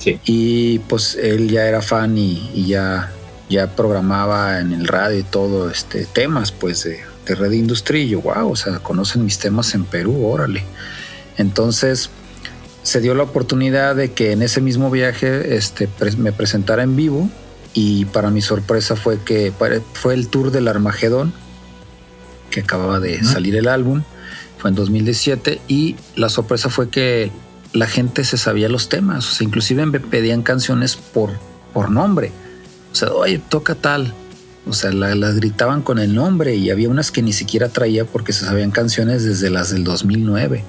Sí. 0.02 0.18
Y 0.24 0.78
pues 0.80 1.14
él 1.14 1.48
ya 1.48 1.66
era 1.66 1.80
fan 1.82 2.18
y, 2.18 2.50
y 2.54 2.66
ya, 2.66 3.12
ya 3.48 3.76
programaba 3.76 4.58
en 4.58 4.72
el 4.72 4.88
radio 4.88 5.18
y 5.20 5.22
todo 5.22 5.70
este 5.70 6.06
temas 6.06 6.50
pues 6.50 6.82
de, 6.84 7.00
de 7.26 7.34
Red 7.34 7.52
Industry. 7.52 8.02
Y 8.02 8.08
yo, 8.10 8.20
wow, 8.22 8.50
o 8.50 8.56
sea, 8.56 8.78
conocen 8.80 9.24
mis 9.24 9.38
temas 9.38 9.74
en 9.74 9.84
Perú, 9.84 10.26
órale. 10.26 10.64
Entonces 11.38 12.10
se 12.82 13.00
dio 13.00 13.14
la 13.14 13.22
oportunidad 13.22 13.94
de 13.94 14.10
que 14.12 14.32
en 14.32 14.42
ese 14.42 14.60
mismo 14.60 14.90
viaje 14.90 15.54
este, 15.56 15.86
pre- 15.86 16.16
me 16.16 16.32
presentara 16.32 16.82
en 16.82 16.96
vivo 16.96 17.30
y 17.74 18.06
para 18.06 18.30
mi 18.30 18.42
sorpresa 18.42 18.96
fue 18.96 19.20
que 19.24 19.52
fue 19.94 20.14
el 20.14 20.26
tour 20.28 20.50
del 20.50 20.66
Armagedón 20.66 21.32
que 22.50 22.60
acababa 22.60 22.98
de 23.00 23.22
salir 23.24 23.56
el 23.56 23.66
álbum, 23.68 24.02
fue 24.58 24.68
en 24.70 24.74
2017 24.76 25.60
y 25.68 25.96
la 26.16 26.28
sorpresa 26.28 26.68
fue 26.68 26.90
que 26.90 27.30
la 27.72 27.86
gente 27.86 28.24
se 28.24 28.36
sabía 28.38 28.68
los 28.68 28.88
temas, 28.88 29.28
o 29.28 29.32
sea, 29.34 29.46
inclusive 29.46 29.86
me 29.86 29.98
pedían 30.00 30.42
canciones 30.42 30.96
por, 30.96 31.30
por 31.72 31.90
nombre, 31.90 32.32
o 32.92 32.94
sea, 32.94 33.10
oye, 33.12 33.38
toca 33.48 33.74
tal, 33.74 34.12
o 34.66 34.72
sea, 34.72 34.92
la- 34.92 35.14
las 35.14 35.36
gritaban 35.36 35.82
con 35.82 35.98
el 35.98 36.14
nombre 36.14 36.54
y 36.54 36.70
había 36.70 36.88
unas 36.88 37.10
que 37.10 37.22
ni 37.22 37.32
siquiera 37.32 37.68
traía 37.68 38.04
porque 38.04 38.32
se 38.32 38.44
sabían 38.44 38.70
canciones 38.70 39.24
desde 39.24 39.50
las 39.50 39.70
del 39.70 39.84
2009. 39.84 40.64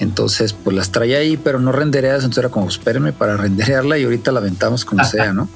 Entonces, 0.00 0.52
pues 0.54 0.74
las 0.74 0.90
traía 0.90 1.18
ahí, 1.18 1.36
pero 1.36 1.60
no 1.60 1.70
rendereadas. 1.70 2.20
Entonces 2.24 2.38
era 2.44 2.48
como, 2.48 2.68
espérenme 2.68 3.12
para 3.12 3.36
renderearla 3.36 3.98
y 3.98 4.04
ahorita 4.04 4.32
la 4.32 4.40
aventamos 4.40 4.84
como 4.86 5.04
sea, 5.04 5.32
¿no? 5.34 5.48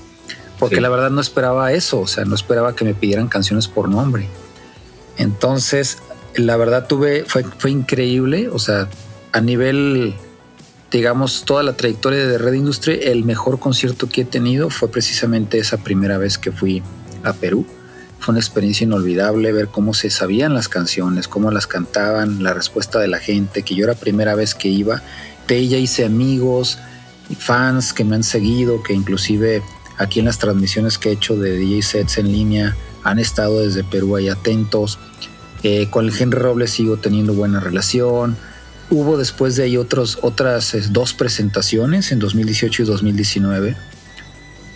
Porque 0.59 0.77
Sí. 0.77 0.81
la 0.83 0.89
verdad 0.91 1.11
no 1.11 1.21
esperaba 1.21 1.73
eso, 1.73 2.01
o 2.01 2.07
sea, 2.07 2.25
no 2.27 2.35
esperaba 2.35 2.75
que 2.77 2.85
me 2.85 2.95
pidieran 2.95 3.29
canciones 3.29 3.67
por 3.69 3.89
nombre. 3.89 4.29
Entonces, 5.17 5.99
la 6.37 6.57
verdad 6.57 6.87
tuve, 6.87 7.25
fue, 7.27 7.45
fue 7.59 7.71
increíble, 7.71 8.49
o 8.51 8.59
sea, 8.59 8.89
a 9.33 9.41
nivel, 9.41 10.15
digamos, 10.91 11.45
toda 11.45 11.63
la 11.63 11.77
trayectoria 11.77 12.27
de 12.27 12.39
Red 12.39 12.55
Industry, 12.55 13.01
el 13.03 13.25
mejor 13.25 13.59
concierto 13.59 14.09
que 14.09 14.23
he 14.23 14.25
tenido 14.25 14.71
fue 14.71 14.89
precisamente 14.89 15.59
esa 15.59 15.79
primera 15.79 16.19
vez 16.19 16.39
que 16.39 16.53
fui 16.53 16.83
a 17.23 17.33
Perú. 17.33 17.67
Fue 18.19 18.33
una 18.33 18.41
experiencia 18.41 18.85
inolvidable 18.85 19.53
ver 19.53 19.69
cómo 19.69 19.95
se 19.95 20.11
sabían 20.11 20.55
las 20.55 20.69
canciones, 20.69 21.29
cómo 21.29 21.51
las 21.51 21.67
cantaban, 21.67 22.43
la 22.43 22.55
respuesta 22.55 22.99
de 22.99 23.09
la 23.09 23.19
gente, 23.19 23.63
que 23.63 23.75
yo 23.75 23.85
era 23.85 23.95
primera 23.95 24.35
vez 24.35 24.55
que 24.55 24.69
iba. 24.69 25.03
De 25.47 25.59
ella 25.59 25.77
hice 25.77 26.05
amigos, 26.05 26.79
y 27.29 27.35
fans 27.35 27.93
que 27.93 28.05
me 28.05 28.17
han 28.17 28.23
seguido, 28.23 28.83
que 28.83 28.95
inclusive 28.95 29.63
aquí 29.99 30.21
en 30.21 30.27
las 30.27 30.39
transmisiones 30.39 30.99
que 30.99 31.11
he 31.11 31.13
hecho 31.13 31.37
de 31.37 31.57
DJ 31.57 31.83
sets 31.83 32.19
en 32.19 32.31
línea 32.31 32.77
han 33.03 33.19
estado 33.19 33.61
desde 33.61 33.85
Perú 33.85 34.17
ahí 34.17 34.29
atentos. 34.29 34.99
Eh, 35.63 35.89
con 35.91 36.07
el 36.07 36.13
Henry 36.17 36.39
Robles 36.39 36.71
sigo 36.71 36.97
teniendo 36.97 37.33
buena 37.33 37.61
relación. 37.61 38.37
Hubo 38.89 39.17
después 39.19 39.57
de 39.57 39.65
ahí 39.65 39.77
otros, 39.77 40.19
otras 40.23 40.75
eh, 40.75 40.83
dos 40.91 41.13
presentaciones 41.13 42.13
en 42.13 42.21
2018 42.21 42.83
y 42.83 42.87
2019 42.87 43.77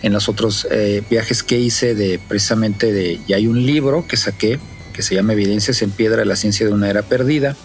en 0.01 0.13
los 0.13 0.29
otros 0.29 0.67
eh, 0.71 1.03
viajes 1.09 1.43
que 1.43 1.59
hice 1.59 1.95
de 1.95 2.19
precisamente 2.27 2.91
de 2.91 3.19
y 3.27 3.33
hay 3.33 3.47
un 3.47 3.65
libro 3.65 4.07
que 4.07 4.17
saqué 4.17 4.59
que 4.93 5.03
se 5.03 5.15
llama 5.15 5.33
Evidencias 5.33 5.81
en 5.81 5.91
piedra 5.91 6.17
de 6.17 6.25
la 6.25 6.35
ciencia 6.35 6.65
de 6.65 6.73
una 6.73 6.89
era 6.89 7.03
perdida 7.03 7.55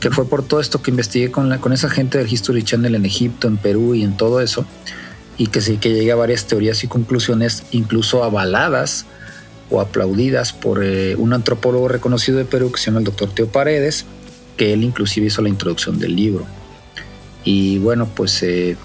que 0.00 0.10
fue 0.10 0.28
por 0.28 0.46
todo 0.46 0.60
esto 0.60 0.82
que 0.82 0.90
investigué 0.90 1.30
con 1.30 1.48
la 1.48 1.60
con 1.60 1.72
esa 1.72 1.88
gente 1.88 2.18
del 2.18 2.30
History 2.30 2.62
Channel 2.62 2.94
en 2.94 3.04
Egipto, 3.06 3.48
en 3.48 3.56
Perú 3.56 3.94
y 3.94 4.02
en 4.02 4.16
todo 4.16 4.40
eso 4.40 4.66
y 5.36 5.46
que 5.46 5.60
sí 5.60 5.78
que 5.78 5.94
llegué 5.94 6.12
a 6.12 6.16
varias 6.16 6.46
teorías 6.46 6.82
y 6.82 6.88
conclusiones 6.88 7.62
incluso 7.70 8.24
avaladas 8.24 9.06
o 9.70 9.80
aplaudidas 9.80 10.52
por 10.52 10.82
eh, 10.82 11.14
un 11.16 11.32
antropólogo 11.32 11.88
reconocido 11.88 12.38
de 12.38 12.44
Perú 12.44 12.72
que 12.72 12.78
se 12.80 12.86
llama 12.86 12.98
el 12.98 13.04
doctor 13.04 13.30
Teo 13.32 13.46
Paredes 13.46 14.04
que 14.58 14.74
él 14.74 14.84
inclusive 14.84 15.28
hizo 15.28 15.40
la 15.40 15.48
introducción 15.48 15.98
del 15.98 16.14
libro 16.14 16.46
y 17.44 17.78
bueno 17.78 18.06
pues 18.14 18.42
eh, 18.42 18.76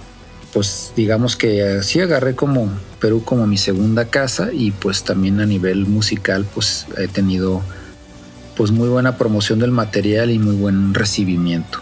pues 0.54 0.94
digamos 0.96 1.36
que 1.36 1.64
así 1.64 2.00
agarré 2.00 2.36
como 2.36 2.70
Perú 3.02 3.24
como 3.26 3.48
mi 3.48 3.58
segunda 3.58 4.06
casa 4.06 4.50
y 4.54 4.72
pues 4.72 5.04
también 5.04 5.42
a 5.42 5.46
nivel 5.46 5.86
musical 5.86 6.46
pues 6.54 6.86
he 6.98 7.10
tenido 7.10 7.62
pues 8.56 8.72
muy 8.72 8.88
buena 8.88 9.18
promoción 9.18 9.60
del 9.60 9.72
material 9.72 10.30
y 10.32 10.40
muy 10.40 10.56
buen 10.56 10.94
recibimiento. 10.94 11.80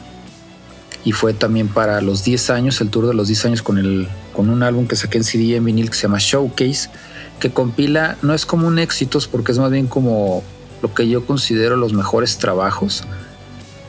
Y 1.04 1.14
fue 1.14 1.34
también 1.34 1.68
para 1.68 2.00
los 2.02 2.24
10 2.24 2.50
años, 2.52 2.80
el 2.80 2.90
tour 2.90 3.08
de 3.08 3.14
los 3.14 3.28
10 3.28 3.46
años 3.46 3.62
con, 3.62 3.78
el, 3.78 4.08
con 4.34 4.50
un 4.50 4.64
álbum 4.64 4.88
que 4.88 4.96
saqué 4.96 5.18
en 5.18 5.24
CD 5.24 5.56
en 5.56 5.66
vinil 5.66 5.90
que 5.90 5.96
se 5.96 6.04
llama 6.04 6.20
Showcase, 6.20 6.90
que 7.40 7.52
compila, 7.52 8.18
no 8.22 8.34
es 8.34 8.46
como 8.46 8.68
un 8.68 8.78
éxitos 8.78 9.28
porque 9.28 9.52
es 9.52 9.60
más 9.60 9.72
bien 9.72 9.88
como 9.88 10.44
lo 10.82 10.94
que 10.94 11.10
yo 11.10 11.26
considero 11.26 11.76
los 11.76 11.94
mejores 11.94 12.38
trabajos 12.38 13.04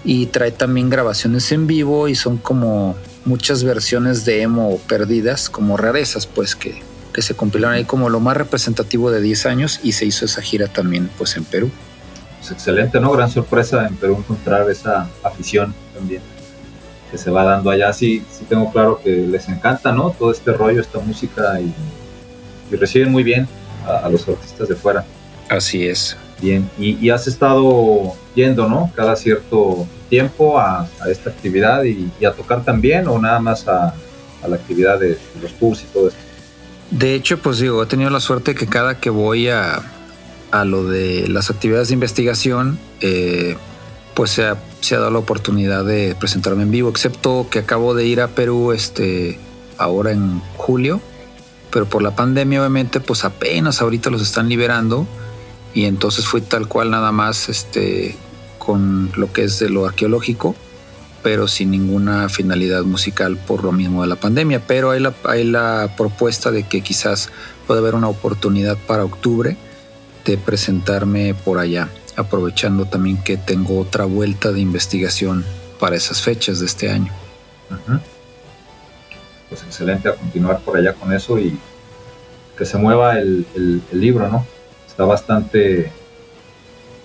y 0.05 0.27
trae 0.27 0.51
también 0.51 0.91
grabaciones 0.91 1.53
en 1.53 1.67
vivo 1.67 2.09
y 2.09 2.15
son 2.15 2.39
como 2.39 2.97
muchas 3.25 3.63
versiones 3.63 4.25
de 4.25 4.43
emo 4.43 4.79
perdidas, 4.89 5.49
como 5.49 5.77
rarezas, 5.77 6.27
pues 6.27 6.57
que, 6.57 6.83
que 7.13 7.23
se 7.23 7.35
compilaron 7.35 7.77
ahí 7.77 7.85
como 7.85 8.09
lo 8.09 8.21
más 8.21 8.37
representativo 8.37 9.11
de 9.11 9.21
10 9.21 9.47
años 9.47 9.81
y 9.83 9.93
se 9.93 10.05
hizo 10.05 10.25
esa 10.25 10.43
gira 10.43 10.67
también 10.67 11.09
pues 11.19 11.37
en 11.37 11.45
Perú. 11.45 11.71
Pues 12.41 12.51
excelente, 12.51 13.01
¿no? 13.01 13.13
Gran 13.13 13.31
sorpresa 13.31 13.87
en 13.87 13.95
Perú 13.97 14.17
encontrar 14.19 14.69
esa 14.71 15.09
afición 15.23 15.75
también 15.95 16.23
que 17.11 17.19
se 17.19 17.31
va 17.31 17.45
dando 17.45 17.71
allá. 17.71 17.93
Sí, 17.93 18.25
sí 18.33 18.45
tengo 18.49 18.73
claro 18.73 19.01
que 19.03 19.11
les 19.11 19.49
encanta, 19.49 19.93
¿no? 19.93 20.11
Todo 20.11 20.33
este 20.33 20.53
rollo, 20.53 20.81
esta 20.81 20.99
música 20.99 21.61
y, 21.61 21.73
y 22.73 22.77
reciben 22.77 23.13
muy 23.13 23.23
bien 23.23 23.47
a, 23.87 24.07
a 24.07 24.09
los 24.09 24.27
artistas 24.29 24.69
de 24.69 24.75
fuera. 24.75 25.05
Así 25.49 25.87
es. 25.87 26.17
Bien, 26.43 26.69
y, 26.77 27.09
has 27.11 27.29
estado 27.29 28.15
yendo, 28.35 28.69
¿no? 28.69 28.91
Cada 28.97 29.15
cierto 29.15 29.87
tiempo 30.11 30.59
a, 30.59 30.89
esta 31.09 31.31
actividad 31.31 31.85
y, 31.85 32.11
a 32.25 32.33
tocar 32.33 32.65
también 32.65 33.07
o 33.07 33.17
nada 33.21 33.39
más 33.39 33.69
a, 33.69 33.95
la 34.47 34.57
actividad 34.57 34.99
de, 34.99 35.17
los 35.41 35.53
tours 35.55 35.83
y 35.83 35.87
todo 35.87 36.09
esto. 36.09 36.21
De 36.91 37.15
hecho, 37.15 37.39
pues 37.39 37.61
digo, 37.61 37.81
he 37.81 37.87
tenido 37.87 38.11
la 38.11 38.19
suerte 38.19 38.57
que 38.57 38.67
cada 38.67 38.99
que 38.99 39.09
voy 39.09 39.49
a, 39.49 39.83
a 40.51 40.65
lo 40.65 40.85
de 40.85 41.29
las 41.29 41.49
actividades 41.49 41.89
de 41.89 41.95
investigación, 41.95 42.77
eh, 43.01 43.57
pues 44.15 44.33
se 44.33 44.45
ha, 44.45 44.57
se 44.81 44.97
ha, 44.97 44.99
dado 44.99 45.13
la 45.13 45.21
oportunidad 45.21 45.85
de 45.85 46.17
presentarme 46.19 46.65
en 46.65 46.73
vivo, 46.73 46.91
excepto 46.91 47.47
que 47.49 47.61
acabo 47.61 47.95
de 47.95 48.05
ir 48.05 48.21
a 48.21 48.27
Perú 48.27 48.73
este, 48.73 49.39
ahora 49.79 50.11
en 50.11 50.43
julio 50.57 51.01
pero 51.73 51.87
por 51.87 52.03
la 52.03 52.15
pandemia 52.15 52.61
obviamente 52.61 53.01
pues 53.01 53.25
apenas 53.25 53.81
ahorita 53.81 54.11
los 54.11 54.23
están 54.23 54.49
liberando 54.49 55.07
y 55.75 55.85
entonces 55.87 56.27
fui 56.27 56.41
tal 56.41 56.69
cual 56.69 56.91
nada 56.91 57.13
más 57.13 57.49
este 57.49 58.17
con 58.59 59.11
lo 59.17 59.33
que 59.33 59.45
es 59.45 59.59
de 59.59 59.69
lo 59.71 59.87
arqueológico 59.87 60.55
pero 61.23 61.47
sin 61.47 61.71
ninguna 61.71 62.29
finalidad 62.29 62.83
musical 62.83 63.37
por 63.37 63.63
lo 63.63 63.71
mismo 63.71 64.03
de 64.03 64.09
la 64.09 64.17
pandemia. 64.17 64.61
Pero 64.67 64.91
hay 64.91 64.99
la, 64.99 65.15
hay 65.23 65.45
la 65.45 65.95
propuesta 65.97 66.51
de 66.51 66.65
que 66.65 66.81
quizás 66.81 67.31
puede 67.69 67.79
haber 67.79 67.95
una 67.95 68.09
oportunidad 68.09 68.77
para 68.89 69.05
octubre 69.05 69.57
de 70.25 70.37
presentarme 70.37 71.33
por 71.35 71.61
allá, 71.61 71.89
aprovechando 72.17 72.87
también 72.87 73.23
que 73.23 73.37
tengo 73.37 73.79
otra 73.79 74.05
vuelta 74.05 74.51
de 74.51 74.59
investigación 74.63 75.45
para 75.79 75.95
esas 75.95 76.21
fechas 76.23 76.59
de 76.59 76.67
este 76.67 76.91
año. 76.91 77.13
Pues 79.49 79.63
excelente 79.63 80.09
a 80.09 80.17
continuar 80.17 80.59
por 80.61 80.77
allá 80.77 80.93
con 80.95 81.13
eso 81.13 81.39
y 81.39 81.57
que 82.59 82.67
se 82.67 82.79
mueva 82.79 83.21
el- 83.21 83.47
el 83.55 84.01
libro, 84.01 84.29
¿no? 84.29 84.45
Está 85.03 85.11
bastante, 85.11 85.91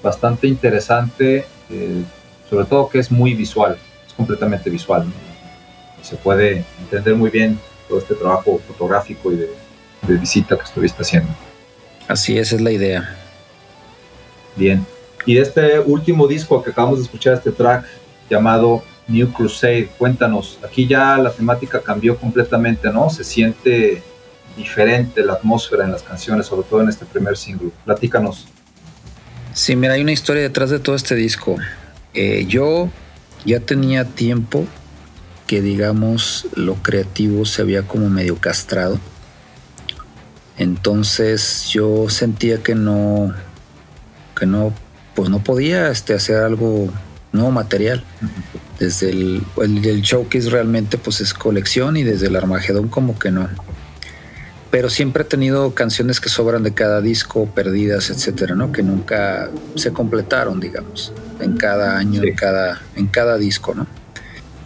bastante 0.03 0.45
interesante, 0.45 1.47
eh, 1.71 2.03
sobre 2.47 2.65
todo 2.65 2.87
que 2.89 2.99
es 2.99 3.11
muy 3.11 3.33
visual, 3.33 3.75
es 4.05 4.13
completamente 4.13 4.69
visual. 4.69 5.05
¿no? 5.07 6.03
Se 6.03 6.15
puede 6.15 6.63
entender 6.79 7.15
muy 7.15 7.31
bien 7.31 7.59
todo 7.89 7.97
este 7.97 8.13
trabajo 8.13 8.61
fotográfico 8.67 9.31
y 9.31 9.37
de, 9.37 9.49
de 10.03 10.13
visita 10.15 10.55
que 10.55 10.65
estuviste 10.65 11.01
haciendo. 11.01 11.29
Así 12.07 12.37
es, 12.37 12.53
es 12.53 12.61
la 12.61 12.69
idea. 12.69 13.17
Bien. 14.55 14.85
Y 15.25 15.33
de 15.33 15.41
este 15.41 15.79
último 15.79 16.27
disco 16.27 16.61
que 16.61 16.69
acabamos 16.69 16.99
de 16.99 17.05
escuchar, 17.05 17.33
este 17.33 17.51
track 17.51 17.83
llamado 18.29 18.83
New 19.07 19.33
Crusade, 19.33 19.89
cuéntanos, 19.97 20.59
aquí 20.63 20.85
ya 20.85 21.17
la 21.17 21.31
temática 21.31 21.81
cambió 21.81 22.15
completamente, 22.15 22.93
¿no? 22.93 23.09
Se 23.09 23.23
siente 23.23 24.03
diferente 24.57 25.23
la 25.23 25.33
atmósfera 25.33 25.85
en 25.85 25.91
las 25.91 26.03
canciones, 26.03 26.47
sobre 26.47 26.67
todo 26.67 26.81
en 26.81 26.89
este 26.89 27.05
primer 27.05 27.37
single. 27.37 27.69
Platícanos. 27.85 28.47
Sí, 29.53 29.75
mira, 29.75 29.93
hay 29.93 30.01
una 30.01 30.11
historia 30.11 30.41
detrás 30.41 30.69
de 30.69 30.79
todo 30.79 30.95
este 30.95 31.15
disco. 31.15 31.55
Eh, 32.13 32.45
yo 32.47 32.89
ya 33.45 33.59
tenía 33.59 34.05
tiempo 34.05 34.65
que, 35.45 35.61
digamos, 35.61 36.47
lo 36.55 36.75
creativo 36.75 37.45
se 37.45 37.61
había 37.61 37.83
como 37.83 38.09
medio 38.09 38.37
castrado. 38.37 38.99
Entonces 40.57 41.69
yo 41.69 42.09
sentía 42.09 42.61
que 42.63 42.75
no, 42.75 43.33
que 44.37 44.45
no, 44.45 44.73
pues 45.15 45.29
no 45.29 45.39
podía 45.39 45.89
este, 45.89 46.13
hacer 46.13 46.37
algo 46.37 46.89
nuevo 47.31 47.51
material. 47.51 48.03
Desde 48.79 49.09
el, 49.09 49.43
el, 49.61 49.85
el 49.85 50.01
showcase 50.01 50.49
realmente 50.49 50.97
pues 50.97 51.21
es 51.21 51.33
colección 51.33 51.97
y 51.97 52.03
desde 52.03 52.27
el 52.27 52.35
Armagedón 52.35 52.89
como 52.89 53.17
que 53.17 53.31
no. 53.31 53.47
Pero 54.69 54.89
siempre 54.89 55.23
he 55.23 55.25
tenido 55.25 55.73
canciones 55.73 56.19
que 56.19 56.29
sobran 56.29 56.63
de 56.63 56.73
cada 56.73 56.99
disco, 57.01 57.45
perdidas, 57.47 58.09
etcétera, 58.09 58.53
¿no? 58.55 58.71
Que 58.71 58.83
nunca 58.83 59.49
se 59.75 59.93
completaron, 59.93 60.59
digamos, 60.59 61.13
en 61.39 61.55
cada 61.57 61.97
año, 61.97 62.21
Sí. 62.21 62.27
en, 62.29 62.35
cada, 62.35 62.81
en 62.95 63.07
cada 63.07 63.37
disco, 63.37 63.73
¿no? 63.75 63.87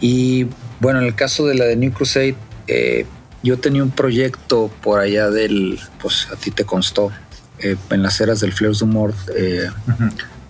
Y 0.00 0.48
bueno, 0.80 0.98
en 0.98 1.06
el 1.06 1.14
caso 1.14 1.46
de 1.46 1.54
la 1.54 1.64
de 1.66 1.76
New 1.76 1.92
Crusade, 1.92 2.34
eh, 2.66 3.06
yo 3.44 3.58
tenía 3.58 3.82
un 3.84 3.90
proyecto 3.92 4.70
por 4.82 4.98
allá 4.98 5.30
del, 5.30 5.78
pues 6.00 6.26
a 6.32 6.36
ti 6.36 6.50
te 6.50 6.64
constó, 6.64 7.12
eh, 7.60 7.76
en 7.90 8.02
las 8.02 8.20
eras 8.20 8.40
del 8.40 8.52
Flares 8.52 8.80
du 8.80 8.86
Mort, 8.86 9.16
eh, 9.36 9.68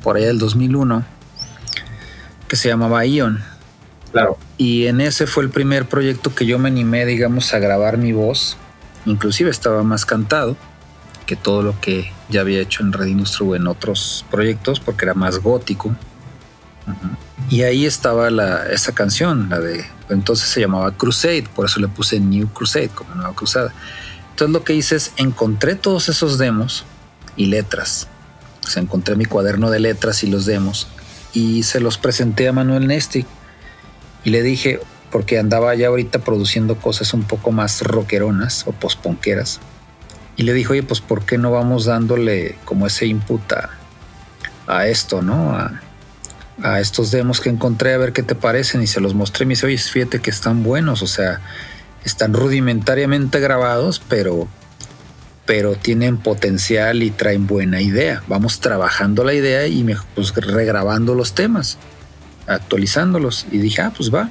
por 0.03 0.17
allá 0.17 0.29
del 0.29 0.39
2001, 0.39 1.05
que 2.49 2.57
se 2.57 2.69
llamaba 2.69 3.05
Ion. 3.05 3.43
Claro, 4.13 4.39
Y 4.59 4.87
en 4.87 5.01
ese 5.01 5.27
fue 5.27 5.43
el 5.43 5.51
primer 5.51 5.87
proyecto 5.87 6.35
que 6.35 6.45
yo 6.47 6.59
me 6.59 6.69
animé, 6.69 7.05
digamos, 7.07 7.53
a 7.55 7.59
grabar 7.59 7.97
mi 7.99 8.13
voz. 8.13 8.57
Inclusive 9.07 9.51
estaba 9.51 9.83
más 9.83 10.07
cantado 10.07 10.57
que 11.27 11.37
todo 11.37 11.63
lo 11.63 11.81
que 11.81 12.13
ya 12.29 12.41
había 12.41 12.61
hecho 12.61 12.83
en 12.83 12.93
Red 12.93 13.07
Industry 13.07 13.47
o 13.47 13.57
en 13.57 13.67
otros 13.67 14.25
proyectos, 14.31 14.81
porque 14.81 15.05
era 15.05 15.15
más 15.15 15.39
gótico. 15.39 15.95
Y 17.49 17.63
ahí 17.63 17.87
estaba 17.87 18.31
la, 18.31 18.67
esa 18.67 18.93
canción, 18.93 19.49
la 19.49 19.61
de. 19.61 19.85
Entonces 20.09 20.49
se 20.49 20.61
llamaba 20.61 20.93
Crusade, 20.93 21.45
por 21.55 21.67
eso 21.67 21.81
le 21.81 21.89
puse 21.89 22.19
New 22.21 22.49
Crusade, 22.49 22.89
como 22.89 23.15
Nueva 23.15 23.35
Cruzada. 23.35 23.73
Entonces 24.31 24.53
lo 24.53 24.65
que 24.65 24.75
hice 24.75 24.97
es 24.97 25.13
encontré 25.17 25.75
todos 25.75 26.09
esos 26.09 26.39
demos 26.39 26.85
y 27.37 27.47
letras. 27.47 28.09
O 28.65 28.69
sea, 28.69 28.83
encontré 28.83 29.17
mi 29.17 29.25
cuaderno 29.25 29.71
de 29.71 29.81
letras 29.81 30.23
y 30.23 30.29
los 30.29 30.47
demos 30.47 30.89
y 31.33 31.63
se 31.63 31.81
los 31.81 31.99
presenté 31.99 32.49
a 32.49 32.53
Manuel 32.53 32.87
Nestic 32.87 33.27
y 34.25 34.31
le 34.31 34.43
dije, 34.43 34.81
porque 35.13 35.39
andaba 35.39 35.75
ya 35.75 35.89
ahorita 35.89 36.21
produciendo 36.21 36.77
cosas 36.77 37.13
un 37.13 37.23
poco 37.23 37.53
más 37.53 37.83
rockeronas 37.83 38.67
o 38.67 38.73
posponqueras. 38.73 39.61
Y 40.37 40.45
le 40.45 40.55
dijo, 40.55 40.73
oye, 40.73 40.83
pues 40.83 41.03
¿por 41.03 41.25
qué 41.27 41.37
no 41.37 41.53
vamos 41.53 41.85
dándole 41.85 42.57
como 42.65 42.87
ese 42.87 43.07
input 43.07 43.43
a, 44.67 44.87
esto, 44.87 45.21
¿no? 45.21 45.53
A, 45.55 45.81
estos 46.81 47.11
demos 47.11 47.41
que 47.41 47.51
encontré 47.51 47.93
a 47.93 47.99
ver 47.99 48.13
qué 48.13 48.23
te 48.23 48.35
parecen 48.35 48.83
y 48.83 48.87
se 48.87 49.01
los 49.01 49.15
mostré 49.15 49.45
y 49.45 49.47
me 49.47 49.53
dice, 49.53 49.67
oye, 49.67 49.77
fíjate 49.77 50.21
que 50.21 50.31
están 50.31 50.63
buenos, 50.63 51.03
o 51.03 51.07
sea, 51.07 51.41
están 52.05 52.33
rudimentariamente 52.33 53.41
grabados, 53.41 54.01
pero, 54.09 54.49
pero 55.45 55.75
tienen 55.75 56.17
potencial 56.17 57.03
y 57.03 57.11
traen 57.11 57.47
buena 57.47 57.83
idea. 57.83 58.23
Vamos 58.29 58.61
trabajando 58.61 59.25
la 59.25 59.35
idea 59.35 59.67
y 59.67 59.85
pues, 60.15 60.35
regrabando 60.35 61.15
los 61.15 61.35
temas, 61.35 61.79
actualizándolos. 62.47 63.47
Y 63.51 63.59
dije, 63.59 63.83
ah, 63.83 63.93
pues 63.95 64.15
va. 64.15 64.31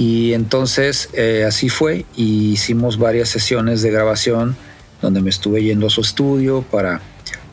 Y 0.00 0.32
entonces 0.32 1.10
eh, 1.12 1.44
así 1.46 1.68
fue 1.68 2.06
y 2.16 2.52
hicimos 2.52 2.98
varias 2.98 3.28
sesiones 3.28 3.82
de 3.82 3.90
grabación 3.90 4.56
donde 5.02 5.20
me 5.20 5.28
estuve 5.28 5.62
yendo 5.62 5.88
a 5.88 5.90
su 5.90 6.00
estudio 6.00 6.62
para 6.62 7.02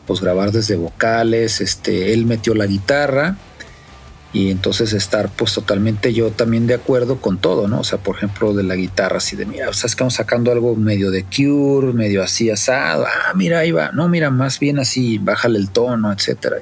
pues 0.06 0.22
grabar 0.22 0.50
desde 0.50 0.76
vocales, 0.76 1.60
este, 1.60 2.14
él 2.14 2.24
metió 2.24 2.54
la 2.54 2.64
guitarra 2.64 3.36
y 4.32 4.50
entonces 4.50 4.92
estar 4.92 5.30
pues 5.30 5.54
totalmente 5.54 6.12
yo 6.12 6.30
también 6.30 6.66
de 6.66 6.74
acuerdo 6.74 7.20
con 7.20 7.38
todo, 7.38 7.66
¿no? 7.66 7.80
O 7.80 7.84
sea, 7.84 7.98
por 7.98 8.16
ejemplo, 8.16 8.52
de 8.52 8.62
la 8.62 8.76
guitarra, 8.76 9.18
así 9.18 9.36
de, 9.36 9.46
mira, 9.46 9.72
sabes 9.72 9.96
que 9.96 10.02
vamos 10.02 10.14
sacando 10.14 10.52
algo 10.52 10.76
medio 10.76 11.10
de 11.10 11.24
Cure, 11.24 11.94
medio 11.94 12.22
así 12.22 12.50
asado, 12.50 13.06
ah, 13.06 13.32
mira, 13.34 13.60
ahí 13.60 13.70
va, 13.70 13.90
no, 13.92 14.08
mira, 14.08 14.30
más 14.30 14.58
bien 14.58 14.78
así, 14.78 15.18
bájale 15.18 15.58
el 15.58 15.70
tono, 15.70 16.12
etcétera. 16.12 16.58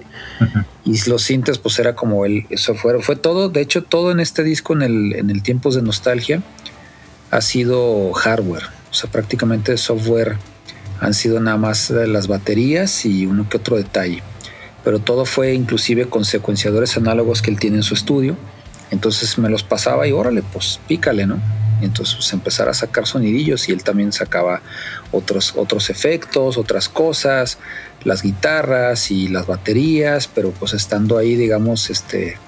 Y 0.84 1.08
los 1.08 1.22
sintes, 1.22 1.58
pues 1.58 1.78
era 1.80 1.96
como 1.96 2.24
el, 2.24 2.46
eso 2.50 2.76
fue, 2.76 3.02
fue 3.02 3.16
todo, 3.16 3.48
de 3.48 3.60
hecho, 3.60 3.82
todo 3.82 4.12
en 4.12 4.20
este 4.20 4.44
disco, 4.44 4.72
en 4.72 4.82
el, 4.82 5.12
en 5.14 5.30
el 5.30 5.42
Tiempos 5.42 5.74
de 5.74 5.82
Nostalgia, 5.82 6.42
ha 7.32 7.40
sido 7.40 8.12
hardware, 8.12 8.64
o 8.90 8.94
sea, 8.94 9.10
prácticamente 9.10 9.76
software 9.76 10.36
han 11.00 11.14
sido 11.14 11.40
nada 11.40 11.56
más 11.56 11.90
las 11.90 12.28
baterías 12.28 13.04
y 13.04 13.26
uno 13.26 13.48
que 13.48 13.56
otro 13.58 13.76
detalle 13.76 14.22
pero 14.86 15.00
todo 15.00 15.24
fue 15.24 15.52
inclusive 15.52 16.08
con 16.08 16.24
secuenciadores 16.24 16.96
análogos 16.96 17.42
que 17.42 17.50
él 17.50 17.58
tiene 17.58 17.78
en 17.78 17.82
su 17.82 17.94
estudio. 17.94 18.36
Entonces 18.92 19.36
me 19.36 19.48
los 19.50 19.64
pasaba 19.64 20.06
y 20.06 20.12
órale, 20.12 20.44
pues 20.44 20.78
pícale, 20.86 21.26
¿no? 21.26 21.40
Entonces 21.82 22.14
pues, 22.14 22.32
empezar 22.32 22.68
a 22.68 22.72
sacar 22.72 23.04
sonidillos 23.04 23.68
y 23.68 23.72
él 23.72 23.82
también 23.82 24.12
sacaba 24.12 24.62
otros, 25.10 25.54
otros 25.56 25.90
efectos, 25.90 26.56
otras 26.56 26.88
cosas, 26.88 27.58
las 28.04 28.22
guitarras 28.22 29.10
y 29.10 29.26
las 29.26 29.48
baterías, 29.48 30.30
pero 30.32 30.52
pues 30.52 30.72
estando 30.72 31.18
ahí, 31.18 31.34
digamos, 31.34 31.90
este, 31.90 32.38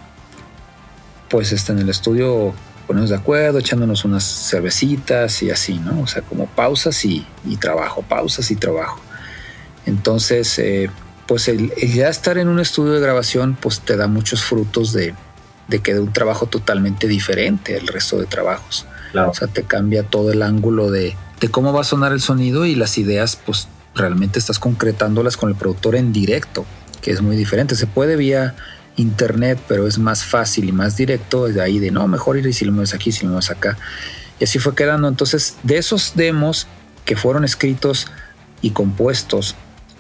pues 1.29 1.51
este, 1.51 1.73
en 1.73 1.81
el 1.81 1.89
estudio 1.89 2.55
ponernos 2.87 3.11
de 3.11 3.17
acuerdo, 3.17 3.59
echándonos 3.59 4.05
unas 4.05 4.23
cervecitas 4.23 5.43
y 5.43 5.51
así, 5.51 5.81
¿no? 5.81 6.03
O 6.03 6.07
sea, 6.07 6.23
como 6.23 6.47
pausas 6.47 7.05
y, 7.05 7.27
y 7.45 7.57
trabajo, 7.57 8.03
pausas 8.03 8.49
y 8.53 8.55
trabajo. 8.55 9.01
Entonces, 9.87 10.57
eh, 10.61 10.89
pues 11.29 11.47
el, 11.47 11.73
el, 11.77 11.93
ya 11.93 12.09
estar 12.09 12.39
en 12.39 12.49
un 12.49 12.59
estudio 12.59 12.95
de 12.95 13.01
grabación 13.01 13.57
pues 13.61 13.81
te 13.81 13.97
da 13.97 14.09
muchos 14.09 14.43
frutos 14.43 14.93
de, 14.93 15.15
de 15.69 15.79
que 15.81 15.93
de 15.93 16.01
un 16.01 16.13
trabajo 16.13 16.47
totalmente 16.47 17.07
diferente 17.07 17.79
al 17.79 17.87
resto 17.87 18.19
de 18.19 18.25
trabajos. 18.25 18.87
Claro. 19.13 19.31
O 19.31 19.35
sea, 19.35 19.47
te 19.47 19.63
cambia 19.63 20.03
todo 20.03 20.33
el 20.33 20.43
ángulo 20.43 20.91
de, 20.91 21.15
de, 21.41 21.51
cómo 21.51 21.73
va 21.73 21.83
a 21.83 21.85
sonar 21.85 22.13
el 22.13 22.21
sonido 22.21 22.65
y 22.65 22.75
las 22.75 22.97
ideas 22.97 23.39
pues 23.45 23.69
realmente 23.95 24.39
estás 24.39 24.59
concretándolas 24.59 25.37
con 25.37 25.51
el 25.51 25.55
productor 25.55 25.97
en 25.97 26.13
directo, 26.15 26.65
que 27.03 27.11
es 27.11 27.21
muy 27.21 27.37
diferente. 27.37 27.77
Se 27.77 27.87
puede 27.87 28.17
vía 28.17 28.57
internet, 28.97 29.59
pero 29.69 29.87
es 29.87 29.99
más 29.99 30.25
fácil 30.25 30.69
y 30.69 30.73
más 30.73 30.97
directo 30.97 31.47
de 31.47 31.61
ahí 31.61 31.79
de 31.79 31.91
no, 31.91 32.09
mejor 32.09 32.39
ir 32.39 32.47
y 32.47 32.55
si 32.55 32.65
lo 32.65 32.73
mueves 32.73 32.95
aquí, 32.95 33.13
si 33.13 33.25
lo 33.25 33.31
mueves 33.31 33.51
acá. 33.51 33.77
Y 34.41 34.45
así 34.45 34.59
fue 34.59 34.75
quedando. 34.75 35.09
Entonces, 35.09 35.57
de 35.63 35.77
esos 35.77 36.13
demos 36.15 36.67
que 37.05 37.17
fueron 37.17 37.45
escritos 37.45 38.07
y 38.63 38.71
compuestos 38.71 39.55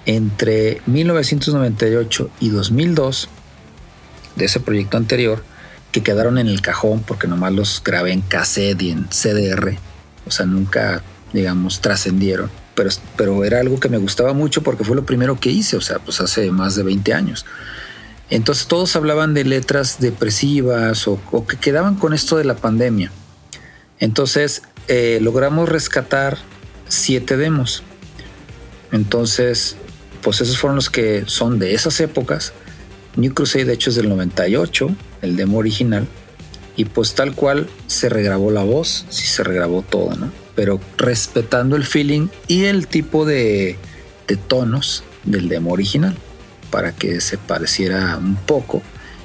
entre 0.08 0.80
1998 0.86 2.30
y 2.40 2.48
2002 2.48 3.28
de 4.36 4.44
ese 4.46 4.58
proyecto 4.58 4.96
anterior 4.96 5.44
que 5.92 6.02
quedaron 6.02 6.38
en 6.38 6.48
el 6.48 6.62
cajón 6.62 7.02
porque 7.06 7.28
nomás 7.28 7.52
los 7.52 7.82
grabé 7.84 8.12
en 8.12 8.22
cassette 8.22 8.80
y 8.80 8.90
en 8.90 9.06
CDR 9.10 9.76
o 10.26 10.30
sea 10.30 10.46
nunca 10.46 11.02
digamos 11.34 11.82
trascendieron. 11.82 12.50
Pero, 12.74 12.90
pero 13.18 13.44
era 13.44 13.60
algo 13.60 13.80
que 13.80 13.90
me 13.90 13.98
gustaba 13.98 14.32
mucho 14.32 14.62
porque 14.62 14.82
fue 14.82 14.96
lo 14.96 15.04
primero 15.04 15.38
que 15.38 15.50
hice 15.50 15.76
o 15.76 15.82
sea 15.82 15.98
pues 15.98 16.22
hace 16.22 16.50
más 16.50 16.74
de 16.74 16.84
20 16.84 17.12
años. 17.12 17.44
Entonces 18.30 18.66
todos 18.66 18.96
hablaban 18.96 19.34
de 19.34 19.44
letras 19.44 20.00
depresivas 20.00 21.06
o, 21.06 21.20
que 21.46 21.58
quedaban 21.58 21.96
con 21.96 22.14
esto 22.14 22.38
de 22.38 22.44
la 22.44 22.56
pandemia. 22.56 23.12
Entonces 24.00 24.62
eh, 24.86 25.18
logramos 25.20 25.68
rescatar 25.68 26.38
siete 26.88 27.36
demos. 27.36 27.82
Entonces, 28.90 29.76
pues 30.22 30.40
esos 30.40 30.58
fueron 30.58 30.76
los 30.76 30.90
que 30.90 31.24
son 31.26 31.58
de 31.58 31.74
esas 31.74 32.00
épocas. 32.00 32.52
New 33.16 33.34
Crusade 33.34 33.64
de 33.64 33.74
hecho 33.74 33.90
es 33.90 33.96
del 33.96 34.08
98, 34.08 34.90
el 35.22 35.36
demo 35.36 35.58
original. 35.58 36.06
Y 36.76 36.84
pues 36.84 37.14
tal 37.14 37.34
cual 37.34 37.68
se 37.88 38.08
regrabó 38.08 38.52
la 38.52 38.62
voz, 38.62 39.04
sí 39.08 39.26
se 39.26 39.42
regrabó 39.42 39.82
todo, 39.82 40.14
¿no? 40.14 40.30
Pero 40.54 40.80
respetando 40.96 41.74
el 41.74 41.84
feeling 41.84 42.28
y 42.46 42.64
el 42.64 42.86
tipo 42.86 43.24
de, 43.24 43.76
de 44.28 44.36
tonos 44.36 45.02
del 45.24 45.48
demo 45.48 45.72
original 45.72 46.16
para 46.70 46.92
que 46.92 47.20
se 47.20 47.38
pareciera 47.38 48.16
un 48.16 48.36
poco 48.36 48.82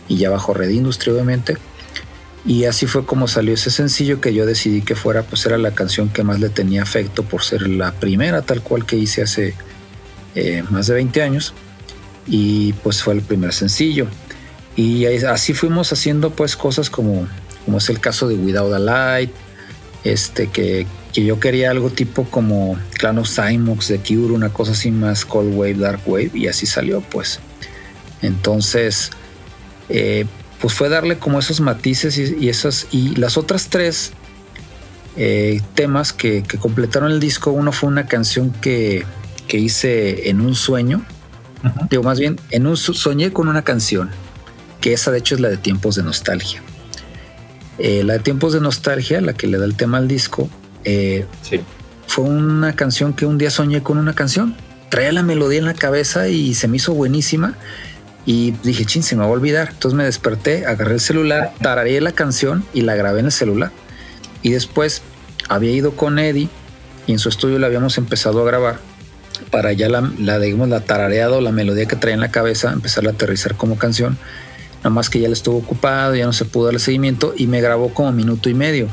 y 0.07 0.17
ya 0.17 0.29
bajo 0.29 0.53
Red 0.53 0.69
Industry 0.69 1.11
obviamente 1.11 1.57
y 2.45 2.65
así 2.65 2.87
fue 2.87 3.05
como 3.05 3.27
salió 3.27 3.53
ese 3.53 3.71
sencillo 3.71 4.19
que 4.19 4.33
yo 4.33 4.45
decidí 4.45 4.81
que 4.81 4.95
fuera 4.95 5.23
pues 5.23 5.45
era 5.45 5.57
la 5.57 5.71
canción 5.71 6.09
que 6.09 6.23
más 6.23 6.39
le 6.39 6.49
tenía 6.49 6.83
afecto 6.83 7.23
por 7.23 7.43
ser 7.43 7.67
la 7.67 7.93
primera 7.93 8.41
tal 8.41 8.61
cual 8.61 8.85
que 8.85 8.97
hice 8.97 9.21
hace 9.21 9.53
eh, 10.35 10.63
más 10.69 10.87
de 10.87 10.95
20 10.95 11.21
años 11.21 11.53
y 12.27 12.73
pues 12.73 13.03
fue 13.03 13.13
el 13.13 13.21
primer 13.21 13.53
sencillo 13.53 14.07
y 14.75 15.05
así 15.05 15.53
fuimos 15.53 15.91
haciendo 15.93 16.31
pues 16.31 16.55
cosas 16.55 16.89
como 16.89 17.27
como 17.65 17.77
es 17.77 17.89
el 17.89 17.99
caso 17.99 18.27
de 18.27 18.35
Without 18.35 18.73
a 18.73 18.79
Light 18.79 19.31
este 20.03 20.47
que, 20.47 20.87
que 21.13 21.23
yo 21.23 21.39
quería 21.39 21.69
algo 21.71 21.89
tipo 21.91 22.25
como 22.25 22.77
Clan 22.97 23.19
of 23.19 23.29
Cymox 23.29 23.87
de 23.87 23.99
Cure, 23.99 24.33
una 24.33 24.49
cosa 24.49 24.71
así 24.71 24.91
más 24.91 25.25
Cold 25.25 25.55
Wave, 25.55 25.75
Dark 25.75 26.01
Wave, 26.05 26.31
y 26.33 26.47
así 26.47 26.65
salió 26.65 27.01
pues. 27.01 27.39
Entonces, 28.21 29.11
eh, 29.89 30.25
pues 30.59 30.73
fue 30.73 30.89
darle 30.89 31.19
como 31.19 31.39
esos 31.39 31.61
matices 31.61 32.17
y, 32.17 32.49
esas, 32.49 32.87
y 32.91 33.15
las 33.15 33.37
otras 33.37 33.67
tres 33.67 34.11
eh, 35.15 35.61
temas 35.75 36.13
que, 36.13 36.43
completaron 36.59 37.11
el 37.11 37.19
disco, 37.19 37.51
uno 37.51 37.71
fue 37.71 37.89
una 37.89 38.07
canción 38.07 38.51
que, 38.51 39.05
que 39.47 39.57
hice 39.57 40.29
en 40.29 40.41
un 40.41 40.55
sueño, 40.55 41.05
digo 41.89 42.03
más 42.03 42.19
bien, 42.19 42.39
en 42.51 42.67
un 42.67 42.77
soñé 42.77 43.31
con 43.31 43.47
una 43.47 43.63
canción, 43.63 44.09
que 44.81 44.93
esa 44.93 45.11
de 45.11 45.19
hecho 45.19 45.35
es 45.35 45.41
la 45.41 45.49
de 45.49 45.57
Tiempos 45.57 45.95
de 45.95 46.03
Nostalgia. 46.03 46.61
Eh, 47.79 48.03
la 48.03 48.13
de 48.13 48.19
Tiempos 48.19 48.53
de 48.53 48.61
Nostalgia, 48.61 49.21
la 49.21 49.33
que 49.33 49.47
le 49.47 49.57
da 49.57 49.65
el 49.65 49.75
tema 49.75 49.97
al 49.97 50.07
disco, 50.07 50.49
eh, 50.85 51.25
fue 52.07 52.25
una 52.25 52.75
canción 52.75 53.13
que 53.13 53.25
un 53.25 53.37
día 53.37 53.49
soñé 53.49 53.81
con 53.81 53.97
una 53.97 54.13
canción. 54.13 54.55
Traía 54.89 55.11
la 55.11 55.23
melodía 55.23 55.59
en 55.59 55.65
la 55.65 55.73
cabeza 55.73 56.27
y 56.27 56.53
se 56.53 56.67
me 56.67 56.77
hizo 56.77 56.93
buenísima. 56.93 57.55
Y 58.25 58.51
dije, 58.63 58.85
chin, 58.85 59.03
se 59.03 59.15
me 59.15 59.21
va 59.21 59.27
a 59.27 59.31
olvidar. 59.31 59.69
Entonces 59.71 59.97
me 59.97 60.03
desperté, 60.03 60.65
agarré 60.65 60.93
el 60.93 60.99
celular, 60.99 61.53
tarareé 61.61 61.99
la 62.01 62.11
canción 62.11 62.63
y 62.73 62.81
la 62.81 62.95
grabé 62.95 63.21
en 63.21 63.25
el 63.27 63.31
celular. 63.31 63.71
Y 64.43 64.51
después 64.51 65.01
había 65.49 65.71
ido 65.71 65.95
con 65.95 66.19
Eddie 66.19 66.49
y 67.07 67.13
en 67.13 67.19
su 67.19 67.29
estudio 67.29 67.59
la 67.59 67.67
habíamos 67.67 67.97
empezado 67.97 68.41
a 68.41 68.45
grabar 68.45 68.92
para 69.49 69.73
ya 69.73 69.89
la, 69.89 70.11
la 70.19 70.39
digamos, 70.39 70.69
la 70.69 70.81
tarareado, 70.81 71.41
la 71.41 71.51
melodía 71.51 71.85
que 71.85 71.95
traía 71.95 72.15
en 72.15 72.21
la 72.21 72.31
cabeza, 72.31 72.71
empezar 72.71 73.07
a 73.07 73.11
aterrizar 73.11 73.55
como 73.55 73.77
canción. 73.77 74.17
Nada 74.77 74.89
más 74.89 75.09
que 75.09 75.19
ya 75.19 75.27
le 75.27 75.33
estuvo 75.33 75.57
ocupado, 75.57 76.15
ya 76.15 76.25
no 76.25 76.33
se 76.33 76.45
pudo 76.45 76.65
dar 76.65 76.73
el 76.73 76.79
seguimiento 76.79 77.33
y 77.37 77.47
me 77.47 77.61
grabó 77.61 77.93
como 77.93 78.11
minuto 78.11 78.49
y 78.49 78.53
medio. 78.53 78.87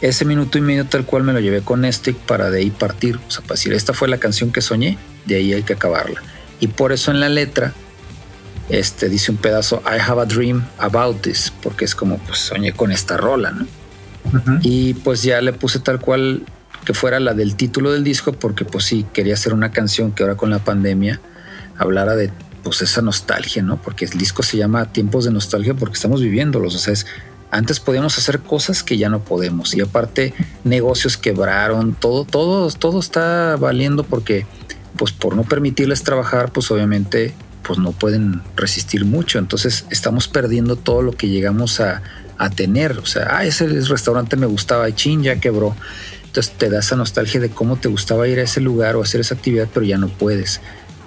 Ese 0.00 0.24
minuto 0.24 0.58
y 0.58 0.60
medio 0.60 0.86
tal 0.86 1.06
cual 1.06 1.22
me 1.22 1.32
lo 1.32 1.40
llevé 1.40 1.62
con 1.62 1.90
Stick 1.90 2.16
para 2.16 2.50
de 2.50 2.58
ahí 2.58 2.70
partir. 2.70 3.16
O 3.16 3.30
sea, 3.30 3.40
para 3.42 3.54
decir, 3.54 3.72
esta 3.72 3.94
fue 3.94 4.08
la 4.08 4.18
canción 4.18 4.52
que 4.52 4.60
soñé, 4.60 4.98
de 5.26 5.36
ahí 5.36 5.52
hay 5.52 5.62
que 5.62 5.74
acabarla. 5.74 6.22
Y 6.60 6.66
por 6.66 6.92
eso 6.92 7.10
en 7.10 7.20
la 7.20 7.28
letra 7.28 7.72
este, 8.68 9.08
dice 9.08 9.30
un 9.30 9.38
pedazo, 9.38 9.82
I 9.86 10.00
have 10.00 10.20
a 10.20 10.24
dream 10.24 10.64
about 10.78 11.20
this, 11.22 11.52
porque 11.62 11.84
es 11.84 11.94
como, 11.94 12.18
pues 12.18 12.38
soñé 12.38 12.72
con 12.72 12.92
esta 12.92 13.16
rola, 13.16 13.50
¿no? 13.50 13.66
Y 14.62 14.94
pues 14.94 15.22
ya 15.22 15.40
le 15.40 15.52
puse 15.52 15.80
tal 15.80 16.00
cual 16.00 16.42
que 16.84 16.94
fuera 16.94 17.20
la 17.20 17.34
del 17.34 17.54
título 17.56 17.92
del 17.92 18.04
disco, 18.04 18.32
porque 18.32 18.64
pues 18.64 18.84
sí, 18.84 19.06
quería 19.12 19.34
hacer 19.34 19.54
una 19.54 19.70
canción 19.70 20.12
que 20.12 20.22
ahora 20.22 20.36
con 20.36 20.50
la 20.50 20.58
pandemia 20.58 21.20
hablara 21.76 22.16
de 22.16 22.30
pues 22.62 22.82
esa 22.82 23.02
nostalgia, 23.02 23.62
¿no? 23.62 23.80
Porque 23.80 24.04
el 24.04 24.12
disco 24.12 24.42
se 24.42 24.56
llama 24.56 24.92
Tiempos 24.92 25.24
de 25.24 25.32
Nostalgia 25.32 25.74
porque 25.74 25.94
estamos 25.94 26.20
viviéndolos, 26.20 26.74
o 26.74 26.78
sea, 26.78 26.92
es, 26.92 27.06
antes 27.50 27.80
podíamos 27.80 28.16
hacer 28.18 28.40
cosas 28.40 28.82
que 28.82 28.96
ya 28.96 29.08
no 29.08 29.20
podemos 29.20 29.74
y 29.74 29.80
aparte 29.80 30.32
negocios 30.64 31.16
quebraron, 31.16 31.94
todo, 31.94 32.24
todo, 32.24 32.70
todo 32.70 33.00
está 33.00 33.56
valiendo 33.56 34.04
porque 34.04 34.46
pues 34.96 35.12
por 35.12 35.36
no 35.36 35.42
permitirles 35.42 36.02
trabajar, 36.02 36.52
pues 36.52 36.70
obviamente 36.70 37.34
pues 37.62 37.78
no 37.78 37.92
pueden 37.92 38.42
resistir 38.56 39.04
mucho, 39.04 39.38
entonces 39.38 39.84
estamos 39.90 40.28
perdiendo 40.28 40.76
todo 40.76 41.02
lo 41.02 41.12
que 41.12 41.28
llegamos 41.28 41.80
a, 41.80 42.02
a 42.38 42.50
tener, 42.50 42.98
o 42.98 43.06
sea, 43.06 43.36
ah, 43.36 43.44
ese 43.44 43.66
restaurante 43.66 44.36
me 44.36 44.46
gustaba 44.46 44.92
chin, 44.94 45.22
ya 45.22 45.38
quebró. 45.38 45.76
Entonces 46.32 46.54
te 46.56 46.70
da 46.70 46.78
esa 46.78 46.96
nostalgia 46.96 47.40
de 47.40 47.50
cómo 47.50 47.76
te 47.76 47.88
gustaba 47.88 48.26
ir 48.26 48.38
a 48.38 48.44
ese 48.44 48.62
lugar 48.62 48.96
o 48.96 49.02
hacer 49.02 49.20
esa 49.20 49.34
actividad, 49.34 49.68
pero 49.70 49.84
ya 49.84 49.98
no 49.98 50.08
puedes. 50.08 50.62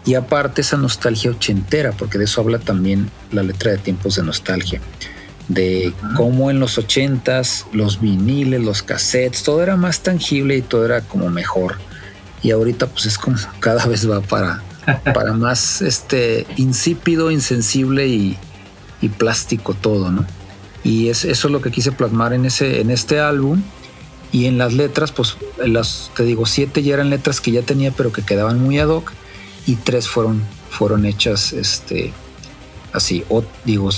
Y 0.05 0.13
aparte 0.13 0.61
esa 0.61 0.77
nostalgia 0.77 1.31
ochentera, 1.31 1.93
porque 1.93 2.19
de 2.19 2.25
eso 2.25 2.41
habla 2.41 2.59
también 2.59 3.09
la 3.31 3.41
letra 3.41 3.71
de 3.71 3.79
tiempos 3.79 4.17
de 4.17 4.21
nostalgia, 4.21 4.81
de 5.47 5.91
cómo 6.15 6.51
en 6.51 6.59
los 6.59 6.77
ochentas 6.77 7.65
los 7.73 7.99
viniles, 7.99 8.61
los 8.61 8.83
cassettes, 8.83 9.41
todo 9.41 9.63
era 9.63 9.75
más 9.77 10.01
tangible 10.01 10.57
y 10.57 10.61
todo 10.61 10.85
era 10.85 11.01
como 11.01 11.27
mejor. 11.29 11.77
Y 12.43 12.51
ahorita 12.51 12.85
pues 12.85 13.07
es 13.07 13.17
como 13.17 13.35
cada 13.59 13.87
vez 13.87 14.07
va 14.07 14.21
para, 14.21 14.61
para 15.11 15.33
más 15.33 15.81
este 15.81 16.45
insípido, 16.55 17.31
insensible 17.31 18.05
y, 18.05 18.37
y 19.01 19.09
plástico 19.09 19.73
todo, 19.73 20.11
¿no? 20.11 20.23
Y 20.83 21.09
es, 21.09 21.25
eso 21.25 21.47
es 21.47 21.51
lo 21.51 21.61
que 21.61 21.71
quise 21.71 21.91
plasmar 21.91 22.31
en, 22.33 22.45
ese, 22.45 22.79
en 22.79 22.91
este 22.91 23.19
álbum. 23.19 23.63
Y 24.35 24.47
en 24.47 24.57
las 24.57 24.73
letras, 24.73 25.13
pues 25.13 25.37
las, 25.65 26.11
te 26.13 26.23
digo, 26.23 26.45
siete 26.45 26.83
ya 26.83 26.95
eran 26.95 27.09
letras 27.09 27.39
que 27.39 27.51
ya 27.51 27.61
tenía, 27.61 27.91
pero 27.91 28.11
que 28.11 28.21
quedaban 28.21 28.61
muy 28.61 28.77
ad 28.79 28.89
hoc 28.89 29.13
y 29.65 29.77
tres 29.77 30.09
fueron, 30.09 30.43
fueron 30.69 31.05
hechas 31.05 31.53
este, 31.53 32.11
así. 32.91 33.23
O 33.29 33.45
digo, 33.63 33.89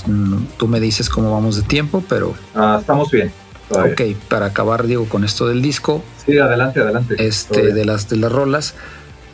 tú 0.58 0.68
me 0.68 0.80
dices 0.80 1.10
cómo 1.10 1.32
vamos 1.32 1.56
de 1.56 1.64
tiempo, 1.64 2.04
pero... 2.08 2.36
Ah, 2.54 2.78
estamos 2.80 3.10
bien. 3.10 3.32
Ok, 3.72 4.16
para 4.30 4.46
acabar, 4.46 4.86
digo, 4.86 5.10
con 5.10 5.24
esto 5.24 5.48
del 5.48 5.64
disco. 5.64 6.04
Sí, 6.24 6.38
adelante, 6.38 6.82
adelante. 6.82 7.16
Este, 7.18 7.74
de 7.74 7.86
las, 7.86 8.08
de 8.08 8.18
las 8.18 8.32
rolas. 8.32 8.76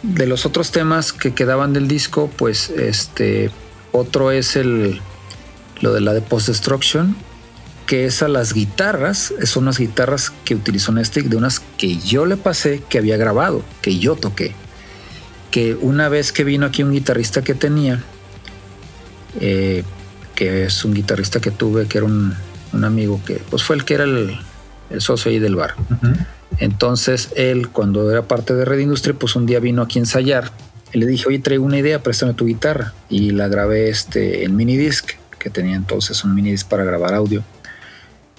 De 0.03 0.25
los 0.25 0.45
otros 0.45 0.71
temas 0.71 1.11
que 1.11 1.33
quedaban 1.33 1.73
del 1.73 1.89
disco, 1.89 2.29
pues 2.37 2.69
este, 2.69 3.51
otro 3.91 4.31
es 4.31 4.55
el, 4.55 5.01
lo 5.81 5.91
de 5.91 5.99
la 5.99 6.13
de 6.13 6.21
Post 6.21 6.47
Destruction, 6.47 7.17
que 7.85 8.05
es 8.05 8.23
a 8.23 8.27
las 8.27 8.53
guitarras, 8.53 9.33
son 9.43 9.63
unas 9.63 9.77
guitarras 9.77 10.31
que 10.45 10.55
utilizó 10.55 10.91
Nestic 10.91 11.25
de 11.25 11.35
unas 11.35 11.61
que 11.77 11.97
yo 11.97 12.25
le 12.25 12.37
pasé, 12.37 12.81
que 12.89 12.97
había 12.97 13.17
grabado, 13.17 13.63
que 13.81 13.99
yo 13.99 14.15
toqué 14.15 14.53
que 15.53 15.75
una 15.75 16.09
vez 16.09 16.31
que 16.31 16.43
vino 16.43 16.65
aquí 16.65 16.81
un 16.81 16.91
guitarrista 16.91 17.43
que 17.43 17.53
tenía, 17.53 18.01
eh, 19.39 19.83
que 20.33 20.63
es 20.65 20.83
un 20.83 20.95
guitarrista 20.95 21.41
que 21.41 21.51
tuve, 21.51 21.85
que 21.85 21.99
era 21.99 22.07
un, 22.07 22.33
amigo 22.83 23.21
que 23.23 23.35
pues 23.51 23.61
fue 23.61 23.75
el 23.75 23.85
que 23.85 23.93
era 23.93 24.05
el, 24.05 24.35
socio 24.97 25.29
ahí 25.29 25.37
del 25.37 25.55
bar. 25.55 25.75
Entonces 26.57 27.29
él, 27.35 27.69
cuando 27.69 28.09
era 28.09 28.23
parte 28.23 28.55
de 28.55 28.65
Red 28.65 28.79
Industry, 28.79 29.13
pues 29.13 29.35
un 29.35 29.45
día 29.45 29.59
vino 29.59 29.83
aquí 29.83 29.99
a 29.99 30.01
ensayar 30.01 30.49
y 30.91 30.97
le 30.97 31.05
dije, 31.05 31.25
oye, 31.27 31.37
traigo 31.37 31.63
una 31.63 31.77
idea, 31.77 32.01
préstame 32.01 32.33
tu 32.33 32.47
guitarra. 32.47 32.93
Y 33.07 33.29
la 33.29 33.47
grabé 33.47 33.89
este, 33.89 34.45
en 34.45 34.55
minidisc, 34.55 35.11
que 35.37 35.51
tenía 35.51 35.75
entonces 35.75 36.23
un 36.23 36.33
minidisc 36.33 36.67
para 36.67 36.83
grabar 36.83 37.13
audio. 37.13 37.43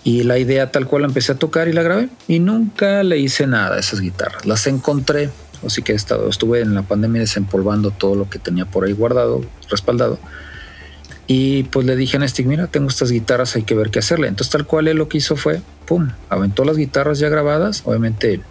Y 0.05 0.23
la 0.23 0.39
idea 0.39 0.71
tal 0.71 0.87
cual 0.87 1.03
la 1.03 1.09
empecé 1.09 1.33
a 1.33 1.37
tocar 1.37 1.67
y 1.67 1.73
la 1.73 1.83
grabé. 1.83 2.09
Y 2.29 2.39
nunca 2.39 3.03
le 3.03 3.19
hice 3.19 3.47
nada 3.47 3.77
a 3.77 3.81
esas 3.81 4.01
guitarras. 4.01 4.45
Las 4.45 4.67
encontré 4.67 5.31
Así 5.67 5.83
que 5.83 5.93
he 5.93 5.95
estado, 5.95 6.29
estuve 6.29 6.61
en 6.61 6.75
la 6.75 6.83
pandemia 6.83 7.21
desempolvando 7.21 7.91
todo 7.91 8.15
lo 8.15 8.29
que 8.29 8.39
tenía 8.39 8.67
por 8.67 8.85
ahí 8.85 8.93
guardado, 8.93 9.43
respaldado. 9.71 10.19
Y 11.27 11.65
pues 11.65 11.87
le 11.87 11.97
dije 11.97 12.19
a 12.19 12.21
Nestic, 12.21 12.47
mira, 12.47 12.67
tengo 12.67 12.89
estas 12.89 13.11
guitarras, 13.11 13.57
hay 13.57 13.63
que 13.63 13.75
ver 13.75 13.91
qué 13.91 14.01
hacerle. 14.01 14.29
Entonces 14.29 14.53
tal 14.53 14.67
cual 14.67 14.89
él 14.89 14.99
lo 14.99 15.09
que 15.09 15.19
hizo 15.19 15.37
fue, 15.37 15.63
pum, 15.87 16.11
aventó 16.29 16.65
las 16.65 16.77
guitarras 16.77 17.19
ya 17.19 17.29
grabadas, 17.29 17.83
obviamente, 17.85 18.43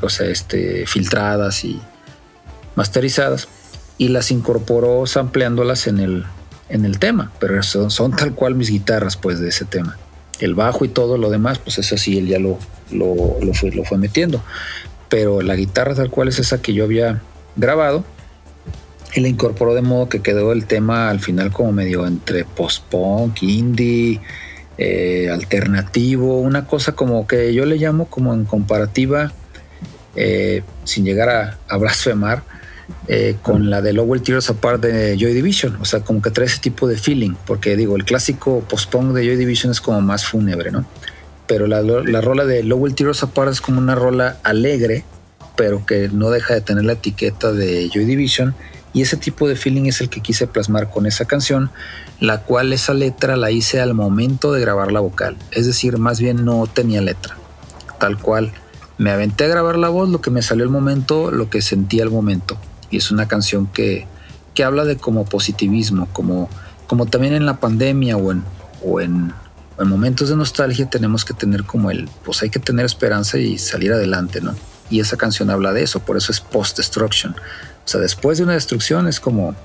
o 0.00 0.08
sea, 0.08 0.28
este, 0.28 0.86
filtradas 0.86 1.64
y 1.64 1.80
masterizadas, 2.76 3.48
y 3.98 4.08
las 4.08 4.30
incorporó 4.30 5.06
sampleándolas 5.06 5.88
en 5.88 5.98
el, 5.98 6.24
en 6.68 6.84
el 6.84 6.98
tema, 6.98 7.32
pero 7.40 7.60
son, 7.62 7.90
son, 7.90 8.12
tal 8.12 8.34
cual 8.34 8.54
mis 8.54 8.70
guitarras, 8.70 9.16
pues, 9.16 9.40
de 9.40 9.48
ese 9.48 9.64
tema. 9.64 9.98
El 10.42 10.54
bajo 10.54 10.84
y 10.84 10.88
todo 10.88 11.18
lo 11.18 11.30
demás, 11.30 11.58
pues 11.58 11.78
eso 11.78 11.96
sí, 11.96 12.18
él 12.18 12.26
ya 12.26 12.38
lo, 12.38 12.58
lo, 12.90 13.38
lo, 13.40 13.54
fue, 13.54 13.70
lo 13.70 13.84
fue 13.84 13.98
metiendo. 13.98 14.42
Pero 15.08 15.40
la 15.42 15.56
guitarra 15.56 15.94
tal 15.94 16.10
cual 16.10 16.28
es 16.28 16.38
esa 16.38 16.60
que 16.60 16.72
yo 16.72 16.84
había 16.84 17.22
grabado 17.56 18.04
y 19.14 19.20
la 19.20 19.28
incorporó 19.28 19.74
de 19.74 19.82
modo 19.82 20.08
que 20.08 20.20
quedó 20.20 20.52
el 20.52 20.66
tema 20.66 21.10
al 21.10 21.20
final 21.20 21.52
como 21.52 21.72
medio 21.72 22.06
entre 22.06 22.44
post-punk, 22.44 23.42
indie, 23.42 24.20
eh, 24.78 25.28
alternativo, 25.30 26.40
una 26.40 26.66
cosa 26.66 26.92
como 26.92 27.26
que 27.26 27.52
yo 27.52 27.66
le 27.66 27.76
llamo 27.76 28.06
como 28.06 28.32
en 28.32 28.44
comparativa, 28.44 29.32
eh, 30.16 30.62
sin 30.84 31.04
llegar 31.04 31.58
a, 31.68 31.76
blasfemar, 31.76 32.42
eh, 33.08 33.36
con 33.42 33.70
la 33.70 33.82
de 33.82 33.92
Lowell 33.92 34.22
Tears 34.22 34.50
Apart 34.50 34.82
de 34.82 35.16
Joy 35.18 35.32
Division, 35.32 35.76
o 35.80 35.84
sea, 35.84 36.00
como 36.00 36.22
que 36.22 36.30
trae 36.30 36.46
ese 36.46 36.60
tipo 36.60 36.86
de 36.86 36.96
feeling, 36.96 37.34
porque 37.46 37.76
digo, 37.76 37.96
el 37.96 38.04
clásico 38.04 38.60
post-punk 38.68 39.12
de 39.12 39.24
Joy 39.24 39.36
Division 39.36 39.72
es 39.72 39.80
como 39.80 40.00
más 40.00 40.24
fúnebre, 40.24 40.70
¿no? 40.70 40.86
pero 41.52 41.66
la, 41.66 41.82
la 41.82 42.22
rola 42.22 42.46
de 42.46 42.62
Lowell 42.62 42.94
Tears 42.94 43.22
Apart 43.22 43.52
es 43.52 43.60
como 43.60 43.78
una 43.78 43.94
rola 43.94 44.38
alegre, 44.42 45.04
pero 45.54 45.84
que 45.84 46.08
no 46.08 46.30
deja 46.30 46.54
de 46.54 46.62
tener 46.62 46.84
la 46.84 46.94
etiqueta 46.94 47.52
de 47.52 47.90
Joy 47.92 48.06
Division. 48.06 48.54
Y 48.94 49.02
ese 49.02 49.18
tipo 49.18 49.46
de 49.46 49.54
feeling 49.54 49.84
es 49.84 50.00
el 50.00 50.08
que 50.08 50.22
quise 50.22 50.46
plasmar 50.46 50.88
con 50.88 51.04
esa 51.04 51.26
canción, 51.26 51.70
la 52.20 52.40
cual 52.40 52.72
esa 52.72 52.94
letra 52.94 53.36
la 53.36 53.50
hice 53.50 53.82
al 53.82 53.92
momento 53.92 54.50
de 54.52 54.62
grabar 54.62 54.92
la 54.92 55.00
vocal. 55.00 55.36
Es 55.50 55.66
decir, 55.66 55.98
más 55.98 56.20
bien 56.20 56.44
no 56.46 56.66
tenía 56.66 57.02
letra. 57.02 57.36
Tal 57.98 58.18
cual. 58.18 58.52
Me 58.96 59.10
aventé 59.10 59.44
a 59.44 59.48
grabar 59.48 59.76
la 59.76 59.90
voz, 59.90 60.08
lo 60.08 60.22
que 60.22 60.30
me 60.30 60.40
salió 60.40 60.64
al 60.64 60.70
momento, 60.70 61.30
lo 61.30 61.50
que 61.50 61.60
sentí 61.60 62.00
al 62.00 62.10
momento. 62.10 62.56
Y 62.92 62.98
es 62.98 63.10
una 63.10 63.26
canción 63.26 63.66
que, 63.66 64.06
que 64.54 64.62
habla 64.62 64.84
de 64.84 64.96
como 64.96 65.24
positivismo, 65.24 66.08
como, 66.12 66.48
como 66.86 67.06
también 67.06 67.34
en 67.34 67.46
la 67.46 67.58
pandemia 67.58 68.16
o 68.16 68.30
en, 68.30 68.44
o 68.84 69.00
en, 69.00 69.32
o 69.76 69.82
en 69.82 69.88
momentos 69.88 70.28
de 70.28 70.36
nostalgia 70.36 70.88
tenemos 70.88 71.24
que 71.24 71.34
tener 71.34 71.64
como 71.64 71.90
el, 71.90 72.08
pues 72.24 72.42
hay 72.42 72.50
que 72.50 72.60
tener 72.60 72.86
esperanza 72.86 73.38
y 73.38 73.58
salir 73.58 73.92
adelante, 73.92 74.40
¿no? 74.40 74.54
Y 74.90 75.00
esa 75.00 75.16
canción 75.16 75.50
habla 75.50 75.72
de 75.72 75.82
eso, 75.82 76.00
por 76.00 76.16
eso 76.16 76.30
es 76.30 76.40
post-destruction. 76.40 77.32
O 77.32 77.88
sea, 77.88 78.00
después 78.00 78.38
de 78.38 78.44
una 78.44 78.52
destrucción 78.52 79.08
es 79.08 79.18
como, 79.18 79.56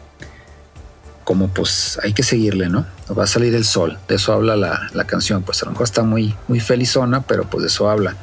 como 1.28 1.50
pues 1.50 2.00
hay 2.04 2.14
que 2.14 2.24
seguirle, 2.24 2.70
¿no? 2.70 2.86
Va 3.12 3.26
a 3.26 3.28
salir 3.28 3.54
el 3.54 3.66
sol, 3.66 4.00
de 4.08 4.16
eso 4.16 4.32
habla 4.32 4.56
la, 4.56 4.90
la 4.94 5.04
canción, 5.04 5.44
pues 5.44 5.62
a 5.62 5.66
lo 5.66 5.72
mejor 5.72 5.84
está 5.84 6.02
muy, 6.02 6.34
muy 6.48 6.62
felizona, 6.62 7.20
pero 7.20 7.44
pues 7.44 7.64
de 7.64 7.68
eso 7.68 7.90
habla. 7.90 8.16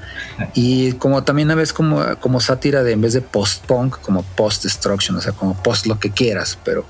Y 0.55 0.95
como 0.95 1.23
también 1.23 1.51
a 1.51 1.55
veces 1.55 1.75
como, 1.75 2.03
como 2.19 2.41
sátira 2.41 2.83
de 2.83 2.93
en 2.93 3.03
vez 3.03 3.13
de 3.13 3.21
post-punk, 3.21 4.01
como 4.01 4.23
post-destruction, 4.23 5.19
o 5.19 5.21
sea, 5.21 5.33
como 5.33 5.55
post 5.63 5.85
lo 5.85 5.99
que 5.99 6.13
quieras, 6.13 6.59
pero 6.65 6.87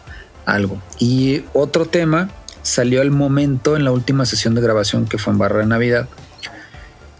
algo. 0.46 0.80
Y 1.00 1.42
otro 1.52 1.84
tema 1.84 2.30
salió 2.62 3.00
al 3.00 3.10
momento 3.10 3.74
en 3.74 3.82
la 3.82 3.90
última 3.90 4.24
sesión 4.24 4.54
de 4.54 4.60
grabación 4.60 5.06
que 5.06 5.18
fue 5.18 5.32
en 5.32 5.40
Barra 5.40 5.58
de 5.58 5.66
Navidad, 5.66 6.08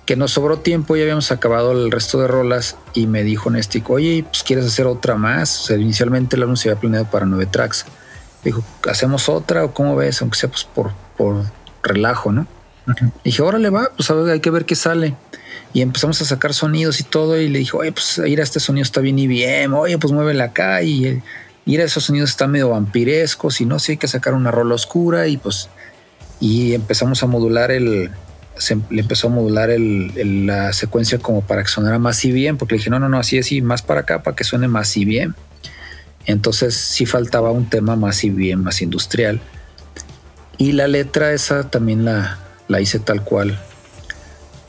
que 0.07 0.15
nos 0.15 0.31
sobró 0.31 0.61
tiempo, 0.61 0.95
ya 0.95 1.03
habíamos 1.03 1.33
acabado 1.33 1.73
el 1.73 1.91
resto 1.91 2.21
de 2.21 2.29
rolas 2.29 2.77
y 2.93 3.09
me 3.09 3.25
dijo 3.25 3.51
Nestic, 3.51 3.91
oye, 3.91 4.25
pues 4.31 4.45
quieres 4.45 4.67
hacer 4.67 4.87
otra 4.87 5.17
más. 5.17 5.63
O 5.63 5.65
sea, 5.65 5.79
inicialmente 5.79 6.37
el 6.37 6.43
álbum 6.43 6.55
se 6.55 6.71
había 6.71 6.81
planeado 6.81 7.07
para 7.11 7.27
nueve 7.27 7.47
tracks. 7.47 7.87
Dijo, 8.45 8.63
¿hacemos 8.89 9.29
otra 9.29 9.65
o 9.65 9.73
cómo 9.73 9.97
ves? 9.97 10.21
Aunque 10.21 10.37
sea 10.39 10.51
pues 10.51 10.65
por, 10.65 10.93
por 11.17 11.45
relajo, 11.83 12.31
¿no? 12.33 12.47
Dije, 13.25 13.41
órale, 13.43 13.71
va, 13.71 13.89
pues 13.97 14.11
a 14.11 14.15
ver, 14.15 14.31
hay 14.33 14.41
que 14.41 14.51
ver 14.51 14.67
qué 14.67 14.75
sale. 14.75 15.15
Y 15.73 15.81
empezamos 15.81 16.21
a 16.21 16.25
sacar 16.27 16.53
sonidos 16.55 17.01
y 17.01 17.05
todo. 17.05 17.41
Y 17.41 17.49
le 17.49 17.61
dije, 17.61 17.77
oye, 17.77 17.91
pues 17.93 18.19
mira, 18.23 18.43
este 18.43 18.61
sonido 18.61 18.83
está 18.83 19.01
bien 19.01 19.19
y 19.19 19.27
bien. 19.27 19.73
Oye, 19.73 19.97
pues 19.99 20.13
muévele 20.13 20.43
acá. 20.43 20.83
Y 20.83 21.07
eh, 21.07 21.23
mira, 21.65 21.83
esos 21.85 22.05
sonidos 22.05 22.31
están 22.31 22.51
medio 22.51 22.69
vampirescos. 22.69 23.61
Y 23.61 23.65
no 23.67 23.79
sé, 23.79 23.93
hay 23.93 23.99
que 23.99 24.07
sacar 24.09 24.35
una 24.35 24.51
rola 24.51 24.75
oscura. 24.75 25.27
Y 25.27 25.39
pues, 25.39 25.69
y 26.41 26.75
empezamos 26.75 27.23
a 27.23 27.27
modular 27.27 27.71
el, 27.71 28.11
se 28.57 28.77
le 28.91 29.01
empezó 29.01 29.29
a 29.29 29.31
modular 29.31 29.71
el, 29.71 30.13
el- 30.17 30.47
la 30.47 30.73
secuencia 30.75 31.19
como 31.19 31.41
para 31.41 31.63
que 31.63 31.69
sonara 31.69 31.99
más 31.99 32.23
y 32.25 32.31
bien, 32.33 32.57
porque 32.59 32.75
le 32.75 32.79
dije, 32.79 32.91
no, 32.91 33.01
no, 33.01 33.09
no, 33.09 33.19
así 33.19 33.39
es 33.39 33.51
y 33.51 33.61
más 33.63 33.83
para 33.83 34.01
acá 34.01 34.23
para 34.23 34.37
que 34.37 34.45
suene 34.45 34.69
más 34.69 34.95
y 34.97 35.05
bien. 35.07 35.35
Entonces 36.27 36.75
sí 36.75 37.07
faltaba 37.07 37.51
un 37.51 37.69
tema 37.69 37.97
más 37.97 38.25
y 38.25 38.31
bien, 38.31 38.63
más 38.63 38.83
industrial. 38.83 39.41
Y 40.59 40.73
la 40.73 40.89
letra 40.89 41.33
esa 41.33 41.69
también 41.69 42.05
la, 42.05 42.39
la 42.69 42.81
hice 42.81 42.99
tal 42.99 43.25
cual 43.25 43.61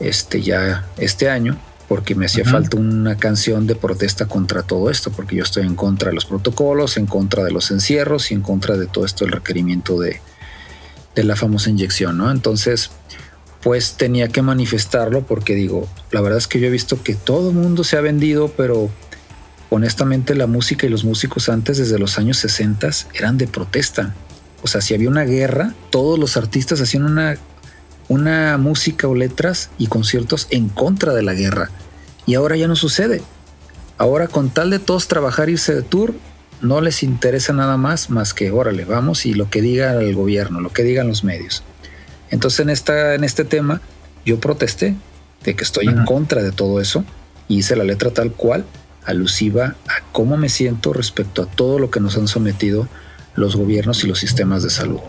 este 0.00 0.42
ya 0.42 0.86
este 0.98 1.30
año, 1.30 1.58
porque 1.88 2.14
me 2.14 2.26
hacía 2.26 2.44
falta 2.44 2.76
una 2.76 3.16
canción 3.16 3.66
de 3.66 3.76
protesta 3.76 4.26
contra 4.26 4.62
todo 4.62 4.90
esto, 4.90 5.10
porque 5.10 5.36
yo 5.36 5.44
estoy 5.44 5.64
en 5.64 5.76
contra 5.76 6.10
de 6.10 6.14
los 6.14 6.26
protocolos, 6.26 6.96
en 6.96 7.06
contra 7.06 7.44
de 7.44 7.52
los 7.52 7.70
encierros 7.70 8.30
y 8.30 8.34
en 8.34 8.42
contra 8.42 8.76
de 8.76 8.86
todo 8.86 9.04
esto, 9.04 9.24
el 9.24 9.32
requerimiento 9.32 9.98
de, 9.98 10.20
de 11.14 11.24
la 11.24 11.36
famosa 11.36 11.70
inyección, 11.70 12.18
¿no? 12.18 12.30
Entonces, 12.30 12.90
pues 13.62 13.94
tenía 13.94 14.28
que 14.28 14.42
manifestarlo 14.42 15.22
porque 15.22 15.54
digo, 15.54 15.88
la 16.10 16.20
verdad 16.20 16.38
es 16.38 16.46
que 16.46 16.60
yo 16.60 16.66
he 16.66 16.70
visto 16.70 17.02
que 17.02 17.14
todo 17.14 17.50
el 17.50 17.56
mundo 17.56 17.84
se 17.84 17.96
ha 17.96 18.00
vendido, 18.00 18.48
pero 18.48 18.90
honestamente 19.70 20.34
la 20.34 20.46
música 20.46 20.86
y 20.86 20.90
los 20.90 21.04
músicos 21.04 21.48
antes, 21.48 21.78
desde 21.78 21.98
los 21.98 22.18
años 22.18 22.38
60, 22.38 22.90
eran 23.14 23.38
de 23.38 23.46
protesta. 23.46 24.14
O 24.62 24.68
sea, 24.68 24.80
si 24.80 24.94
había 24.94 25.08
una 25.08 25.24
guerra, 25.24 25.74
todos 25.90 26.18
los 26.18 26.36
artistas 26.36 26.80
hacían 26.80 27.04
una, 27.04 27.36
una 28.08 28.58
música 28.58 29.08
o 29.08 29.14
letras 29.14 29.70
y 29.78 29.86
conciertos 29.86 30.46
en 30.50 30.68
contra 30.68 31.14
de 31.14 31.22
la 31.22 31.34
guerra. 31.34 31.70
Y 32.26 32.34
ahora 32.34 32.56
ya 32.56 32.68
no 32.68 32.76
sucede. 32.76 33.22
Ahora 33.98 34.28
con 34.28 34.50
tal 34.50 34.70
de 34.70 34.78
todos 34.78 35.08
trabajar, 35.08 35.48
irse 35.48 35.74
de 35.74 35.82
tour, 35.82 36.14
no 36.60 36.80
les 36.80 37.02
interesa 37.02 37.52
nada 37.52 37.76
más 37.76 38.10
más 38.10 38.34
que, 38.34 38.50
órale, 38.50 38.84
vamos 38.84 39.26
y 39.26 39.34
lo 39.34 39.50
que 39.50 39.60
diga 39.60 39.94
el 39.94 40.14
gobierno, 40.14 40.60
lo 40.60 40.70
que 40.72 40.82
digan 40.82 41.08
los 41.08 41.24
medios. 41.24 41.62
Entonces 42.30 42.60
en, 42.60 42.70
esta, 42.70 43.14
en 43.14 43.24
este 43.24 43.44
tema 43.44 43.80
yo 44.24 44.40
protesté 44.40 44.96
de 45.44 45.54
que 45.54 45.62
estoy 45.62 45.86
en 45.86 46.04
contra 46.04 46.42
de 46.42 46.52
todo 46.52 46.80
eso 46.80 47.04
y 47.48 47.58
hice 47.58 47.76
la 47.76 47.84
letra 47.84 48.10
tal 48.10 48.32
cual, 48.32 48.64
alusiva 49.06 49.76
a 49.88 50.02
cómo 50.12 50.36
me 50.36 50.48
siento 50.48 50.92
respecto 50.92 51.42
a 51.42 51.46
todo 51.46 51.78
lo 51.78 51.90
que 51.90 52.00
nos 52.00 52.16
han 52.16 52.28
sometido 52.28 52.88
los 53.34 53.56
gobiernos 53.56 54.02
y 54.04 54.06
los 54.06 54.18
sistemas 54.18 54.62
de 54.62 54.70
salud. 54.70 55.00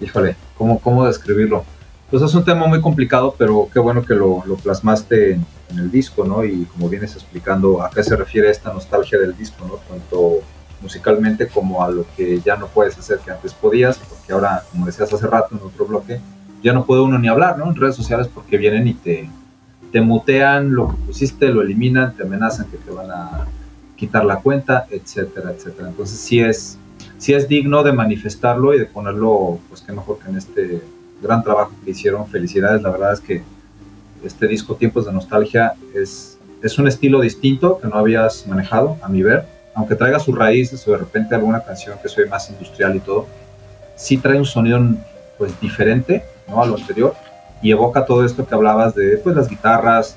Híjole, 0.00 0.36
¿cómo, 0.56 0.78
cómo 0.80 1.06
describirlo? 1.06 1.64
Pues 2.10 2.22
es 2.22 2.34
un 2.34 2.44
tema 2.44 2.66
muy 2.66 2.80
complicado, 2.80 3.34
pero 3.36 3.68
qué 3.72 3.78
bueno 3.78 4.04
que 4.04 4.14
lo, 4.14 4.42
lo 4.46 4.56
plasmaste 4.56 5.32
en, 5.34 5.46
en 5.70 5.78
el 5.78 5.90
disco, 5.90 6.24
¿no? 6.24 6.44
Y 6.44 6.64
como 6.64 6.88
vienes 6.88 7.14
explicando 7.14 7.82
a 7.82 7.90
qué 7.90 8.02
se 8.02 8.16
refiere 8.16 8.50
esta 8.50 8.72
nostalgia 8.72 9.18
del 9.18 9.36
disco, 9.36 9.66
¿no? 9.66 9.74
Tanto 9.88 10.40
musicalmente 10.80 11.48
como 11.48 11.84
a 11.84 11.90
lo 11.90 12.06
que 12.16 12.40
ya 12.40 12.56
no 12.56 12.68
puedes 12.68 12.96
hacer 12.98 13.18
que 13.18 13.30
antes 13.30 13.52
podías, 13.52 13.98
porque 13.98 14.32
ahora, 14.32 14.62
como 14.70 14.86
decías 14.86 15.12
hace 15.12 15.26
rato 15.26 15.48
en 15.52 15.66
otro 15.66 15.86
bloque, 15.86 16.20
ya 16.62 16.72
no 16.72 16.84
puede 16.84 17.02
uno 17.02 17.18
ni 17.18 17.28
hablar, 17.28 17.58
¿no? 17.58 17.68
En 17.68 17.76
redes 17.76 17.96
sociales 17.96 18.28
porque 18.32 18.58
vienen 18.58 18.88
y 18.88 18.94
te, 18.94 19.28
te 19.90 20.00
mutean 20.00 20.74
lo 20.74 20.88
que 20.88 20.96
pusiste, 21.06 21.48
lo 21.48 21.62
eliminan, 21.62 22.14
te 22.14 22.22
amenazan 22.22 22.66
que 22.66 22.76
te 22.76 22.90
van 22.90 23.10
a 23.10 23.46
quitar 23.96 24.24
la 24.24 24.36
cuenta, 24.36 24.86
etcétera, 24.90 25.50
etcétera. 25.50 25.88
Entonces 25.88 26.18
sí 26.18 26.40
es, 26.40 26.78
sí 27.16 27.32
es 27.32 27.48
digno 27.48 27.82
de 27.82 27.92
manifestarlo 27.92 28.74
y 28.74 28.78
de 28.78 28.86
ponerlo, 28.86 29.58
pues 29.68 29.82
qué 29.82 29.92
mejor 29.92 30.18
que 30.18 30.30
en 30.30 30.36
este 30.36 30.82
gran 31.22 31.42
trabajo 31.42 31.72
que 31.84 31.90
hicieron. 31.90 32.26
Felicidades, 32.26 32.82
la 32.82 32.90
verdad 32.90 33.12
es 33.12 33.20
que 33.20 33.42
este 34.24 34.46
disco 34.46 34.76
Tiempos 34.76 35.06
de 35.06 35.12
Nostalgia 35.12 35.74
es, 35.94 36.38
es 36.62 36.78
un 36.78 36.86
estilo 36.86 37.20
distinto 37.20 37.78
que 37.80 37.88
no 37.88 37.96
habías 37.96 38.46
manejado, 38.46 38.98
a 39.02 39.08
mi 39.08 39.22
ver, 39.22 39.46
aunque 39.74 39.94
traiga 39.94 40.18
sus 40.18 40.36
raíces 40.36 40.86
o 40.86 40.92
de 40.92 40.98
repente 40.98 41.34
alguna 41.34 41.62
canción 41.62 41.98
que 42.02 42.08
soy 42.08 42.28
más 42.28 42.50
industrial 42.50 42.96
y 42.96 43.00
todo, 43.00 43.26
sí 43.96 44.16
trae 44.18 44.38
un 44.38 44.44
sonido 44.44 44.80
pues 45.38 45.58
diferente 45.60 46.24
¿no? 46.48 46.62
a 46.62 46.66
lo 46.66 46.76
anterior 46.76 47.14
y 47.62 47.70
evoca 47.70 48.04
todo 48.04 48.24
esto 48.24 48.46
que 48.46 48.54
hablabas 48.54 48.94
de 48.94 49.18
pues 49.18 49.34
las 49.34 49.48
guitarras, 49.48 50.16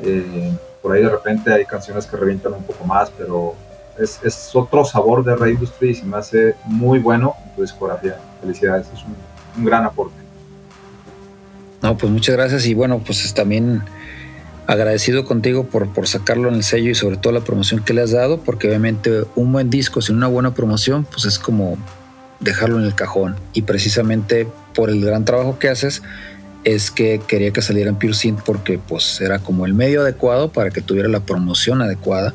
eh, 0.00 0.52
por 0.82 0.92
ahí 0.92 1.02
de 1.02 1.10
repente 1.10 1.52
hay 1.52 1.64
canciones 1.64 2.06
que 2.06 2.16
revientan 2.16 2.54
un 2.54 2.62
poco 2.62 2.84
más, 2.84 3.10
pero 3.16 3.54
es, 3.98 4.18
es 4.24 4.54
otro 4.54 4.84
sabor 4.84 5.24
de 5.24 5.36
Ray 5.36 5.52
Industry 5.52 5.90
y 5.90 5.94
se 5.94 6.04
me 6.04 6.16
hace 6.16 6.54
muy 6.64 6.98
bueno 6.98 7.34
en 7.44 7.54
tu 7.54 7.62
discografía. 7.62 8.16
Felicidades, 8.40 8.86
es 8.94 9.04
un, 9.04 9.14
un 9.58 9.64
gran 9.64 9.84
aporte. 9.84 10.16
No, 11.82 11.96
pues 11.96 12.10
muchas 12.12 12.36
gracias 12.36 12.66
y 12.66 12.74
bueno, 12.74 13.00
pues 13.04 13.24
es 13.24 13.34
también 13.34 13.82
agradecido 14.66 15.24
contigo 15.24 15.64
por, 15.64 15.88
por 15.88 16.06
sacarlo 16.06 16.48
en 16.48 16.54
el 16.54 16.62
sello 16.62 16.90
y 16.90 16.94
sobre 16.94 17.16
todo 17.16 17.32
la 17.32 17.40
promoción 17.40 17.82
que 17.82 17.92
le 17.92 18.02
has 18.02 18.12
dado, 18.12 18.38
porque 18.38 18.68
obviamente 18.68 19.24
un 19.34 19.52
buen 19.52 19.68
disco 19.68 20.00
sin 20.00 20.16
una 20.16 20.28
buena 20.28 20.54
promoción, 20.54 21.04
pues 21.04 21.24
es 21.24 21.38
como 21.38 21.76
dejarlo 22.38 22.78
en 22.78 22.84
el 22.84 22.94
cajón. 22.94 23.36
Y 23.52 23.62
precisamente 23.62 24.46
por 24.74 24.90
el 24.90 25.04
gran 25.04 25.24
trabajo 25.24 25.58
que 25.58 25.68
haces, 25.68 26.02
es 26.64 26.90
que 26.90 27.20
quería 27.26 27.52
que 27.52 27.62
saliera 27.62 27.90
en 27.90 27.96
Pure 27.96 28.14
Synth 28.14 28.40
porque 28.42 28.78
pues 28.78 29.20
era 29.20 29.38
como 29.38 29.66
el 29.66 29.74
medio 29.74 30.02
adecuado 30.02 30.52
para 30.52 30.70
que 30.70 30.82
tuviera 30.82 31.08
la 31.08 31.20
promoción 31.20 31.82
adecuada 31.82 32.34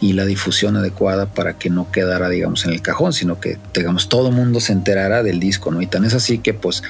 y 0.00 0.12
la 0.12 0.24
difusión 0.24 0.76
adecuada 0.76 1.26
para 1.26 1.56
que 1.56 1.70
no 1.70 1.90
quedara 1.92 2.28
digamos 2.28 2.64
en 2.64 2.72
el 2.72 2.82
cajón, 2.82 3.12
sino 3.12 3.40
que 3.40 3.58
digamos 3.72 4.08
todo 4.08 4.28
el 4.28 4.34
mundo 4.34 4.60
se 4.60 4.72
enterara 4.72 5.22
del 5.22 5.38
disco, 5.38 5.70
¿no? 5.70 5.80
Y 5.80 5.86
tan 5.86 6.04
es 6.04 6.14
así 6.14 6.38
que 6.38 6.52
pues 6.52 6.82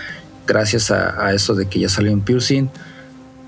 gracias 0.46 0.90
a, 0.90 1.26
a 1.26 1.34
eso 1.34 1.54
de 1.54 1.66
que 1.66 1.80
ya 1.80 1.88
salió 1.88 2.10
en 2.12 2.20
Pure 2.20 2.40
Synth, 2.40 2.70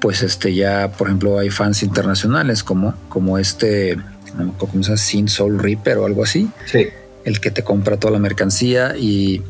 pues 0.00 0.22
este 0.22 0.54
ya 0.54 0.92
por 0.92 1.08
ejemplo 1.08 1.38
hay 1.38 1.50
fans 1.50 1.82
internacionales 1.82 2.62
como, 2.62 2.94
como 3.08 3.38
este, 3.38 3.96
no 4.36 4.44
me 4.44 4.50
acuerdo 4.50 4.68
cómo 4.72 4.82
se 4.82 4.90
llama, 4.90 4.98
Synth 4.98 5.28
Soul 5.30 5.58
Reaper 5.58 5.98
o 5.98 6.06
algo 6.06 6.22
así, 6.22 6.48
Sí, 6.66 6.86
el 7.24 7.40
que 7.40 7.50
te 7.50 7.64
compra 7.64 7.96
toda 7.96 8.12
la 8.12 8.18
mercancía 8.18 8.94
y, 8.96 9.42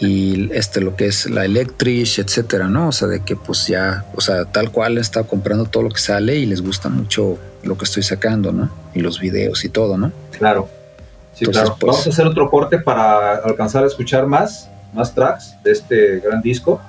y 0.00 0.50
este 0.52 0.80
lo 0.80 0.96
que 0.96 1.06
es 1.06 1.28
la 1.30 1.44
Electric, 1.44 2.18
etcétera, 2.18 2.68
¿no? 2.68 2.88
O 2.88 2.92
sea, 2.92 3.08
de 3.08 3.20
que 3.20 3.36
pues 3.36 3.66
ya, 3.66 4.04
o 4.14 4.20
sea, 4.20 4.44
tal 4.46 4.70
cual 4.70 4.98
está 4.98 5.22
comprando 5.24 5.64
todo 5.66 5.82
lo 5.84 5.90
que 5.90 6.00
sale 6.00 6.36
y 6.36 6.46
les 6.46 6.62
gusta 6.62 6.88
mucho 6.88 7.38
lo 7.62 7.76
que 7.76 7.84
estoy 7.84 8.02
sacando, 8.02 8.52
¿no? 8.52 8.70
Y 8.94 9.00
los 9.00 9.20
videos 9.20 9.64
y 9.64 9.68
todo, 9.68 9.96
¿no? 9.98 10.12
claro. 10.32 10.68
Sí, 11.34 11.44
Entonces, 11.44 11.62
claro. 11.70 11.76
pues- 11.78 11.90
Vamos 11.92 12.06
a 12.06 12.10
hacer 12.10 12.26
otro 12.26 12.50
corte 12.50 12.78
para 12.78 13.36
alcanzar 13.36 13.84
a 13.84 13.86
escuchar 13.86 14.26
más, 14.26 14.68
más 14.92 15.14
tracks 15.14 15.54
de 15.62 15.70
este 15.70 16.18
gran 16.18 16.42
disco. 16.42 16.80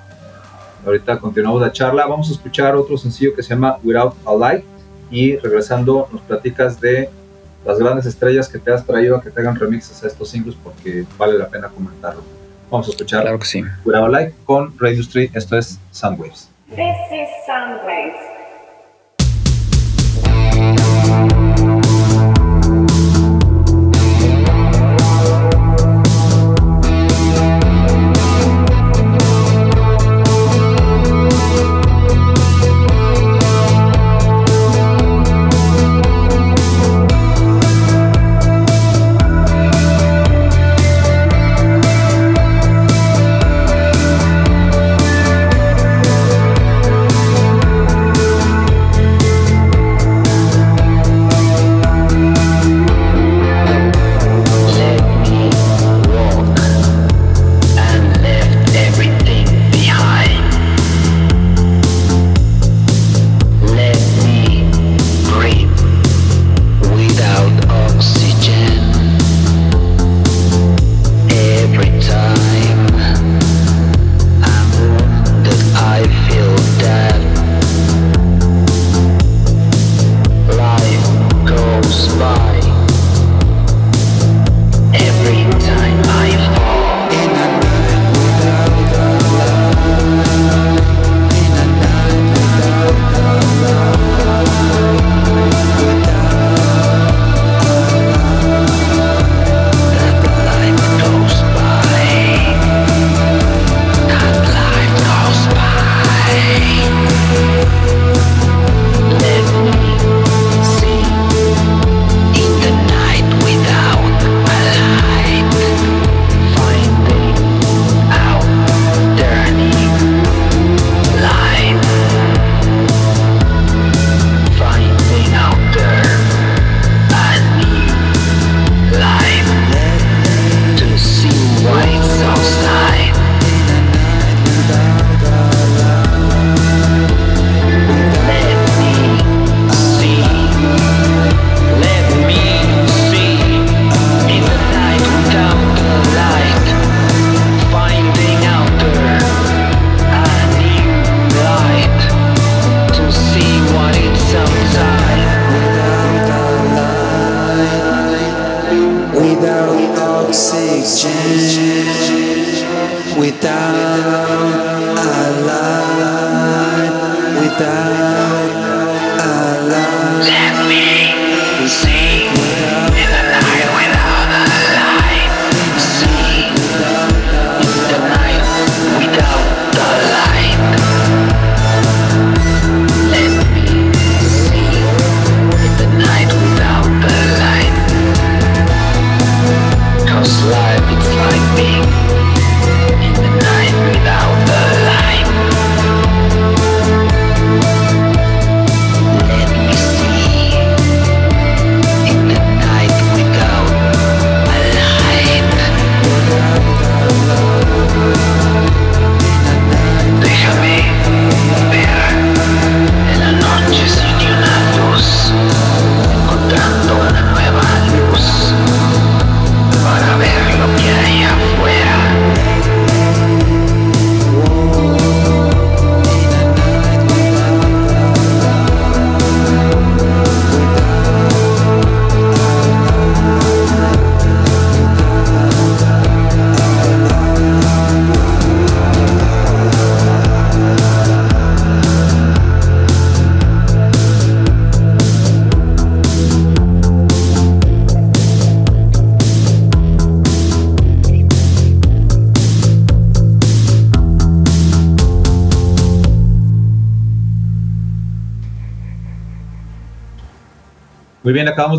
Ahorita 0.84 1.18
continuamos 1.20 1.60
la 1.62 1.70
charla. 1.70 2.04
Vamos 2.06 2.30
a 2.30 2.32
escuchar 2.32 2.74
otro 2.74 2.96
sencillo 2.98 3.32
que 3.36 3.44
se 3.44 3.50
llama 3.50 3.78
Without 3.84 4.14
a 4.26 4.34
Light. 4.34 4.64
Y 5.08 5.36
regresando, 5.36 6.08
nos 6.10 6.22
platicas 6.22 6.80
de 6.80 7.10
las 7.64 7.78
grandes 7.78 8.06
estrellas 8.06 8.48
que 8.48 8.58
te 8.58 8.72
has 8.72 8.84
traído 8.84 9.16
a 9.16 9.22
que 9.22 9.30
te 9.30 9.40
hagan 9.40 9.54
remixes 9.54 10.02
a 10.02 10.06
estos 10.08 10.28
singles 10.30 10.56
porque 10.64 11.04
vale 11.18 11.36
la 11.38 11.46
pena 11.48 11.68
comentarlo. 11.68 12.22
Vamos 12.70 12.88
a 12.88 12.90
escuchar 12.92 13.22
Claro 13.22 13.38
que 13.38 13.46
sí. 13.46 13.64
Light 13.84 14.32
con 14.44 14.72
Ray 14.78 14.92
Industry. 14.92 15.30
Esto 15.34 15.58
es 15.58 15.78
Soundwaves. 15.90 16.50
This 16.68 16.96
is 17.10 17.28
Soundwaves. 17.46 18.39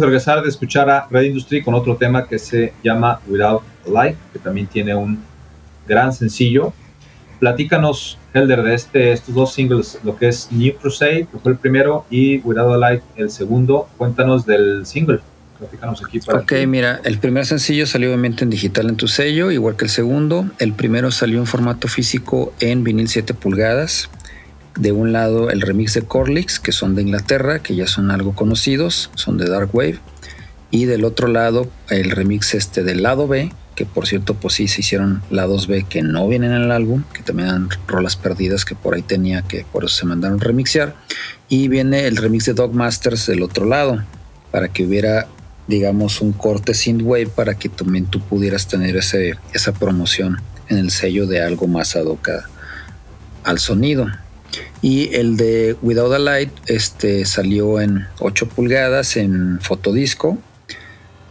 De 0.02 0.08
regresar 0.08 0.42
de 0.42 0.50
escuchar 0.50 0.90
a 0.90 1.08
Red 1.10 1.24
Industry 1.24 1.64
con 1.64 1.74
otro 1.74 1.96
tema 1.96 2.28
que 2.28 2.38
se 2.38 2.74
llama 2.84 3.22
Without 3.28 3.62
Light, 3.88 4.18
que 4.34 4.40
también 4.40 4.68
tiene 4.68 4.94
un 4.96 5.24
gran 5.88 6.12
sencillo. 6.12 6.74
Platícanos, 7.40 8.18
Helder, 8.34 8.64
de 8.64 8.74
este, 8.74 9.12
estos 9.14 9.34
dos 9.34 9.54
singles, 9.54 10.00
lo 10.04 10.16
que 10.16 10.28
es 10.28 10.52
New 10.52 10.76
Crusade, 10.76 11.28
que 11.32 11.40
fue 11.42 11.54
el 11.54 11.58
primero, 11.58 12.06
y 12.10 12.40
Without 12.40 12.78
Light, 12.80 13.02
el 13.16 13.32
segundo. 13.32 13.88
Cuéntanos 13.98 14.46
del 14.46 14.86
single. 14.86 15.20
Platícanos 15.58 16.04
aquí 16.04 16.20
para 16.20 16.40
Ok, 16.40 16.54
mira, 16.68 17.00
el 17.04 17.20
primer 17.20 17.46
sencillo 17.46 17.86
salió 17.86 18.10
obviamente 18.10 18.44
en 18.44 18.50
digital 18.50 18.90
en 18.90 18.96
tu 18.96 19.08
sello, 19.08 19.52
igual 19.52 19.76
que 19.76 19.86
el 19.86 19.92
segundo. 19.92 20.46
El 20.60 20.74
primero 20.74 21.12
salió 21.12 21.40
en 21.40 21.46
formato 21.46 21.88
físico 21.88 22.54
en 22.60 22.84
vinil 22.84 23.08
7 23.08 23.34
pulgadas. 23.34 24.10
De 24.76 24.92
un 24.92 25.12
lado 25.12 25.50
el 25.50 25.62
remix 25.62 25.94
de 25.94 26.04
Corlix, 26.04 26.60
que 26.60 26.72
son 26.72 26.96
de 26.96 27.02
Inglaterra, 27.02 27.60
que 27.60 27.76
ya 27.76 27.88
son 27.88 28.12
algo 28.12 28.34
conocidos, 28.34 29.12
son 29.16 29.38
de 29.38 29.50
Dark 29.50 29.70
Wave. 29.74 30.00
Y 30.70 30.86
del 30.86 31.04
otro 31.04 31.28
lado 31.28 31.70
el 31.90 32.12
remix 32.12 32.54
este 32.54 32.84
del 32.84 33.04
lado 33.04 33.28
B, 33.28 33.52
que 33.76 33.86
por 33.86 34.08
cierto 34.08 34.36
pues 34.36 34.54
sí 34.56 34.68
se 34.68 34.82
hicieron 34.82 35.22
lados 35.30 35.68
B 35.68 35.86
que 35.90 36.02
no 36.02 36.28
vienen 36.28 36.54
en 36.54 36.62
el 36.64 36.72
álbum, 36.72 37.04
que 37.14 37.24
también 37.24 37.50
eran 37.50 37.70
rolas 37.88 38.16
perdidas 38.16 38.64
que 38.64 38.76
por 38.76 38.96
ahí 38.96 39.02
tenía, 39.02 39.42
que 39.42 39.66
por 39.72 39.84
eso 39.84 39.96
se 39.96 40.06
mandaron 40.06 40.40
remixear. 40.40 40.96
Y 41.50 41.68
viene 41.68 42.08
el 42.08 42.16
remix 42.16 42.46
de 42.46 42.54
Dog 42.54 42.74
Masters 42.74 43.28
del 43.28 43.44
otro 43.44 43.66
lado, 43.66 44.02
para 44.52 44.70
que 44.70 44.86
hubiera 44.86 45.28
digamos, 45.68 46.22
un 46.22 46.34
corte 46.34 46.74
synthwave 46.74 47.28
para 47.28 47.56
que 47.56 47.70
también 47.70 48.06
tú 48.06 48.20
pudieras 48.20 48.68
tener 48.68 48.98
ese, 48.98 49.36
esa 49.54 49.72
promoción 49.72 50.42
en 50.68 50.78
el 50.78 50.92
sello 50.92 51.26
de 51.28 51.42
algo 51.42 51.68
más 51.68 51.96
ad 51.96 52.08
al 53.44 53.60
sonido. 53.60 54.08
Y 54.82 55.14
el 55.16 55.38
de 55.38 55.76
Without 55.82 56.14
a 56.14 56.20
Light 56.20 56.52
este, 56.68 57.26
salió 57.26 57.80
en 57.80 58.08
8 58.20 58.48
pulgadas 58.50 59.16
en 59.18 59.60
fotodisco. 59.62 60.38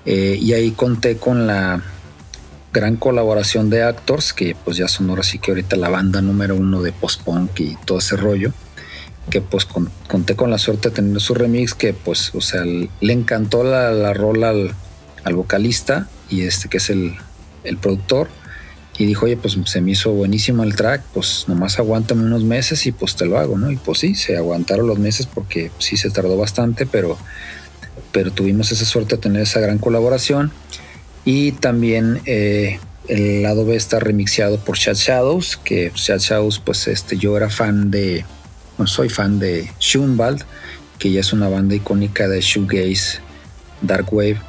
eh, 0.07 0.39
y 0.41 0.53
ahí 0.55 0.71
conté 0.71 1.17
con 1.19 1.47
la 1.47 1.83
gran 2.73 2.97
colaboración 2.97 3.69
de 3.69 3.83
Actors, 3.83 4.33
que 4.33 4.57
pues 4.65 4.77
ya 4.77 4.89
son 4.89 5.11
ahora 5.11 5.23
sí 5.25 5.39
que 5.39 5.51
ahorita 5.51 5.77
la 5.77 5.89
banda 5.91 6.23
número 6.23 6.55
uno 6.57 6.81
de 6.83 6.93
post-punk 6.93 7.61
y 7.61 7.77
todo 7.85 7.99
ese 7.99 8.17
rollo 8.17 8.53
que 9.29 9.41
pues 9.41 9.65
con- 9.67 9.91
conté 10.09 10.35
con 10.37 10.51
la 10.51 10.59
suerte 10.59 10.89
de 10.89 10.95
tener 10.95 11.21
su 11.21 11.35
remix 11.35 11.75
que 11.75 11.93
pues 11.93 12.35
o 12.35 12.41
sea 12.41 12.65
le 12.65 13.13
encantó 13.13 13.63
la, 13.63 13.91
la 13.93 14.11
al, 14.11 14.75
al 15.25 15.35
vocalista 15.35 16.09
y 16.31 16.43
este 16.43 16.69
que 16.69 16.79
es 16.79 16.91
el, 16.91 17.17
el 17.65 17.77
productor 17.77 18.29
y 19.01 19.07
dijo 19.07 19.25
oye 19.25 19.37
pues 19.37 19.57
se 19.65 19.81
me 19.81 19.93
hizo 19.93 20.13
buenísimo 20.13 20.63
el 20.63 20.77
track 20.77 21.03
pues 21.15 21.47
nomás 21.49 21.79
aguántame 21.79 22.23
unos 22.23 22.45
meses 22.45 22.87
y 22.87 22.93
pues 22.93 23.17
te 23.17 23.25
lo 23.25 23.39
hago 23.39 23.57
no 23.57 23.71
y 23.71 23.77
pues 23.77 24.01
sí 24.01 24.15
se 24.15 24.37
aguantaron 24.37 24.87
los 24.87 24.99
meses 24.99 25.27
porque 25.27 25.71
sí 25.79 25.97
se 25.97 26.11
tardó 26.11 26.37
bastante 26.37 26.85
pero 26.85 27.19
pero 28.13 28.33
tuvimos 28.33 28.73
esa 28.73 28.85
suerte 28.85 29.17
de 29.17 29.23
tener 29.23 29.43
esa 29.43 29.61
gran 29.61 29.79
colaboración. 29.79 30.51
Y 31.25 31.53
también 31.53 32.21
eh, 32.27 32.79
el 33.09 33.43
lado 33.43 33.65
B 33.65 33.77
está 33.77 34.01
remixeado 34.01 34.59
por 34.59 34.79
Chad 34.79 34.95
Shadows 34.95 35.59
que 35.59 35.93
Chad 35.95 36.19
Shadows 36.19 36.61
pues 36.61 36.89
este 36.89 37.17
yo 37.17 37.37
era 37.37 37.51
fan 37.51 37.91
de 37.91 38.25
bueno, 38.77 38.89
soy 38.89 39.09
fan 39.09 39.39
de 39.39 39.71
Schunwald, 39.79 40.43
que 40.99 41.13
ya 41.13 41.21
es 41.21 41.33
una 41.33 41.49
banda 41.49 41.75
icónica 41.75 42.29
de 42.29 42.41
shoegaze, 42.41 43.19
dark 43.83 44.13
wave 44.13 44.41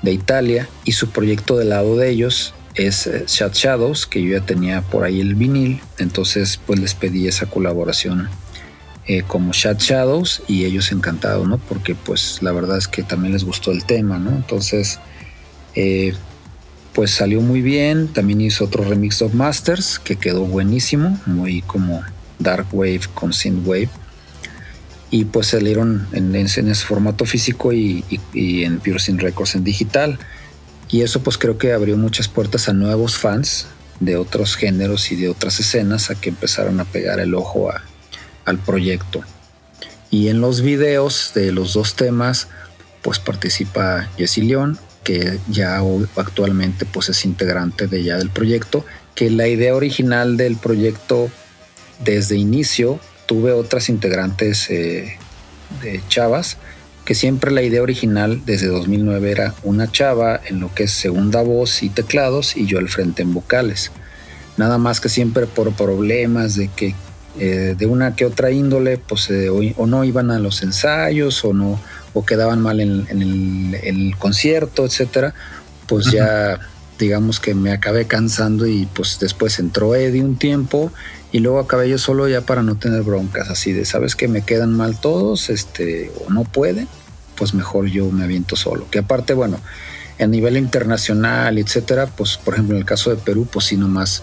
de 0.00 0.12
Italia, 0.12 0.68
y 0.84 0.92
su 0.92 1.10
proyecto 1.10 1.58
del 1.58 1.70
lado 1.70 1.96
de 1.96 2.08
ellos 2.08 2.54
es 2.78 3.06
eh, 3.06 3.24
Shad 3.26 3.52
Shadows, 3.52 4.06
que 4.06 4.22
yo 4.22 4.38
ya 4.38 4.44
tenía 4.46 4.80
por 4.82 5.04
ahí 5.04 5.20
el 5.20 5.34
vinil, 5.34 5.80
entonces 5.98 6.58
pues 6.66 6.78
les 6.80 6.94
pedí 6.94 7.28
esa 7.28 7.46
colaboración 7.46 8.28
eh, 9.06 9.22
como 9.26 9.52
Shad 9.52 9.78
Shadows 9.78 10.42
y 10.48 10.64
ellos 10.64 10.92
encantados, 10.92 11.46
¿no? 11.48 11.58
Porque 11.58 11.94
pues 11.94 12.38
la 12.42 12.52
verdad 12.52 12.78
es 12.78 12.88
que 12.88 13.02
también 13.02 13.32
les 13.32 13.44
gustó 13.44 13.70
el 13.72 13.84
tema, 13.84 14.18
¿no? 14.18 14.30
Entonces 14.30 14.98
eh, 15.74 16.14
pues 16.94 17.10
salió 17.12 17.40
muy 17.40 17.60
bien, 17.62 18.08
también 18.08 18.40
hizo 18.40 18.64
otro 18.64 18.84
remix 18.84 19.22
of 19.22 19.34
Masters 19.34 19.98
que 19.98 20.16
quedó 20.16 20.44
buenísimo, 20.44 21.18
muy 21.26 21.62
como 21.62 22.02
Dark 22.38 22.66
Wave 22.72 23.02
con 23.14 23.32
Synthwave. 23.32 23.88
Y 25.10 25.24
pues 25.24 25.46
salieron 25.46 26.06
en, 26.12 26.36
en 26.36 26.46
ese 26.46 26.74
formato 26.74 27.24
físico 27.24 27.72
y, 27.72 28.04
y- 28.10 28.20
y 28.34 28.64
en 28.64 28.82
Synth 28.98 29.22
Records 29.22 29.54
en 29.54 29.64
digital. 29.64 30.18
Y 30.88 31.02
eso 31.02 31.22
pues 31.22 31.38
creo 31.38 31.58
que 31.58 31.72
abrió 31.72 31.96
muchas 31.96 32.28
puertas 32.28 32.68
a 32.68 32.72
nuevos 32.72 33.18
fans 33.18 33.66
de 34.00 34.16
otros 34.16 34.56
géneros 34.56 35.10
y 35.12 35.16
de 35.16 35.28
otras 35.28 35.60
escenas 35.60 36.10
a 36.10 36.14
que 36.14 36.30
empezaron 36.30 36.80
a 36.80 36.84
pegar 36.84 37.20
el 37.20 37.34
ojo 37.34 37.70
al 38.44 38.58
proyecto. 38.58 39.22
Y 40.10 40.28
en 40.28 40.40
los 40.40 40.62
videos 40.62 41.32
de 41.34 41.52
los 41.52 41.74
dos 41.74 41.94
temas 41.94 42.48
pues 43.02 43.18
participa 43.18 44.08
Jessy 44.16 44.42
León, 44.42 44.78
que 45.04 45.38
ya 45.48 45.80
actualmente 46.16 46.84
pues 46.84 47.08
es 47.08 47.24
integrante 47.24 47.86
de 47.86 48.02
ya 48.02 48.16
del 48.16 48.30
proyecto, 48.30 48.84
que 49.14 49.30
la 49.30 49.48
idea 49.48 49.74
original 49.74 50.36
del 50.36 50.56
proyecto 50.56 51.30
desde 52.04 52.36
inicio 52.36 53.00
tuve 53.26 53.52
otras 53.52 53.88
integrantes 53.88 54.70
eh, 54.70 55.18
de 55.82 56.02
chavas, 56.08 56.56
que 57.08 57.14
siempre 57.14 57.50
la 57.50 57.62
idea 57.62 57.80
original 57.80 58.42
desde 58.44 58.66
2009 58.66 59.30
era 59.30 59.54
una 59.62 59.90
chava 59.90 60.42
en 60.44 60.60
lo 60.60 60.74
que 60.74 60.82
es 60.82 60.90
segunda 60.90 61.40
voz 61.40 61.82
y 61.82 61.88
teclados 61.88 62.54
y 62.54 62.66
yo 62.66 62.78
al 62.78 62.90
frente 62.90 63.22
en 63.22 63.32
vocales. 63.32 63.90
Nada 64.58 64.76
más 64.76 65.00
que 65.00 65.08
siempre 65.08 65.46
por 65.46 65.72
problemas 65.72 66.54
de 66.54 66.68
que 66.68 66.94
eh, 67.40 67.74
de 67.78 67.86
una 67.86 68.14
que 68.14 68.26
otra 68.26 68.50
índole, 68.50 68.98
pues 68.98 69.30
eh, 69.30 69.48
o, 69.48 69.62
o 69.82 69.86
no 69.86 70.04
iban 70.04 70.30
a 70.30 70.38
los 70.38 70.62
ensayos 70.62 71.42
o 71.46 71.54
no 71.54 71.80
o 72.12 72.26
quedaban 72.26 72.60
mal 72.60 72.78
en, 72.78 73.06
en 73.08 73.22
el, 73.22 73.74
en 73.82 74.00
el 74.08 74.16
concierto, 74.18 74.84
etcétera, 74.84 75.32
pues 75.86 76.10
ya 76.12 76.60
digamos 76.98 77.40
que 77.40 77.54
me 77.54 77.72
acabé 77.72 78.06
cansando 78.06 78.66
y 78.66 78.84
pues 78.84 79.18
después 79.18 79.58
entró 79.58 79.94
Eddie 79.94 80.22
un 80.22 80.36
tiempo 80.36 80.92
y 81.32 81.40
luego 81.40 81.58
acabé 81.58 81.88
yo 81.88 81.98
solo 81.98 82.28
ya 82.28 82.40
para 82.42 82.62
no 82.62 82.76
tener 82.76 83.02
broncas 83.02 83.50
así 83.50 83.72
de 83.72 83.84
sabes 83.84 84.16
que 84.16 84.28
me 84.28 84.42
quedan 84.42 84.74
mal 84.74 85.00
todos 85.00 85.50
este 85.50 86.10
o 86.26 86.32
no 86.32 86.44
pueden 86.44 86.88
pues 87.36 87.54
mejor 87.54 87.86
yo 87.86 88.10
me 88.10 88.24
aviento 88.24 88.56
solo 88.56 88.86
que 88.90 89.00
aparte 89.00 89.34
bueno 89.34 89.60
a 90.18 90.26
nivel 90.26 90.56
internacional 90.56 91.58
etcétera 91.58 92.06
pues 92.06 92.38
por 92.38 92.54
ejemplo 92.54 92.74
en 92.74 92.80
el 92.80 92.86
caso 92.86 93.10
de 93.10 93.16
Perú 93.16 93.46
pues 93.50 93.66
sí 93.66 93.76
nomás 93.76 94.22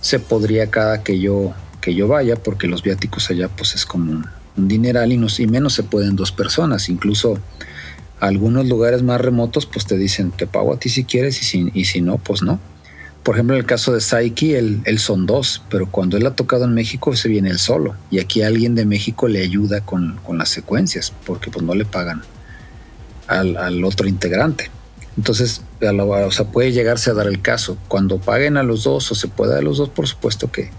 se 0.00 0.18
podría 0.18 0.70
cada 0.70 1.02
que 1.02 1.18
yo 1.18 1.54
que 1.86 1.94
yo 1.94 2.08
vaya, 2.08 2.34
porque 2.34 2.66
los 2.66 2.82
viáticos 2.82 3.30
allá 3.30 3.48
pues 3.48 3.76
es 3.76 3.86
como 3.86 4.10
un, 4.10 4.26
dineral 4.56 5.12
y, 5.12 5.16
nos, 5.18 5.38
y 5.38 5.46
menos 5.46 5.72
se 5.74 5.84
pueden 5.84 6.16
dos 6.16 6.32
personas. 6.32 6.88
Incluso 6.88 7.38
algunos 8.18 8.66
lugares 8.66 9.04
más 9.04 9.20
remotos 9.20 9.66
pues 9.66 9.86
te 9.86 9.96
dicen 9.96 10.32
te 10.32 10.48
pago 10.48 10.74
a 10.74 10.80
ti 10.80 10.88
si 10.88 11.04
quieres 11.04 11.54
y 11.54 11.84
si 11.84 12.00
no, 12.00 12.18
pues 12.18 12.42
no. 12.42 12.58
Por 13.26 13.34
ejemplo, 13.34 13.56
en 13.56 13.60
el 13.62 13.66
caso 13.66 13.92
de 13.92 14.00
Saiki, 14.00 14.54
él, 14.54 14.82
él 14.84 15.00
son 15.00 15.26
dos, 15.26 15.60
pero 15.68 15.90
cuando 15.90 16.16
él 16.16 16.24
ha 16.26 16.36
tocado 16.36 16.64
en 16.64 16.74
México 16.74 17.16
se 17.16 17.28
viene 17.28 17.50
él 17.50 17.58
solo. 17.58 17.96
Y 18.08 18.20
aquí 18.20 18.42
alguien 18.42 18.76
de 18.76 18.84
México 18.84 19.26
le 19.26 19.42
ayuda 19.42 19.80
con, 19.80 20.20
con 20.24 20.38
las 20.38 20.48
secuencias, 20.48 21.12
porque 21.26 21.50
pues 21.50 21.64
no 21.66 21.74
le 21.74 21.84
pagan 21.84 22.22
al, 23.26 23.56
al 23.56 23.84
otro 23.84 24.06
integrante. 24.06 24.70
Entonces, 25.16 25.62
a 25.80 25.92
la- 25.92 26.04
o 26.04 26.30
sea, 26.30 26.46
puede 26.46 26.70
llegarse 26.70 27.10
a 27.10 27.14
dar 27.14 27.26
el 27.26 27.42
caso. 27.42 27.76
Cuando 27.88 28.18
paguen 28.18 28.56
a 28.58 28.62
los 28.62 28.84
dos 28.84 29.10
o 29.10 29.16
se 29.16 29.26
pueda 29.26 29.58
a 29.58 29.60
los 29.60 29.78
dos, 29.78 29.88
por 29.88 30.06
supuesto 30.06 30.52
que, 30.52 30.70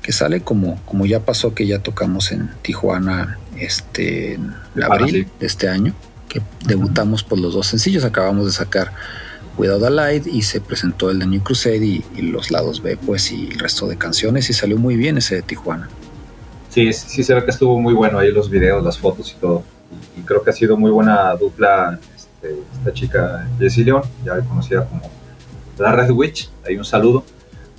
que 0.00 0.12
sale 0.12 0.42
como, 0.42 0.80
como 0.84 1.06
ya 1.06 1.18
pasó 1.24 1.54
que 1.56 1.66
ya 1.66 1.80
tocamos 1.80 2.30
en 2.30 2.50
Tijuana 2.62 3.36
este, 3.58 4.34
en 4.34 4.54
abril 4.80 5.24
sí. 5.24 5.30
de 5.40 5.46
este 5.46 5.68
año, 5.68 5.92
que 6.28 6.40
debutamos 6.66 7.24
por 7.24 7.40
los 7.40 7.52
dos 7.54 7.66
sencillos. 7.66 8.04
Acabamos 8.04 8.46
de 8.46 8.52
sacar 8.52 8.92
Without 9.58 9.82
a 9.84 9.90
Light 9.90 10.26
y 10.26 10.42
se 10.42 10.60
presentó 10.60 11.10
el 11.10 11.18
de 11.18 11.26
New 11.26 11.42
Crusade 11.42 11.84
y, 11.84 12.04
y 12.14 12.22
los 12.22 12.50
lados 12.50 12.82
B, 12.82 12.96
pues, 12.96 13.30
y 13.32 13.46
el 13.48 13.58
resto 13.58 13.86
de 13.86 13.96
canciones 13.96 14.50
y 14.50 14.52
salió 14.52 14.76
muy 14.76 14.96
bien 14.96 15.18
ese 15.18 15.36
de 15.36 15.42
Tijuana. 15.42 15.88
Sí, 16.68 16.92
sí, 16.92 17.06
sí 17.08 17.24
se 17.24 17.34
ve 17.34 17.44
que 17.44 17.50
estuvo 17.50 17.80
muy 17.80 17.94
bueno 17.94 18.18
ahí 18.18 18.30
los 18.30 18.50
videos, 18.50 18.84
las 18.84 18.98
fotos 18.98 19.32
y 19.36 19.40
todo. 19.40 19.62
Y, 20.16 20.20
y 20.20 20.22
creo 20.24 20.42
que 20.42 20.50
ha 20.50 20.52
sido 20.52 20.76
muy 20.76 20.90
buena 20.90 21.34
dupla 21.36 21.98
este, 22.14 22.56
esta 22.78 22.92
chica 22.92 23.48
Jessie 23.58 23.84
León, 23.84 24.02
ya 24.24 24.38
conocida 24.40 24.84
como 24.86 25.10
la 25.78 25.92
Red 25.92 26.10
Witch. 26.10 26.50
Ahí 26.66 26.76
un 26.76 26.84
saludo. 26.84 27.24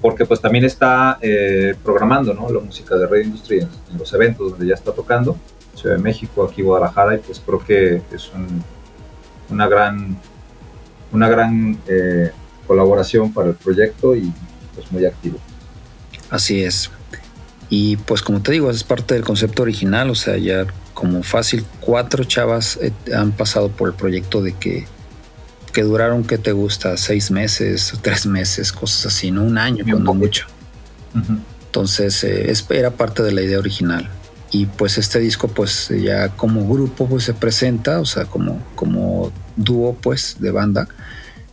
Porque 0.02 0.26
pues 0.26 0.40
también 0.40 0.64
está 0.64 1.18
eh, 1.22 1.76
programando 1.84 2.32
¿no? 2.34 2.48
la 2.52 2.60
música 2.60 2.96
de 2.96 3.08
Red 3.08 3.26
Industry 3.26 3.60
en, 3.62 3.70
en 3.92 3.98
los 3.98 4.14
eventos 4.14 4.52
donde 4.52 4.68
ya 4.68 4.76
está 4.76 4.92
tocando. 4.92 5.36
Ciudad 5.74 5.96
de 5.96 6.02
México, 6.02 6.44
aquí 6.44 6.62
Guadalajara, 6.62 7.16
y 7.16 7.18
pues 7.20 7.40
creo 7.44 7.60
que 7.60 8.02
es 8.12 8.32
un- 8.34 8.64
una 9.50 9.68
gran, 9.68 10.18
una 11.12 11.28
gran 11.28 11.78
eh, 11.88 12.32
colaboración 12.66 13.34
para 13.34 13.50
el 13.50 13.56
proyecto 13.56 14.16
y 14.16 14.32
pues 14.76 14.92
muy 14.92 15.06
activo. 15.06 15.40
Así 16.30 16.64
es. 16.64 16.92
Y 17.70 17.98
pues 17.98 18.22
como 18.22 18.42
te 18.42 18.52
digo, 18.52 18.70
es 18.70 18.84
parte 18.84 19.14
del 19.14 19.24
concepto 19.24 19.62
original, 19.62 20.10
o 20.10 20.16
sea, 20.16 20.38
ya 20.38 20.66
como 20.94 21.22
fácil, 21.22 21.66
cuatro 21.80 22.24
chavas 22.24 22.80
eh, 22.82 22.92
han 23.16 23.32
pasado 23.32 23.70
por 23.70 23.90
el 23.90 23.94
proyecto 23.94 24.42
de 24.42 24.54
que, 24.54 24.88
que 25.74 25.84
duraron, 25.84 26.24
que 26.24 26.38
te 26.38 26.54
gusta? 26.54 26.98
Seis 26.98 27.30
meses, 27.30 27.94
tres 28.02 28.26
meses, 28.26 28.72
cosas 28.72 29.06
así, 29.06 29.30
¿no? 29.30 29.44
Un 29.44 29.58
año, 29.58 29.84
cuando 29.84 30.06
poco. 30.06 30.16
mucho. 30.16 30.48
Entonces, 31.68 32.24
eh, 32.24 32.52
era 32.70 32.92
parte 32.92 33.22
de 33.22 33.32
la 33.32 33.42
idea 33.42 33.60
original. 33.60 34.10
Y 34.52 34.66
pues 34.66 34.98
este 34.98 35.20
disco, 35.20 35.48
pues 35.50 35.90
ya 35.90 36.30
como 36.30 36.68
grupo, 36.68 37.08
pues 37.08 37.26
se 37.26 37.34
presenta, 37.34 38.00
o 38.00 38.06
sea, 38.06 38.26
como, 38.26 38.62
como 38.76 39.32
dúo, 39.56 39.94
pues, 40.02 40.38
de 40.40 40.52
banda. 40.52 40.88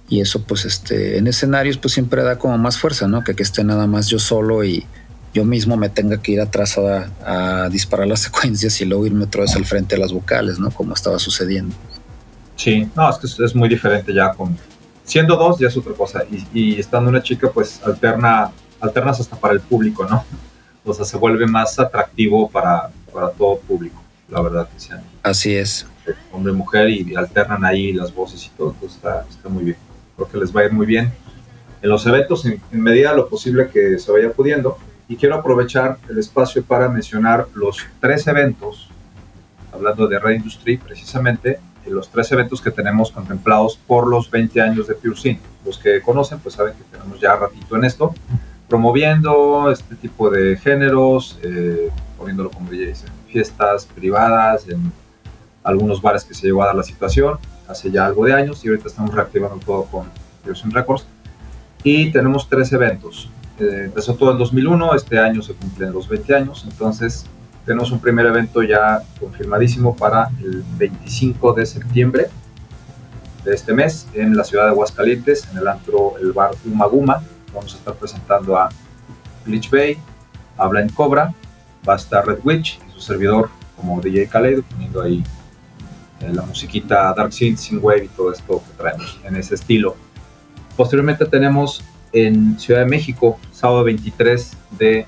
Y 0.09 0.21
eso, 0.21 0.43
pues, 0.43 0.65
este, 0.65 1.19
en 1.19 1.27
escenarios, 1.27 1.77
pues 1.79 1.95
siempre 1.95 2.23
da 2.23 2.39
como 2.39 2.57
más 2.59 2.79
fuerza, 2.79 3.09
¿no? 3.09 3.25
Que 3.25 3.35
que 3.35 3.43
esté 3.43 3.65
nada 3.65 3.87
más 3.87 4.09
yo 4.09 4.19
solo 4.19 4.63
y 4.65 4.87
yo 5.33 5.45
mismo 5.45 5.77
me 5.77 5.89
tenga 5.89 6.23
que 6.23 6.33
ir 6.33 6.41
atrás 6.41 6.79
a, 6.79 7.69
disparar 7.69 8.07
las 8.07 8.21
secuencias 8.29 8.81
y 8.81 8.85
luego 8.85 9.07
irme 9.07 9.25
otra 9.25 9.43
vez 9.43 9.57
al 9.57 9.65
frente 9.65 9.97
de 9.97 10.01
las 10.01 10.13
vocales, 10.13 10.61
¿no? 10.61 10.71
Como 10.71 10.95
estaba 10.95 11.19
sucediendo. 11.19 11.75
Sí, 12.57 12.89
no, 12.95 13.11
es 13.11 13.19
que 13.19 13.45
es 13.45 13.55
muy 13.55 13.69
diferente 13.69 14.15
ya 14.15 14.33
con... 14.33 14.57
Siendo 15.03 15.37
dos 15.37 15.59
ya 15.59 15.69
es 15.69 15.77
otra 15.77 15.93
cosa 15.93 16.23
y, 16.31 16.47
y 16.59 16.81
estando 16.81 17.11
una 17.11 17.23
chica 17.23 17.51
pues 17.53 17.79
alterna, 17.85 18.51
alternas 18.81 19.21
hasta 19.21 19.37
para 19.37 19.53
el 19.53 19.61
público, 19.61 20.07
¿no? 20.09 20.25
O 20.85 20.93
sea, 20.93 21.05
se 21.05 21.17
vuelve 21.17 21.47
más 21.47 21.79
atractivo 21.79 22.49
para, 22.51 22.91
para 23.13 23.31
todo 23.31 23.59
público, 23.59 24.03
la 24.29 24.43
verdad, 24.43 24.69
que 24.69 24.79
sean 24.81 25.03
Así 25.23 25.55
es. 25.55 25.87
hombre 26.33 26.53
y 26.53 26.57
mujer 26.57 26.91
y 26.91 27.15
alternan 27.15 27.65
ahí 27.65 27.93
las 27.93 28.15
voces 28.15 28.45
y 28.47 28.51
todo, 28.51 28.73
entonces 28.73 28.97
está, 28.97 29.25
está 29.29 29.49
muy 29.49 29.65
bien. 29.65 29.77
Creo 30.17 30.29
que 30.29 30.39
les 30.39 30.55
va 30.55 30.61
a 30.61 30.65
ir 30.65 30.73
muy 30.73 30.87
bien 30.87 31.13
en 31.83 31.91
los 31.91 32.07
eventos 32.07 32.45
en, 32.47 32.61
en 32.73 32.81
medida 32.81 33.11
de 33.11 33.17
lo 33.17 33.29
posible 33.29 33.69
que 33.69 33.99
se 33.99 34.11
vaya 34.13 34.33
pudiendo. 34.33 34.79
Y 35.07 35.17
quiero 35.17 35.35
aprovechar 35.35 35.99
el 36.09 36.19
espacio 36.19 36.63
para 36.65 36.89
mencionar 36.89 37.47
los 37.55 37.85
tres 38.01 38.27
eventos, 38.27 38.89
hablando 39.71 40.07
de 40.09 40.19
Red 40.19 40.37
Industry 40.37 40.79
precisamente, 40.79 41.59
eh, 41.85 41.91
los 41.91 42.09
tres 42.09 42.33
eventos 42.33 42.63
que 42.63 42.71
tenemos 42.71 43.11
contemplados 43.11 43.79
por 43.87 44.07
los 44.07 44.31
20 44.31 44.61
años 44.63 44.87
de 44.87 44.95
Pure 44.95 45.17
Synth. 45.17 45.41
Los 45.65 45.77
que 45.79 46.01
conocen 46.01 46.39
pues 46.39 46.55
saben 46.55 46.73
que 46.75 46.85
tenemos 46.85 47.21
ya 47.21 47.37
ratito 47.37 47.77
en 47.77 47.85
esto, 47.85 48.15
promoviendo 48.69 49.71
este 49.71 49.95
tipo 49.97 50.31
de 50.31 50.57
géneros, 50.57 51.39
eh, 51.43 51.91
poniéndolo 52.19 52.51
como 52.51 52.71
DJs 52.71 53.05
en 53.05 53.13
fiestas 53.29 53.87
privadas, 53.87 54.69
en 54.69 54.93
algunos 55.63 56.01
bares 56.01 56.25
que 56.25 56.35
se 56.35 56.47
llegó 56.47 56.63
a 56.63 56.67
dar 56.67 56.75
la 56.75 56.83
situación 56.83 57.39
hace 57.69 57.91
ya 57.91 58.07
algo 58.07 58.25
de 58.27 58.35
años 58.35 58.65
y 58.65 58.69
ahorita 58.69 58.89
estamos 58.89 59.15
reactivando 59.15 59.57
todo 59.65 59.85
con 59.85 60.07
Synth 60.55 60.75
Records. 60.75 61.07
Y 61.83 62.11
tenemos 62.13 62.49
tres 62.49 62.73
eventos. 62.73 63.31
Eh, 63.59 63.83
empezó 63.85 64.15
todo 64.15 64.33
en 64.33 64.39
2001, 64.39 64.95
este 64.95 65.19
año 65.19 65.43
se 65.43 65.55
cumplen 65.55 65.93
los 65.93 66.09
20 66.09 66.35
años, 66.35 66.65
entonces 66.69 67.27
tenemos 67.65 67.91
un 67.93 68.01
primer 68.01 68.27
evento 68.27 68.63
ya 68.63 69.03
confirmadísimo 69.21 69.97
para 69.97 70.29
el 70.43 70.65
25 70.77 71.53
de 71.53 71.67
septiembre 71.67 72.27
de 73.45 73.55
este 73.55 73.73
mes 73.73 74.07
en 74.15 74.37
la 74.37 74.45
ciudad 74.45 74.65
de 74.65 74.71
Aguascalientes, 74.71 75.49
en 75.53 75.59
el 75.59 75.69
antro, 75.69 76.15
el 76.21 76.33
bar 76.33 76.53
Umaguma. 76.65 77.23
Vamos 77.55 77.75
a 77.75 77.79
estar 77.79 77.95
presentando 77.95 78.57
a 78.57 78.69
Glitch 79.47 79.71
Bay, 79.71 79.97
a 80.57 80.67
Blind 80.67 80.93
Cobra, 80.93 81.33
va 81.89 81.95
a 81.95 81.97
estar 81.97 82.27
Red 82.27 82.41
Witch 82.45 82.81
y 82.89 82.93
su 82.93 83.01
servidor 83.01 83.49
como 83.77 84.01
DJ 84.01 84.29
Khaled, 84.29 84.63
poniendo 84.63 85.03
ahí 85.03 85.23
eh, 86.21 86.33
la 86.33 86.43
musiquita 86.43 87.13
Dark 87.15 87.33
Synth, 87.33 87.59
Synthwave 87.59 88.05
y 88.05 88.09
todo 88.09 88.33
esto 88.33 88.63
que 88.67 88.77
traemos 88.77 89.21
en 89.25 89.37
ese 89.37 89.55
estilo. 89.55 89.97
Posteriormente 90.77 91.27
tenemos 91.27 91.85
en 92.13 92.59
Ciudad 92.59 92.81
de 92.81 92.87
México, 92.87 93.39
sábado 93.53 93.85
23 93.85 94.57
de 94.79 95.05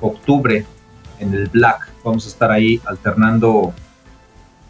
octubre, 0.00 0.66
en 1.18 1.34
el 1.34 1.48
Black. 1.48 1.88
Vamos 2.04 2.26
a 2.26 2.28
estar 2.28 2.50
ahí 2.50 2.80
alternando 2.86 3.72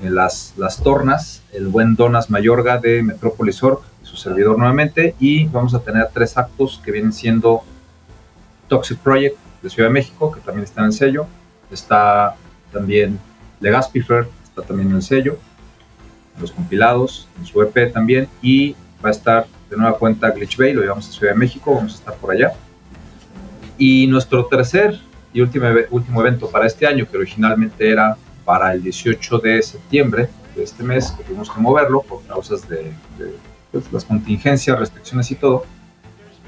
eh, 0.00 0.10
las, 0.10 0.54
las 0.56 0.82
tornas, 0.82 1.42
el 1.52 1.68
buen 1.68 1.94
Donas 1.94 2.30
Mayorga 2.30 2.78
de 2.78 3.02
Metrópolis 3.02 3.62
Org 3.62 3.80
servidor 4.18 4.58
nuevamente. 4.58 5.14
Y 5.18 5.46
vamos 5.46 5.74
a 5.74 5.80
tener 5.80 6.08
tres 6.12 6.36
actos 6.36 6.80
que 6.84 6.92
vienen 6.92 7.12
siendo 7.12 7.62
Toxic 8.68 8.98
Project 8.98 9.36
de 9.62 9.70
Ciudad 9.70 9.88
de 9.88 9.94
México, 9.94 10.30
que 10.30 10.40
también 10.40 10.64
está 10.64 10.82
en 10.82 10.86
el 10.88 10.92
sello. 10.92 11.26
Está 11.70 12.36
también 12.72 13.18
Legaspifer, 13.60 14.28
está 14.44 14.62
también 14.62 14.90
en 14.90 14.96
el 14.96 15.02
sello. 15.02 15.38
Los 16.40 16.52
compilados, 16.52 17.28
en 17.38 17.46
su 17.46 17.62
EP 17.62 17.92
también. 17.92 18.28
Y 18.42 18.76
va 19.04 19.08
a 19.08 19.12
estar 19.12 19.46
de 19.70 19.76
nueva 19.76 19.98
cuenta 19.98 20.30
Glitch 20.30 20.56
Bay, 20.56 20.72
lo 20.72 20.82
llevamos 20.82 21.08
a 21.08 21.12
Ciudad 21.12 21.32
de 21.32 21.38
México, 21.38 21.74
vamos 21.74 21.94
a 21.94 21.96
estar 21.96 22.14
por 22.16 22.30
allá. 22.30 22.52
Y 23.76 24.06
nuestro 24.06 24.46
tercer 24.46 25.00
y 25.32 25.40
último, 25.40 25.66
último 25.90 26.20
evento 26.20 26.50
para 26.50 26.66
este 26.66 26.86
año, 26.86 27.06
que 27.08 27.16
originalmente 27.16 27.90
era 27.90 28.16
para 28.44 28.72
el 28.72 28.82
18 28.82 29.38
de 29.38 29.62
septiembre 29.62 30.28
de 30.56 30.62
este 30.62 30.82
mes, 30.82 31.12
que 31.12 31.22
tuvimos 31.22 31.50
que 31.50 31.60
moverlo 31.60 32.02
por 32.02 32.24
causas 32.24 32.68
de, 32.68 32.92
de 33.18 33.34
pues, 33.72 33.92
las 33.92 34.04
contingencias, 34.04 34.78
restricciones 34.78 35.30
y 35.30 35.34
todo, 35.34 35.64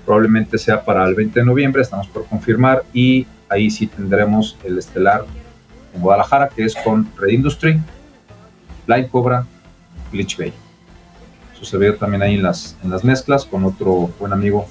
probablemente 0.04 0.58
sea 0.58 0.84
para 0.84 1.06
el 1.06 1.14
20 1.14 1.40
de 1.40 1.46
noviembre, 1.46 1.82
estamos 1.82 2.08
por 2.08 2.26
confirmar, 2.26 2.84
y 2.92 3.26
ahí 3.48 3.70
sí 3.70 3.86
tendremos 3.86 4.56
el 4.64 4.78
estelar 4.78 5.24
en 5.94 6.00
Guadalajara, 6.00 6.48
que 6.48 6.64
es 6.64 6.74
con 6.76 7.10
Red 7.16 7.30
Industry, 7.30 7.80
Blind 8.86 9.08
Cobra, 9.10 9.46
Glitch 10.12 10.38
Bay. 10.38 10.52
Su 11.58 11.64
servidor 11.64 11.96
también 11.96 12.22
ahí 12.22 12.34
en 12.34 12.42
las, 12.42 12.76
en 12.82 12.90
las 12.90 13.04
mezclas 13.04 13.44
con 13.44 13.64
otro 13.64 14.10
buen 14.18 14.32
amigo 14.32 14.66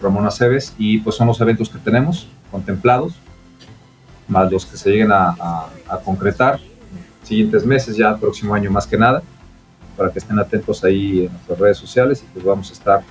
Ramón 0.00 0.26
Aceves 0.26 0.74
y 0.78 0.98
pues 0.98 1.16
son 1.16 1.26
los 1.26 1.40
eventos 1.40 1.68
que 1.68 1.78
tenemos 1.78 2.28
contemplados 2.50 3.14
más 4.28 4.50
los 4.50 4.66
que 4.66 4.76
se 4.76 4.90
lleguen 4.90 5.10
a, 5.10 5.30
a, 5.88 5.98
concretar 6.04 6.56
en 6.56 7.26
siguientes 7.26 7.64
meses 7.64 7.96
ya 7.96 8.10
el 8.10 8.18
próximo 8.18 8.54
año 8.54 8.70
más 8.70 8.86
que 8.86 8.96
nada 8.96 9.22
para 9.98 10.10
que 10.10 10.20
estén 10.20 10.38
atentos 10.38 10.82
ahí 10.84 11.26
en 11.26 11.32
nuestras 11.32 11.58
redes 11.58 11.76
sociales 11.76 12.22
y 12.22 12.32
pues 12.32 12.44
vamos 12.44 12.70
a 12.70 12.72
estar 12.72 13.02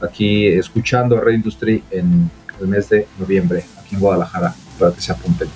aquí 0.00 0.48
escuchando 0.48 1.16
a 1.16 1.20
Red 1.20 1.34
Industry 1.34 1.84
en 1.92 2.28
el 2.60 2.66
mes 2.66 2.88
de 2.88 3.06
noviembre 3.18 3.64
aquí 3.78 3.94
en 3.94 4.00
Guadalajara 4.00 4.54
para 4.78 4.92
que 4.92 5.00
se 5.00 5.12
apunten 5.12 5.48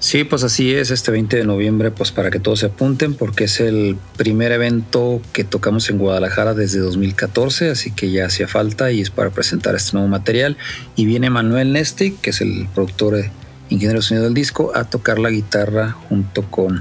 Sí, 0.00 0.24
pues 0.24 0.44
así 0.44 0.72
es, 0.72 0.90
este 0.90 1.10
20 1.10 1.36
de 1.36 1.44
noviembre, 1.44 1.90
pues 1.90 2.10
para 2.10 2.30
que 2.30 2.40
todos 2.40 2.60
se 2.60 2.66
apunten, 2.66 3.12
porque 3.12 3.44
es 3.44 3.60
el 3.60 3.98
primer 4.16 4.50
evento 4.50 5.20
que 5.34 5.44
tocamos 5.44 5.90
en 5.90 5.98
Guadalajara 5.98 6.54
desde 6.54 6.78
2014, 6.78 7.68
así 7.68 7.90
que 7.90 8.10
ya 8.10 8.24
hacía 8.24 8.48
falta 8.48 8.90
y 8.90 9.02
es 9.02 9.10
para 9.10 9.28
presentar 9.28 9.74
este 9.74 9.92
nuevo 9.92 10.08
material. 10.08 10.56
Y 10.96 11.04
viene 11.04 11.28
Manuel 11.28 11.74
Nestic, 11.74 12.18
que 12.22 12.30
es 12.30 12.40
el 12.40 12.66
productor 12.74 13.16
e 13.16 13.30
ingeniero 13.68 14.00
de 14.00 14.02
sonido 14.02 14.24
del 14.24 14.32
disco, 14.32 14.72
a 14.74 14.84
tocar 14.84 15.18
la 15.18 15.28
guitarra 15.28 15.90
junto 15.90 16.50
con 16.50 16.80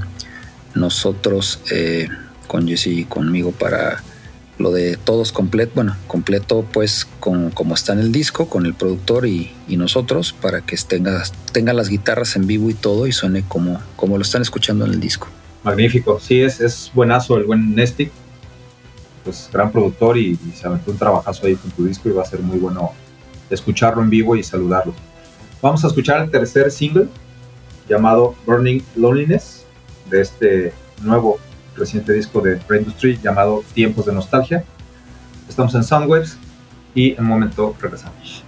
nosotros, 0.74 1.60
eh, 1.72 2.08
con 2.50 2.68
Jesse 2.68 2.88
y 2.88 3.06
conmigo, 3.06 3.52
para 3.52 4.04
lo 4.58 4.72
de 4.72 4.98
todos 4.98 5.32
completo, 5.32 5.72
bueno, 5.76 5.96
completo 6.08 6.66
pues 6.74 7.08
con 7.22 7.52
como 7.52 7.76
está 7.76 7.94
en 7.94 8.00
el 8.00 8.12
disco, 8.12 8.50
con 8.50 8.66
el 8.66 8.74
productor 8.74 9.26
y, 9.26 9.52
nosotros, 9.70 10.34
para 10.34 10.62
que 10.62 10.76
tenga, 10.76 11.24
tenga 11.54 11.74
las 11.74 11.88
guitarras 11.88 12.36
en 12.36 12.48
vivo 12.48 12.70
y 12.70 12.74
todo 12.74 13.08
y 13.08 13.14
suene 13.14 13.44
como, 13.48 13.80
como 13.96 14.18
lo 14.18 14.24
están 14.24 14.42
escuchando 14.42 14.86
en 14.86 14.92
el 14.92 15.00
disco. 15.00 15.28
Magnífico. 15.64 16.20
Sí, 16.20 16.42
es, 16.42 16.60
es 16.60 16.92
buenazo 16.94 17.38
el 17.38 17.46
buen 17.46 17.76
Nestic. 17.76 18.12
Pues 19.24 19.50
gran 19.54 19.72
productor 19.72 20.18
y, 20.18 20.32
y 20.32 20.52
se 20.58 20.68
aventó 20.68 20.92
un 20.92 20.98
trabajazo 20.98 21.46
ahí 21.46 21.56
con 21.56 21.72
tu 21.72 21.86
disco 21.86 22.10
y 22.10 22.14
va 22.14 22.24
a 22.24 22.26
ser 22.26 22.42
muy 22.42 22.58
bueno 22.58 22.92
escucharlo 23.50 24.02
en 24.02 24.10
vivo 24.10 24.36
y 24.36 24.44
saludarlo. 24.44 24.94
Vamos 25.62 25.84
a 25.84 25.88
escuchar 25.88 26.24
el 26.24 26.32
tercer 26.32 26.72
single 26.72 27.08
llamado 27.88 28.36
Burning 28.46 28.82
Loneliness 28.96 29.66
de 30.10 30.22
este 30.22 30.74
nuevo 31.02 31.40
reciente 31.80 32.14
disco 32.14 32.42
de 32.42 32.60
Red 32.68 32.82
Industry 32.82 33.18
llamado 33.22 33.64
Tiempos 33.74 34.06
de 34.06 34.14
Nostalgia. 34.14 34.64
Estamos 35.48 35.74
en 35.74 35.84
Soundwaves 35.84 36.38
y 36.94 37.14
en 37.14 37.22
un 37.22 37.28
momento 37.28 37.76
regresamos. 37.82 38.44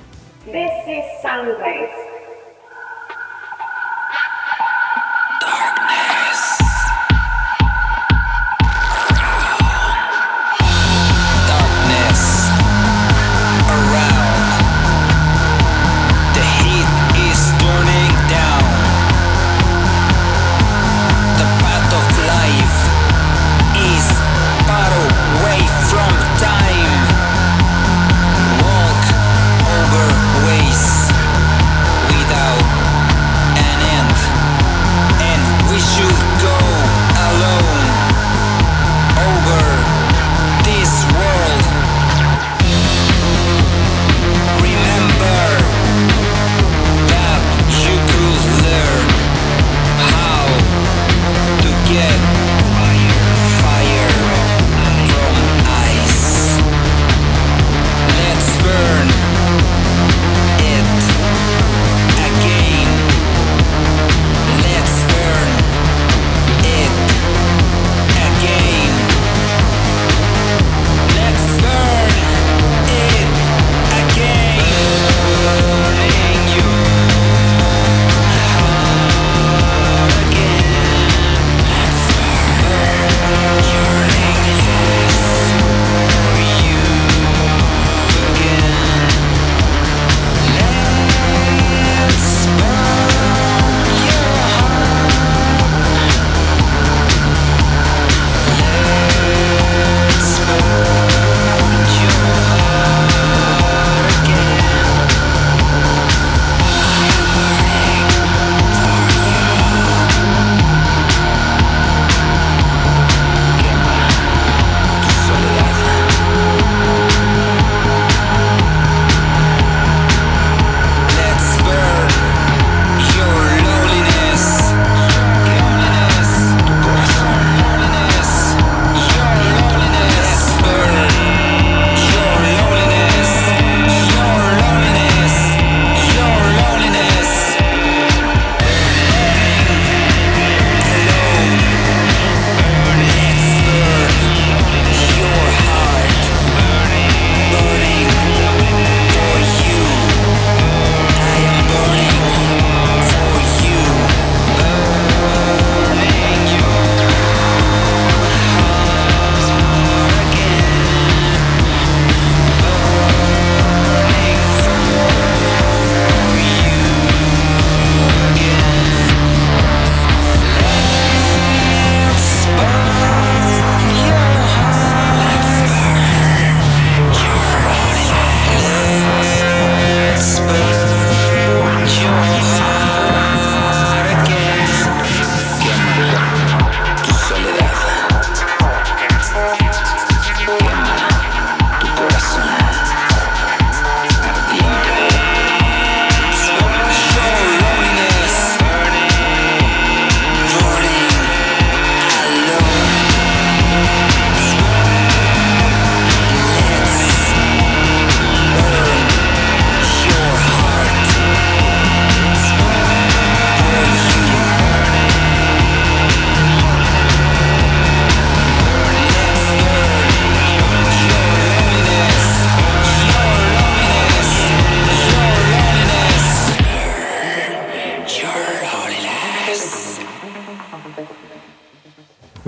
This 0.46 0.72
is 0.88 1.06
Soundwaves. 1.22 2.11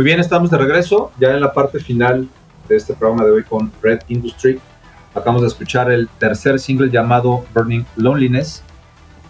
Muy 0.04 0.10
bien, 0.10 0.20
estamos 0.20 0.52
de 0.52 0.58
regreso 0.58 1.14
ya 1.18 1.30
en 1.30 1.40
la 1.40 1.54
parte 1.54 1.80
final 1.80 2.28
de 2.68 2.76
este 2.76 2.94
programa 2.94 3.24
de 3.24 3.32
hoy 3.32 3.44
con 3.46 3.72
Red 3.82 4.02
Industry. 4.10 4.60
Acabamos 5.16 5.44
de 5.44 5.48
escuchar 5.48 5.90
el 5.94 6.10
tercer 6.20 6.60
single 6.60 6.92
llamado 6.92 7.46
Burning 7.56 7.86
Loneliness, 7.96 8.64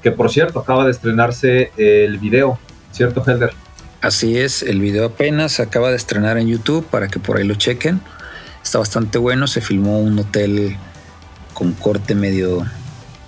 que 0.02 0.10
por 0.10 0.32
cierto 0.32 0.58
acaba 0.58 0.84
de 0.86 0.90
estrenarse 0.90 1.72
el 1.78 2.18
video, 2.18 2.58
¿cierto, 2.92 3.24
Helder? 3.24 3.52
Así 4.02 4.36
es, 4.40 4.64
el 4.64 4.82
video 4.82 5.06
apenas 5.06 5.60
acaba 5.60 5.92
de 5.92 5.96
estrenar 5.96 6.40
en 6.40 6.48
YouTube 6.48 6.84
para 6.88 7.08
que 7.08 7.20
por 7.20 7.38
ahí 7.38 7.46
lo 7.46 7.54
chequen. 7.54 8.02
Está 8.64 8.80
bastante 8.80 9.20
bueno, 9.20 9.46
se 9.46 9.62
filmó 9.62 10.00
un 10.00 10.18
hotel 10.18 10.76
con 11.54 11.74
corte 11.74 12.16
medio 12.16 12.66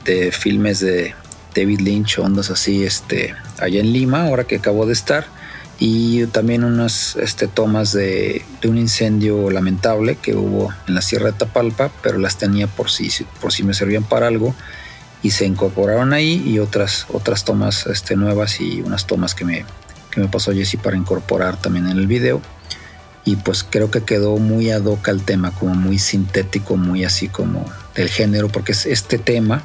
de 0.04 0.32
filmes 0.32 0.80
de 0.80 1.14
David 1.56 1.82
Lynch, 1.82 2.18
ondas 2.18 2.50
así, 2.50 2.84
este, 2.84 3.36
allá 3.60 3.82
en 3.82 3.94
Lima, 3.94 4.24
ahora 4.24 4.46
que 4.46 4.56
acabo 4.56 4.88
de 4.88 4.94
estar. 4.94 5.35
Y 5.80 6.26
también 6.28 6.64
unas 6.64 7.16
este, 7.18 7.48
tomas 7.48 7.92
de, 7.92 8.44
de 8.62 8.70
un 8.70 8.78
incendio 8.78 9.50
lamentable 9.50 10.16
que 10.16 10.36
hubo 10.36 10.74
en 10.88 10.96
la 10.96 11.02
Sierra 11.02 11.32
de 11.32 11.38
Tapalpa, 11.38 11.92
pero 12.02 12.18
las 12.18 12.38
tenía 12.38 12.68
por 12.68 12.90
si, 12.90 13.10
por 13.42 13.52
si 13.52 13.64
me 13.64 13.74
servían 13.74 14.04
para 14.04 14.28
algo 14.28 14.56
y 15.22 15.32
se 15.32 15.46
incorporaron 15.46 16.14
ahí 16.14 16.44
y 16.46 16.60
otras, 16.60 17.08
otras 17.12 17.44
tomas 17.44 17.88
este, 17.88 18.16
nuevas 18.16 18.62
y 18.62 18.82
unas 18.82 19.08
tomas 19.08 19.34
que 19.34 19.44
me, 19.44 19.66
que 20.12 20.22
me 20.22 20.28
pasó 20.28 20.54
Jesse 20.54 20.78
para 20.78 20.96
incorporar 20.96 21.58
también 21.58 21.88
en 21.88 21.98
el 21.98 22.08
video. 22.08 22.42
Y 23.26 23.38
pues 23.38 23.66
creo 23.68 23.90
que 23.90 24.04
quedó 24.04 24.38
muy 24.38 24.70
ad 24.70 24.86
hoc 24.86 25.10
al 25.10 25.24
tema, 25.24 25.50
como 25.50 25.74
muy 25.74 25.98
sintético, 25.98 26.78
muy 26.78 27.04
así 27.04 27.28
como 27.28 27.66
del 27.96 28.08
género, 28.08 28.50
porque 28.50 28.74
es 28.74 28.86
este 28.86 29.18
tema, 29.18 29.64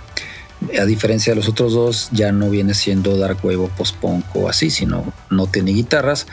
a 0.79 0.85
diferencia 0.85 1.33
de 1.33 1.37
los 1.37 1.49
otros 1.49 1.73
dos, 1.73 2.09
ya 2.13 2.33
no 2.33 2.51
viene 2.51 2.75
siendo 2.75 3.17
dark 3.17 3.39
wave 3.43 3.57
o 3.57 3.69
post-punk 3.69 4.25
o 4.35 4.49
así, 4.49 4.71
sino 4.71 5.13
no 5.31 5.47
tiene 5.47 5.73
guitarras, 5.73 6.27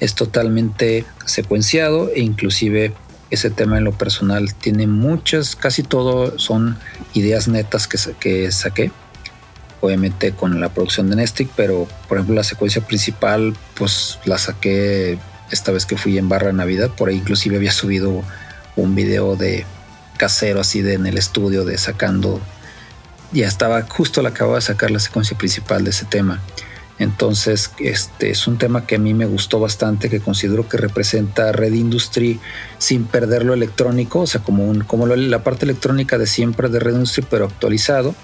es 0.00 0.14
totalmente 0.14 1.04
secuenciado 1.26 2.10
e 2.14 2.20
inclusive 2.20 2.94
ese 3.30 3.50
tema 3.50 3.78
en 3.78 3.84
lo 3.84 3.92
personal 3.92 4.54
tiene 4.54 4.86
muchas, 4.86 5.56
casi 5.56 5.82
todo 5.82 6.38
son 6.38 6.78
ideas 7.14 7.48
netas 7.48 7.88
que, 7.88 7.98
que 8.20 8.50
saqué, 8.52 8.90
obviamente 9.80 10.32
con 10.32 10.60
la 10.60 10.70
producción 10.70 11.10
de 11.10 11.16
Nestic, 11.16 11.50
pero 11.54 11.86
por 12.08 12.18
ejemplo 12.18 12.36
la 12.36 12.44
secuencia 12.44 12.86
principal 12.86 13.54
pues 13.74 14.18
la 14.24 14.38
saqué 14.38 15.18
esta 15.50 15.72
vez 15.72 15.84
que 15.84 15.96
fui 15.96 16.16
en 16.16 16.28
Barra 16.28 16.52
Navidad, 16.52 16.90
por 16.90 17.08
ahí 17.08 17.16
inclusive 17.16 17.56
había 17.56 17.72
subido 17.72 18.22
un 18.76 18.94
video 18.94 19.36
de 19.36 19.66
casero 20.16 20.60
así 20.60 20.80
de 20.80 20.94
en 20.94 21.06
el 21.06 21.18
estudio 21.18 21.64
de 21.64 21.76
sacando 21.76 22.40
ya 23.34 23.46
estaba 23.46 23.82
justo 23.82 24.22
la 24.22 24.30
acababa 24.30 24.56
de 24.56 24.62
sacar 24.62 24.90
la 24.90 25.00
secuencia 25.00 25.36
principal 25.36 25.84
de 25.84 25.90
ese 25.90 26.06
tema. 26.06 26.40
Entonces, 26.98 27.72
este 27.80 28.30
es 28.30 28.46
un 28.46 28.56
tema 28.56 28.86
que 28.86 28.96
a 28.96 28.98
mí 28.98 29.14
me 29.14 29.26
gustó 29.26 29.58
bastante, 29.58 30.08
que 30.08 30.20
considero 30.20 30.68
que 30.68 30.76
representa 30.76 31.50
Red 31.50 31.72
Industry 31.72 32.38
sin 32.78 33.04
perder 33.04 33.44
lo 33.44 33.52
electrónico, 33.52 34.20
o 34.20 34.26
sea, 34.28 34.42
como, 34.42 34.64
un, 34.64 34.84
como 34.84 35.06
la 35.08 35.42
parte 35.42 35.64
electrónica 35.64 36.18
de 36.18 36.28
siempre 36.28 36.68
de 36.68 36.78
Red 36.78 36.94
Industry, 36.94 37.26
pero 37.28 37.46
actualizado 37.46 38.14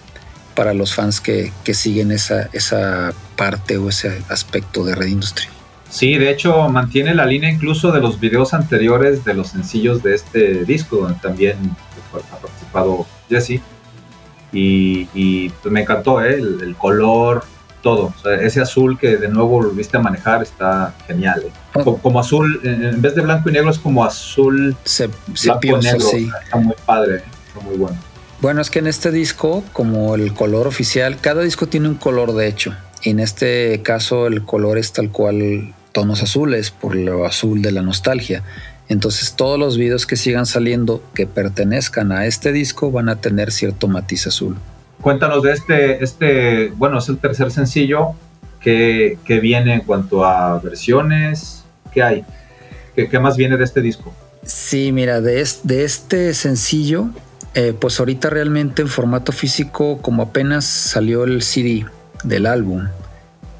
para 0.55 0.73
los 0.73 0.95
fans 0.95 1.21
que, 1.21 1.53
que 1.65 1.75
siguen 1.75 2.13
esa, 2.13 2.49
esa 2.53 3.13
parte 3.37 3.77
o 3.77 3.89
ese 3.89 4.23
aspecto 4.29 4.85
de 4.85 4.95
Red 4.95 5.09
Industry. 5.09 5.47
Sí, 5.89 6.17
de 6.17 6.31
hecho 6.31 6.69
mantiene 6.69 7.15
la 7.15 7.27
línea 7.27 7.51
incluso 7.51 7.91
de 7.91 8.01
los 8.01 8.21
videos 8.21 8.55
anteriores 8.55 9.25
de 9.25 9.35
los 9.35 9.49
sencillos 9.49 10.05
de 10.05 10.15
este 10.15 10.65
disco, 10.65 10.99
donde 10.99 11.19
también 11.21 11.57
ha 12.13 12.37
participado 12.37 13.07
Jesse. 13.29 13.61
Y, 14.53 15.09
y, 15.15 15.49
pues, 15.51 15.73
me 15.73 15.83
encantó 15.83 16.23
¿eh? 16.25 16.35
el, 16.35 16.61
el 16.63 16.75
color, 16.77 17.45
todo. 17.83 18.13
O 18.17 18.23
sea, 18.23 18.35
ese 18.35 18.61
azul 18.61 18.99
que 18.99 19.17
de 19.17 19.29
nuevo 19.29 19.49
volviste 19.49 19.97
a 19.97 20.01
manejar 20.01 20.43
está 20.43 20.95
genial. 21.07 21.45
¿eh? 21.47 21.53
Como, 21.73 21.99
como 21.99 22.21
azul, 22.21 22.61
en 22.65 22.85
en 22.85 23.03
vez 23.03 23.15
de 23.15 23.23
blanco 23.23 23.49
y 23.49 23.53
negro 23.53 23.71
es 23.71 23.79
como 23.79 24.05
azul 24.05 24.77
Se, 24.85 25.09
sepioso, 25.35 25.83
negro. 25.83 26.01
sí. 26.01 26.29
Está 26.45 26.57
muy 26.57 26.75
padre, 26.85 27.17
¿eh? 27.17 27.23
está 27.49 27.61
muy 27.61 27.77
bueno. 27.77 27.97
Bueno, 28.41 28.63
es 28.63 28.71
que 28.71 28.79
en 28.79 28.87
este 28.87 29.11
disco, 29.11 29.63
como 29.73 30.15
el 30.15 30.33
color 30.33 30.67
oficial, 30.67 31.19
cada 31.21 31.43
disco 31.43 31.67
tiene 31.67 31.89
un 31.89 31.97
color 31.97 32.35
de 32.35 32.47
hecho. 32.49 32.75
Y 33.03 33.11
en 33.11 33.21
este 33.21 33.83
caso 33.83 34.27
el 34.27 34.45
color 34.45 34.79
es 34.79 34.93
tal 34.93 35.11
cual 35.11 35.75
tonos 35.93 36.23
azules, 36.23 36.71
por 36.71 36.95
lo 36.95 37.27
azul 37.27 37.61
de 37.63 37.73
la 37.73 37.83
nostalgia. 37.83 38.43
Entonces 38.91 39.35
todos 39.37 39.57
los 39.59 39.79
videos 39.79 40.05
que 40.05 40.17
sigan 40.17 40.47
saliendo 40.47 41.01
que 41.15 41.27
pertenezcan 41.27 42.11
a 42.11 42.27
este 42.27 42.51
disco 42.51 42.91
van 42.91 43.09
a 43.09 43.17
tener 43.21 43.53
cierto 43.53 43.87
matiz 43.87 44.27
azul. 44.27 44.57
Cuéntanos 45.01 45.45
de 45.45 45.53
este, 45.53 46.05
este, 46.05 46.69
bueno, 46.77 46.99
es 46.99 47.09
el 47.09 47.17
tercer 47.19 47.53
sencillo 47.53 48.09
que, 48.61 49.17
que 49.25 49.39
viene 49.39 49.75
en 49.75 49.81
cuanto 49.83 50.25
a 50.25 50.59
versiones. 50.59 51.63
¿Qué 51.93 52.03
hay? 52.03 52.25
¿Qué, 52.97 53.09
qué 53.09 53.19
más 53.21 53.37
viene 53.37 53.57
de 53.57 53.63
este 53.65 53.81
disco? 53.81 54.13
Sí, 54.43 54.91
mira, 54.91 55.21
de, 55.21 55.41
es- 55.41 55.61
de 55.63 55.85
este 55.85 56.35
sencillo, 56.35 57.11
eh, 57.55 57.73
pues 57.79 58.01
ahorita 58.01 58.29
realmente 58.29 58.83
en 58.83 58.89
formato 58.89 59.31
físico, 59.31 59.99
como 60.03 60.25
apenas 60.25 60.65
salió 60.65 61.23
el 61.23 61.43
CD 61.43 61.87
del 62.25 62.47
álbum 62.47 62.89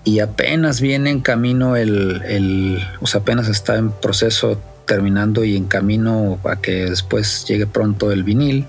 y 0.03 0.19
apenas 0.19 0.81
viene 0.81 1.11
en 1.11 1.21
camino 1.21 1.77
el, 1.77 2.21
el- 2.27 2.83
o 3.01 3.07
sea, 3.07 3.21
apenas 3.21 3.47
está 3.49 3.77
en 3.77 3.93
proceso 3.93 4.61
terminando 4.87 5.45
y 5.45 5.57
en 5.57 5.67
camino 5.67 6.39
a 6.45 6.57
que 6.57 6.87
después 6.87 7.45
llegue 7.47 7.67
pronto 7.67 8.13
el 8.13 8.25
vinil. 8.25 8.67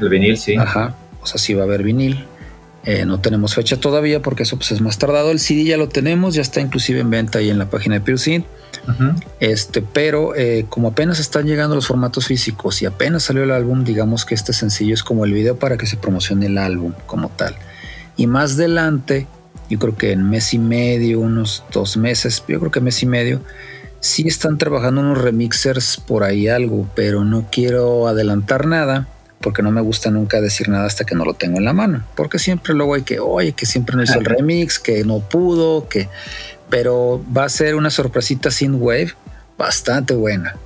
El 0.00 0.08
vinil, 0.08 0.38
sí. 0.38 0.56
Ajá, 0.56 0.94
o 1.20 1.26
sea, 1.26 1.38
sí 1.38 1.54
va 1.54 1.62
a 1.62 1.64
haber 1.64 1.82
vinil. 1.82 2.24
Eh, 2.84 3.04
no 3.04 3.20
tenemos 3.20 3.54
fecha 3.54 3.78
todavía 3.78 4.22
porque 4.22 4.44
eso 4.44 4.56
pues, 4.56 4.72
es 4.72 4.80
más 4.80 4.98
tardado. 4.98 5.30
El 5.30 5.40
CD 5.40 5.64
ya 5.64 5.76
lo 5.76 5.88
tenemos, 5.88 6.34
ya 6.34 6.42
está 6.42 6.60
inclusive 6.60 7.00
en 7.00 7.10
venta 7.10 7.38
ahí 7.38 7.50
en 7.50 7.58
la 7.58 7.68
página 7.68 7.96
de 7.96 8.00
Pure 8.00 8.44
Ujú. 8.86 9.14
este, 9.40 9.82
pero 9.82 10.34
eh, 10.34 10.64
como 10.68 10.88
apenas 10.88 11.18
están 11.18 11.46
llegando 11.46 11.74
los 11.74 11.86
formatos 11.86 12.26
físicos 12.26 12.80
y 12.80 12.86
apenas 12.86 13.24
salió 13.24 13.42
el 13.42 13.50
álbum, 13.50 13.84
digamos 13.84 14.24
que 14.24 14.34
este 14.34 14.54
sencillo 14.54 14.94
es 14.94 15.02
como 15.02 15.26
el 15.26 15.32
video 15.32 15.56
para 15.58 15.76
que 15.76 15.86
se 15.86 15.98
promocione 15.98 16.46
el 16.46 16.56
álbum 16.56 16.92
como 17.06 17.28
tal. 17.28 17.54
Y 18.16 18.26
más 18.26 18.54
adelante, 18.54 19.26
yo 19.68 19.78
creo 19.78 19.96
que 19.96 20.12
en 20.12 20.28
mes 20.28 20.54
y 20.54 20.58
medio, 20.58 21.20
unos 21.20 21.64
dos 21.70 21.96
meses, 21.96 22.42
yo 22.48 22.58
creo 22.58 22.70
que 22.70 22.80
mes 22.80 23.02
y 23.02 23.06
medio, 23.06 23.42
sí 24.00 24.26
están 24.26 24.58
trabajando 24.58 25.00
unos 25.00 25.18
remixers 25.18 25.98
por 25.98 26.24
ahí 26.24 26.48
algo, 26.48 26.88
pero 26.94 27.24
no 27.24 27.46
quiero 27.50 28.08
adelantar 28.08 28.66
nada 28.66 29.08
porque 29.40 29.62
no 29.62 29.70
me 29.70 29.80
gusta 29.80 30.10
nunca 30.10 30.40
decir 30.40 30.68
nada 30.68 30.86
hasta 30.86 31.04
que 31.04 31.14
no 31.14 31.24
lo 31.24 31.34
tengo 31.34 31.58
en 31.58 31.64
la 31.64 31.72
mano, 31.72 32.04
porque 32.16 32.40
siempre 32.40 32.74
luego 32.74 32.94
hay 32.94 33.02
que, 33.02 33.20
oye, 33.20 33.52
que 33.52 33.66
siempre 33.66 33.94
no 33.96 34.02
hizo 34.02 34.18
el 34.18 34.24
remix, 34.24 34.80
que 34.80 35.04
no 35.04 35.20
pudo, 35.20 35.88
que 35.88 36.08
pero 36.68 37.24
va 37.34 37.44
a 37.44 37.48
ser 37.48 37.76
una 37.76 37.90
sorpresita 37.90 38.50
sin 38.50 38.74
wave 38.74 39.14
bastante 39.56 40.14
buena 40.14 40.56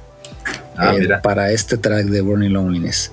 Ah, 0.76 0.94
eh, 0.96 1.09
para 1.22 1.50
este 1.52 1.76
track 1.76 2.06
de 2.06 2.20
Burning 2.20 2.50
Loneliness. 2.50 3.12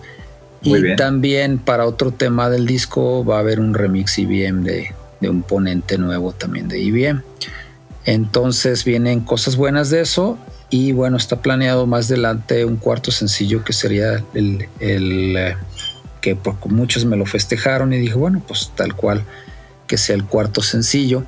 Muy 0.62 0.80
y 0.80 0.82
bien. 0.84 0.96
también 0.96 1.58
para 1.58 1.86
otro 1.86 2.12
tema 2.12 2.50
del 2.50 2.66
disco 2.66 3.24
va 3.24 3.38
a 3.38 3.40
haber 3.40 3.60
un 3.60 3.74
remix 3.74 4.18
IBM 4.18 4.64
de, 4.64 4.94
de 5.20 5.30
un 5.30 5.42
ponente 5.44 5.98
nuevo 5.98 6.34
también 6.34 6.68
de 6.68 6.80
IBM. 6.80 7.22
Entonces 8.10 8.86
vienen 8.86 9.20
cosas 9.20 9.56
buenas 9.56 9.92
de 9.92 10.02
eso 10.02 10.40
y 10.72 10.94
bueno, 10.94 11.16
está 11.16 11.44
planeado 11.44 11.86
más 11.86 12.08
adelante 12.08 12.66
un 12.66 12.78
cuarto 12.78 13.12
sencillo 13.12 13.64
que 13.64 13.72
sería 13.72 14.24
el, 14.34 14.68
eh, 14.80 15.56
que 16.20 16.36
muchos 16.66 17.06
me 17.06 17.18
lo 17.18 17.28
festejaron 17.28 17.94
y 17.94 18.00
dije, 18.00 18.16
bueno, 18.16 18.42
pues 18.48 18.72
tal 18.76 18.96
cual 18.96 19.24
que 19.86 20.00
sea 20.00 20.16
el 20.16 20.26
cuarto 20.26 20.64
sencillo. 20.64 21.24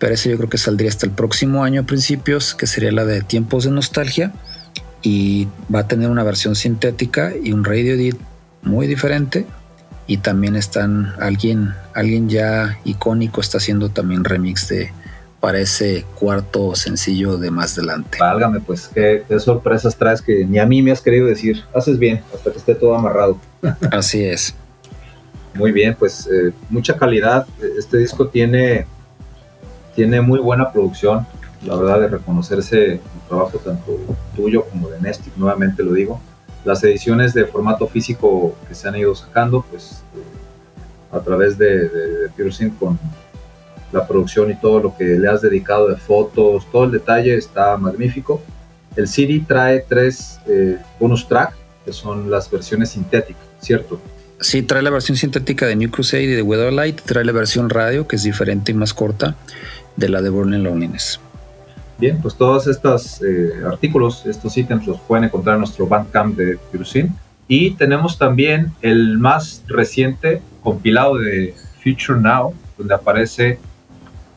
Pero 0.00 0.14
ese 0.14 0.30
yo 0.30 0.36
creo 0.36 0.50
que 0.50 0.58
saldría 0.58 0.88
hasta 0.90 1.06
el 1.06 1.12
próximo 1.12 1.62
año 1.62 1.82
a 1.82 1.84
principios, 1.84 2.56
que 2.56 2.66
sería 2.66 2.90
la 2.90 3.04
de 3.04 3.22
Tiempos 3.22 3.62
de 3.62 3.70
Nostalgia. 3.70 4.32
Y 5.02 5.46
va 5.72 5.80
a 5.80 5.86
tener 5.86 6.10
una 6.10 6.24
versión 6.24 6.56
sintética 6.56 7.32
y 7.40 7.52
un 7.52 7.62
radio 7.62 7.94
edit 7.94 8.16
muy 8.62 8.88
diferente. 8.88 9.46
Y 10.08 10.16
también 10.16 10.56
están 10.56 11.14
alguien, 11.20 11.72
alguien 11.94 12.28
ya 12.28 12.80
icónico 12.84 13.40
está 13.40 13.58
haciendo 13.58 13.90
también 13.90 14.24
remix 14.24 14.66
de 14.66 14.92
para 15.40 15.58
ese 15.58 16.04
cuarto 16.18 16.74
sencillo 16.74 17.38
de 17.38 17.50
más 17.50 17.76
adelante. 17.78 18.18
Válgame, 18.20 18.60
pues, 18.60 18.88
qué, 18.94 19.24
qué 19.26 19.40
sorpresas 19.40 19.96
traes 19.96 20.20
que 20.20 20.44
ni 20.44 20.58
a 20.58 20.66
mí 20.66 20.82
me 20.82 20.92
has 20.92 21.00
querido 21.00 21.26
decir. 21.26 21.64
Haces 21.74 21.98
bien, 21.98 22.22
hasta 22.34 22.52
que 22.52 22.58
esté 22.58 22.74
todo 22.74 22.94
amarrado. 22.94 23.38
Así 23.90 24.22
es. 24.22 24.54
Muy 25.54 25.72
bien, 25.72 25.96
pues 25.98 26.28
eh, 26.30 26.52
mucha 26.68 26.96
calidad. 26.96 27.46
Este 27.78 27.96
disco 27.96 28.28
tiene, 28.28 28.86
tiene 29.96 30.20
muy 30.20 30.38
buena 30.38 30.70
producción. 30.70 31.26
La 31.64 31.74
verdad 31.74 32.00
de 32.00 32.08
reconocerse 32.08 32.92
el 32.92 33.00
trabajo 33.28 33.58
tanto 33.58 33.98
tuyo 34.36 34.64
como 34.64 34.88
de 34.88 35.00
Nestic, 35.00 35.36
nuevamente 35.36 35.82
lo 35.82 35.94
digo. 35.94 36.20
Las 36.64 36.84
ediciones 36.84 37.32
de 37.32 37.46
formato 37.46 37.86
físico 37.86 38.54
que 38.68 38.74
se 38.74 38.88
han 38.88 38.96
ido 38.96 39.14
sacando, 39.14 39.64
pues 39.70 40.02
eh, 40.14 41.16
a 41.16 41.20
través 41.20 41.56
de, 41.58 41.88
de, 41.88 42.28
de 42.36 42.52
Synth 42.52 42.78
con 42.78 42.98
la 43.92 44.06
producción 44.06 44.50
y 44.50 44.54
todo 44.54 44.80
lo 44.80 44.96
que 44.96 45.04
le 45.04 45.28
has 45.28 45.42
dedicado 45.42 45.88
de 45.88 45.96
fotos, 45.96 46.66
todo 46.70 46.84
el 46.84 46.92
detalle 46.92 47.36
está 47.36 47.76
magnífico. 47.76 48.42
El 48.96 49.08
CD 49.08 49.42
trae 49.46 49.84
tres 49.88 50.40
eh, 50.46 50.78
bonus 50.98 51.26
track, 51.28 51.54
que 51.84 51.92
son 51.92 52.30
las 52.30 52.50
versiones 52.50 52.90
sintéticas, 52.90 53.42
¿cierto? 53.60 54.00
Sí, 54.40 54.62
trae 54.62 54.82
la 54.82 54.90
versión 54.90 55.16
sintética 55.16 55.66
de 55.66 55.76
New 55.76 55.90
Crusade 55.90 56.22
y 56.22 56.26
de 56.28 56.42
Weatherlight. 56.42 57.02
Trae 57.02 57.24
la 57.24 57.32
versión 57.32 57.68
radio, 57.68 58.08
que 58.08 58.16
es 58.16 58.22
diferente 58.22 58.72
y 58.72 58.74
más 58.74 58.94
corta, 58.94 59.36
de 59.96 60.08
la 60.08 60.22
de 60.22 60.30
Burning 60.30 60.62
Loneliness. 60.62 61.20
Bien, 61.98 62.18
pues 62.22 62.34
todos 62.34 62.66
estos 62.66 63.20
eh, 63.22 63.52
artículos, 63.66 64.24
estos 64.24 64.56
ítems 64.56 64.86
los 64.86 64.98
pueden 65.00 65.24
encontrar 65.24 65.56
en 65.56 65.60
nuestro 65.60 65.86
Bandcamp 65.86 66.36
de 66.36 66.58
Pyrusin. 66.72 67.14
Y 67.46 67.72
tenemos 67.72 68.16
también 68.16 68.72
el 68.80 69.18
más 69.18 69.62
reciente 69.66 70.40
compilado 70.62 71.18
de 71.18 71.54
Future 71.82 72.18
Now, 72.18 72.54
donde 72.78 72.94
aparece 72.94 73.58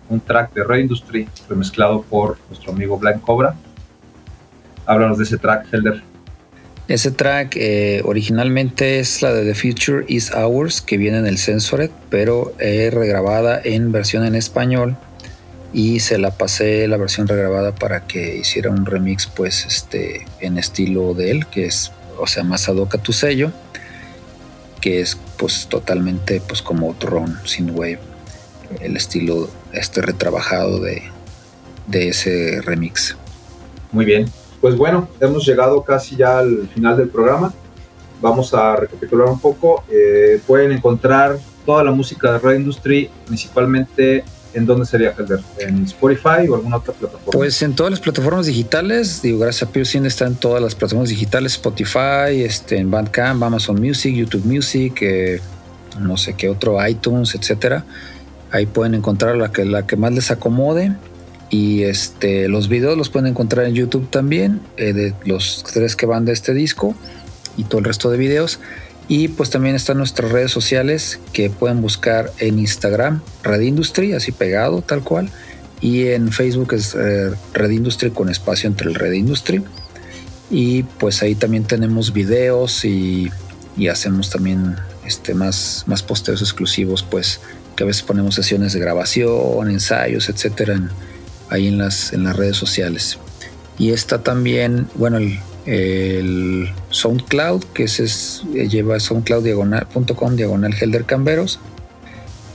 un 0.09 0.19
track 0.19 0.53
de 0.53 0.63
Red 0.63 0.79
Industry 0.79 1.27
remezclado 1.49 2.01
por 2.03 2.37
nuestro 2.49 2.71
amigo 2.71 2.97
Blind 2.97 3.21
Cobra. 3.21 3.55
Háblanos 4.85 5.17
de 5.17 5.23
ese 5.23 5.37
track, 5.37 5.67
Helder. 5.71 6.03
Ese 6.87 7.11
track 7.11 7.55
eh, 7.55 8.01
originalmente 8.03 8.99
es 8.99 9.21
la 9.21 9.31
de 9.31 9.45
The 9.45 9.55
Future 9.55 10.05
Is 10.07 10.31
Ours, 10.31 10.81
que 10.81 10.97
viene 10.97 11.17
en 11.17 11.25
el 11.25 11.37
Censored, 11.37 11.89
pero 12.09 12.53
eh, 12.59 12.89
regrabada 12.91 13.61
en 13.63 13.91
versión 13.93 14.25
en 14.25 14.35
español 14.35 14.97
y 15.73 16.01
se 16.01 16.19
la 16.19 16.31
pasé 16.31 16.87
la 16.87 16.97
versión 16.97 17.27
regrabada 17.27 17.73
para 17.73 18.05
que 18.05 18.37
hiciera 18.37 18.69
un 18.69 18.85
remix 18.85 19.25
pues 19.25 19.65
este 19.65 20.25
en 20.39 20.57
estilo 20.57 21.15
de 21.15 21.31
él 21.31 21.47
que 21.47 21.65
es 21.65 21.91
o 22.19 22.27
sea 22.27 22.43
más 22.43 22.69
ad 22.69 22.75
hoc 22.75 22.93
a 22.95 22.97
tu 22.99 23.11
sello 23.11 23.51
que 24.79 25.01
es 25.01 25.17
pues 25.37 25.67
totalmente 25.67 26.41
pues 26.47 26.61
como 26.61 26.93
drone 26.93 27.33
sin 27.45 27.71
wave 27.71 28.12
el 28.81 28.97
estilo 28.97 29.49
este 29.71 30.01
retrabajado 30.01 30.79
de, 30.79 31.03
de 31.87 32.09
ese 32.09 32.61
remix 32.61 33.15
Muy 33.91 34.05
bien. 34.05 34.29
Pues 34.61 34.77
bueno, 34.77 35.09
hemos 35.19 35.45
llegado 35.45 35.83
casi 35.83 36.15
ya 36.15 36.39
al 36.39 36.69
final 36.73 36.95
del 36.95 37.09
programa. 37.09 37.53
Vamos 38.21 38.53
a 38.53 38.77
recapitular 38.77 39.27
un 39.27 39.39
poco. 39.39 39.83
Eh, 39.91 40.39
pueden 40.47 40.71
encontrar 40.71 41.37
toda 41.65 41.83
la 41.83 41.91
música 41.91 42.31
de 42.31 42.39
Red 42.39 42.59
Industry, 42.59 43.09
principalmente 43.25 44.23
en 44.53 44.65
dónde 44.65 44.85
sería 44.85 45.13
Helder, 45.17 45.39
en 45.59 45.83
Spotify 45.83 46.47
o 46.49 46.55
alguna 46.55 46.77
otra 46.77 46.93
plataforma. 46.93 47.31
Pues 47.33 47.61
en 47.61 47.75
todas 47.75 47.91
las 47.91 47.99
plataformas 47.99 48.45
digitales, 48.45 49.21
digo, 49.21 49.39
gracias 49.39 49.67
a 49.67 49.71
Piercing 49.71 50.05
está 50.05 50.27
en 50.27 50.35
todas 50.35 50.61
las 50.61 50.75
plataformas 50.75 51.09
digitales, 51.09 51.53
Spotify, 51.53 52.43
este, 52.43 52.77
en 52.77 52.91
Bandcamp, 52.91 53.41
Amazon 53.43 53.81
Music, 53.81 54.15
YouTube 54.15 54.45
Music, 54.45 54.97
eh, 55.01 55.41
no 55.99 56.17
sé 56.17 56.35
qué 56.35 56.49
otro, 56.49 56.85
iTunes, 56.87 57.35
etcétera. 57.35 57.83
Ahí 58.53 58.67
pueden 58.67 58.93
encontrar 58.93 59.35
la 59.35 59.51
que, 59.51 59.65
la 59.65 59.87
que 59.87 59.95
más 59.97 60.13
les 60.13 60.29
acomode. 60.29 60.93
Y 61.49 61.83
este, 61.83 62.47
los 62.47 62.69
videos 62.69 62.95
los 62.95 63.09
pueden 63.09 63.27
encontrar 63.27 63.65
en 63.65 63.73
YouTube 63.73 64.09
también, 64.09 64.61
eh, 64.77 64.93
de 64.93 65.13
los 65.25 65.63
tres 65.73 65.95
que 65.95 66.05
van 66.05 66.23
de 66.25 66.33
este 66.33 66.53
disco 66.53 66.95
y 67.57 67.63
todo 67.63 67.79
el 67.79 67.85
resto 67.85 68.11
de 68.11 68.17
videos. 68.17 68.59
Y 69.07 69.27
pues 69.29 69.49
también 69.49 69.75
están 69.75 69.97
nuestras 69.97 70.31
redes 70.31 70.51
sociales 70.51 71.19
que 71.33 71.49
pueden 71.49 71.81
buscar 71.81 72.31
en 72.37 72.59
Instagram, 72.59 73.21
Red 73.43 73.61
Industry, 73.61 74.13
así 74.13 74.31
pegado, 74.31 74.83
tal 74.83 75.03
cual. 75.03 75.29
Y 75.81 76.09
en 76.09 76.31
Facebook 76.31 76.73
es 76.73 76.93
eh, 76.93 77.31
Red 77.53 77.71
Industry 77.71 78.11
con 78.11 78.29
espacio 78.29 78.67
entre 78.67 78.87
el 78.87 78.95
Red 78.95 79.13
Industry. 79.13 79.63
Y 80.51 80.83
pues 80.83 81.23
ahí 81.23 81.33
también 81.33 81.63
tenemos 81.63 82.13
videos 82.13 82.85
y, 82.85 83.31
y 83.75 83.87
hacemos 83.87 84.29
también 84.29 84.75
este, 85.05 85.33
más, 85.33 85.85
más 85.87 86.03
posteos 86.03 86.41
exclusivos, 86.41 87.01
pues 87.01 87.41
que 87.75 87.83
a 87.83 87.87
veces 87.87 88.03
ponemos 88.03 88.35
sesiones 88.35 88.73
de 88.73 88.79
grabación, 88.79 89.69
ensayos, 89.69 90.29
etcétera, 90.29 90.79
ahí 91.49 91.67
en 91.67 91.77
las, 91.77 92.13
en 92.13 92.23
las 92.23 92.35
redes 92.35 92.57
sociales. 92.57 93.17
Y 93.77 93.91
está 93.91 94.21
también, 94.21 94.87
bueno, 94.95 95.17
el, 95.17 95.39
el 95.65 96.69
SoundCloud, 96.89 97.63
que 97.73 97.83
ese 97.83 98.03
es, 98.03 98.43
eh, 98.53 98.67
lleva 98.67 98.99
soundcloud.com 98.99 100.35
diagonal 100.35 100.73
Helder 100.73 101.05
Camberos. 101.05 101.59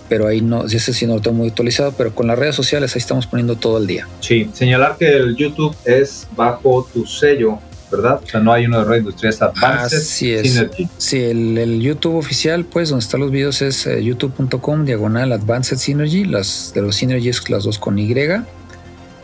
Pero 0.09 0.27
ahí 0.27 0.41
no, 0.41 0.65
ese 0.65 0.95
sí 0.95 1.07
no 1.07 1.17
lo 1.17 1.21
tengo 1.21 1.37
muy 1.37 1.49
actualizado, 1.49 1.93
pero 1.93 2.15
con 2.15 2.27
las 2.27 2.39
redes 2.39 2.55
sociales 2.55 2.95
ahí 2.95 3.01
estamos 3.01 3.27
poniendo 3.27 3.57
todo 3.57 3.77
el 3.77 3.87
día. 3.87 4.09
Sí, 4.21 4.49
señalar 4.55 4.97
que 4.97 5.07
el 5.07 5.37
YouTube 5.37 5.77
es 5.85 6.27
bajo 6.35 6.89
tu 6.95 7.05
sello, 7.05 7.59
¿verdad? 7.91 8.21
O 8.23 8.27
sea, 8.27 8.41
no 8.41 8.53
hay 8.53 8.67
uno 8.67 8.79
de 8.81 8.85
Red 8.85 8.99
Industry, 8.99 9.29
es 9.31 9.41
Advanced 9.43 9.99
Así 9.99 10.33
es. 10.33 10.53
Synergy. 10.53 10.89
Sí, 10.99 11.19
el, 11.23 11.59
el 11.59 11.81
YouTube 11.81 12.17
oficial, 12.17 12.65
pues 12.65 12.91
donde 12.91 13.05
están 13.05 13.21
los 13.21 13.31
videos 13.31 13.63
es 13.63 13.87
eh, 13.87 14.03
youtube.com 14.03 14.85
diagonal 14.85 15.33
Advanced 15.33 15.79
Synergy, 15.79 16.25
las 16.25 16.73
de 16.75 16.83
los 16.83 16.97
Synergies, 16.97 17.49
las 17.51 17.65
dos 17.65 17.79
con 17.79 17.99
Y 17.99 18.15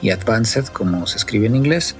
y 0.03 0.11
Advanced, 0.11 0.67
como 0.67 1.07
se 1.07 1.17
escribe 1.19 1.47
en 1.47 1.57
inglés. 1.57 1.97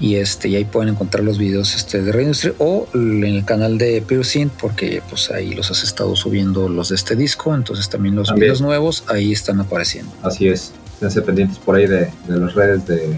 Y 0.00 0.16
este, 0.16 0.48
y 0.48 0.56
ahí 0.56 0.64
pueden 0.64 0.88
encontrar 0.94 1.22
los 1.22 1.38
videos 1.38 1.76
este, 1.76 2.02
de 2.02 2.10
Red 2.10 2.22
Industry 2.22 2.54
o 2.58 2.88
en 2.92 3.22
el 3.22 3.44
canal 3.44 3.78
de 3.78 4.02
Piercing, 4.02 4.48
porque 4.60 5.00
pues 5.08 5.30
ahí 5.30 5.54
los 5.54 5.70
has 5.70 5.84
estado 5.84 6.16
subiendo 6.16 6.68
los 6.68 6.88
de 6.88 6.96
este 6.96 7.14
disco, 7.14 7.54
entonces 7.54 7.88
también 7.88 8.16
los 8.16 8.26
También. 8.26 8.46
videos 8.46 8.60
nuevos 8.60 9.04
ahí 9.06 9.30
están 9.30 9.60
apareciendo. 9.60 10.10
Así 10.22 10.48
es. 10.48 10.72
Esténse 10.94 11.22
pendientes 11.22 11.58
por 11.58 11.76
ahí 11.76 11.86
de, 11.86 12.10
de 12.26 12.36
las 12.36 12.54
redes 12.54 12.84
de 12.86 13.16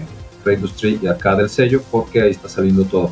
Industry 0.53 0.99
y 1.01 1.07
acá 1.07 1.35
del 1.35 1.49
sello, 1.49 1.81
porque 1.91 2.21
ahí 2.21 2.31
está 2.31 2.47
saliendo 2.49 2.83
todo. 2.83 3.11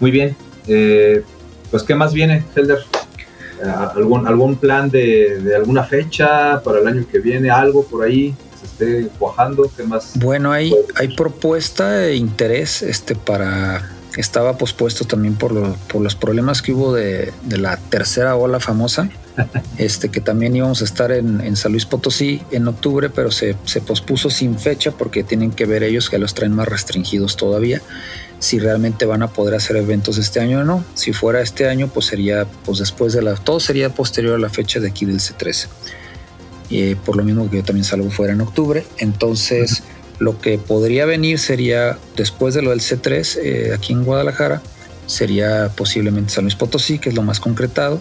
Muy 0.00 0.10
bien. 0.10 0.36
eh, 0.66 1.22
pues, 1.70 1.82
¿qué 1.84 1.94
más 1.94 2.12
viene, 2.12 2.42
Helder? 2.56 2.78
Eh, 3.62 3.68
¿Algún, 3.94 4.26
¿Algún 4.26 4.56
plan 4.56 4.90
de, 4.90 5.38
de 5.40 5.54
alguna 5.56 5.84
fecha 5.84 6.60
para 6.62 6.80
el 6.80 6.86
año 6.88 7.04
que 7.10 7.18
viene? 7.20 7.50
¿Algo 7.50 7.84
por 7.84 8.04
ahí 8.04 8.34
que 8.50 8.58
se 8.58 8.66
esté 8.66 9.08
cuajando? 9.18 9.70
¿Qué 9.76 9.82
más? 9.84 10.12
Bueno, 10.16 10.50
hay, 10.52 10.74
hay 10.96 11.14
propuesta 11.16 11.90
de 11.90 12.16
interés 12.16 12.82
este, 12.82 13.14
para... 13.14 13.88
Estaba 14.16 14.58
pospuesto 14.58 15.04
también 15.04 15.34
por, 15.36 15.52
lo- 15.52 15.76
por 15.92 16.02
los 16.02 16.16
problemas 16.16 16.60
que 16.62 16.72
hubo 16.72 16.92
de, 16.94 17.32
de 17.44 17.58
la 17.58 17.76
tercera 17.76 18.34
ola 18.34 18.58
famosa, 18.58 19.08
este, 19.78 20.08
que 20.08 20.20
también 20.20 20.54
íbamos 20.56 20.82
a 20.82 20.84
estar 20.84 21.12
en, 21.12 21.40
en 21.40 21.56
San 21.56 21.72
Luis 21.72 21.86
Potosí 21.86 22.42
en 22.50 22.68
octubre, 22.68 23.10
pero 23.10 23.30
se, 23.30 23.56
se 23.64 23.80
pospuso 23.80 24.30
sin 24.30 24.58
fecha 24.58 24.90
porque 24.92 25.22
tienen 25.22 25.50
que 25.50 25.66
ver 25.66 25.82
ellos 25.82 26.10
que 26.10 26.18
los 26.18 26.34
traen 26.34 26.52
más 26.52 26.68
restringidos 26.68 27.36
todavía, 27.36 27.80
si 28.38 28.58
realmente 28.58 29.06
van 29.06 29.22
a 29.22 29.28
poder 29.28 29.54
hacer 29.54 29.76
eventos 29.76 30.18
este 30.18 30.40
año 30.40 30.60
o 30.60 30.64
no. 30.64 30.84
Si 30.94 31.12
fuera 31.12 31.40
este 31.40 31.68
año, 31.68 31.88
pues 31.88 32.06
sería 32.06 32.46
pues 32.64 32.78
después 32.78 33.12
de 33.12 33.22
la... 33.22 33.34
Todo 33.34 33.60
sería 33.60 33.90
posterior 33.90 34.34
a 34.34 34.38
la 34.38 34.48
fecha 34.48 34.80
de 34.80 34.88
aquí 34.88 35.04
del 35.04 35.20
C13 35.20 35.68
eh, 36.70 36.96
por 37.04 37.16
lo 37.16 37.24
mismo 37.24 37.50
que 37.50 37.56
yo 37.58 37.64
también 37.64 37.84
salgo 37.84 38.10
fuera 38.10 38.32
en 38.32 38.40
octubre. 38.40 38.84
Entonces, 38.98 39.82
lo 40.18 40.40
que 40.40 40.58
podría 40.58 41.04
venir 41.04 41.38
sería, 41.38 41.98
después 42.16 42.54
de 42.54 42.62
lo 42.62 42.70
del 42.70 42.80
C3, 42.80 43.38
eh, 43.42 43.72
aquí 43.74 43.92
en 43.92 44.04
Guadalajara, 44.04 44.62
sería 45.06 45.70
posiblemente 45.74 46.32
San 46.32 46.44
Luis 46.44 46.54
Potosí, 46.54 46.98
que 46.98 47.08
es 47.08 47.14
lo 47.16 47.22
más 47.22 47.40
concretado. 47.40 48.00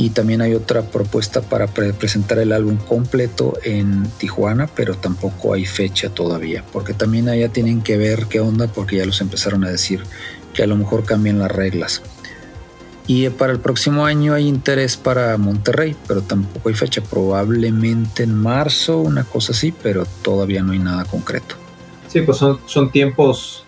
Y 0.00 0.10
también 0.10 0.40
hay 0.40 0.54
otra 0.54 0.80
propuesta 0.80 1.42
para 1.42 1.66
pre- 1.66 1.92
presentar 1.92 2.38
el 2.38 2.52
álbum 2.52 2.78
completo 2.78 3.58
en 3.62 4.04
Tijuana, 4.16 4.66
pero 4.74 4.94
tampoco 4.94 5.52
hay 5.52 5.66
fecha 5.66 6.08
todavía, 6.08 6.64
porque 6.72 6.94
también 6.94 7.28
allá 7.28 7.50
tienen 7.50 7.82
que 7.82 7.98
ver 7.98 8.24
qué 8.24 8.40
onda, 8.40 8.66
porque 8.66 8.96
ya 8.96 9.04
los 9.04 9.20
empezaron 9.20 9.62
a 9.62 9.68
decir 9.68 10.00
que 10.54 10.62
a 10.62 10.66
lo 10.66 10.76
mejor 10.76 11.04
cambian 11.04 11.38
las 11.38 11.52
reglas. 11.52 12.00
Y 13.06 13.26
eh, 13.26 13.30
para 13.30 13.52
el 13.52 13.58
próximo 13.58 14.06
año 14.06 14.32
hay 14.32 14.48
interés 14.48 14.96
para 14.96 15.36
Monterrey, 15.36 15.94
pero 16.08 16.22
tampoco 16.22 16.70
hay 16.70 16.74
fecha. 16.74 17.02
Probablemente 17.02 18.22
en 18.22 18.34
marzo, 18.34 19.00
una 19.00 19.24
cosa 19.24 19.52
así, 19.52 19.70
pero 19.82 20.06
todavía 20.22 20.62
no 20.62 20.72
hay 20.72 20.78
nada 20.78 21.04
concreto. 21.04 21.56
Sí, 22.08 22.22
pues 22.22 22.38
son, 22.38 22.58
son 22.64 22.90
tiempos, 22.90 23.66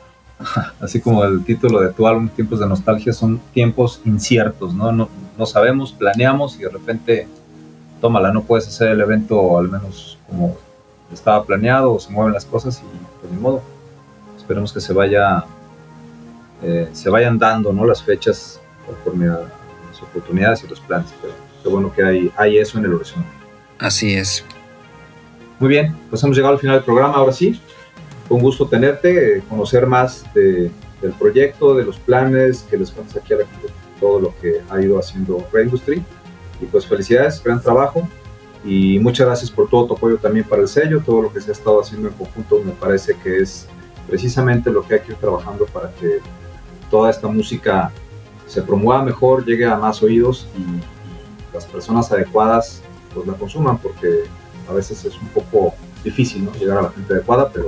así 0.80 0.98
como 0.98 1.24
el 1.24 1.44
título 1.44 1.80
de 1.82 1.92
tu 1.92 2.06
álbum, 2.06 2.30
Tiempos 2.30 2.58
de 2.58 2.66
Nostalgia, 2.68 3.12
son 3.12 3.38
tiempos 3.52 4.00
inciertos, 4.06 4.72
¿no? 4.72 4.92
No, 4.92 5.08
no 5.38 5.46
sabemos, 5.46 5.92
planeamos 5.92 6.56
y 6.56 6.60
de 6.62 6.68
repente, 6.68 7.28
tómala, 8.00 8.32
no 8.32 8.42
puedes 8.42 8.66
hacer 8.68 8.88
el 8.90 9.00
evento 9.00 9.58
al 9.58 9.68
menos 9.68 10.18
como 10.28 10.56
estaba 11.12 11.44
planeado 11.44 11.92
o 11.92 12.00
se 12.00 12.10
mueven 12.10 12.32
las 12.32 12.44
cosas 12.44 12.80
y 12.82 13.20
pues 13.20 13.32
ni 13.32 13.38
modo. 13.38 13.62
Esperemos 14.36 14.72
que 14.72 14.80
se 14.80 14.92
vaya, 14.92 15.44
eh, 16.62 16.88
se 16.92 17.10
vayan 17.10 17.38
dando, 17.38 17.72
¿no? 17.72 17.84
Las 17.84 18.02
fechas 18.02 18.60
conforme 18.86 19.28
a 19.28 19.38
las 19.90 20.02
oportunidades 20.02 20.64
y 20.64 20.68
los 20.68 20.80
planes, 20.80 21.12
pero 21.20 21.34
qué 21.62 21.68
bueno 21.68 21.92
que 21.92 22.02
hay, 22.02 22.32
hay 22.36 22.58
eso 22.58 22.78
en 22.78 22.84
el 22.86 22.94
horizonte. 22.94 23.28
Así 23.78 24.14
es. 24.14 24.44
Muy 25.58 25.68
bien, 25.68 25.94
pues 26.10 26.22
hemos 26.24 26.36
llegado 26.36 26.54
al 26.54 26.60
final 26.60 26.76
del 26.76 26.84
programa, 26.84 27.14
ahora 27.14 27.32
sí. 27.32 27.60
Fue 28.26 28.36
un 28.36 28.42
gusto 28.42 28.66
tenerte, 28.66 29.42
conocer 29.48 29.86
más 29.86 30.24
de- 30.34 30.70
del 31.00 31.12
proyecto, 31.12 31.74
de 31.74 31.84
los 31.84 31.98
planes, 31.98 32.64
que 32.70 32.76
les 32.76 32.90
cuentes 32.90 33.16
aquí 33.16 33.32
a 33.34 33.38
la 33.38 33.46
gente 33.46 33.66
todo 34.02 34.18
lo 34.18 34.34
que 34.40 34.60
ha 34.68 34.82
ido 34.82 34.98
haciendo 34.98 35.46
Red 35.52 35.66
Industry. 35.66 36.04
Y 36.60 36.66
pues 36.66 36.86
felicidades, 36.86 37.42
gran 37.42 37.62
trabajo. 37.62 38.08
Y 38.64 38.98
muchas 38.98 39.26
gracias 39.26 39.50
por 39.50 39.68
todo 39.68 39.86
tu 39.86 39.94
apoyo 39.94 40.18
también 40.18 40.44
para 40.46 40.62
el 40.62 40.68
sello, 40.68 41.00
todo 41.04 41.22
lo 41.22 41.32
que 41.32 41.40
se 41.40 41.50
ha 41.50 41.52
estado 41.52 41.80
haciendo 41.80 42.08
en 42.08 42.14
conjunto 42.14 42.60
me 42.64 42.72
parece 42.72 43.16
que 43.16 43.38
es 43.38 43.66
precisamente 44.08 44.70
lo 44.70 44.86
que 44.86 44.94
hay 44.94 45.00
que 45.00 45.12
ir 45.12 45.18
trabajando 45.18 45.66
para 45.66 45.90
que 45.92 46.20
toda 46.90 47.10
esta 47.10 47.26
música 47.26 47.90
se 48.46 48.62
promueva 48.62 49.02
mejor, 49.02 49.44
llegue 49.44 49.64
a 49.64 49.76
más 49.76 50.00
oídos 50.02 50.46
y, 50.56 50.60
y 50.60 51.54
las 51.54 51.64
personas 51.64 52.12
adecuadas 52.12 52.82
pues 53.12 53.26
la 53.26 53.34
consuman 53.34 53.78
porque 53.78 54.24
a 54.68 54.72
veces 54.72 55.04
es 55.04 55.20
un 55.20 55.28
poco 55.28 55.74
difícil 56.04 56.44
¿no? 56.44 56.52
llegar 56.52 56.78
a 56.78 56.82
la 56.82 56.90
gente 56.90 57.14
adecuada, 57.14 57.50
pero 57.52 57.66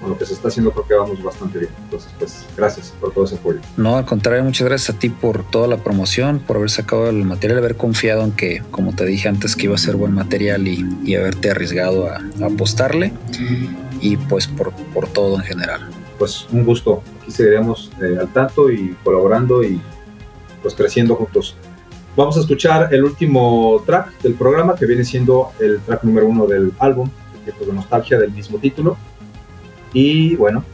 con 0.00 0.10
lo 0.10 0.18
que 0.18 0.26
se 0.26 0.34
está 0.34 0.48
haciendo 0.48 0.72
creo 0.72 0.86
que 0.86 0.94
vamos 0.94 1.22
bastante 1.22 1.58
bien. 1.58 1.70
Entonces, 1.84 2.10
pues 2.18 2.46
gracias 2.56 2.92
por 3.00 3.12
todo 3.12 3.24
ese 3.24 3.36
apoyo. 3.36 3.60
No, 3.76 3.96
al 3.96 4.04
contrario, 4.04 4.42
muchas 4.44 4.66
gracias 4.66 4.96
a 4.96 4.98
ti 4.98 5.08
por 5.08 5.44
toda 5.50 5.66
la 5.68 5.78
promoción, 5.78 6.40
por 6.40 6.56
haber 6.56 6.70
sacado 6.70 7.08
el 7.08 7.24
material, 7.24 7.58
haber 7.58 7.76
confiado 7.76 8.22
en 8.24 8.32
que, 8.32 8.62
como 8.70 8.94
te 8.94 9.04
dije 9.04 9.28
antes, 9.28 9.56
que 9.56 9.66
iba 9.66 9.74
a 9.74 9.78
ser 9.78 9.96
buen 9.96 10.12
material 10.12 10.66
y, 10.66 10.84
y 11.04 11.14
haberte 11.14 11.50
arriesgado 11.50 12.08
a, 12.08 12.16
a 12.42 12.46
apostarle. 12.46 13.12
Y 14.00 14.16
pues 14.16 14.46
por, 14.46 14.72
por 14.94 15.08
todo 15.08 15.36
en 15.36 15.42
general. 15.42 15.88
Pues 16.18 16.46
un 16.50 16.64
gusto. 16.64 17.02
Aquí 17.22 17.30
seguiremos 17.30 17.90
eh, 18.00 18.16
al 18.18 18.32
tanto 18.32 18.70
y 18.70 18.96
colaborando 19.04 19.62
y 19.62 19.80
pues 20.62 20.74
creciendo 20.74 21.14
juntos. 21.16 21.56
Vamos 22.16 22.36
a 22.36 22.40
escuchar 22.40 22.92
el 22.92 23.04
último 23.04 23.82
track 23.86 24.20
del 24.22 24.34
programa 24.34 24.74
que 24.74 24.84
viene 24.84 25.04
siendo 25.04 25.50
el 25.60 25.80
track 25.80 26.02
número 26.04 26.26
uno 26.26 26.46
del 26.46 26.72
álbum, 26.78 27.08
Tiempos 27.44 27.66
de 27.66 27.72
Nostalgia, 27.72 28.18
del 28.18 28.32
mismo 28.32 28.58
título. 28.58 28.96
Y 29.92 30.36
bueno, 30.36 30.64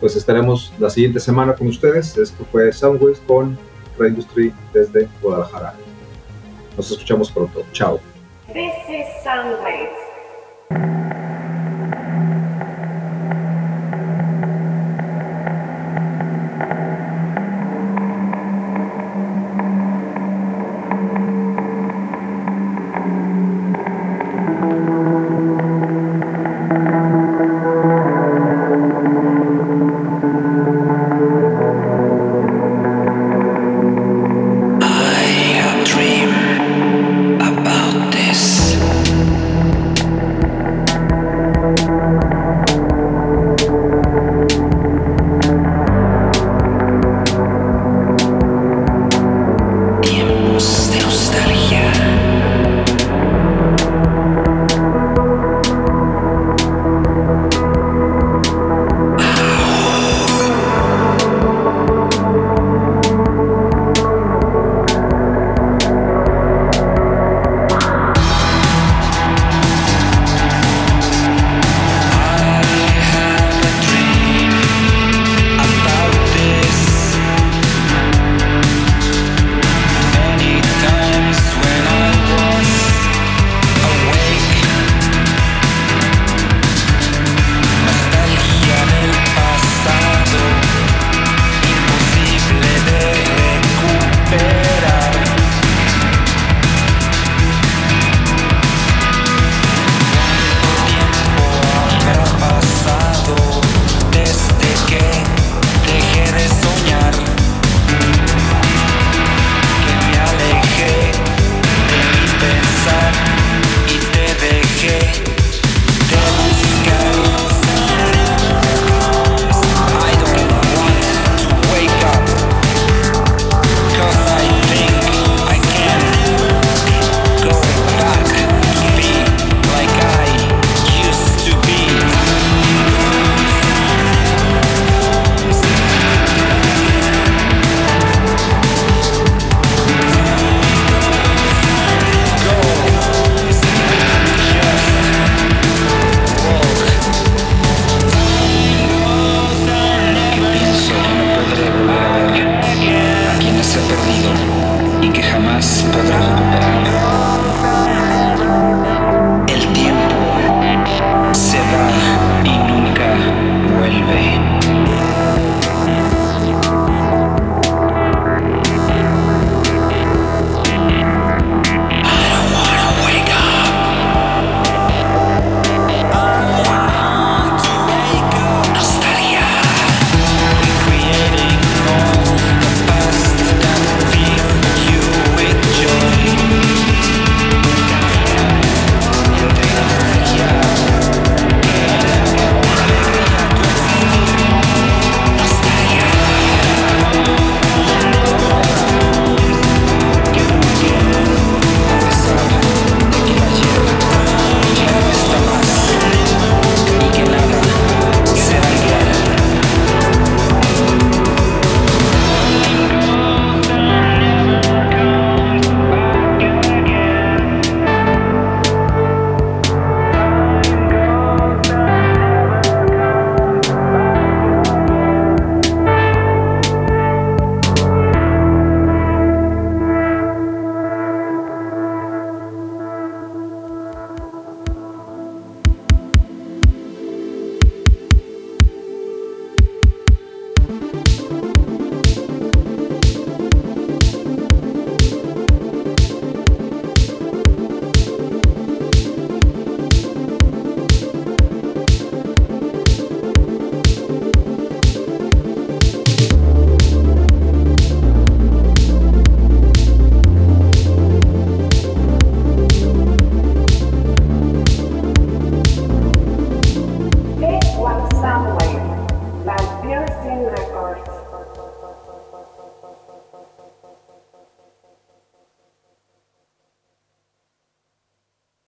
pues 0.00 0.16
estaremos 0.16 0.72
la 0.78 0.90
siguiente 0.90 1.20
semana 1.20 1.54
con 1.54 1.68
ustedes. 1.68 2.16
Esto 2.16 2.44
fue 2.50 2.72
Soundwaves 2.72 3.20
con 3.26 3.58
Red 3.98 4.10
Industry 4.10 4.52
desde 4.72 5.08
Guadalajara. 5.20 5.74
Nos 6.76 6.90
escuchamos 6.90 7.30
pronto. 7.30 7.64
Chao. 7.72 8.00
This 8.52 8.72
is. 8.88 9.10